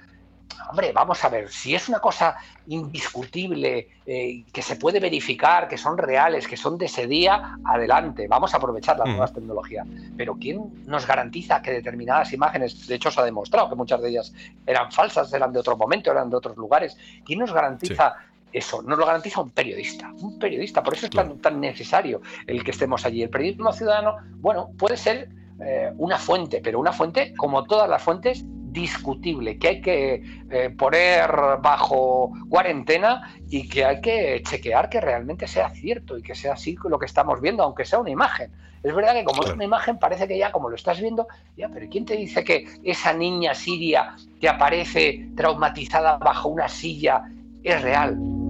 hombre, 0.70 0.92
vamos 0.92 1.24
a 1.24 1.30
ver, 1.30 1.50
si 1.50 1.76
es 1.76 1.90
una 1.90 2.00
cosa 2.00 2.36
indiscutible, 2.68 3.90
eh, 4.06 4.44
que 4.52 4.62
se 4.62 4.76
puede 4.76 5.00
verificar, 5.00 5.68
que 5.68 5.78
son 5.78 5.98
reales, 5.98 6.48
que 6.48 6.58
son 6.58 6.78
de 6.78 6.86
ese 6.86 7.08
día, 7.08 7.58
adelante, 7.64 8.28
vamos 8.28 8.54
a 8.54 8.58
aprovechar 8.58 8.98
las 8.98 9.08
mm. 9.08 9.12
nuevas 9.12 9.34
tecnologías. 9.34 9.88
Pero 10.18 10.36
¿quién 10.36 10.84
nos 10.86 11.06
garantiza 11.06 11.62
que 11.62 11.72
determinadas 11.72 12.34
imágenes, 12.34 12.88
de 12.88 12.96
hecho 12.96 13.12
se 13.12 13.22
ha 13.22 13.24
demostrado 13.24 13.70
que 13.70 13.76
muchas 13.76 14.02
de 14.02 14.10
ellas 14.10 14.34
eran 14.66 14.92
falsas, 14.92 15.32
eran 15.34 15.52
de 15.54 15.60
otro 15.60 15.78
momento, 15.78 16.12
eran 16.12 16.30
de 16.30 16.38
otros 16.38 16.58
lugares? 16.58 16.98
¿Quién 17.26 17.40
nos 17.40 17.54
garantiza 17.54 18.16
eso? 18.52 18.82
Nos 18.82 18.98
lo 18.98 19.06
garantiza 19.06 19.42
un 19.42 19.52
periodista, 19.52 20.12
un 20.18 20.40
periodista, 20.40 20.82
por 20.82 20.94
eso 20.94 21.06
es 21.06 21.12
tan, 21.12 21.40
tan 21.40 21.60
necesario 21.60 22.22
el 22.48 22.64
que 22.64 22.72
estemos 22.72 23.06
allí. 23.06 23.24
El 23.24 23.30
periodismo 23.30 23.72
ciudadano, 23.74 24.18
bueno, 24.38 24.70
puede 24.78 24.98
ser 24.98 25.30
eh, 25.60 25.92
una 25.98 26.18
fuente, 26.18 26.62
pero 26.64 26.80
una 26.80 26.92
fuente 26.92 27.34
como 27.36 27.64
todas 27.66 27.90
las 27.90 28.02
fuentes 28.02 28.46
discutible, 28.76 29.58
que 29.58 29.68
hay 29.68 29.82
que 29.82 30.24
eh, 30.52 30.70
poner 30.78 31.32
bajo 31.64 32.32
cuarentena 32.50 33.34
y 33.50 33.68
que 33.68 33.86
hay 33.86 34.02
que 34.02 34.44
chequear 34.44 34.90
que 34.90 35.02
realmente 35.02 35.48
sea 35.48 35.70
cierto 35.70 36.18
y 36.18 36.22
que 36.22 36.36
sea 36.36 36.54
así 36.54 36.78
lo 36.88 37.00
que 37.00 37.08
estamos 37.08 37.42
viendo, 37.42 37.64
aunque 37.64 37.86
sea 37.86 38.00
una 38.00 38.12
imagen. 38.12 38.52
Es 38.84 38.94
verdad 38.94 39.14
que 39.14 39.24
como 39.24 39.44
es 39.44 39.52
una 39.52 39.64
imagen 39.64 39.98
parece 39.98 40.28
que 40.28 40.38
ya 40.38 40.52
como 40.52 40.70
lo 40.70 40.76
estás 40.76 41.00
viendo, 41.02 41.28
ya, 41.58 41.70
pero 41.70 41.88
¿quién 41.90 42.06
te 42.06 42.16
dice 42.16 42.44
que 42.44 42.68
esa 42.84 43.14
niña 43.14 43.56
siria 43.56 44.16
que 44.40 44.48
aparece 44.48 45.30
traumatizada 45.36 46.18
bajo 46.18 46.50
una 46.50 46.68
silla 46.68 47.24
es 47.64 47.82
real? 47.82 48.45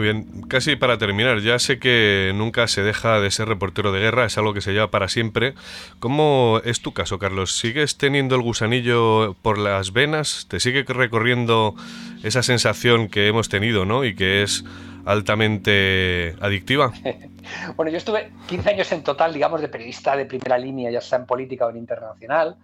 Muy 0.00 0.12
bien, 0.14 0.44
casi 0.48 0.76
para 0.76 0.96
terminar, 0.96 1.40
ya 1.40 1.58
sé 1.58 1.78
que 1.78 2.32
nunca 2.34 2.66
se 2.68 2.82
deja 2.82 3.20
de 3.20 3.30
ser 3.30 3.48
reportero 3.48 3.92
de 3.92 4.00
guerra, 4.00 4.24
es 4.24 4.38
algo 4.38 4.54
que 4.54 4.62
se 4.62 4.72
lleva 4.72 4.90
para 4.90 5.08
siempre. 5.08 5.52
¿Cómo 5.98 6.62
es 6.64 6.80
tu 6.80 6.92
caso, 6.94 7.18
Carlos? 7.18 7.54
¿Sigues 7.58 7.98
teniendo 7.98 8.34
el 8.34 8.40
gusanillo 8.40 9.36
por 9.42 9.58
las 9.58 9.92
venas? 9.92 10.46
¿Te 10.48 10.58
sigue 10.58 10.84
recorriendo 10.84 11.74
esa 12.22 12.42
sensación 12.42 13.10
que 13.10 13.28
hemos 13.28 13.50
tenido, 13.50 13.84
¿no? 13.84 14.06
Y 14.06 14.14
que 14.14 14.42
es 14.42 14.64
altamente 15.04 16.34
adictiva. 16.40 16.94
bueno, 17.76 17.92
yo 17.92 17.98
estuve 17.98 18.30
15 18.46 18.70
años 18.70 18.90
en 18.92 19.02
total, 19.02 19.34
digamos, 19.34 19.60
de 19.60 19.68
periodista 19.68 20.16
de 20.16 20.24
primera 20.24 20.56
línea, 20.56 20.90
ya 20.90 21.02
sea 21.02 21.18
en 21.18 21.26
política 21.26 21.66
o 21.66 21.70
en 21.70 21.76
internacional. 21.76 22.56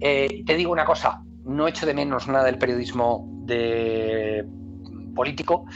Eh, 0.00 0.42
te 0.46 0.56
digo 0.56 0.72
una 0.72 0.86
cosa, 0.86 1.20
no 1.44 1.68
echo 1.68 1.84
de 1.84 1.92
menos 1.92 2.28
nada 2.28 2.44
del 2.44 2.56
periodismo 2.56 3.28
de 3.44 4.46
político 5.14 5.66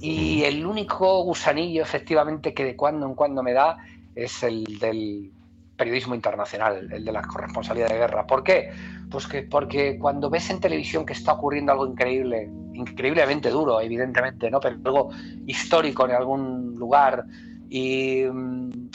y 0.00 0.44
el 0.44 0.64
único 0.64 1.22
gusanillo, 1.24 1.82
efectivamente, 1.82 2.54
que 2.54 2.64
de 2.64 2.76
cuando 2.76 3.06
en 3.06 3.14
cuando 3.14 3.42
me 3.42 3.52
da 3.52 3.78
es 4.14 4.42
el 4.42 4.64
del 4.78 5.30
periodismo 5.76 6.14
internacional, 6.14 6.92
el 6.92 7.04
de 7.04 7.12
la 7.12 7.22
corresponsabilidad 7.22 7.88
de 7.88 7.98
guerra. 7.98 8.26
¿Por 8.26 8.42
qué? 8.42 8.70
Pues 9.10 9.26
que 9.26 9.42
porque 9.42 9.98
cuando 9.98 10.28
ves 10.28 10.50
en 10.50 10.60
televisión 10.60 11.06
que 11.06 11.12
está 11.12 11.32
ocurriendo 11.32 11.72
algo 11.72 11.86
increíble, 11.86 12.50
increíblemente 12.74 13.48
duro, 13.50 13.80
evidentemente, 13.80 14.50
¿no? 14.50 14.60
Pero 14.60 14.76
algo 14.84 15.10
histórico 15.46 16.04
en 16.04 16.12
algún 16.12 16.74
lugar 16.74 17.24
y 17.70 18.24
mm, 18.24 18.88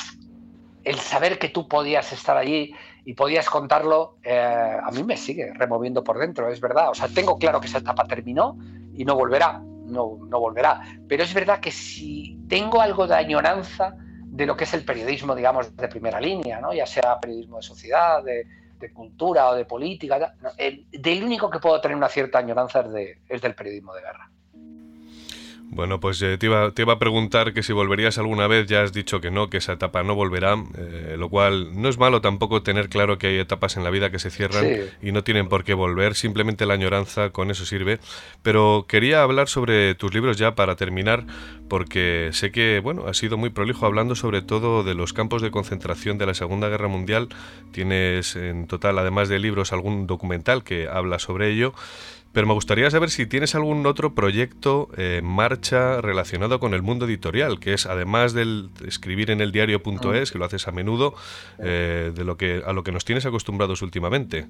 el 0.84 0.96
saber 1.00 1.40
que 1.40 1.50
tú 1.50 1.68
podías 1.68 2.12
estar 2.12 2.38
allí 2.38 2.74
y 3.06 3.14
podías 3.14 3.50
contarlo, 3.50 4.18
eh, 4.24 4.78
a 4.82 4.92
mí 4.92 5.04
me 5.04 5.18
sigue 5.18 5.54
removiendo 5.54 6.04
por 6.04 6.20
dentro, 6.20 6.50
es 6.50 6.60
verdad. 6.60 6.90
O 6.90 6.94
sea, 6.94 7.08
tengo 7.08 7.38
claro 7.38 7.60
que 7.60 7.68
esa 7.68 7.80
etapa 7.80 8.06
terminó 8.06 8.58
y 8.94 9.06
no 9.06 9.16
volverá, 9.16 9.62
no, 9.94 10.18
no 10.28 10.40
volverá. 10.40 10.82
Pero 11.08 11.24
es 11.24 11.34
verdad 11.34 11.60
que 11.60 11.72
si 11.72 12.38
tengo 12.50 12.82
algo 12.82 13.08
de 13.08 13.16
añoranza 13.16 13.96
de 14.34 14.46
lo 14.48 14.58
que 14.58 14.64
es 14.64 14.74
el 14.74 14.84
periodismo, 14.84 15.36
digamos, 15.36 15.76
de 15.76 15.88
primera 15.88 16.20
línea, 16.20 16.60
¿no? 16.60 16.74
ya 16.74 16.88
sea 16.88 17.20
periodismo 17.20 17.58
de 17.58 17.64
sociedad, 17.64 18.24
de, 18.24 18.46
cultura 18.94 19.48
o 19.48 19.56
de 19.56 19.64
política, 19.64 20.36
del 20.92 21.24
único 21.24 21.50
que 21.50 21.60
puedo 21.60 21.80
tener 21.80 21.96
una 21.96 22.10
cierta 22.10 22.40
añoranza 22.40 22.82
es, 22.82 22.92
de, 22.92 23.22
es 23.30 23.42
del 23.42 23.56
periodismo 23.56 23.94
de 23.94 24.02
guerra. 24.02 24.30
Bueno, 25.76 26.00
pues 26.00 26.22
eh, 26.22 26.38
te, 26.38 26.46
iba, 26.46 26.72
te, 26.72 26.84
iba, 26.84 26.94
a 26.94 27.00
preguntar 27.00 27.54
que 27.54 27.64
si 27.64 27.74
volverías 27.74 28.20
alguna 28.20 28.48
vez, 28.48 28.68
ya 28.68 28.84
has 28.84 28.94
dicho 28.94 29.22
que 29.22 29.32
no, 29.32 29.50
que 29.50 29.58
esa 29.58 29.74
etapa 29.74 30.04
no 30.04 30.14
volverá, 30.14 30.56
eh, 30.78 31.16
lo 31.18 31.30
cual 31.30 31.82
no 31.82 31.90
es 31.90 31.98
malo 31.98 32.22
tampoco 32.22 32.62
tener 32.62 32.90
claro 32.90 33.18
que 33.18 33.28
hay 33.28 33.40
etapas 33.40 33.76
en 33.76 33.84
la 33.84 33.90
vida 33.90 34.12
que 34.12 34.20
se 34.20 34.30
cierran 34.30 34.66
y 35.02 35.12
no 35.12 35.24
tienen 35.24 35.50
por 35.50 35.64
qué 35.64 35.74
volver, 35.74 36.14
simplemente 36.14 36.68
la 36.68 36.76
añoranza 36.76 37.32
con 37.32 37.50
eso 37.50 37.66
sirve. 37.66 38.00
Pero 38.44 38.86
quería 38.88 39.24
hablar 39.24 39.48
sobre 39.50 39.96
tus 39.96 40.14
libros 40.14 40.38
ya 40.38 40.54
para 40.54 40.76
terminar, 40.76 41.26
porque 41.68 42.30
sé 42.34 42.52
que, 42.52 42.80
bueno, 42.80 43.08
has 43.08 43.18
sido 43.18 43.38
muy 43.38 43.50
prolijo 43.50 43.88
hablando 43.88 44.16
sobre 44.16 44.44
todo 44.44 44.84
de 44.84 44.94
los 44.94 45.12
campos 45.12 45.42
de 45.42 45.50
concentración 45.50 46.20
de 46.20 46.28
la 46.28 46.36
Segunda 46.36 46.70
Guerra 46.70 46.88
Mundial. 46.88 47.30
Tienes 47.72 48.36
en 48.36 48.68
total, 48.68 49.00
además 49.00 49.28
de 49.28 49.40
libros, 49.40 49.74
algún 49.74 50.06
documental 50.06 50.64
que 50.64 50.88
habla 50.88 51.18
sobre 51.18 51.50
ello. 51.50 51.74
Pero 52.34 52.48
me 52.48 52.54
gustaría 52.54 52.90
saber 52.90 53.12
si 53.12 53.28
tienes 53.28 53.54
algún 53.54 53.86
otro 53.86 54.16
proyecto 54.16 54.90
en 54.98 55.24
marcha 55.24 56.02
relacionado 56.02 56.60
con 56.60 56.74
el 56.74 56.82
mundo 56.82 57.06
editorial, 57.06 57.60
que 57.60 57.74
es 57.74 57.86
además 57.86 58.34
del 58.34 58.72
escribir 58.86 59.30
en 59.30 59.40
el 59.40 59.52
diario.es, 59.52 60.32
que 60.32 60.40
lo 60.40 60.46
haces 60.46 60.68
a 60.68 60.72
menudo, 60.72 61.14
eh, 61.60 62.12
de 62.14 62.24
lo 62.24 62.36
que, 62.36 62.64
a 62.66 62.74
lo 62.74 62.84
que 62.84 62.92
nos 62.92 63.06
tienes 63.06 63.28
acostumbrados 63.28 63.84
últimamente. 63.84 64.48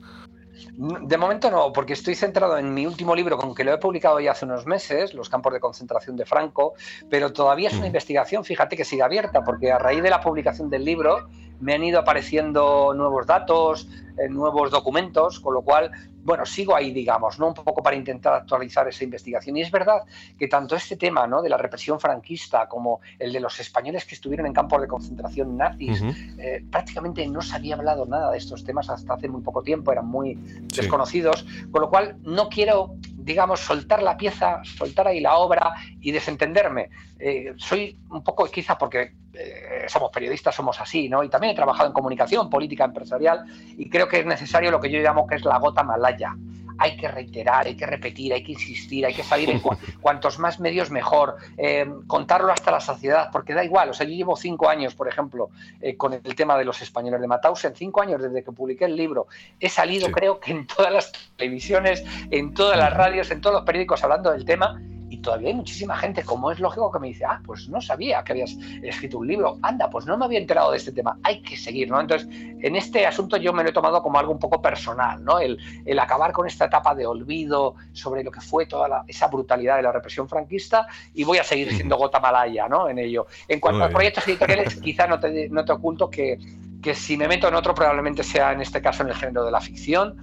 De 0.76 1.18
momento 1.18 1.52
no, 1.52 1.74
porque 1.74 1.94
estoy 1.94 2.16
centrado 2.16 2.58
en 2.58 2.74
mi 2.74 2.86
último 2.86 3.14
libro, 3.16 3.38
con 3.38 3.54
que 3.54 3.66
lo 3.66 3.74
he 3.74 3.78
publicado 3.78 4.20
ya 4.22 4.32
hace 4.32 4.46
unos 4.46 4.66
meses, 4.66 5.14
Los 5.14 5.30
campos 5.30 5.54
de 5.54 5.60
concentración 5.60 6.16
de 6.16 6.26
Franco, 6.26 6.74
pero 7.10 7.34
todavía 7.34 7.70
es 7.70 7.76
una 7.76 7.88
investigación, 7.88 8.46
fíjate 8.46 8.78
que 8.78 8.86
sigue 8.86 9.04
abierta, 9.04 9.44
porque 9.44 9.72
a 9.72 9.78
raíz 9.78 10.02
de 10.02 10.10
la 10.10 10.22
publicación 10.22 10.70
del 10.70 10.86
libro 10.86 11.28
me 11.64 11.74
han 11.74 11.84
ido 11.84 12.00
apareciendo 12.00 12.94
nuevos 12.94 13.26
datos, 13.26 13.88
eh, 14.18 14.28
nuevos 14.30 14.70
documentos, 14.70 15.40
con 15.40 15.54
lo 15.54 15.62
cual, 15.62 15.90
bueno, 16.24 16.46
sigo 16.46 16.76
ahí, 16.76 16.92
digamos, 16.92 17.40
¿no? 17.40 17.48
Un 17.48 17.54
poco 17.54 17.82
para 17.82 17.96
intentar 17.96 18.34
actualizar 18.34 18.88
esa 18.88 19.04
investigación. 19.04 19.56
Y 19.58 19.62
es 19.62 19.72
verdad 19.72 20.04
que 20.38 20.48
tanto 20.48 20.76
este 20.76 20.98
tema, 20.98 21.26
¿no? 21.26 21.42
De 21.42 21.50
la 21.50 21.58
represión 21.58 22.00
franquista 22.00 22.68
como 22.68 23.00
el 23.18 23.32
de 23.32 23.40
los 23.40 23.60
españoles 23.60 24.06
que 24.06 24.16
estuvieron 24.16 24.46
en 24.46 24.54
campos 24.54 24.82
de 24.82 24.88
concentración 24.88 25.58
nazis, 25.58 26.04
eh, 26.38 26.64
prácticamente 26.70 27.26
no 27.28 27.42
se 27.42 27.56
había 27.56 27.76
hablado 27.76 28.06
nada 28.06 28.30
de 28.32 28.38
estos 28.38 28.64
temas 28.64 28.90
hasta 28.90 29.14
hace 29.14 29.30
muy 29.30 29.42
poco 29.42 29.64
tiempo, 29.64 29.92
eran 29.92 30.08
muy 30.08 30.36
desconocidos, 30.76 31.46
con 31.72 31.82
lo 31.82 31.90
cual 31.90 32.18
no 32.24 32.50
quiero 32.50 32.96
digamos, 33.24 33.62
soltar 33.62 34.04
la 34.04 34.18
pieza, 34.18 34.62
soltar 34.64 35.08
ahí 35.08 35.22
la 35.22 35.38
obra 35.38 35.74
y 36.02 36.12
desentenderme. 36.12 36.90
Eh, 37.20 37.54
soy 37.56 37.98
un 38.10 38.22
poco, 38.22 38.46
quizá 38.52 38.78
porque 38.78 39.14
eh, 39.34 39.86
somos 39.88 40.12
periodistas, 40.12 40.56
somos 40.56 40.80
así, 40.80 41.10
¿no? 41.10 41.24
Y 41.24 41.30
también 41.30 41.54
he 41.54 41.56
trabajado 41.56 41.88
en 41.88 41.94
comunicación, 41.94 42.50
política 42.50 42.86
empresarial, 42.86 43.46
y 43.78 43.90
creo 43.90 44.08
que 44.08 44.20
es 44.20 44.26
necesario 44.26 44.72
lo 44.72 44.80
que 44.80 44.90
yo 44.90 45.00
llamo 45.00 45.28
que 45.28 45.36
es 45.36 45.46
la 45.46 45.58
gota 45.60 45.84
malaya 45.84 46.36
hay 46.78 46.98
que 46.98 47.08
reiterar, 47.08 47.66
hay 47.66 47.76
que 47.76 47.86
repetir, 47.86 48.34
hay 48.34 48.44
que 48.44 48.54
insistir, 48.54 49.06
hay 49.06 49.14
que 49.14 49.24
salir 49.24 49.50
en 49.50 49.60
cuantos 50.02 50.40
más 50.40 50.60
medios 50.60 50.92
mejor, 50.92 51.38
eh, 51.58 51.86
contarlo 52.08 52.52
hasta 52.52 52.72
la 52.72 52.80
saciedad, 52.80 53.30
porque 53.32 53.54
da 53.54 53.64
igual. 53.64 53.90
O 53.90 53.94
sea, 53.94 54.06
yo 54.06 54.14
llevo 54.14 54.36
cinco 54.36 54.70
años, 54.70 54.96
por 54.96 55.08
ejemplo, 55.08 55.50
eh, 55.82 55.96
con 55.96 56.14
el 56.14 56.36
tema 56.36 56.58
de 56.58 56.66
los 56.66 56.82
españoles 56.82 57.22
de 57.22 57.28
Mauthausen, 57.28 57.76
cinco 57.76 58.02
años 58.02 58.22
desde 58.22 58.44
que 58.44 58.52
publiqué 58.52 58.86
el 58.86 58.96
libro. 58.96 59.28
He 59.60 59.70
salido, 59.70 60.12
creo 60.12 60.40
que 60.40 60.52
en 60.52 60.68
todas 60.68 60.92
las 60.92 61.12
televisiones, 61.38 62.04
en 62.32 62.54
todas 62.54 62.78
las 62.78 62.94
radios, 62.94 63.32
en 63.32 63.42
todos 63.42 63.56
los 63.56 63.66
periódicos 63.66 64.04
hablando 64.04 64.32
del 64.32 64.46
tema 64.46 64.82
y 65.14 65.18
todavía 65.18 65.50
hay 65.50 65.54
muchísima 65.54 65.96
gente, 65.96 66.24
como 66.24 66.50
es 66.50 66.60
lógico, 66.60 66.92
que 66.92 66.98
me 66.98 67.10
dice, 67.10 67.24
ah, 67.24 67.40
pues 67.46 67.70
no 67.70 67.80
sabía 67.80 68.24
que 68.24 68.32
habías 68.32 68.58
escrito 68.82 69.20
un 69.20 69.28
libro, 69.28 69.60
anda, 69.62 69.88
pues 69.88 70.08
no 70.08 70.18
me 70.18 70.26
había 70.26 70.40
enterado 70.40 70.72
de 70.72 70.78
este 70.78 70.92
tema, 70.92 71.20
hay 71.22 71.44
que 71.44 71.56
seguir, 71.56 71.88
¿no? 71.88 72.02
Entonces, 72.02 72.28
en 72.32 72.76
este 72.76 73.06
asunto 73.06 73.38
yo 73.38 73.54
me 73.54 73.62
lo 73.62 73.70
he 73.70 73.72
tomado 73.72 74.02
como 74.02 74.18
algo 74.18 74.32
un 74.32 74.40
poco 74.40 74.60
personal, 74.60 75.24
¿no? 75.24 75.38
El, 75.38 75.60
el 75.86 76.00
acabar 76.00 76.32
con 76.32 76.48
esta 76.48 76.66
etapa 76.66 76.96
de 76.96 77.06
olvido 77.06 77.76
sobre 77.92 78.24
lo 78.24 78.32
que 78.32 78.42
fue 78.42 78.66
toda 78.66 79.04
esa 79.08 79.28
brutalidad 79.28 79.76
de 79.76 79.84
la 79.84 79.92
represión 79.92 80.28
franquista 80.28 80.88
y 81.14 81.24
voy 81.24 81.38
a 81.38 81.44
seguir 81.44 81.72
siendo 81.76 81.96
gota 81.96 82.20
malaya, 82.20 82.68
¿no? 82.68 82.90
En 82.90 82.98
ello. 82.98 83.28
En 83.48 83.60
cuanto 83.60 83.84
a 83.84 83.90
proyectos 83.90 84.28
editoriales, 84.28 84.82
quizá 84.82 85.06
no 85.06 85.20
te, 85.20 85.48
no 85.48 85.64
te 85.64 85.74
oculto 85.74 86.10
que 86.10 86.40
que 86.84 86.94
si 86.94 87.18
me 87.18 87.28
meto 87.28 87.48
en 87.48 87.56
otro 87.56 87.74
probablemente 87.74 88.22
sea 88.22 88.52
en 88.52 88.62
este 88.62 88.82
caso 88.82 89.02
en 89.02 89.10
el 89.10 89.16
género 89.16 89.44
de 89.46 89.52
la 89.52 89.62
ficción, 89.62 90.18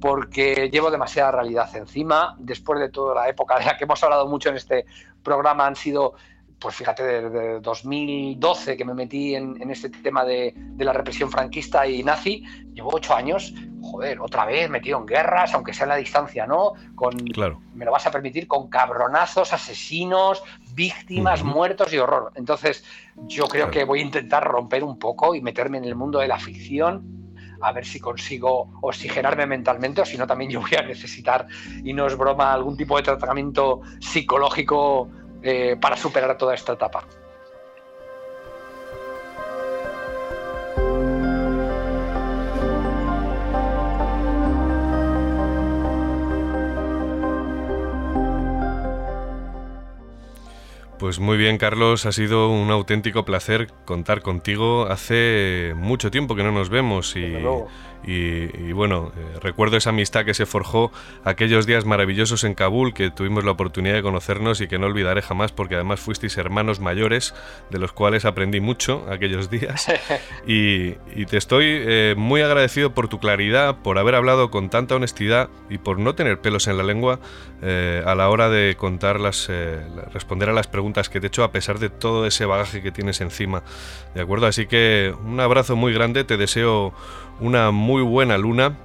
porque 0.00 0.68
llevo 0.72 0.90
demasiada 0.90 1.30
realidad 1.30 1.68
encima. 1.76 2.34
Después 2.38 2.80
de 2.80 2.88
toda 2.88 3.14
la 3.14 3.28
época 3.28 3.58
de 3.58 3.66
la 3.66 3.76
que 3.76 3.84
hemos 3.84 4.02
hablado 4.02 4.26
mucho 4.26 4.48
en 4.48 4.56
este 4.56 4.86
programa, 5.22 5.66
han 5.66 5.76
sido 5.76 6.14
pues 6.58 6.74
fíjate, 6.74 7.02
desde 7.02 7.60
2012 7.60 8.76
que 8.76 8.84
me 8.84 8.94
metí 8.94 9.34
en, 9.34 9.70
este 9.70 9.90
tema 9.90 10.24
de, 10.24 10.54
la 10.78 10.92
represión 10.92 11.30
franquista 11.30 11.86
y 11.86 12.02
nazi, 12.02 12.44
llevo 12.72 12.90
ocho 12.94 13.14
años, 13.14 13.52
joder, 13.82 14.20
otra 14.20 14.46
vez 14.46 14.70
metido 14.70 14.98
en 14.98 15.06
guerras, 15.06 15.52
aunque 15.54 15.74
sea 15.74 15.84
en 15.84 15.90
la 15.90 15.96
distancia, 15.96 16.46
¿no? 16.46 16.72
Con, 16.94 17.12
claro. 17.12 17.60
Me 17.74 17.84
lo 17.84 17.92
vas 17.92 18.06
a 18.06 18.10
permitir 18.10 18.46
con 18.46 18.68
cabronazos, 18.68 19.52
asesinos, 19.52 20.42
víctimas, 20.72 21.42
muertos 21.42 21.92
y 21.92 21.98
horror. 21.98 22.32
Entonces, 22.36 22.84
yo 23.26 23.46
creo 23.48 23.70
que 23.70 23.84
voy 23.84 24.00
a 24.00 24.02
intentar 24.02 24.44
romper 24.44 24.82
un 24.82 24.98
poco 24.98 25.34
y 25.34 25.42
meterme 25.42 25.78
en 25.78 25.84
el 25.84 25.94
mundo 25.94 26.20
de 26.20 26.28
la 26.28 26.38
ficción 26.38 27.16
a 27.60 27.72
ver 27.72 27.86
si 27.86 28.00
consigo 28.00 28.68
oxigenarme 28.82 29.46
mentalmente 29.46 30.02
o 30.02 30.04
si 30.04 30.18
no 30.18 30.26
también 30.26 30.50
yo 30.50 30.60
voy 30.60 30.74
a 30.78 30.82
necesitar, 30.82 31.46
y 31.82 31.92
no 31.92 32.06
es 32.06 32.16
broma, 32.16 32.52
algún 32.52 32.76
tipo 32.76 32.96
de 32.96 33.02
tratamiento 33.02 33.80
psicológico 33.98 35.08
eh, 35.46 35.76
para 35.80 35.96
superar 35.96 36.36
toda 36.36 36.54
esta 36.54 36.72
etapa. 36.72 37.04
Pues 50.98 51.20
muy 51.20 51.36
bien, 51.36 51.58
Carlos, 51.58 52.06
ha 52.06 52.12
sido 52.12 52.50
un 52.50 52.70
auténtico 52.70 53.24
placer 53.24 53.68
contar 53.84 54.22
contigo. 54.22 54.86
Hace 54.88 55.74
mucho 55.76 56.10
tiempo 56.10 56.34
que 56.34 56.42
no 56.42 56.52
nos 56.52 56.70
vemos 56.70 57.14
y, 57.16 57.36
y, 58.06 58.70
bueno, 58.70 59.10
eh, 59.16 59.38
recuerdo 59.42 59.76
esa 59.76 59.90
amistad 59.90 60.24
que 60.24 60.32
se 60.32 60.46
forjó 60.46 60.92
aquellos 61.24 61.66
días 61.66 61.84
maravillosos 61.84 62.44
en 62.44 62.54
Kabul, 62.54 62.94
que 62.94 63.10
tuvimos 63.10 63.44
la 63.44 63.50
oportunidad 63.50 63.94
de 63.94 64.02
conocernos 64.02 64.60
y 64.60 64.68
que 64.68 64.78
no 64.78 64.86
olvidaré 64.86 65.22
jamás, 65.22 65.50
porque 65.50 65.74
además 65.74 65.98
fuisteis 65.98 66.38
hermanos 66.38 66.78
mayores, 66.78 67.34
de 67.70 67.80
los 67.80 67.92
cuales 67.92 68.24
aprendí 68.24 68.60
mucho 68.60 69.04
aquellos 69.10 69.50
días. 69.50 69.86
y, 70.46 70.92
te 71.26 71.36
estoy 71.36 71.64
eh, 71.66 72.14
muy 72.16 72.40
agradecido 72.42 72.94
por 72.94 73.08
tu 73.08 73.18
claridad, 73.18 73.78
por 73.82 73.98
haber 73.98 74.14
hablado 74.14 74.52
con 74.52 74.70
tanta 74.70 74.94
honestidad 74.94 75.48
y 75.68 75.78
por 75.78 75.98
no 75.98 76.14
tener 76.14 76.40
pelos 76.40 76.68
en 76.68 76.76
la 76.76 76.84
lengua 76.84 77.18
eh, 77.62 78.04
a 78.06 78.14
la 78.14 78.30
hora 78.30 78.48
de 78.48 78.76
contar 78.76 79.18
las, 79.18 79.50
responder 80.12 80.50
a 80.50 80.52
las 80.52 80.68
preguntas 80.68 81.08
que 81.08 81.18
te 81.18 81.26
he 81.26 81.28
hecho, 81.28 81.42
a 81.42 81.50
pesar 81.50 81.80
de 81.80 81.90
todo 81.90 82.26
ese 82.26 82.44
bagaje 82.44 82.80
que 82.80 82.92
tienes 82.92 83.20
encima. 83.20 83.64
¿De 84.14 84.20
acuerdo? 84.20 84.46
Así 84.46 84.66
que 84.66 85.12
un 85.24 85.40
abrazo 85.40 85.74
muy 85.74 85.92
grande, 85.92 86.22
te 86.22 86.36
deseo 86.36 86.94
una 87.40 87.70
muy 87.70 88.02
buena 88.02 88.38
luna 88.38 88.76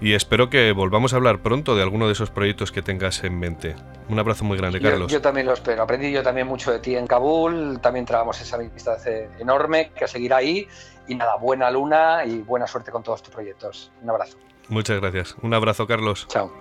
y 0.00 0.14
espero 0.14 0.50
que 0.50 0.72
volvamos 0.72 1.12
a 1.12 1.16
hablar 1.16 1.42
pronto 1.42 1.76
de 1.76 1.82
alguno 1.82 2.06
de 2.06 2.12
esos 2.12 2.30
proyectos 2.30 2.72
que 2.72 2.82
tengas 2.82 3.22
en 3.22 3.38
mente. 3.38 3.76
Un 4.08 4.18
abrazo 4.18 4.44
muy 4.44 4.58
grande, 4.58 4.80
Carlos. 4.80 5.12
Yo, 5.12 5.20
también 5.20 5.46
lo 5.46 5.52
espero. 5.52 5.84
Aprendí 5.84 6.10
yo 6.10 6.24
también 6.24 6.48
mucho 6.48 6.72
de 6.72 6.80
ti 6.80 6.96
en 6.96 7.06
Kabul, 7.06 7.78
también 7.80 8.04
trabajamos 8.04 8.40
esa 8.40 8.56
amistad 8.56 8.98
enorme 9.38 9.92
que 9.94 10.08
seguirá 10.08 10.38
ahí. 10.38 10.66
Y 11.06 11.14
nada, 11.14 11.36
buena 11.36 11.70
luna 11.70 12.24
y 12.24 12.38
buena 12.38 12.66
suerte 12.66 12.90
con 12.90 13.02
todos 13.02 13.22
tus 13.22 13.32
proyectos. 13.32 13.92
Un 14.02 14.10
abrazo. 14.10 14.38
Muchas 14.68 15.00
gracias. 15.00 15.36
Un 15.42 15.54
abrazo, 15.54 15.86
Carlos. 15.86 16.26
Chao. 16.28 16.52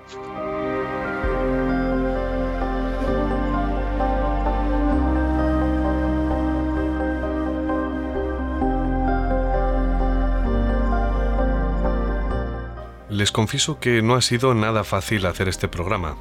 Les 13.12 13.34
confieso 13.34 13.78
que 13.78 14.02
no 14.02 14.16
ha 14.16 14.22
sido 14.22 14.54
nada 14.54 14.86
fácil 14.86 15.26
hacer 15.26 15.50
este 15.50 15.68
programa. 15.68 16.16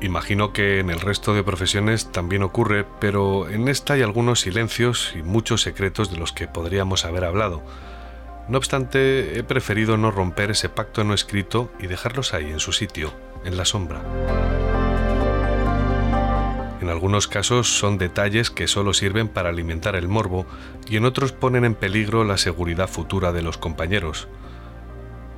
Imagino 0.00 0.52
que 0.52 0.80
en 0.80 0.90
el 0.90 0.98
resto 0.98 1.32
de 1.32 1.44
profesiones 1.44 2.10
también 2.10 2.42
ocurre, 2.42 2.84
pero 3.00 3.48
en 3.48 3.68
esta 3.68 3.92
hay 3.92 4.02
algunos 4.02 4.40
silencios 4.40 5.14
y 5.16 5.22
muchos 5.22 5.62
secretos 5.62 6.10
de 6.10 6.16
los 6.16 6.32
que 6.32 6.48
podríamos 6.48 7.04
haber 7.04 7.22
hablado. 7.22 7.62
No 8.48 8.58
obstante, 8.58 9.38
he 9.38 9.44
preferido 9.44 9.96
no 9.96 10.10
romper 10.10 10.50
ese 10.50 10.68
pacto 10.68 11.04
no 11.04 11.14
escrito 11.14 11.70
y 11.78 11.86
dejarlos 11.86 12.34
ahí, 12.34 12.50
en 12.50 12.58
su 12.58 12.72
sitio, 12.72 13.12
en 13.44 13.56
la 13.56 13.64
sombra. 13.64 14.02
En 16.80 16.88
algunos 16.88 17.28
casos 17.28 17.78
son 17.78 17.96
detalles 17.96 18.50
que 18.50 18.66
solo 18.66 18.92
sirven 18.92 19.28
para 19.28 19.50
alimentar 19.50 19.94
el 19.94 20.08
morbo 20.08 20.46
y 20.88 20.96
en 20.96 21.04
otros 21.04 21.30
ponen 21.30 21.64
en 21.64 21.76
peligro 21.76 22.24
la 22.24 22.38
seguridad 22.38 22.88
futura 22.88 23.30
de 23.30 23.42
los 23.42 23.56
compañeros. 23.56 24.26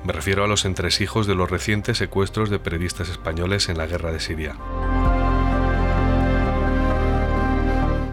Me 0.05 0.13
refiero 0.13 0.43
a 0.43 0.49
los 0.49 0.65
entresijos 0.65 1.29
de 1.29 1.37
los 1.37 1.49
recientes 1.49 1.99
secuestros 1.99 2.51
de 2.51 2.59
periodistas 2.59 3.09
españoles 3.09 3.69
en 3.69 3.79
la 3.79 3.87
guerra 3.87 4.11
de 4.11 4.19
Siria. 4.19 4.57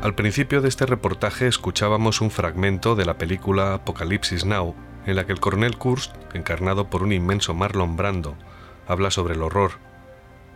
Al 0.01 0.13
principio 0.13 0.61
de 0.61 0.69
este 0.69 0.85
reportaje 0.85 1.47
escuchábamos 1.47 2.21
un 2.21 2.29
fragmento 2.29 2.95
de 2.95 3.05
la 3.05 3.17
película 3.17 3.73
Apocalipsis 3.73 4.45
Now, 4.45 4.75
en 5.07 5.15
la 5.15 5.25
que 5.25 5.33
el 5.33 5.39
coronel 5.39 5.77
Kurst, 5.77 6.15
encarnado 6.35 6.91
por 6.91 7.01
un 7.01 7.11
inmenso 7.11 7.55
Marlon 7.55 7.97
Brando, 7.97 8.37
habla 8.87 9.09
sobre 9.09 9.33
el 9.33 9.41
horror. 9.41 9.71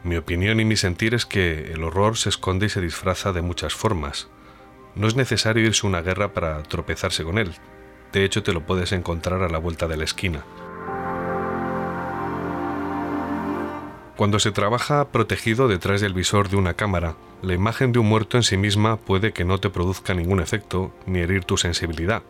Mi 0.04 0.18
opinión 0.18 0.60
y 0.60 0.66
mi 0.66 0.76
sentir 0.76 1.16
es 1.16 1.26
que 1.26 1.72
el 1.74 1.84
horror 1.84 2.16
se 2.16 2.30
esconde 2.30 2.68
y 2.68 2.70
se 2.70 2.80
disfraza 2.80 3.34
de 3.34 3.42
muchas 3.42 3.74
formas. 3.74 4.30
No 4.96 5.08
es 5.08 5.16
necesario 5.16 5.66
irse 5.66 5.88
a 5.88 5.90
una 5.90 6.02
guerra 6.02 6.34
para 6.34 6.62
tropezarse 6.64 7.24
con 7.24 7.40
él. 7.40 7.56
De 8.12 8.24
hecho, 8.24 8.44
te 8.44 8.54
lo 8.54 8.66
puedes 8.66 8.92
encontrar 8.92 9.42
a 9.42 9.50
la 9.50 9.58
vuelta 9.58 9.88
de 9.88 9.98
la 9.98 10.04
esquina. 10.04 10.46
Cuando 14.16 14.38
se 14.40 14.52
trabaja 14.52 15.08
protegido 15.10 15.68
detrás 15.68 16.00
del 16.00 16.14
visor 16.14 16.48
de 16.50 16.56
una 16.56 16.76
cámara, 16.76 17.16
la 17.42 17.56
imagen 17.56 17.92
de 17.92 18.00
un 18.00 18.08
muerto 18.08 18.38
en 18.38 18.44
sí 18.44 18.58
misma 18.58 18.98
puede 18.98 19.34
que 19.34 19.44
no 19.44 19.58
te 19.58 19.72
produzca 19.72 20.14
ningún 20.14 20.40
efecto 20.40 20.94
ni 21.08 21.20
herir 21.20 21.46
tu 21.46 21.58
sensibilidad. 21.58 22.22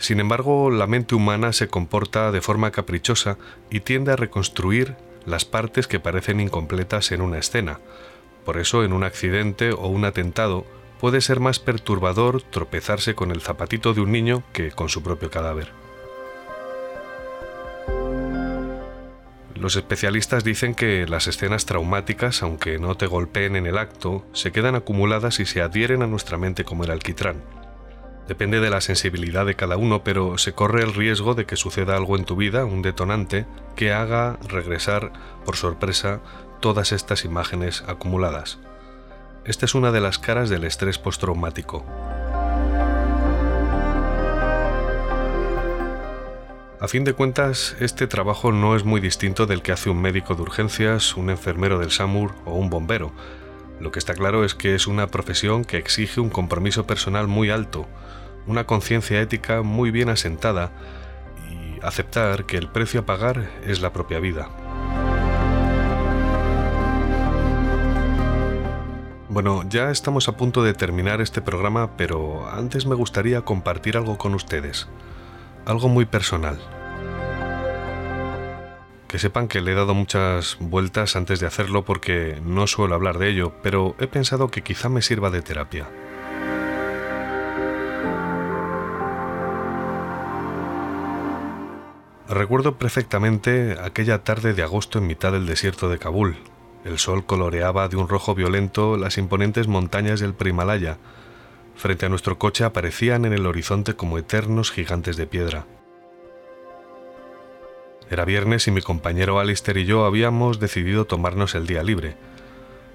Sin 0.00 0.18
embargo, 0.18 0.72
la 0.72 0.88
mente 0.88 1.14
humana 1.14 1.52
se 1.52 1.68
comporta 1.68 2.32
de 2.32 2.40
forma 2.40 2.72
caprichosa 2.72 3.38
y 3.70 3.78
tiende 3.80 4.10
a 4.10 4.16
reconstruir 4.16 4.96
las 5.24 5.44
partes 5.44 5.86
que 5.86 6.00
parecen 6.00 6.40
incompletas 6.40 7.12
en 7.12 7.20
una 7.20 7.38
escena. 7.38 7.78
Por 8.44 8.58
eso, 8.58 8.82
en 8.82 8.92
un 8.92 9.04
accidente 9.04 9.70
o 9.70 9.86
un 9.86 10.04
atentado, 10.04 10.66
puede 11.00 11.20
ser 11.20 11.38
más 11.38 11.60
perturbador 11.60 12.42
tropezarse 12.42 13.14
con 13.14 13.30
el 13.30 13.40
zapatito 13.40 13.94
de 13.94 14.00
un 14.00 14.10
niño 14.10 14.42
que 14.52 14.72
con 14.72 14.88
su 14.88 15.02
propio 15.02 15.30
cadáver. 15.30 15.83
Los 19.54 19.76
especialistas 19.76 20.42
dicen 20.42 20.74
que 20.74 21.06
las 21.06 21.28
escenas 21.28 21.64
traumáticas, 21.64 22.42
aunque 22.42 22.78
no 22.78 22.96
te 22.96 23.06
golpeen 23.06 23.54
en 23.54 23.66
el 23.66 23.78
acto, 23.78 24.26
se 24.32 24.50
quedan 24.50 24.74
acumuladas 24.74 25.38
y 25.38 25.46
se 25.46 25.62
adhieren 25.62 26.02
a 26.02 26.08
nuestra 26.08 26.38
mente 26.38 26.64
como 26.64 26.82
el 26.82 26.90
alquitrán. 26.90 27.42
Depende 28.26 28.58
de 28.58 28.70
la 28.70 28.80
sensibilidad 28.80 29.46
de 29.46 29.54
cada 29.54 29.76
uno, 29.76 30.02
pero 30.02 30.38
se 30.38 30.54
corre 30.54 30.82
el 30.82 30.94
riesgo 30.94 31.34
de 31.34 31.46
que 31.46 31.56
suceda 31.56 31.94
algo 31.94 32.16
en 32.16 32.24
tu 32.24 32.36
vida, 32.36 32.64
un 32.64 32.82
detonante, 32.82 33.46
que 33.76 33.92
haga 33.92 34.38
regresar 34.48 35.12
por 35.44 35.56
sorpresa 35.56 36.20
todas 36.60 36.92
estas 36.92 37.24
imágenes 37.24 37.84
acumuladas. 37.86 38.58
Esta 39.44 39.66
es 39.66 39.74
una 39.74 39.92
de 39.92 40.00
las 40.00 40.18
caras 40.18 40.48
del 40.48 40.64
estrés 40.64 40.98
postraumático. 40.98 41.84
A 46.80 46.88
fin 46.88 47.04
de 47.04 47.14
cuentas, 47.14 47.76
este 47.78 48.08
trabajo 48.08 48.50
no 48.50 48.74
es 48.74 48.84
muy 48.84 49.00
distinto 49.00 49.46
del 49.46 49.62
que 49.62 49.70
hace 49.70 49.90
un 49.90 50.02
médico 50.02 50.34
de 50.34 50.42
urgencias, 50.42 51.16
un 51.16 51.30
enfermero 51.30 51.78
del 51.78 51.92
SAMUR 51.92 52.34
o 52.44 52.54
un 52.54 52.68
bombero. 52.68 53.12
Lo 53.78 53.92
que 53.92 54.00
está 54.00 54.12
claro 54.14 54.44
es 54.44 54.56
que 54.56 54.74
es 54.74 54.88
una 54.88 55.06
profesión 55.06 55.64
que 55.64 55.76
exige 55.76 56.20
un 56.20 56.30
compromiso 56.30 56.84
personal 56.84 57.28
muy 57.28 57.50
alto, 57.50 57.86
una 58.48 58.66
conciencia 58.66 59.20
ética 59.20 59.62
muy 59.62 59.92
bien 59.92 60.08
asentada 60.08 60.72
y 61.48 61.78
aceptar 61.84 62.44
que 62.44 62.56
el 62.56 62.68
precio 62.68 63.00
a 63.00 63.06
pagar 63.06 63.48
es 63.64 63.80
la 63.80 63.92
propia 63.92 64.18
vida. 64.18 64.48
Bueno, 69.28 69.62
ya 69.68 69.90
estamos 69.90 70.28
a 70.28 70.36
punto 70.36 70.64
de 70.64 70.74
terminar 70.74 71.20
este 71.20 71.40
programa, 71.40 71.96
pero 71.96 72.48
antes 72.50 72.84
me 72.84 72.96
gustaría 72.96 73.42
compartir 73.42 73.96
algo 73.96 74.18
con 74.18 74.34
ustedes 74.34 74.88
algo 75.66 75.88
muy 75.88 76.04
personal. 76.04 76.58
Que 79.08 79.18
sepan 79.18 79.48
que 79.48 79.60
le 79.60 79.72
he 79.72 79.74
dado 79.74 79.94
muchas 79.94 80.56
vueltas 80.60 81.14
antes 81.16 81.40
de 81.40 81.46
hacerlo 81.46 81.84
porque 81.84 82.40
no 82.44 82.66
suelo 82.66 82.94
hablar 82.94 83.18
de 83.18 83.28
ello, 83.28 83.52
pero 83.62 83.94
he 84.00 84.06
pensado 84.06 84.48
que 84.48 84.62
quizá 84.62 84.88
me 84.88 85.02
sirva 85.02 85.30
de 85.30 85.42
terapia. 85.42 85.86
Recuerdo 92.28 92.78
perfectamente 92.78 93.76
aquella 93.80 94.24
tarde 94.24 94.54
de 94.54 94.62
agosto 94.62 94.98
en 94.98 95.06
mitad 95.06 95.30
del 95.30 95.46
desierto 95.46 95.88
de 95.88 95.98
Kabul. 95.98 96.36
El 96.84 96.98
sol 96.98 97.24
coloreaba 97.24 97.88
de 97.88 97.96
un 97.96 98.08
rojo 98.08 98.34
violento 98.34 98.96
las 98.96 99.18
imponentes 99.18 99.68
montañas 99.68 100.20
del 100.20 100.34
Primalaya, 100.34 100.98
Frente 101.76 102.06
a 102.06 102.08
nuestro 102.08 102.38
coche 102.38 102.64
aparecían 102.64 103.24
en 103.24 103.32
el 103.32 103.46
horizonte 103.46 103.94
como 103.94 104.18
eternos 104.18 104.70
gigantes 104.70 105.16
de 105.16 105.26
piedra. 105.26 105.66
Era 108.10 108.24
viernes 108.24 108.68
y 108.68 108.70
mi 108.70 108.80
compañero 108.80 109.40
Alistair 109.40 109.78
y 109.78 109.86
yo 109.86 110.04
habíamos 110.04 110.60
decidido 110.60 111.06
tomarnos 111.06 111.54
el 111.54 111.66
día 111.66 111.82
libre. 111.82 112.16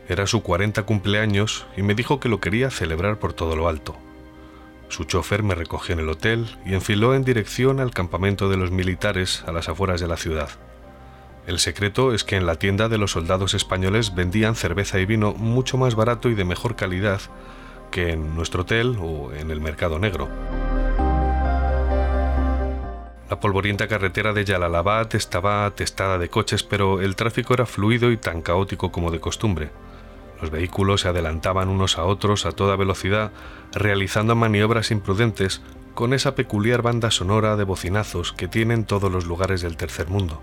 Era 0.07 0.27
su 0.27 0.41
40 0.41 0.83
cumpleaños 0.83 1.67
y 1.75 1.81
me 1.81 1.95
dijo 1.95 2.19
que 2.19 2.29
lo 2.29 2.39
quería 2.39 2.69
celebrar 2.69 3.19
por 3.19 3.33
todo 3.33 3.55
lo 3.55 3.67
alto. 3.67 3.95
Su 4.87 5.03
chofer 5.03 5.43
me 5.43 5.55
recogió 5.55 5.93
en 5.93 5.99
el 5.99 6.09
hotel 6.09 6.57
y 6.65 6.73
enfiló 6.73 7.13
en 7.15 7.23
dirección 7.23 7.79
al 7.79 7.91
campamento 7.91 8.49
de 8.49 8.57
los 8.57 8.71
militares 8.71 9.43
a 9.45 9.51
las 9.51 9.69
afueras 9.69 10.01
de 10.01 10.07
la 10.07 10.17
ciudad. 10.17 10.49
El 11.45 11.59
secreto 11.59 12.13
es 12.13 12.23
que 12.23 12.35
en 12.35 12.45
la 12.45 12.55
tienda 12.55 12.89
de 12.89 12.97
los 12.97 13.11
soldados 13.11 13.53
españoles 13.53 14.15
vendían 14.15 14.55
cerveza 14.55 14.99
y 14.99 15.05
vino 15.05 15.33
mucho 15.33 15.77
más 15.77 15.95
barato 15.95 16.29
y 16.29 16.35
de 16.35 16.45
mejor 16.45 16.75
calidad 16.75 17.21
que 17.89 18.11
en 18.11 18.35
nuestro 18.35 18.61
hotel 18.61 18.97
o 18.99 19.31
en 19.33 19.51
el 19.51 19.61
mercado 19.61 19.99
negro. 19.99 20.27
La 23.29 23.39
polvorienta 23.39 23.87
carretera 23.87 24.33
de 24.33 24.43
Yalalabad 24.43 25.13
estaba 25.15 25.65
atestada 25.65 26.17
de 26.17 26.29
coches, 26.29 26.63
pero 26.63 26.99
el 26.99 27.15
tráfico 27.15 27.53
era 27.53 27.67
fluido 27.67 28.11
y 28.11 28.17
tan 28.17 28.41
caótico 28.41 28.91
como 28.91 29.11
de 29.11 29.19
costumbre. 29.19 29.69
Los 30.41 30.49
vehículos 30.49 31.01
se 31.01 31.09
adelantaban 31.09 31.69
unos 31.69 31.97
a 31.97 32.05
otros 32.05 32.45
a 32.45 32.53
toda 32.53 32.75
velocidad, 32.75 33.31
realizando 33.71 34.35
maniobras 34.35 34.89
imprudentes 34.89 35.61
con 35.93 36.13
esa 36.13 36.33
peculiar 36.33 36.81
banda 36.81 37.11
sonora 37.11 37.55
de 37.55 37.65
bocinazos 37.65 38.33
que 38.33 38.47
tienen 38.47 38.85
todos 38.85 39.11
los 39.11 39.25
lugares 39.25 39.61
del 39.61 39.77
tercer 39.77 40.07
mundo. 40.07 40.41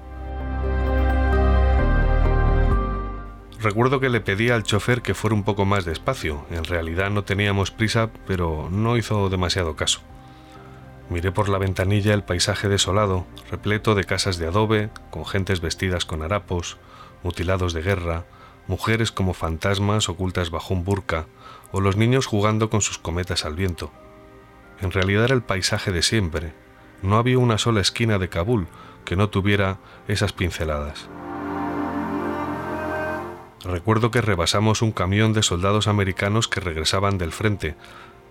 Recuerdo 3.66 3.98
que 3.98 4.10
le 4.10 4.20
pedí 4.20 4.50
al 4.50 4.62
chofer 4.62 5.02
que 5.02 5.12
fuera 5.12 5.34
un 5.34 5.42
poco 5.42 5.64
más 5.64 5.84
despacio. 5.84 6.46
En 6.52 6.62
realidad 6.62 7.10
no 7.10 7.24
teníamos 7.24 7.72
prisa, 7.72 8.10
pero 8.24 8.68
no 8.70 8.96
hizo 8.96 9.28
demasiado 9.28 9.74
caso. 9.74 10.02
Miré 11.10 11.32
por 11.32 11.48
la 11.48 11.58
ventanilla 11.58 12.14
el 12.14 12.22
paisaje 12.22 12.68
desolado, 12.68 13.26
repleto 13.50 13.96
de 13.96 14.04
casas 14.04 14.38
de 14.38 14.46
adobe, 14.46 14.90
con 15.10 15.26
gentes 15.26 15.60
vestidas 15.60 16.04
con 16.04 16.22
harapos, 16.22 16.76
mutilados 17.24 17.72
de 17.72 17.82
guerra, 17.82 18.24
mujeres 18.68 19.10
como 19.10 19.34
fantasmas 19.34 20.08
ocultas 20.08 20.50
bajo 20.50 20.72
un 20.72 20.84
burka, 20.84 21.26
o 21.72 21.80
los 21.80 21.96
niños 21.96 22.26
jugando 22.26 22.70
con 22.70 22.82
sus 22.82 22.98
cometas 22.98 23.44
al 23.44 23.56
viento. 23.56 23.90
En 24.80 24.92
realidad 24.92 25.24
era 25.24 25.34
el 25.34 25.42
paisaje 25.42 25.90
de 25.90 26.04
siempre. 26.04 26.52
No 27.02 27.16
había 27.16 27.40
una 27.40 27.58
sola 27.58 27.80
esquina 27.80 28.20
de 28.20 28.28
Kabul 28.28 28.68
que 29.04 29.16
no 29.16 29.28
tuviera 29.28 29.78
esas 30.06 30.32
pinceladas. 30.32 31.08
Recuerdo 33.66 34.12
que 34.12 34.20
rebasamos 34.20 34.80
un 34.80 34.92
camión 34.92 35.32
de 35.32 35.42
soldados 35.42 35.88
americanos 35.88 36.46
que 36.46 36.60
regresaban 36.60 37.18
del 37.18 37.32
frente. 37.32 37.74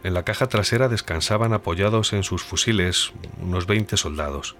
En 0.01 0.13
la 0.13 0.23
caja 0.23 0.47
trasera 0.47 0.87
descansaban 0.87 1.51
apoyados 1.51 2.13
en 2.13 2.23
sus 2.23 2.41
fusiles 2.41 3.11
unos 3.41 3.67
20 3.67 3.97
soldados. 3.97 4.55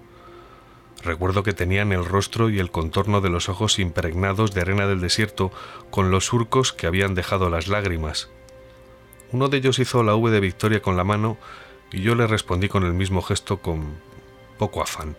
Recuerdo 1.02 1.42
que 1.42 1.54
tenían 1.54 1.92
el 1.92 2.04
rostro 2.04 2.50
y 2.50 2.58
el 2.58 2.70
contorno 2.70 3.22
de 3.22 3.30
los 3.30 3.48
ojos 3.48 3.78
impregnados 3.78 4.52
de 4.52 4.60
arena 4.60 4.86
del 4.86 5.00
desierto 5.00 5.50
con 5.90 6.10
los 6.10 6.26
surcos 6.26 6.74
que 6.74 6.86
habían 6.86 7.14
dejado 7.14 7.48
las 7.48 7.68
lágrimas. 7.68 8.28
Uno 9.32 9.48
de 9.48 9.56
ellos 9.56 9.78
hizo 9.78 10.02
la 10.02 10.14
V 10.14 10.30
de 10.30 10.40
victoria 10.40 10.82
con 10.82 10.98
la 10.98 11.04
mano 11.04 11.38
y 11.90 12.02
yo 12.02 12.14
le 12.14 12.26
respondí 12.26 12.68
con 12.68 12.84
el 12.84 12.92
mismo 12.92 13.22
gesto 13.22 13.62
con 13.62 13.96
poco 14.58 14.82
afán. 14.82 15.16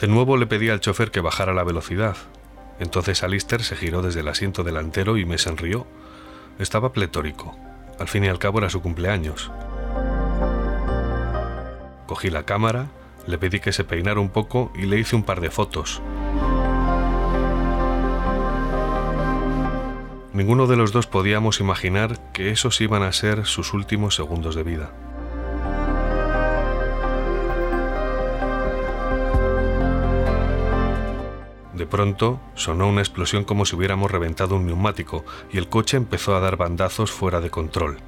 De 0.00 0.08
nuevo 0.08 0.36
le 0.36 0.46
pedí 0.46 0.68
al 0.68 0.80
chofer 0.80 1.12
que 1.12 1.20
bajara 1.20 1.54
la 1.54 1.62
velocidad. 1.62 2.16
Entonces 2.78 3.22
Alister 3.22 3.62
se 3.62 3.76
giró 3.76 4.02
desde 4.02 4.20
el 4.20 4.28
asiento 4.28 4.64
delantero 4.64 5.16
y 5.16 5.24
me 5.24 5.38
sonrió. 5.38 5.86
Estaba 6.58 6.92
pletórico. 6.92 7.56
Al 7.98 8.08
fin 8.08 8.24
y 8.24 8.28
al 8.28 8.38
cabo 8.38 8.58
era 8.58 8.70
su 8.70 8.82
cumpleaños. 8.82 9.50
Cogí 12.06 12.30
la 12.30 12.44
cámara, 12.44 12.88
le 13.26 13.38
pedí 13.38 13.60
que 13.60 13.72
se 13.72 13.84
peinara 13.84 14.20
un 14.20 14.30
poco 14.30 14.70
y 14.74 14.86
le 14.86 14.98
hice 14.98 15.16
un 15.16 15.22
par 15.22 15.40
de 15.40 15.50
fotos. 15.50 16.02
Ninguno 20.32 20.66
de 20.66 20.76
los 20.76 20.92
dos 20.92 21.06
podíamos 21.06 21.60
imaginar 21.60 22.18
que 22.32 22.50
esos 22.50 22.80
iban 22.82 23.02
a 23.02 23.12
ser 23.12 23.46
sus 23.46 23.72
últimos 23.72 24.14
segundos 24.14 24.54
de 24.54 24.62
vida. 24.62 24.90
De 31.76 31.86
pronto 31.86 32.40
sonó 32.54 32.88
una 32.88 33.02
explosión 33.02 33.44
como 33.44 33.66
si 33.66 33.76
hubiéramos 33.76 34.10
reventado 34.10 34.56
un 34.56 34.64
neumático 34.64 35.26
y 35.52 35.58
el 35.58 35.68
coche 35.68 35.98
empezó 35.98 36.34
a 36.34 36.40
dar 36.40 36.56
bandazos 36.56 37.10
fuera 37.10 37.42
de 37.42 37.50
control. 37.50 37.98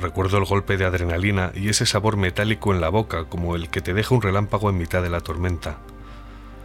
Recuerdo 0.00 0.38
el 0.38 0.46
golpe 0.46 0.78
de 0.78 0.86
adrenalina 0.86 1.52
y 1.54 1.68
ese 1.68 1.84
sabor 1.84 2.16
metálico 2.16 2.72
en 2.72 2.80
la 2.80 2.88
boca 2.88 3.24
como 3.24 3.54
el 3.54 3.68
que 3.68 3.82
te 3.82 3.92
deja 3.92 4.14
un 4.14 4.22
relámpago 4.22 4.70
en 4.70 4.78
mitad 4.78 5.02
de 5.02 5.10
la 5.10 5.20
tormenta. 5.20 5.76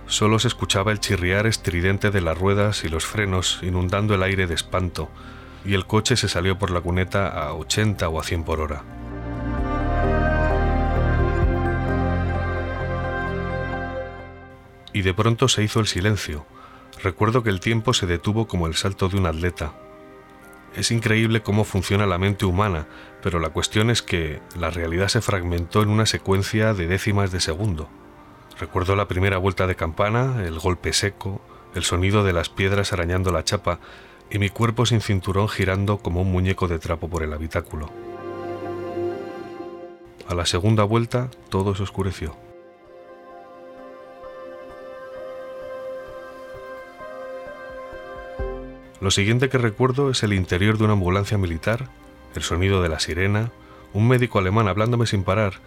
Solo 0.08 0.40
se 0.40 0.48
escuchaba 0.48 0.94
el 0.94 1.02
chirriar 1.02 1.48
estridente 1.48 2.12
de 2.12 2.22
las 2.22 2.38
ruedas 2.38 2.86
y 2.86 2.90
los 2.90 3.06
frenos 3.06 3.60
inundando 3.62 4.16
el 4.16 4.24
aire 4.24 4.48
de 4.48 4.54
espanto, 4.54 5.10
y 5.66 5.74
el 5.74 5.86
coche 5.86 6.16
se 6.16 6.30
salió 6.30 6.58
por 6.58 6.72
la 6.72 6.80
cuneta 6.80 7.28
a 7.28 7.56
80 7.56 8.08
o 8.08 8.20
a 8.20 8.24
100 8.24 8.44
por 8.44 8.62
hora. 8.62 8.95
Y 14.96 15.02
de 15.02 15.14
pronto 15.14 15.50
se 15.50 15.62
hizo 15.62 15.82
el 15.82 15.88
silencio. 15.88 16.46
Recuerdo 17.04 17.44
que 17.44 17.50
el 17.50 17.60
tiempo 17.60 17.94
se 17.94 18.06
detuvo 18.06 18.48
como 18.48 18.66
el 18.66 18.76
salto 18.76 19.10
de 19.10 19.18
un 19.18 19.26
atleta. 19.26 19.74
Es 20.74 20.90
increíble 20.90 21.42
cómo 21.42 21.66
funciona 21.66 22.06
la 22.06 22.18
mente 22.18 22.46
humana, 22.46 22.88
pero 23.22 23.42
la 23.42 23.50
cuestión 23.50 23.90
es 23.90 24.02
que 24.02 24.40
la 24.58 24.70
realidad 24.70 25.10
se 25.10 25.20
fragmentó 25.20 25.82
en 25.82 25.90
una 25.90 26.06
secuencia 26.06 26.74
de 26.74 26.88
décimas 26.88 27.34
de 27.34 27.42
segundo. 27.42 27.90
Recuerdo 28.58 28.96
la 28.96 29.10
primera 29.10 29.38
vuelta 29.38 29.68
de 29.68 29.76
campana, 29.76 30.46
el 30.46 30.60
golpe 30.60 30.94
seco, 30.94 31.42
el 31.76 31.84
sonido 31.84 32.24
de 32.24 32.32
las 32.32 32.48
piedras 32.48 32.94
arañando 32.94 33.34
la 33.34 33.44
chapa 33.44 33.82
y 34.32 34.40
mi 34.40 34.48
cuerpo 34.48 34.86
sin 34.86 35.02
cinturón 35.02 35.50
girando 35.50 35.98
como 35.98 36.22
un 36.22 36.32
muñeco 36.32 36.70
de 36.70 36.80
trapo 36.80 37.10
por 37.10 37.22
el 37.22 37.34
habitáculo. 37.34 37.92
A 40.30 40.36
la 40.36 40.46
segunda 40.46 40.86
vuelta 40.86 41.30
todo 41.50 41.76
se 41.76 41.84
oscureció. 41.84 42.45
Lo 49.06 49.12
siguiente 49.12 49.50
que 49.50 49.60
recuerdo 49.60 50.10
es 50.10 50.24
el 50.24 50.34
interior 50.34 50.80
de 50.80 50.86
una 50.86 50.94
ambulancia 50.94 51.38
militar, 51.38 51.90
el 52.34 52.42
sonido 52.42 52.82
de 52.82 52.90
la 52.90 53.00
sirena, 53.00 53.52
un 53.94 54.08
médico 54.08 54.40
alemán 54.40 54.68
hablándome 54.68 55.06
sin 55.06 55.24
parar 55.24 55.60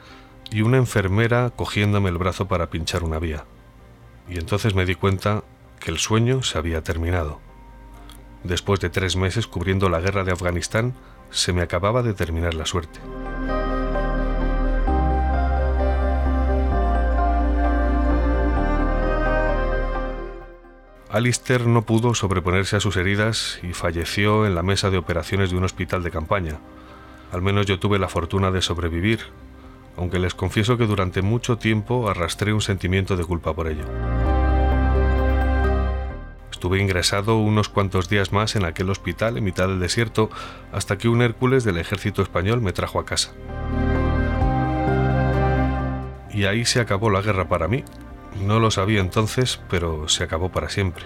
y 0.51 0.62
una 0.62 0.77
enfermera 0.77 1.52
cogiéndome 1.55 2.09
el 2.09 2.19
brazo 2.19 2.48
para 2.48 2.69
pinchar 2.69 3.05
una 3.05 3.20
vía. 3.20 3.44
Y 4.28 4.39
entonces 4.39 4.74
me 4.74 4.85
di 4.85 4.97
cuenta 4.97 5.44
que 5.78 5.93
el 5.93 5.98
sueño 5.98 6.43
se 6.43 6.59
había 6.59 6.82
terminado. 6.82 7.39
Después 8.43 8.81
de 8.81 8.90
tres 8.90 9.15
meses 9.15 9.47
cubriendo 9.47 9.89
la 9.89 10.01
guerra 10.01 10.24
de 10.24 10.32
Afganistán, 10.32 10.94
se 11.31 11.52
me 11.52 11.62
acababa 11.62 12.02
de 12.02 12.15
terminar 12.15 12.55
la 12.55 12.66
suerte. 12.66 12.98
Alistair 21.10 21.66
no 21.66 21.82
pudo 21.82 22.14
sobreponerse 22.14 22.76
a 22.76 22.80
sus 22.80 22.98
heridas 22.98 23.60
y 23.62 23.72
falleció 23.72 24.47
en 24.47 24.55
la 24.55 24.62
mesa 24.62 24.90
de 24.90 24.98
operaciones 24.98 25.51
de 25.51 25.56
un 25.56 25.64
hospital 25.64 26.02
de 26.02 26.10
campaña. 26.10 26.59
Al 27.32 27.40
menos 27.40 27.64
yo 27.64 27.78
tuve 27.78 27.98
la 27.98 28.09
fortuna 28.09 28.51
de 28.51 28.60
sobrevivir, 28.60 29.20
aunque 29.97 30.18
les 30.18 30.35
confieso 30.35 30.76
que 30.76 30.86
durante 30.86 31.22
mucho 31.22 31.56
tiempo 31.56 32.10
arrastré 32.10 32.52
un 32.52 32.60
sentimiento 32.60 33.16
de 33.16 33.24
culpa 33.24 33.55
por 33.55 33.68
ello. 33.68 33.85
Estuve 36.51 36.78
ingresado 36.78 37.39
unos 37.39 37.70
cuantos 37.70 38.10
días 38.10 38.30
más 38.32 38.55
en 38.55 38.66
aquel 38.66 38.90
hospital 38.90 39.39
en 39.39 39.44
mitad 39.44 39.66
del 39.66 39.80
desierto 39.80 40.28
hasta 40.72 40.98
que 40.98 41.09
un 41.09 41.22
Hércules 41.22 41.64
del 41.64 41.78
ejército 41.78 42.20
español 42.20 42.60
me 42.60 42.72
trajo 42.72 43.01
a 43.01 43.06
casa. 43.06 43.32
Y 46.35 46.44
ahí 46.44 46.66
se 46.66 46.80
acabó 46.80 47.09
la 47.09 47.22
guerra 47.22 47.48
para 47.48 47.66
mí. 47.66 47.82
No 48.37 48.61
lo 48.61 48.71
sabía 48.71 49.01
entonces, 49.01 49.61
pero 49.69 50.09
se 50.09 50.25
acabó 50.25 50.51
para 50.51 50.69
siempre. 50.69 51.05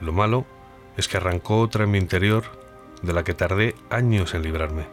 Lo 0.00 0.12
malo 0.12 0.46
es 0.96 1.08
que 1.08 1.16
arrancó 1.16 1.60
otra 1.60 1.84
en 1.84 1.90
mi 1.90 1.98
interior 1.98 2.44
de 3.02 3.12
la 3.12 3.24
que 3.24 3.34
tardé 3.34 3.74
años 3.90 4.34
en 4.34 4.42
librarme. 4.42 4.86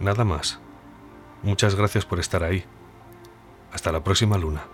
Nada 0.00 0.24
más. 0.24 0.60
Muchas 1.42 1.74
gracias 1.74 2.04
por 2.04 2.20
estar 2.20 2.44
ahí. 2.44 2.64
Hasta 3.72 3.92
la 3.92 4.02
próxima 4.02 4.38
luna. 4.38 4.64